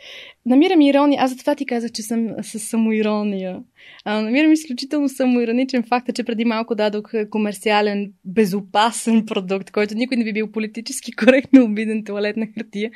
Намирам 0.45 0.81
ирония. 0.81 1.21
Аз 1.21 1.31
затова 1.31 1.55
ти 1.55 1.65
казах, 1.65 1.91
че 1.91 2.01
съм 2.01 2.29
с 2.41 2.59
самоирония. 2.59 3.59
А, 4.05 4.21
намирам 4.21 4.51
изключително 4.51 5.09
самоироничен 5.09 5.83
факт, 5.83 6.15
че 6.15 6.23
преди 6.23 6.45
малко 6.45 6.75
дадох 6.75 7.11
комерциален, 7.29 8.13
безопасен 8.25 9.25
продукт, 9.25 9.71
който 9.71 9.95
никой 9.95 10.17
не 10.17 10.23
би 10.23 10.33
бил 10.33 10.51
политически 10.51 11.11
коректно 11.11 11.63
обиден 11.63 12.03
туалетна 12.03 12.47
хартия. 12.57 12.91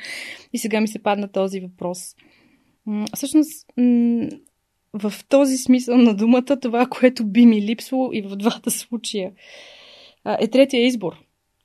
И 0.52 0.58
сега 0.58 0.80
ми 0.80 0.88
се 0.88 0.98
падна 0.98 1.28
този 1.32 1.60
въпрос. 1.60 1.98
М- 2.86 3.06
всъщност, 3.14 3.66
м- 3.76 4.28
в 4.92 5.12
този 5.28 5.56
смисъл 5.56 5.96
на 5.96 6.14
думата, 6.14 6.60
това, 6.60 6.86
което 6.86 7.26
би 7.26 7.46
ми 7.46 7.62
липсвало 7.62 8.10
и 8.12 8.22
в 8.22 8.36
двата 8.36 8.70
случая, 8.70 9.30
е 10.40 10.48
третия 10.48 10.86
избор. 10.86 11.12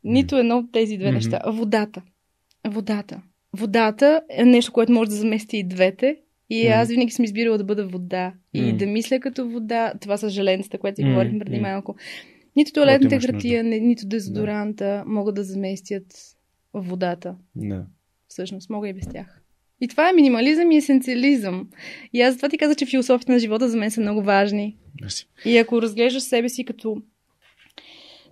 Нито 0.03 0.37
едно 0.37 0.57
от 0.57 0.71
тези 0.71 0.97
две 0.97 1.07
mm-hmm. 1.07 1.13
неща. 1.13 1.41
Водата. 1.47 2.01
Водата. 2.67 3.21
Водата 3.53 4.21
е 4.29 4.45
нещо, 4.45 4.71
което 4.71 4.91
може 4.91 5.09
да 5.09 5.15
замести 5.15 5.57
и 5.57 5.63
двете. 5.63 6.17
И 6.49 6.63
mm. 6.63 6.81
аз 6.81 6.89
винаги 6.89 7.11
съм 7.11 7.25
избирала 7.25 7.57
да 7.57 7.63
бъда 7.63 7.87
вода. 7.87 8.33
И 8.53 8.61
mm. 8.61 8.77
да 8.77 8.85
мисля 8.85 9.19
като 9.19 9.49
вода. 9.49 9.93
Това 10.01 10.17
са 10.17 10.29
желенцата, 10.29 10.77
което 10.77 10.95
си 10.95 11.03
mm. 11.03 11.09
говорихме 11.09 11.39
преди 11.39 11.57
mm. 11.57 11.61
малко. 11.61 11.95
Нито 12.55 12.71
туалетната 12.73 13.19
хартия, 13.19 13.63
нито 13.63 14.07
дезодоранта 14.07 14.85
да. 14.85 15.03
могат 15.07 15.35
да 15.35 15.43
заместят 15.43 16.05
водата. 16.73 17.35
Да. 17.55 17.85
Всъщност, 18.27 18.69
мога 18.69 18.89
и 18.89 18.93
без 18.93 19.07
тях. 19.07 19.41
И 19.81 19.87
това 19.87 20.09
е 20.09 20.13
минимализъм 20.13 20.71
и 20.71 20.77
есенциализъм. 20.77 21.69
И 22.13 22.21
аз 22.21 22.35
това 22.35 22.49
ти 22.49 22.57
каза, 22.57 22.75
че 22.75 22.85
философите 22.85 23.31
на 23.31 23.39
живота 23.39 23.69
за 23.69 23.77
мен 23.77 23.91
са 23.91 24.01
много 24.01 24.21
важни. 24.21 24.77
Merci. 25.03 25.27
И 25.45 25.57
ако 25.57 25.81
разглеждаш 25.81 26.23
себе 26.23 26.49
си 26.49 26.65
като 26.65 27.01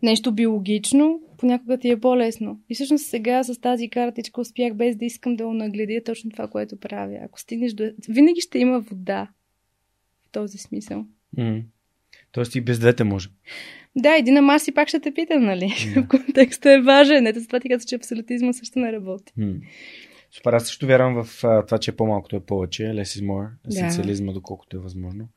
нещо 0.04 0.32
биологично, 0.32 1.22
понякога 1.38 1.78
ти 1.78 1.90
е 1.90 2.00
по-лесно. 2.00 2.60
И 2.70 2.76
всъщност 2.76 3.06
сега 3.06 3.44
с 3.44 3.60
тази 3.62 3.90
картичка 3.90 4.42
успях 4.42 4.74
без 4.74 4.96
да 4.96 5.06
искам 5.06 5.36
да 5.36 5.48
нагледя 5.48 6.04
точно 6.06 6.32
това, 6.32 6.48
което 6.48 6.80
правя. 6.80 7.20
Ако 7.22 7.40
стигнеш 7.40 7.74
до... 7.74 7.92
Винаги 8.10 8.42
ще 8.42 8.60
има 8.60 8.80
вода. 8.80 9.28
В 10.28 10.32
този 10.32 10.58
смисъл. 10.58 11.06
Mm. 11.38 11.64
Тоест 12.32 12.56
и 12.56 12.62
без 12.62 12.80
двете 12.80 13.04
може. 13.04 13.30
Да, 13.96 14.18
един 14.18 14.34
на 14.34 14.42
Марси 14.42 14.72
пак 14.72 14.88
ще 14.88 15.00
те 15.00 15.14
питам, 15.14 15.44
нали? 15.44 15.66
Yeah. 15.66 16.08
Контекстът 16.26 16.66
е 16.66 16.82
важен. 16.82 17.28
Ето 17.28 17.46
това 17.46 17.60
ти 17.60 17.70
казва, 17.70 17.86
че 17.88 17.96
абсолютизма 17.96 18.54
също 18.54 18.80
не 18.80 18.92
работи. 18.92 19.34
Mm. 19.40 19.62
Супер, 20.32 20.54
аз 20.54 20.66
също 20.66 20.88
вярвам 20.88 21.24
в 21.24 21.44
а, 21.44 21.66
това, 21.66 21.78
че 21.78 21.92
по-малкото 21.92 22.36
е 22.36 22.40
повече, 22.40 22.84
less 22.84 23.20
is 23.22 23.26
more, 23.26 23.50
есенциализма, 23.68 24.32
да. 24.32 24.34
доколкото 24.34 24.78
е 24.78 24.80
възможно. 24.80 25.28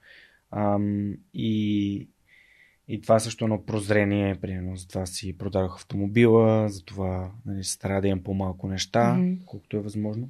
Ам, 0.50 1.14
и 1.34 2.08
и 2.88 3.00
това 3.00 3.18
също 3.18 3.44
едно 3.44 3.64
прозрение, 3.64 4.34
примерно, 4.34 4.76
затова 4.76 5.06
си 5.06 5.38
продадох 5.38 5.76
автомобила, 5.76 6.68
затова 6.68 7.30
нали, 7.46 7.64
се 7.64 7.78
трябва 7.78 8.00
да 8.00 8.08
имам 8.08 8.22
по-малко 8.22 8.68
неща, 8.68 9.16
mm-hmm. 9.18 9.44
колкото 9.44 9.76
е 9.76 9.80
възможно. 9.80 10.28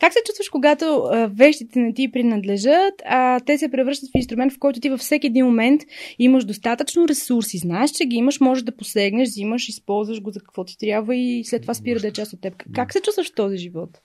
Как 0.00 0.12
се 0.12 0.18
чувстваш, 0.26 0.48
когато 0.48 0.84
а, 0.84 1.26
вещите 1.26 1.78
не 1.78 1.94
ти 1.94 2.12
принадлежат, 2.12 2.94
а 3.04 3.40
те 3.40 3.58
се 3.58 3.70
превръщат 3.70 4.08
в 4.08 4.16
инструмент, 4.16 4.52
в 4.52 4.58
който 4.58 4.80
ти 4.80 4.90
във 4.90 5.00
всеки 5.00 5.26
един 5.26 5.46
момент 5.46 5.82
имаш 6.18 6.44
достатъчно 6.44 7.08
ресурси, 7.08 7.58
знаеш, 7.58 7.90
че 7.90 8.04
ги 8.04 8.16
имаш, 8.16 8.40
можеш 8.40 8.64
да 8.64 8.76
посегнеш, 8.76 9.28
взимаш, 9.28 9.68
използваш 9.68 10.22
го 10.22 10.30
за 10.30 10.40
какво 10.40 10.64
ти 10.64 10.78
трябва 10.78 11.16
и 11.16 11.44
след 11.44 11.62
това 11.62 11.74
спира 11.74 12.00
да 12.00 12.08
е 12.08 12.12
част 12.12 12.32
от 12.32 12.40
теб. 12.40 12.64
Как 12.74 12.92
се 12.92 13.00
чувстваш 13.00 13.30
в 13.30 13.34
този 13.34 13.56
живот? 13.56 14.00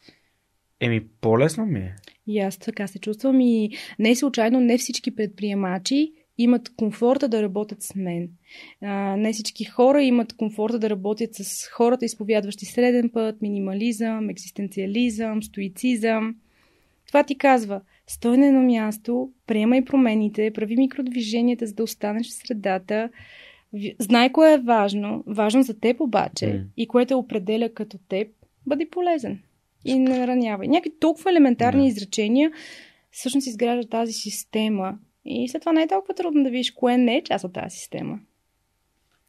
Еми, 0.80 1.02
по-лесно 1.22 1.66
ми 1.66 1.80
е. 1.80 1.96
И 2.28 2.40
аз 2.40 2.58
така 2.58 2.88
се 2.88 3.00
чувствам 3.00 3.42
и 3.42 3.70
не 4.00 4.16
случайно, 4.16 4.60
не 4.60 4.78
всички 4.78 5.16
предприемачи 5.16 6.12
имат 6.38 6.76
комфорта 6.76 7.28
да 7.28 7.41
работят 7.41 7.84
с 7.84 7.95
мен. 7.95 8.30
А, 8.82 9.18
не 9.18 9.34
всички 9.34 9.66
хора 9.66 10.03
имат 10.03 10.34
комфорта 10.34 10.80
да 10.80 10.90
работят 10.90 11.36
с 11.36 11.68
хората, 11.68 12.06
изповядващи 12.06 12.66
среден 12.66 13.10
път, 13.10 13.41
минимализъм, 13.41 14.30
екзистенциализъм, 14.30 15.44
стоицизъм. 15.44 16.36
Това 17.07 17.24
ти 17.24 17.38
казва, 17.38 17.82
стой 18.07 18.38
на 18.38 18.48
едно 18.48 18.62
място, 18.62 19.30
приемай 19.48 19.86
промените, 19.86 20.52
прави 20.53 20.78
микродвиженията, 20.78 21.68
за 21.68 21.74
да 21.74 21.84
останеш 21.84 22.30
в 22.30 22.34
средата, 22.34 23.10
знай 23.99 24.32
кое 24.32 24.53
е 24.53 24.57
важно, 24.57 25.24
важно 25.28 25.64
за 25.64 25.80
теб 25.80 26.02
обаче 26.02 26.45
mm. 26.45 26.64
и 26.78 26.88
което 26.88 27.18
определя 27.18 27.70
като 27.74 27.98
теб, 27.98 28.28
бъди 28.66 28.90
полезен 28.90 29.40
и 29.86 29.99
не 29.99 30.18
наранявай. 30.18 30.68
Някакви 30.68 30.99
толкова 30.99 31.32
елементарни 31.32 31.84
yeah. 31.84 31.88
изречения 31.88 32.52
всъщност 33.12 33.48
изграждат 33.48 33.90
тази 33.90 34.14
система, 34.14 34.98
и 35.26 35.49
след 35.49 35.61
това 35.61 35.72
не 35.72 35.81
е 35.81 35.88
толкова 35.88 36.14
трудно 36.14 36.43
да 36.43 36.49
видиш 36.49 36.72
кое 36.72 36.97
не 36.97 37.18
е 37.18 37.23
част 37.23 37.45
от 37.45 37.53
тази 37.53 37.77
система. 37.77 38.19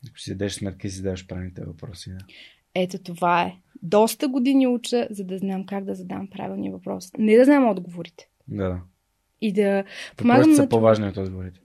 Ако 0.09 0.19
си 0.19 0.31
дадеш 0.31 0.53
сметка 0.53 0.87
и 0.87 0.91
си 0.91 0.97
задаваш 0.97 1.27
правилните 1.27 1.65
въпроси. 1.65 2.11
Да. 2.11 2.19
Ето 2.75 2.99
това 2.99 3.43
е. 3.43 3.57
Доста 3.83 4.29
години 4.29 4.67
уча, 4.67 5.07
за 5.11 5.25
да 5.25 5.39
знам 5.39 5.67
как 5.67 5.85
да 5.85 5.95
задам 5.95 6.29
правилния 6.31 6.73
въпрос. 6.73 7.11
Не 7.19 7.37
да 7.37 7.45
знам 7.45 7.69
отговорите. 7.69 8.29
Да. 8.49 8.81
И 9.41 9.53
да 9.53 9.85
помагам 10.17 10.43
Въпросите 10.43 10.63
са 10.63 10.69
по-важни 10.69 11.09
от 11.09 11.17
отговорите 11.17 11.61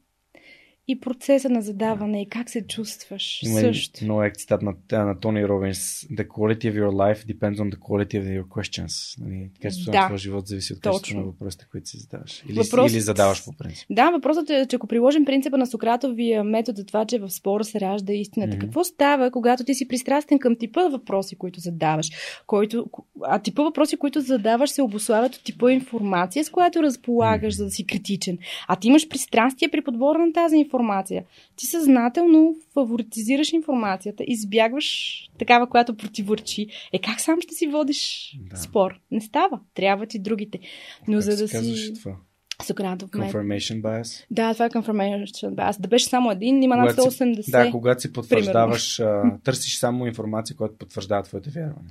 и 0.87 0.99
процеса 0.99 1.49
на 1.49 1.61
задаване 1.61 2.21
и 2.21 2.29
как 2.29 2.49
се 2.49 2.67
чувстваш 2.67 3.43
Има 3.43 3.59
също. 3.59 4.03
Много 4.03 4.23
е 4.23 4.31
цитат 4.35 4.61
на, 4.61 4.73
на 4.91 5.19
Тони 5.19 5.47
Робинс. 5.47 5.77
The 6.01 6.27
quality 6.27 6.63
of 6.63 6.73
your 6.73 6.89
life 6.89 7.25
depends 7.25 7.55
on 7.55 7.71
the 7.71 7.77
quality 7.77 8.21
of 8.21 8.41
your 8.41 8.45
questions. 8.45 9.23
Нали, 9.23 9.49
качеството 9.61 9.91
да, 9.91 10.01
на 10.01 10.05
твоя 10.05 10.17
живот 10.17 10.47
зависи 10.47 10.73
от 10.73 10.79
качеството 10.79 11.17
на 11.17 11.23
въпросите, 11.23 11.65
които 11.71 11.89
си 11.89 11.97
задаваш. 11.97 12.43
Или, 12.49 12.53
въпросът... 12.53 12.91
или 12.91 12.99
задаваш 12.99 13.45
по 13.45 13.51
принцип. 13.57 13.85
Да, 13.89 14.11
въпросът 14.11 14.49
е, 14.49 14.65
че 14.69 14.75
ако 14.75 14.87
приложим 14.87 15.25
принципа 15.25 15.57
на 15.57 15.67
Сократовия 15.67 16.43
метод 16.43 16.75
за 16.77 16.85
това, 16.85 17.05
че 17.05 17.19
в 17.19 17.29
спора 17.29 17.63
се 17.63 17.79
ражда 17.79 18.13
истината, 18.13 18.57
mm-hmm. 18.57 18.61
какво 18.61 18.83
става, 18.83 19.31
когато 19.31 19.63
ти 19.63 19.73
си 19.73 19.87
пристрастен 19.87 20.39
към 20.39 20.55
типа 20.55 20.87
въпроси, 20.87 21.35
които 21.35 21.59
задаваш? 21.59 22.09
Който... 22.47 22.85
А 23.23 23.39
типа 23.39 23.63
въпроси, 23.63 23.97
които 23.97 24.21
задаваш, 24.21 24.69
се 24.69 24.81
обославят 24.81 25.35
от 25.35 25.43
типа 25.43 25.71
информация, 25.71 26.43
с 26.43 26.49
която 26.49 26.83
разполагаш, 26.83 27.53
mm-hmm. 27.53 27.57
за 27.57 27.65
да 27.65 27.71
си 27.71 27.85
критичен. 27.85 28.37
А 28.67 28.75
ти 28.75 28.87
имаш 28.87 29.09
пристрастие 29.09 29.69
при 29.69 29.81
подбора 29.81 30.17
на 30.17 30.33
тази 30.33 30.57
информация 30.57 30.70
информация. 30.72 31.23
Ти 31.56 31.65
съзнателно 31.65 32.56
фаворитизираш 32.73 33.53
информацията, 33.53 34.23
избягваш 34.27 35.30
такава, 35.39 35.69
която 35.69 35.98
противоречи. 35.98 36.68
Е, 36.93 36.99
как 36.99 37.22
сам 37.22 37.41
ще 37.41 37.56
си 37.56 37.68
водиш 37.68 38.34
да. 38.49 38.57
спор? 38.57 38.99
Не 39.11 39.22
става. 39.22 39.60
Трябва 39.73 40.06
ти 40.06 40.19
другите. 40.19 40.60
Но 41.07 41.18
как 41.18 41.22
за 41.22 41.38
да 41.38 41.48
си... 41.48 41.93
Това? 41.93 42.15
Сократов 42.64 43.10
Confirmation 43.10 43.81
bias? 43.81 44.26
Да, 44.31 44.53
това 44.53 44.65
е 44.65 44.69
confirmation 44.69 45.56
bias. 45.56 45.80
Да 45.80 45.88
беше 45.88 46.06
само 46.06 46.31
един, 46.31 46.64
има 46.64 46.76
над 46.76 46.95
180. 46.95 47.41
Си, 47.41 47.52
да, 47.52 47.72
когато 47.72 48.02
си 48.02 48.14
потвърждаваш, 48.14 48.99
а, 48.99 49.23
търсиш 49.43 49.77
само 49.77 50.07
информация, 50.07 50.56
която 50.56 50.76
потвърждава 50.77 51.23
твоите 51.23 51.49
вярване. 51.49 51.89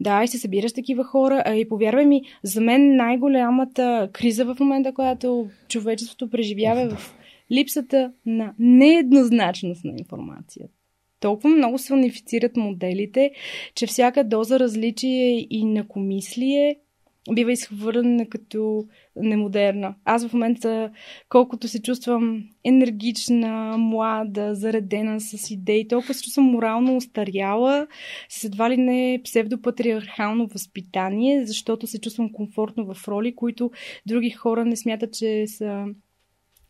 Да, 0.00 0.24
и 0.24 0.28
се 0.28 0.38
събираш 0.38 0.72
такива 0.72 1.04
хора. 1.04 1.42
А, 1.46 1.54
и 1.54 1.68
повярвай 1.68 2.06
ми, 2.06 2.22
за 2.42 2.60
мен 2.60 2.96
най-голямата 2.96 4.08
криза 4.12 4.44
в 4.44 4.56
момента, 4.60 4.94
която 4.94 5.50
човечеството 5.68 6.30
преживява 6.30 6.80
е 6.80 6.88
в 6.88 7.14
липсата 7.52 8.12
на 8.26 8.54
нееднозначност 8.58 9.84
на 9.84 9.92
информацията. 9.98 10.74
Толкова 11.20 11.48
много 11.48 11.78
се 11.78 11.92
унифицират 11.92 12.56
моделите, 12.56 13.30
че 13.74 13.86
всяка 13.86 14.24
доза 14.24 14.58
различие 14.58 15.46
и 15.50 15.64
накомислие 15.64 16.76
бива 17.34 17.52
изхвърлена 17.52 18.28
като 18.28 18.86
немодерна. 19.16 19.94
Аз 20.04 20.28
в 20.28 20.32
момента, 20.32 20.90
колкото 21.28 21.68
се 21.68 21.82
чувствам 21.82 22.44
енергична, 22.64 23.76
млада, 23.78 24.54
заредена 24.54 25.20
с 25.20 25.50
идеи, 25.50 25.88
толкова 25.88 26.14
се 26.14 26.22
чувствам 26.22 26.44
морално 26.44 26.96
устаряла, 26.96 27.86
с 28.28 28.44
едва 28.44 28.70
ли 28.70 28.76
не 28.76 29.20
псевдопатриархално 29.24 30.46
възпитание, 30.46 31.46
защото 31.46 31.86
се 31.86 32.00
чувствам 32.00 32.32
комфортно 32.32 32.94
в 32.94 33.08
роли, 33.08 33.34
които 33.34 33.70
други 34.06 34.30
хора 34.30 34.64
не 34.64 34.76
смятат, 34.76 35.12
че 35.12 35.46
са 35.46 35.84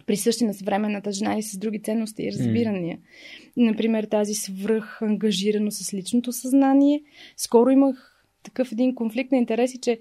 присъщи 0.08 0.44
на 0.44 0.54
съвременната 0.54 1.12
жена 1.12 1.38
и 1.38 1.42
с 1.42 1.58
други 1.58 1.82
ценности 1.82 2.22
и 2.22 2.32
разбирания. 2.32 2.98
Mm. 2.98 3.02
Например, 3.56 4.04
тази 4.04 4.34
свръх 4.34 5.02
ангажирано 5.02 5.70
с 5.70 5.94
личното 5.94 6.32
съзнание. 6.32 7.02
Скоро 7.36 7.70
имах 7.70 8.24
такъв 8.42 8.72
един 8.72 8.94
конфликт 8.94 9.32
на 9.32 9.38
интереси, 9.38 9.78
че 9.80 10.00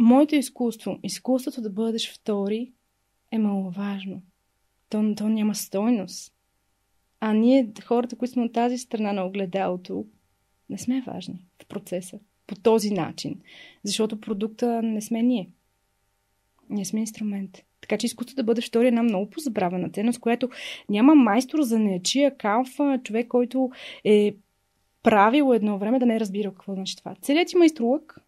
моето 0.00 0.34
изкуство, 0.34 0.98
изкуството 1.02 1.60
да 1.60 1.70
бъдеш 1.70 2.14
втори, 2.14 2.72
е 3.32 3.38
маловажно. 3.38 4.22
То, 4.88 5.14
то 5.16 5.28
няма 5.28 5.54
стойност. 5.54 6.32
А 7.20 7.32
ние, 7.32 7.72
хората, 7.84 8.16
които 8.16 8.32
сме 8.32 8.42
от 8.42 8.52
тази 8.52 8.78
страна 8.78 9.12
на 9.12 9.26
огледалото, 9.26 10.06
не 10.70 10.78
сме 10.78 11.02
важни 11.06 11.46
в 11.62 11.66
процеса. 11.66 12.18
По 12.46 12.54
този 12.54 12.90
начин. 12.90 13.40
Защото 13.84 14.20
продукта 14.20 14.82
не 14.82 15.00
сме 15.00 15.22
ние. 15.22 15.50
Ние 16.70 16.84
сме 16.84 17.00
инструмент. 17.00 17.64
Така 17.88 17.98
че 17.98 18.06
изкуството 18.06 18.36
да 18.36 18.44
бъде 18.44 18.60
втори 18.60 18.84
е 18.84 18.88
една 18.88 19.02
много 19.02 19.30
позабравена 19.30 19.90
ценност, 19.90 20.20
която 20.20 20.48
няма 20.88 21.14
майстор 21.14 21.62
за 21.62 21.78
нечия 21.78 22.36
калфа, 22.36 23.00
човек, 23.04 23.28
който 23.28 23.70
е 24.04 24.34
правил 25.02 25.52
едно 25.54 25.78
време 25.78 25.98
да 25.98 26.06
не 26.06 26.16
е 26.16 26.20
разбирал 26.20 26.52
какво 26.52 26.74
значи 26.74 26.96
това. 26.96 27.14
Целият 27.22 27.48
ти 27.48 27.56
майстролък 27.56 28.18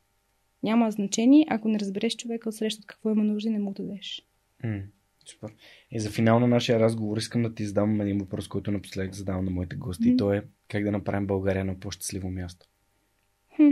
няма 0.62 0.91
значение, 0.91 1.47
ако 1.51 1.69
не 1.69 1.78
разбереш 1.78 2.16
човека 2.16 2.49
от 2.49 2.55
среща 2.55 2.82
какво 2.87 3.11
има 3.11 3.24
нужда 3.24 3.49
и 3.49 3.53
не 3.53 3.59
му 3.59 3.73
дадеш. 3.73 4.27
Mm, 4.65 4.82
Супер. 5.27 5.51
И 5.91 6.01
за 6.01 6.11
финал 6.11 6.41
на 6.41 6.47
нашия 6.47 6.81
разговор 6.81 7.16
искам 7.16 7.43
да 7.43 7.55
ти 7.55 7.66
задам 7.66 8.01
един 8.01 8.19
въпрос, 8.19 8.49
който 8.49 8.70
напоследък 8.70 9.15
задавам 9.15 9.45
на 9.45 9.51
моите 9.51 9.77
гости. 9.77 10.05
Mm. 10.05 10.15
И 10.15 10.16
то 10.16 10.32
е 10.32 10.45
как 10.69 10.85
да 10.85 10.93
направим 10.93 11.27
България 11.27 11.65
на 11.65 11.81
по-щастливо 11.81 12.31
място. 12.31 12.66
Хм. 13.57 13.70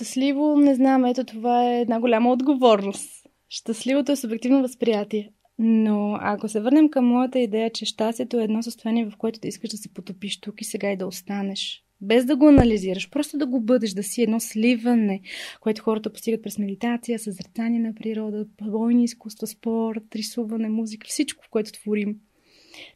Щастливо, 0.00 0.56
не 0.56 0.74
знам, 0.74 1.04
ето 1.04 1.24
това 1.24 1.70
е 1.70 1.80
една 1.80 2.00
голяма 2.00 2.32
отговорност. 2.32 3.26
Щастливото 3.48 4.12
е 4.12 4.16
субективно 4.16 4.62
възприятие. 4.62 5.30
Но 5.58 6.18
ако 6.20 6.48
се 6.48 6.60
върнем 6.60 6.90
към 6.90 7.06
моята 7.06 7.38
идея, 7.38 7.70
че 7.70 7.84
щастието 7.84 8.40
е 8.40 8.44
едно 8.44 8.62
състояние, 8.62 9.06
в 9.06 9.16
което 9.18 9.40
да 9.40 9.48
искаш 9.48 9.70
да 9.70 9.76
се 9.76 9.94
потопиш 9.94 10.40
тук 10.40 10.60
и 10.60 10.64
сега 10.64 10.92
и 10.92 10.96
да 10.96 11.06
останеш, 11.06 11.84
без 12.00 12.24
да 12.24 12.36
го 12.36 12.48
анализираш, 12.48 13.10
просто 13.10 13.38
да 13.38 13.46
го 13.46 13.60
бъдеш, 13.60 13.90
да 13.90 14.02
си 14.02 14.22
едно 14.22 14.40
сливане, 14.40 15.20
което 15.60 15.82
хората 15.82 16.12
постигат 16.12 16.42
през 16.42 16.58
медитация, 16.58 17.18
съзрецание 17.18 17.80
на 17.80 17.94
природа, 17.94 18.46
бойни 18.62 19.04
изкуства, 19.04 19.46
спорт, 19.46 20.14
рисуване, 20.14 20.68
музика, 20.68 21.06
всичко, 21.08 21.44
което 21.50 21.72
творим. 21.72 22.16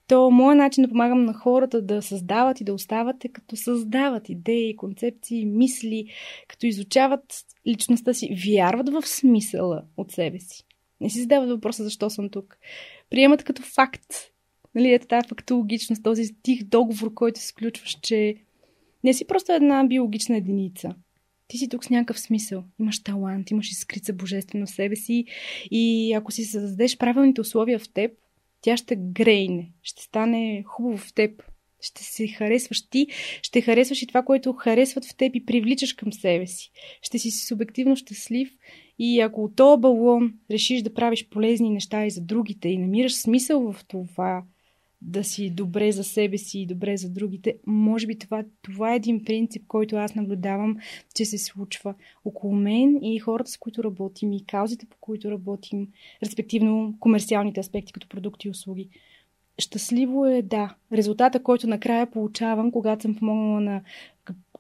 То 0.07 0.31
моят 0.31 0.59
начин 0.59 0.83
да 0.83 0.89
помагам 0.89 1.25
на 1.25 1.35
хората 1.35 1.83
да 1.83 2.03
създават 2.03 2.61
и 2.61 2.65
да 2.65 2.75
остават 2.75 3.25
е 3.25 3.29
като 3.29 3.57
създават 3.57 4.29
идеи, 4.29 4.77
концепции, 4.77 5.47
мисли, 5.47 6.07
като 6.49 6.67
изучават 6.67 7.45
личността 7.67 8.15
си, 8.15 8.37
вярват 8.47 8.89
в 8.89 9.09
смисъла 9.09 9.83
от 9.97 10.13
себе 10.13 10.39
си. 10.41 10.65
Не 11.01 11.11
си 11.11 11.21
задават 11.21 11.49
въпроса 11.49 11.85
защо 11.85 12.11
съм 12.11 12.31
тук. 12.31 12.59
Приемат 13.11 13.45
като 13.45 13.63
факт. 13.63 14.15
Нали, 14.75 14.93
ето 14.93 15.07
тази 15.07 15.29
фактологичност, 15.29 16.03
този 16.03 16.35
тих 16.43 16.65
договор, 16.65 17.15
който 17.15 17.41
се 17.41 17.47
сключваш, 17.47 17.99
че 18.03 18.37
не 19.05 19.15
си 19.15 19.27
просто 19.27 19.53
една 19.53 19.85
биологична 19.85 20.37
единица. 20.37 20.95
Ти 21.49 21.59
си 21.59 21.69
тук 21.69 21.85
с 21.85 21.91
някакъв 21.91 22.21
смисъл. 22.21 22.65
Имаш 22.81 23.03
талант, 23.03 23.51
имаш 23.51 23.71
изкрица 23.71 24.13
божествено 24.13 24.67
в 24.67 24.71
себе 24.71 24.97
си 24.97 25.25
и 25.71 26.13
ако 26.13 26.33
си 26.33 26.45
създадеш 26.45 26.99
правилните 26.99 27.41
условия 27.41 27.79
в 27.79 27.93
теб, 27.93 28.13
тя 28.65 28.77
ще 28.77 28.97
грейне, 28.97 29.70
ще 29.82 30.03
стане 30.03 30.62
хубаво 30.66 30.99
в 30.99 31.15
теб, 31.15 31.43
ще 31.81 32.05
се 32.05 32.28
харесваш 32.28 32.89
ти, 32.89 33.07
ще 33.43 33.61
харесваш 33.61 34.03
и 34.03 34.07
това, 34.07 34.23
което 34.23 34.53
харесват 34.53 35.05
в 35.05 35.16
теб 35.16 35.36
и 35.36 35.47
привличаш 35.47 35.93
към 35.93 36.12
себе 36.12 36.47
си. 36.47 36.70
Ще 37.03 37.19
си 37.19 37.31
субективно 37.31 37.97
щастлив 37.97 38.51
и 38.99 39.20
ако 39.20 39.45
от 39.45 39.57
този 39.57 39.81
балон 39.81 40.32
решиш 40.51 40.82
да 40.82 40.95
правиш 40.95 41.28
полезни 41.28 41.70
неща 41.70 42.07
и 42.07 42.11
за 42.11 42.20
другите 42.20 42.69
и 42.69 42.78
намираш 42.78 43.15
смисъл 43.15 43.73
в 43.73 43.85
това, 43.89 44.43
да 45.05 45.24
си 45.24 45.51
добре 45.51 45.93
за 45.93 46.05
себе 46.05 46.39
си 46.39 46.59
и 46.59 46.66
добре 46.66 46.97
за 46.97 47.10
другите, 47.10 47.56
може 47.66 48.06
би 48.06 48.18
това, 48.18 48.44
това 48.62 48.93
е 48.93 48.97
един 48.97 49.24
принцип, 49.24 49.66
който 49.68 49.97
аз 49.97 50.14
наблюдавам, 50.14 50.76
че 51.14 51.24
се 51.24 51.39
случва 51.39 51.94
около 52.24 52.55
мен 52.55 52.98
и 53.02 53.18
хората, 53.18 53.51
с 53.51 53.56
които 53.56 53.85
работим 53.85 54.32
и 54.32 54.44
каузите, 54.44 54.86
по 54.86 54.97
които 55.01 55.31
работим, 55.31 55.89
респективно 56.22 56.94
комерциалните 57.01 57.60
аспекти, 57.60 57.93
като 57.93 58.09
продукти 58.09 58.48
и 58.48 58.51
услуги. 58.51 58.89
Щастливо 59.59 60.26
е, 60.26 60.43
да, 60.43 60.74
резултата, 60.93 61.43
който 61.43 61.66
накрая 61.66 62.10
получавам, 62.10 62.70
когато 62.70 63.02
съм 63.02 63.14
помогнала 63.14 63.60
на 63.60 63.82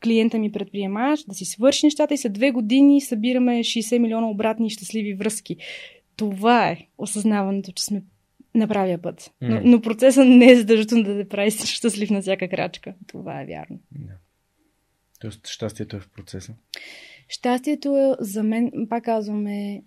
клиента 0.02 0.38
ми 0.38 0.52
предприемач, 0.52 1.24
да 1.28 1.34
си 1.34 1.44
свърши 1.44 1.86
нещата 1.86 2.14
и 2.14 2.18
след 2.18 2.32
две 2.32 2.50
години 2.50 3.00
събираме 3.00 3.58
60 3.58 3.98
милиона 3.98 4.28
обратни 4.28 4.70
щастливи 4.70 5.14
връзки. 5.14 5.56
Това 6.16 6.68
е 6.68 6.86
осъзнаването, 6.98 7.72
че 7.72 7.84
сме 7.84 8.02
на 8.54 8.68
правия 8.68 9.02
път. 9.02 9.34
Но, 9.40 9.60
но 9.64 9.80
процесът 9.80 10.28
не 10.28 10.50
е 10.50 10.56
задължително 10.56 11.04
да 11.04 11.16
те 11.16 11.28
прави 11.28 11.50
щастлив 11.64 12.10
на 12.10 12.22
всяка 12.22 12.48
крачка. 12.48 12.94
Това 13.06 13.40
е 13.40 13.46
вярно. 13.46 13.78
Yeah. 13.98 14.16
Тоест, 15.20 15.46
щастието 15.46 15.96
е 15.96 16.00
в 16.00 16.08
процеса. 16.08 16.54
Щастието 17.28 17.96
е 17.96 18.24
за 18.24 18.42
мен, 18.42 18.72
пак 18.88 19.04
казваме, 19.04 19.82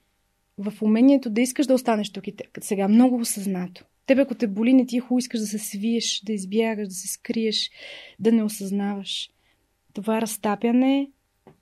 в 0.57 0.73
умението 0.81 1.30
да 1.30 1.41
искаш 1.41 1.68
да 1.68 1.73
останеш 1.73 2.11
тук 2.11 2.27
и 2.27 2.35
сега 2.60 2.88
много 2.88 3.15
осъзнато. 3.15 3.85
Тебе, 4.06 4.22
ако 4.22 4.35
те 4.35 4.48
боли, 4.48 4.73
не 4.73 4.85
ти 4.85 4.98
е 4.98 4.99
хубаво, 4.99 5.19
искаш 5.19 5.39
да 5.39 5.45
се 5.48 5.60
свиеш, 5.60 6.22
да 6.26 6.34
избягаш, 6.34 6.88
да 6.88 6.94
се 6.94 7.07
скриеш, 7.07 7.72
да 8.19 8.31
не 8.31 8.44
осъзнаваш. 8.44 9.30
Това 9.94 10.22
разтапяне 10.22 11.10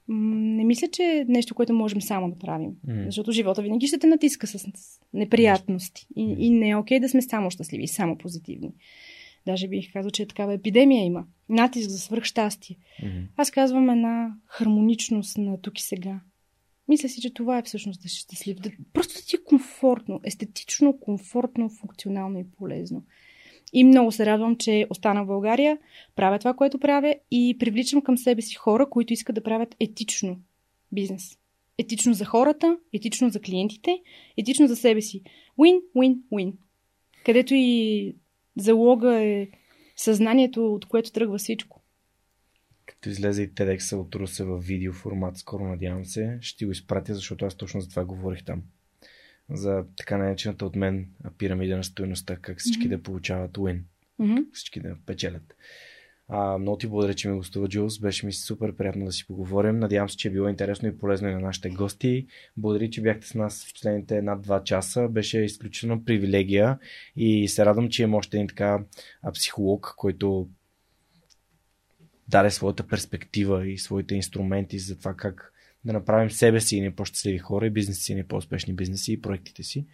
не 0.07 0.63
мисля, 0.63 0.87
че 0.87 1.03
е 1.03 1.25
нещо, 1.27 1.55
което 1.55 1.73
можем 1.73 2.01
само 2.01 2.29
да 2.29 2.39
правим. 2.39 2.71
Mm. 2.87 3.05
Защото 3.05 3.31
живота 3.31 3.61
винаги 3.61 3.87
ще 3.87 3.97
те 3.97 4.07
натиска 4.07 4.47
с 4.47 4.67
неприятности. 5.13 6.07
И, 6.15 6.35
и 6.39 6.49
не 6.49 6.69
е 6.69 6.75
окей 6.75 6.97
okay 6.97 7.01
да 7.01 7.09
сме 7.09 7.21
само 7.21 7.51
щастливи, 7.51 7.87
само 7.87 8.17
позитивни. 8.17 8.71
Даже 9.45 9.67
бих 9.67 9.93
казал, 9.93 10.11
че 10.11 10.27
такава 10.27 10.53
епидемия 10.53 11.05
има. 11.05 11.25
Натиск 11.49 11.89
за 11.89 11.99
свръхщастие. 11.99 12.75
Mm-hmm. 13.03 13.25
Аз 13.37 13.51
казвам 13.51 13.89
една 13.89 14.33
хармоничност 14.45 15.37
на 15.37 15.61
тук 15.61 15.79
и 15.79 15.83
сега. 15.83 16.19
Мисля 16.87 17.09
си, 17.09 17.21
че 17.21 17.33
това 17.33 17.57
е 17.57 17.63
всъщност 17.63 18.01
да 18.01 18.09
си 18.09 18.19
щастлив. 18.19 18.57
Да, 18.57 18.71
просто 18.93 19.13
да 19.13 19.25
ти 19.25 19.35
е 19.35 19.43
комфортно, 19.43 20.19
естетично, 20.23 20.99
комфортно, 20.99 21.69
функционално 21.69 22.39
и 22.39 22.45
полезно. 22.57 23.03
И 23.73 23.83
много 23.83 24.11
се 24.11 24.25
радвам, 24.25 24.57
че 24.57 24.87
остана 24.89 25.23
в 25.23 25.27
България, 25.27 25.77
правя 26.15 26.39
това, 26.39 26.53
което 26.53 26.79
правя 26.79 27.15
и 27.31 27.55
привличам 27.59 28.01
към 28.01 28.17
себе 28.17 28.41
си 28.41 28.55
хора, 28.55 28.89
които 28.89 29.13
искат 29.13 29.35
да 29.35 29.43
правят 29.43 29.75
етично 29.79 30.39
бизнес. 30.91 31.37
Етично 31.77 32.13
за 32.13 32.25
хората, 32.25 32.77
етично 32.93 33.29
за 33.29 33.39
клиентите, 33.39 34.01
етично 34.37 34.67
за 34.67 34.75
себе 34.75 35.01
си. 35.01 35.21
Win, 35.59 35.81
win, 35.95 36.17
win. 36.33 36.53
Където 37.25 37.53
и 37.53 38.15
залога 38.57 39.23
е 39.23 39.47
съзнанието, 39.95 40.73
от 40.73 40.85
което 40.85 41.11
тръгва 41.11 41.37
всичко. 41.37 41.81
Като 42.85 43.09
излезе 43.09 43.43
и 43.43 43.49
TEDx 43.49 43.95
от 43.95 44.15
Русе 44.15 44.43
в 44.43 44.57
видео 44.57 44.93
формат, 44.93 45.37
скоро 45.37 45.63
надявам 45.63 46.05
се, 46.05 46.37
ще 46.41 46.65
го 46.65 46.71
изпратя, 46.71 47.13
защото 47.13 47.45
аз 47.45 47.55
точно 47.55 47.81
за 47.81 47.89
това 47.89 48.05
говорих 48.05 48.43
там 48.43 48.63
за 49.49 49.85
така 49.97 50.17
наречената 50.17 50.65
от 50.65 50.75
мен 50.75 51.07
пирамида 51.37 51.77
на 51.77 51.83
стоеността, 51.83 52.35
как 52.35 52.59
всички 52.59 52.85
mm-hmm. 52.85 52.97
да 52.97 53.03
получават 53.03 53.51
win, 53.51 53.79
mm-hmm. 54.19 54.45
всички 54.53 54.79
да 54.79 54.95
печелят. 55.05 55.55
А, 56.27 56.57
много 56.57 56.77
ти 56.77 56.87
благодаря, 56.87 57.13
че 57.13 57.29
ми 57.29 57.37
гостува 57.37 57.67
Джулс. 57.67 57.99
Беше 57.99 58.25
ми 58.25 58.33
супер 58.33 58.75
приятно 58.75 59.05
да 59.05 59.11
си 59.11 59.27
поговорим. 59.27 59.79
Надявам 59.79 60.09
се, 60.09 60.17
че 60.17 60.27
е 60.27 60.31
било 60.31 60.47
интересно 60.47 60.87
и 60.87 60.97
полезно 60.97 61.29
и 61.29 61.33
на 61.33 61.39
нашите 61.39 61.69
гости. 61.69 62.27
Благодаря, 62.57 62.89
че 62.89 63.01
бяхте 63.01 63.27
с 63.27 63.35
нас 63.35 63.65
в 63.65 63.73
последните 63.73 64.21
над 64.21 64.41
два 64.41 64.63
часа. 64.63 65.07
Беше 65.07 65.39
изключително 65.39 66.05
привилегия 66.05 66.79
и 67.15 67.47
се 67.47 67.65
радвам, 67.65 67.89
че 67.89 68.03
има 68.03 68.17
още 68.17 68.37
един 68.37 68.47
така 68.47 68.79
психолог, 69.33 69.93
който 69.97 70.49
даде 72.27 72.51
своята 72.51 72.87
перспектива 72.87 73.67
и 73.67 73.77
своите 73.77 74.15
инструменти 74.15 74.79
за 74.79 74.97
това 74.97 75.13
как 75.13 75.53
да 75.85 75.93
направим 75.93 76.31
себе 76.31 76.59
си 76.59 76.77
и 76.77 76.91
по-щастливи 76.91 77.37
хора 77.37 77.67
и 77.67 77.69
бизнеси 77.69 78.01
си 78.01 78.15
не 78.15 78.27
по-успешни 78.27 78.73
бизнеси 78.73 79.13
и 79.13 79.21
проектите 79.21 79.63
си. 79.63 79.85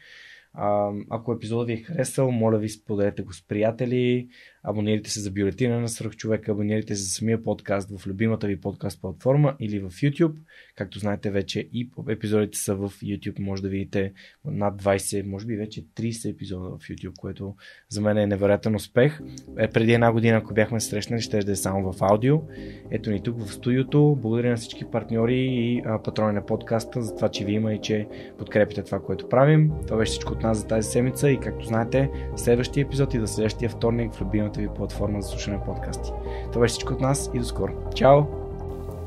А, 0.53 0.91
ако 1.09 1.33
епизодът 1.33 1.67
ви 1.67 1.73
е 1.73 1.83
харесал, 1.83 2.31
моля 2.31 2.57
ви 2.57 2.69
споделете 2.69 3.21
го 3.21 3.33
с 3.33 3.47
приятели, 3.47 4.27
абонирайте 4.63 5.09
се 5.09 5.19
за 5.19 5.31
бюлетина 5.31 5.79
на 5.79 5.89
Свърх 5.89 6.15
човека, 6.15 6.51
абонирайте 6.51 6.95
се 6.95 7.03
за 7.03 7.09
самия 7.09 7.43
подкаст 7.43 7.97
в 7.97 8.07
любимата 8.07 8.47
ви 8.47 8.61
подкаст 8.61 9.01
платформа 9.01 9.55
или 9.59 9.79
в 9.79 9.89
YouTube. 9.89 10.35
Както 10.75 10.99
знаете 10.99 11.31
вече 11.31 11.69
и 11.73 11.89
епизодите 12.09 12.57
са 12.57 12.75
в 12.75 12.89
YouTube, 12.89 13.39
може 13.39 13.61
да 13.61 13.69
видите 13.69 14.13
над 14.45 14.83
20, 14.83 15.25
може 15.25 15.45
би 15.45 15.55
вече 15.55 15.85
30 15.85 16.31
епизода 16.31 16.69
в 16.69 16.79
YouTube, 16.79 17.15
което 17.17 17.55
за 17.89 18.01
мен 18.01 18.17
е 18.17 18.27
невероятен 18.27 18.75
успех. 18.75 19.19
Е, 19.57 19.67
преди 19.67 19.93
една 19.93 20.11
година, 20.11 20.37
ако 20.37 20.53
бяхме 20.53 20.79
срещнали, 20.79 21.21
ще 21.21 21.39
да 21.39 21.51
е 21.51 21.55
само 21.55 21.93
в 21.93 22.01
аудио. 22.01 22.41
Ето 22.91 23.11
ни 23.11 23.23
тук 23.23 23.39
в 23.39 23.53
студиото. 23.53 24.17
Благодаря 24.21 24.49
на 24.49 24.57
всички 24.57 24.85
партньори 24.85 25.37
и 25.37 25.83
патрони 26.03 26.33
на 26.33 26.45
подкаста 26.45 27.01
за 27.01 27.15
това, 27.15 27.29
че 27.29 27.45
ви 27.45 27.51
има 27.51 27.73
и 27.73 27.81
че 27.81 28.07
подкрепите 28.37 28.83
това, 28.83 28.99
което 28.99 29.29
правим. 29.29 29.71
Това 29.87 29.97
беше 29.97 30.11
всичко 30.11 30.33
от 30.33 30.41
нас 30.41 30.57
за 30.57 30.67
тази 30.67 30.89
седмица 30.89 31.29
и 31.29 31.39
както 31.39 31.65
знаете, 31.65 32.09
следващия 32.35 32.83
епизод 32.85 33.13
и 33.13 33.19
до 33.19 33.27
следващия 33.27 33.69
вторник 33.69 34.13
в 34.13 34.21
любимата 34.21 34.50
ви 34.59 34.67
платформа 34.75 35.21
за 35.21 35.29
слушане 35.29 35.59
подкасти. 35.65 36.11
Това 36.51 36.61
беше 36.61 36.71
всичко 36.71 36.93
от 36.93 37.01
нас 37.01 37.31
и 37.33 37.39
до 37.39 37.45
скоро. 37.45 37.73
Чао! 37.95 38.21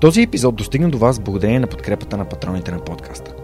Този 0.00 0.22
епизод 0.22 0.56
достигна 0.56 0.90
до 0.90 0.98
вас 0.98 1.20
благодарение 1.20 1.60
на 1.60 1.66
подкрепата 1.66 2.16
на 2.16 2.24
патроните 2.24 2.70
на 2.70 2.84
подкаста. 2.84 3.34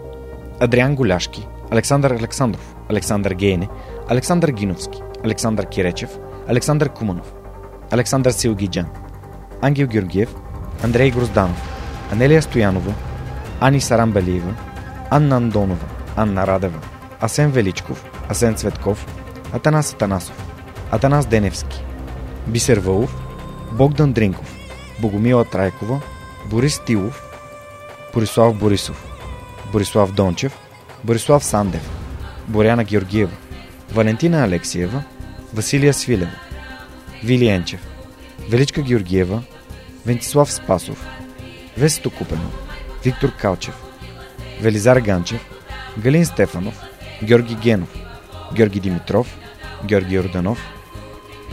Адриан 0.59 0.95
Голяшки, 0.95 1.47
Александър 1.71 2.11
Александров, 2.11 2.75
Александър 2.89 3.33
Гейне, 3.33 3.69
Александър 4.09 4.49
Гиновски, 4.51 5.01
Александър 5.25 5.65
Киречев, 5.65 6.19
Александър 6.47 6.89
Куманов, 6.89 7.33
Александър 7.91 8.31
Силгиджан, 8.31 8.85
Ангел 9.61 9.87
Георгиев, 9.87 10.35
Андрей 10.83 11.11
Грозданов, 11.11 11.81
Анелия 12.11 12.41
Стоянова, 12.41 12.93
Ани 13.61 13.81
Сарамбелиева, 13.81 14.53
Анна 15.09 15.35
Андонова, 15.35 15.87
Анна 16.15 16.47
Радева, 16.47 16.79
Асен 17.21 17.51
Величков, 17.51 18.05
Асен 18.29 18.55
Цветков, 18.55 19.07
Атанас 19.53 19.93
Атанасов, 19.93 20.53
Атанас 20.91 21.25
Деневски, 21.25 21.85
Бисер 22.47 22.77
Вълов, 22.77 23.15
Богдан 23.71 24.13
Дринков, 24.13 24.55
Богомила 25.01 25.45
Трайкова, 25.45 26.01
Борис 26.45 26.79
Тилов, 26.85 27.23
Борислав 28.13 28.55
Борисов, 28.55 29.05
Борислав 29.71 30.11
Дончев, 30.11 30.57
Борислав 31.03 31.43
Сандев, 31.43 31.89
Боряна 32.47 32.83
Георгиева, 32.83 33.31
Валентина 33.93 34.43
Алексиева, 34.43 35.03
Василия 35.53 35.93
Свилева, 35.93 36.31
Вили 37.23 37.47
Енчев, 37.47 37.87
Величка 38.49 38.81
Георгиева, 38.81 39.43
Вентислав 40.05 40.51
Спасов, 40.51 41.05
Весето 41.77 42.09
Купено, 42.09 42.51
Виктор 43.03 43.31
Калчев, 43.37 43.75
Велизар 44.61 44.97
Ганчев, 44.99 45.45
Галин 45.97 46.25
Стефанов, 46.25 46.81
Георги 47.23 47.55
Генов, 47.55 47.95
Георги 48.53 48.79
Димитров, 48.79 49.37
Георги 49.85 50.19
Орданов, 50.19 50.59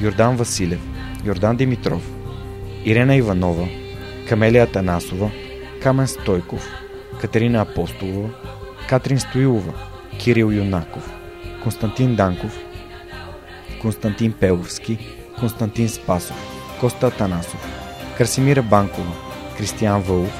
Йордан 0.00 0.36
Василев, 0.36 0.80
Йордан 1.24 1.56
Димитров, 1.56 2.02
Ирена 2.84 3.16
Иванова, 3.16 3.68
Камелия 4.28 4.66
Танасова, 4.66 5.30
Камен 5.82 6.06
Стойков, 6.06 6.68
Катерина 7.20 7.60
Апостолова, 7.60 8.28
Катрин 8.88 9.18
Стоилова, 9.18 9.72
Кирил 10.18 10.50
Юнаков, 10.50 11.10
Константин 11.62 12.16
Данков, 12.16 12.58
Константин 13.82 14.32
Пеловски, 14.32 14.98
Константин 15.38 15.88
Спасов, 15.88 16.36
Коста 16.80 17.06
Атанасов, 17.06 17.66
Красимира 18.16 18.62
Банкова, 18.62 19.12
Кристиян 19.56 20.02
Вълов, 20.02 20.32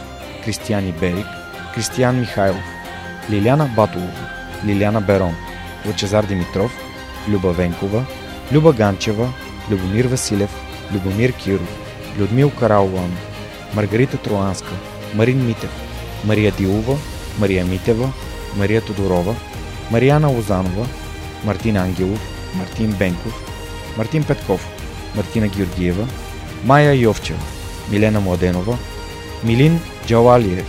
Кристиян 0.44 0.89
Иберик, 0.89 1.26
Кристиян 1.74 2.20
Михайлов, 2.20 2.64
Лиляна 3.30 3.70
Батолова, 3.76 4.30
Лиляна 4.66 5.00
Берон, 5.00 5.34
Лъчезар 5.86 6.24
Димитров, 6.24 6.72
Люба 7.28 7.52
Венкова, 7.52 8.05
Люба 8.52 8.72
Ганчева, 8.72 9.32
Любомир 9.70 10.07
Василев, 10.07 10.50
Любомир 10.92 11.32
Киров, 11.32 11.68
Людмил 12.18 12.50
Караулан, 12.50 13.16
Маргарита 13.74 14.16
Троанска, 14.16 14.73
Марин 15.15 15.47
Митев, 15.47 15.70
Мария 16.24 16.52
Дилова, 16.52 16.97
Мария 17.39 17.65
Митева, 17.65 18.12
Мария 18.57 18.81
Тодорова, 18.81 19.34
Марияна 19.90 20.28
Лозанова, 20.28 20.86
Мартин 21.44 21.76
Ангелов, 21.76 22.20
Мартин 22.55 22.92
Бенков, 22.92 23.34
Мартин 23.97 24.24
Петков, 24.24 24.66
Мартина 25.16 25.49
Георгиева, 25.49 26.07
Майя 26.65 26.94
Йовчева, 26.94 27.40
Милена 27.90 28.20
Младенова, 28.20 28.78
Милин 29.44 29.81
Джалалиев, 30.07 30.66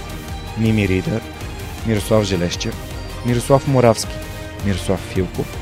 Мими 0.57 0.87
Ридър, 0.87 1.21
Мирослав 1.87 2.23
Желещев, 2.23 2.75
Мирослав 3.25 3.67
Моравски, 3.67 4.15
Мирослав 4.65 4.99
Филков, 5.13 5.57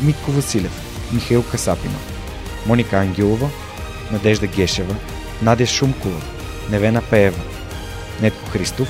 Митко 0.00 0.30
Василев, 0.30 0.72
Михаил 1.12 1.42
Касапина, 1.42 2.13
Моника 2.66 3.00
Ангелова, 3.00 3.50
Надежда 4.10 4.46
Гешева, 4.46 4.94
Надя 5.42 5.66
Шумкова, 5.66 6.20
Невена 6.70 7.02
Пеева, 7.10 7.40
Нетко 8.20 8.50
Христов, 8.50 8.88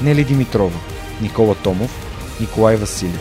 Нели 0.00 0.24
Димитрова, 0.24 0.78
Никола 1.20 1.54
Томов, 1.54 1.90
Николай 2.40 2.76
Василев, 2.76 3.20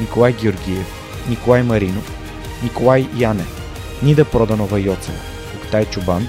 Николай 0.00 0.32
Георгиев, 0.32 0.86
Николай 1.28 1.62
Маринов, 1.62 2.04
Николай 2.62 3.06
Яне, 3.14 3.44
Нида 4.02 4.24
Проданова 4.24 4.78
Йоцева, 4.78 5.18
Октай 5.56 5.86
Чубан, 5.86 6.28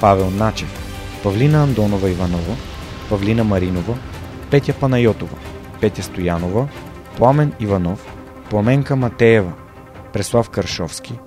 Павел 0.00 0.30
Начев, 0.30 0.68
Павлина 1.22 1.62
Андонова 1.62 2.10
Иванова, 2.10 2.56
Павлина 3.08 3.44
Маринова, 3.44 3.96
Петя 4.50 4.72
Панайотова, 4.72 5.36
Петя 5.80 6.02
Стоянова, 6.02 6.68
Пламен 7.16 7.52
Иванов, 7.60 7.98
Пламенка 8.50 8.96
Матеева, 8.96 9.52
Преслав 10.12 10.50
Каршовски, 10.50 11.18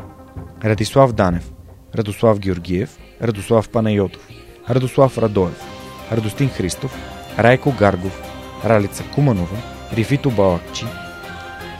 Радислав 0.63 1.13
Данев, 1.13 1.43
Радослав 1.93 2.39
Георгиев, 2.39 2.89
Радослав 3.21 3.69
Панайотов, 3.69 4.21
Радослав 4.69 5.17
Радоев, 5.17 5.55
Радостин 6.11 6.49
Христов, 6.49 6.91
Райко 7.37 7.71
Гаргов, 7.79 8.21
Ралица 8.63 9.03
Куманова, 9.15 9.57
Рифито 9.93 10.29
Балакчи, 10.31 10.85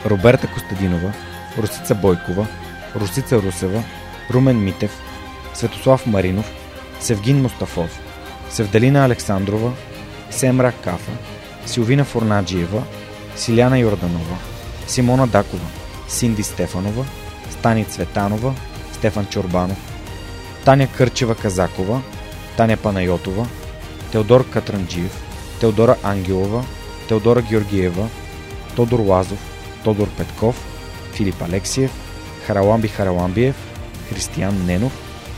Роберта 0.04 0.46
Костадинова, 0.46 1.12
Русица 1.58 1.94
Бойкова, 1.94 2.46
Русица 2.94 3.42
Русева, 3.42 3.82
Румен 4.30 4.64
Митев, 4.64 4.92
Светослав 5.54 6.06
Маринов, 6.06 6.52
Севгин 7.00 7.42
Мустафов, 7.42 8.00
Севдалина 8.50 9.04
Александрова, 9.04 9.72
Семра 10.30 10.72
Кафа, 10.84 11.12
Силвина 11.66 12.04
Форнаджиева, 12.04 12.82
Силяна 13.36 13.78
Йорданова, 13.78 14.38
Симона 14.86 15.26
Дакова, 15.26 15.66
Синди 16.08 16.42
Стефанова, 16.42 17.04
Стани 17.50 17.84
Цветанова, 17.84 18.54
Стефан 19.00 19.26
Чорбанов, 19.26 19.78
Таня 20.64 20.88
Кърчева 20.96 21.34
Казакова, 21.34 22.02
Таня 22.56 22.76
Панайотова, 22.76 23.46
Теодор 24.12 24.50
Катранджиев, 24.50 25.22
Теодора 25.60 25.96
Ангелова, 26.02 26.64
Теодора 27.08 27.42
Георгиева, 27.42 28.08
Тодор 28.76 28.98
Лазов, 28.98 29.38
Тодор 29.84 30.08
Петков, 30.08 30.64
Филип 31.12 31.42
Алексиев, 31.42 31.90
Хараламби 32.46 32.88
Хараламбиев, 32.88 33.56
Християн 34.08 34.66
Ненов, 34.66 34.92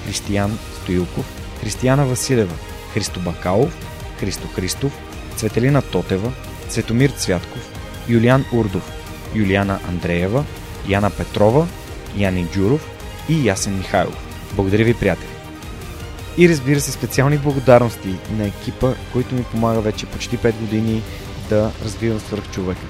Християн 0.07 0.59
Стоилков, 0.83 1.27
Християна 1.61 2.07
Василева, 2.07 2.55
Христо 2.95 3.21
Бакалов, 3.21 3.77
Христо 4.21 4.49
Христов, 4.49 4.93
Цветелина 5.37 5.83
Тотева, 5.83 6.33
Цветомир 6.69 7.11
Цвятков, 7.11 7.63
Юлиан 8.09 8.45
Урдов, 8.53 8.93
Юлиана 9.35 9.81
Андреева, 9.89 10.45
Яна 10.89 11.11
Петрова, 11.11 11.67
Яни 12.17 12.47
Джуров 12.53 12.92
и 13.28 13.47
Ясен 13.47 13.76
Михайлов. 13.78 14.52
Благодаря 14.57 14.84
ви, 14.84 14.94
приятели! 14.94 15.28
И 16.39 16.49
разбира 16.49 16.81
се, 16.81 16.92
специални 16.92 17.39
благодарности 17.39 18.17
на 18.36 18.47
екипа, 18.47 18.92
който 19.12 19.34
ми 19.34 19.44
помага 19.44 19.81
вече 19.81 20.07
почти 20.07 20.39
5 20.39 20.55
години 20.60 21.02
да 21.49 21.70
развивам 21.84 22.20
свърхчовека. 22.20 22.86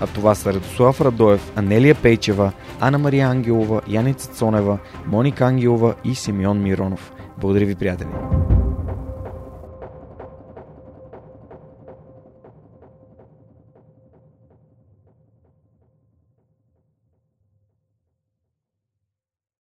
А 0.00 0.06
това 0.06 0.34
са 0.34 0.54
Радослав 0.54 1.00
Радоев, 1.00 1.52
Анелия 1.56 1.94
Пейчева, 1.94 2.52
Ана 2.80 2.98
Мария 2.98 3.28
Ангелова, 3.28 3.80
Яница 3.88 4.30
Цонева, 4.30 4.78
Моника 5.06 5.44
Ангелова 5.44 5.94
и 6.04 6.14
Симеон 6.14 6.62
Миронов. 6.62 7.12
Благодаря 7.38 7.66
ви, 7.66 7.74
приятели! 7.74 8.57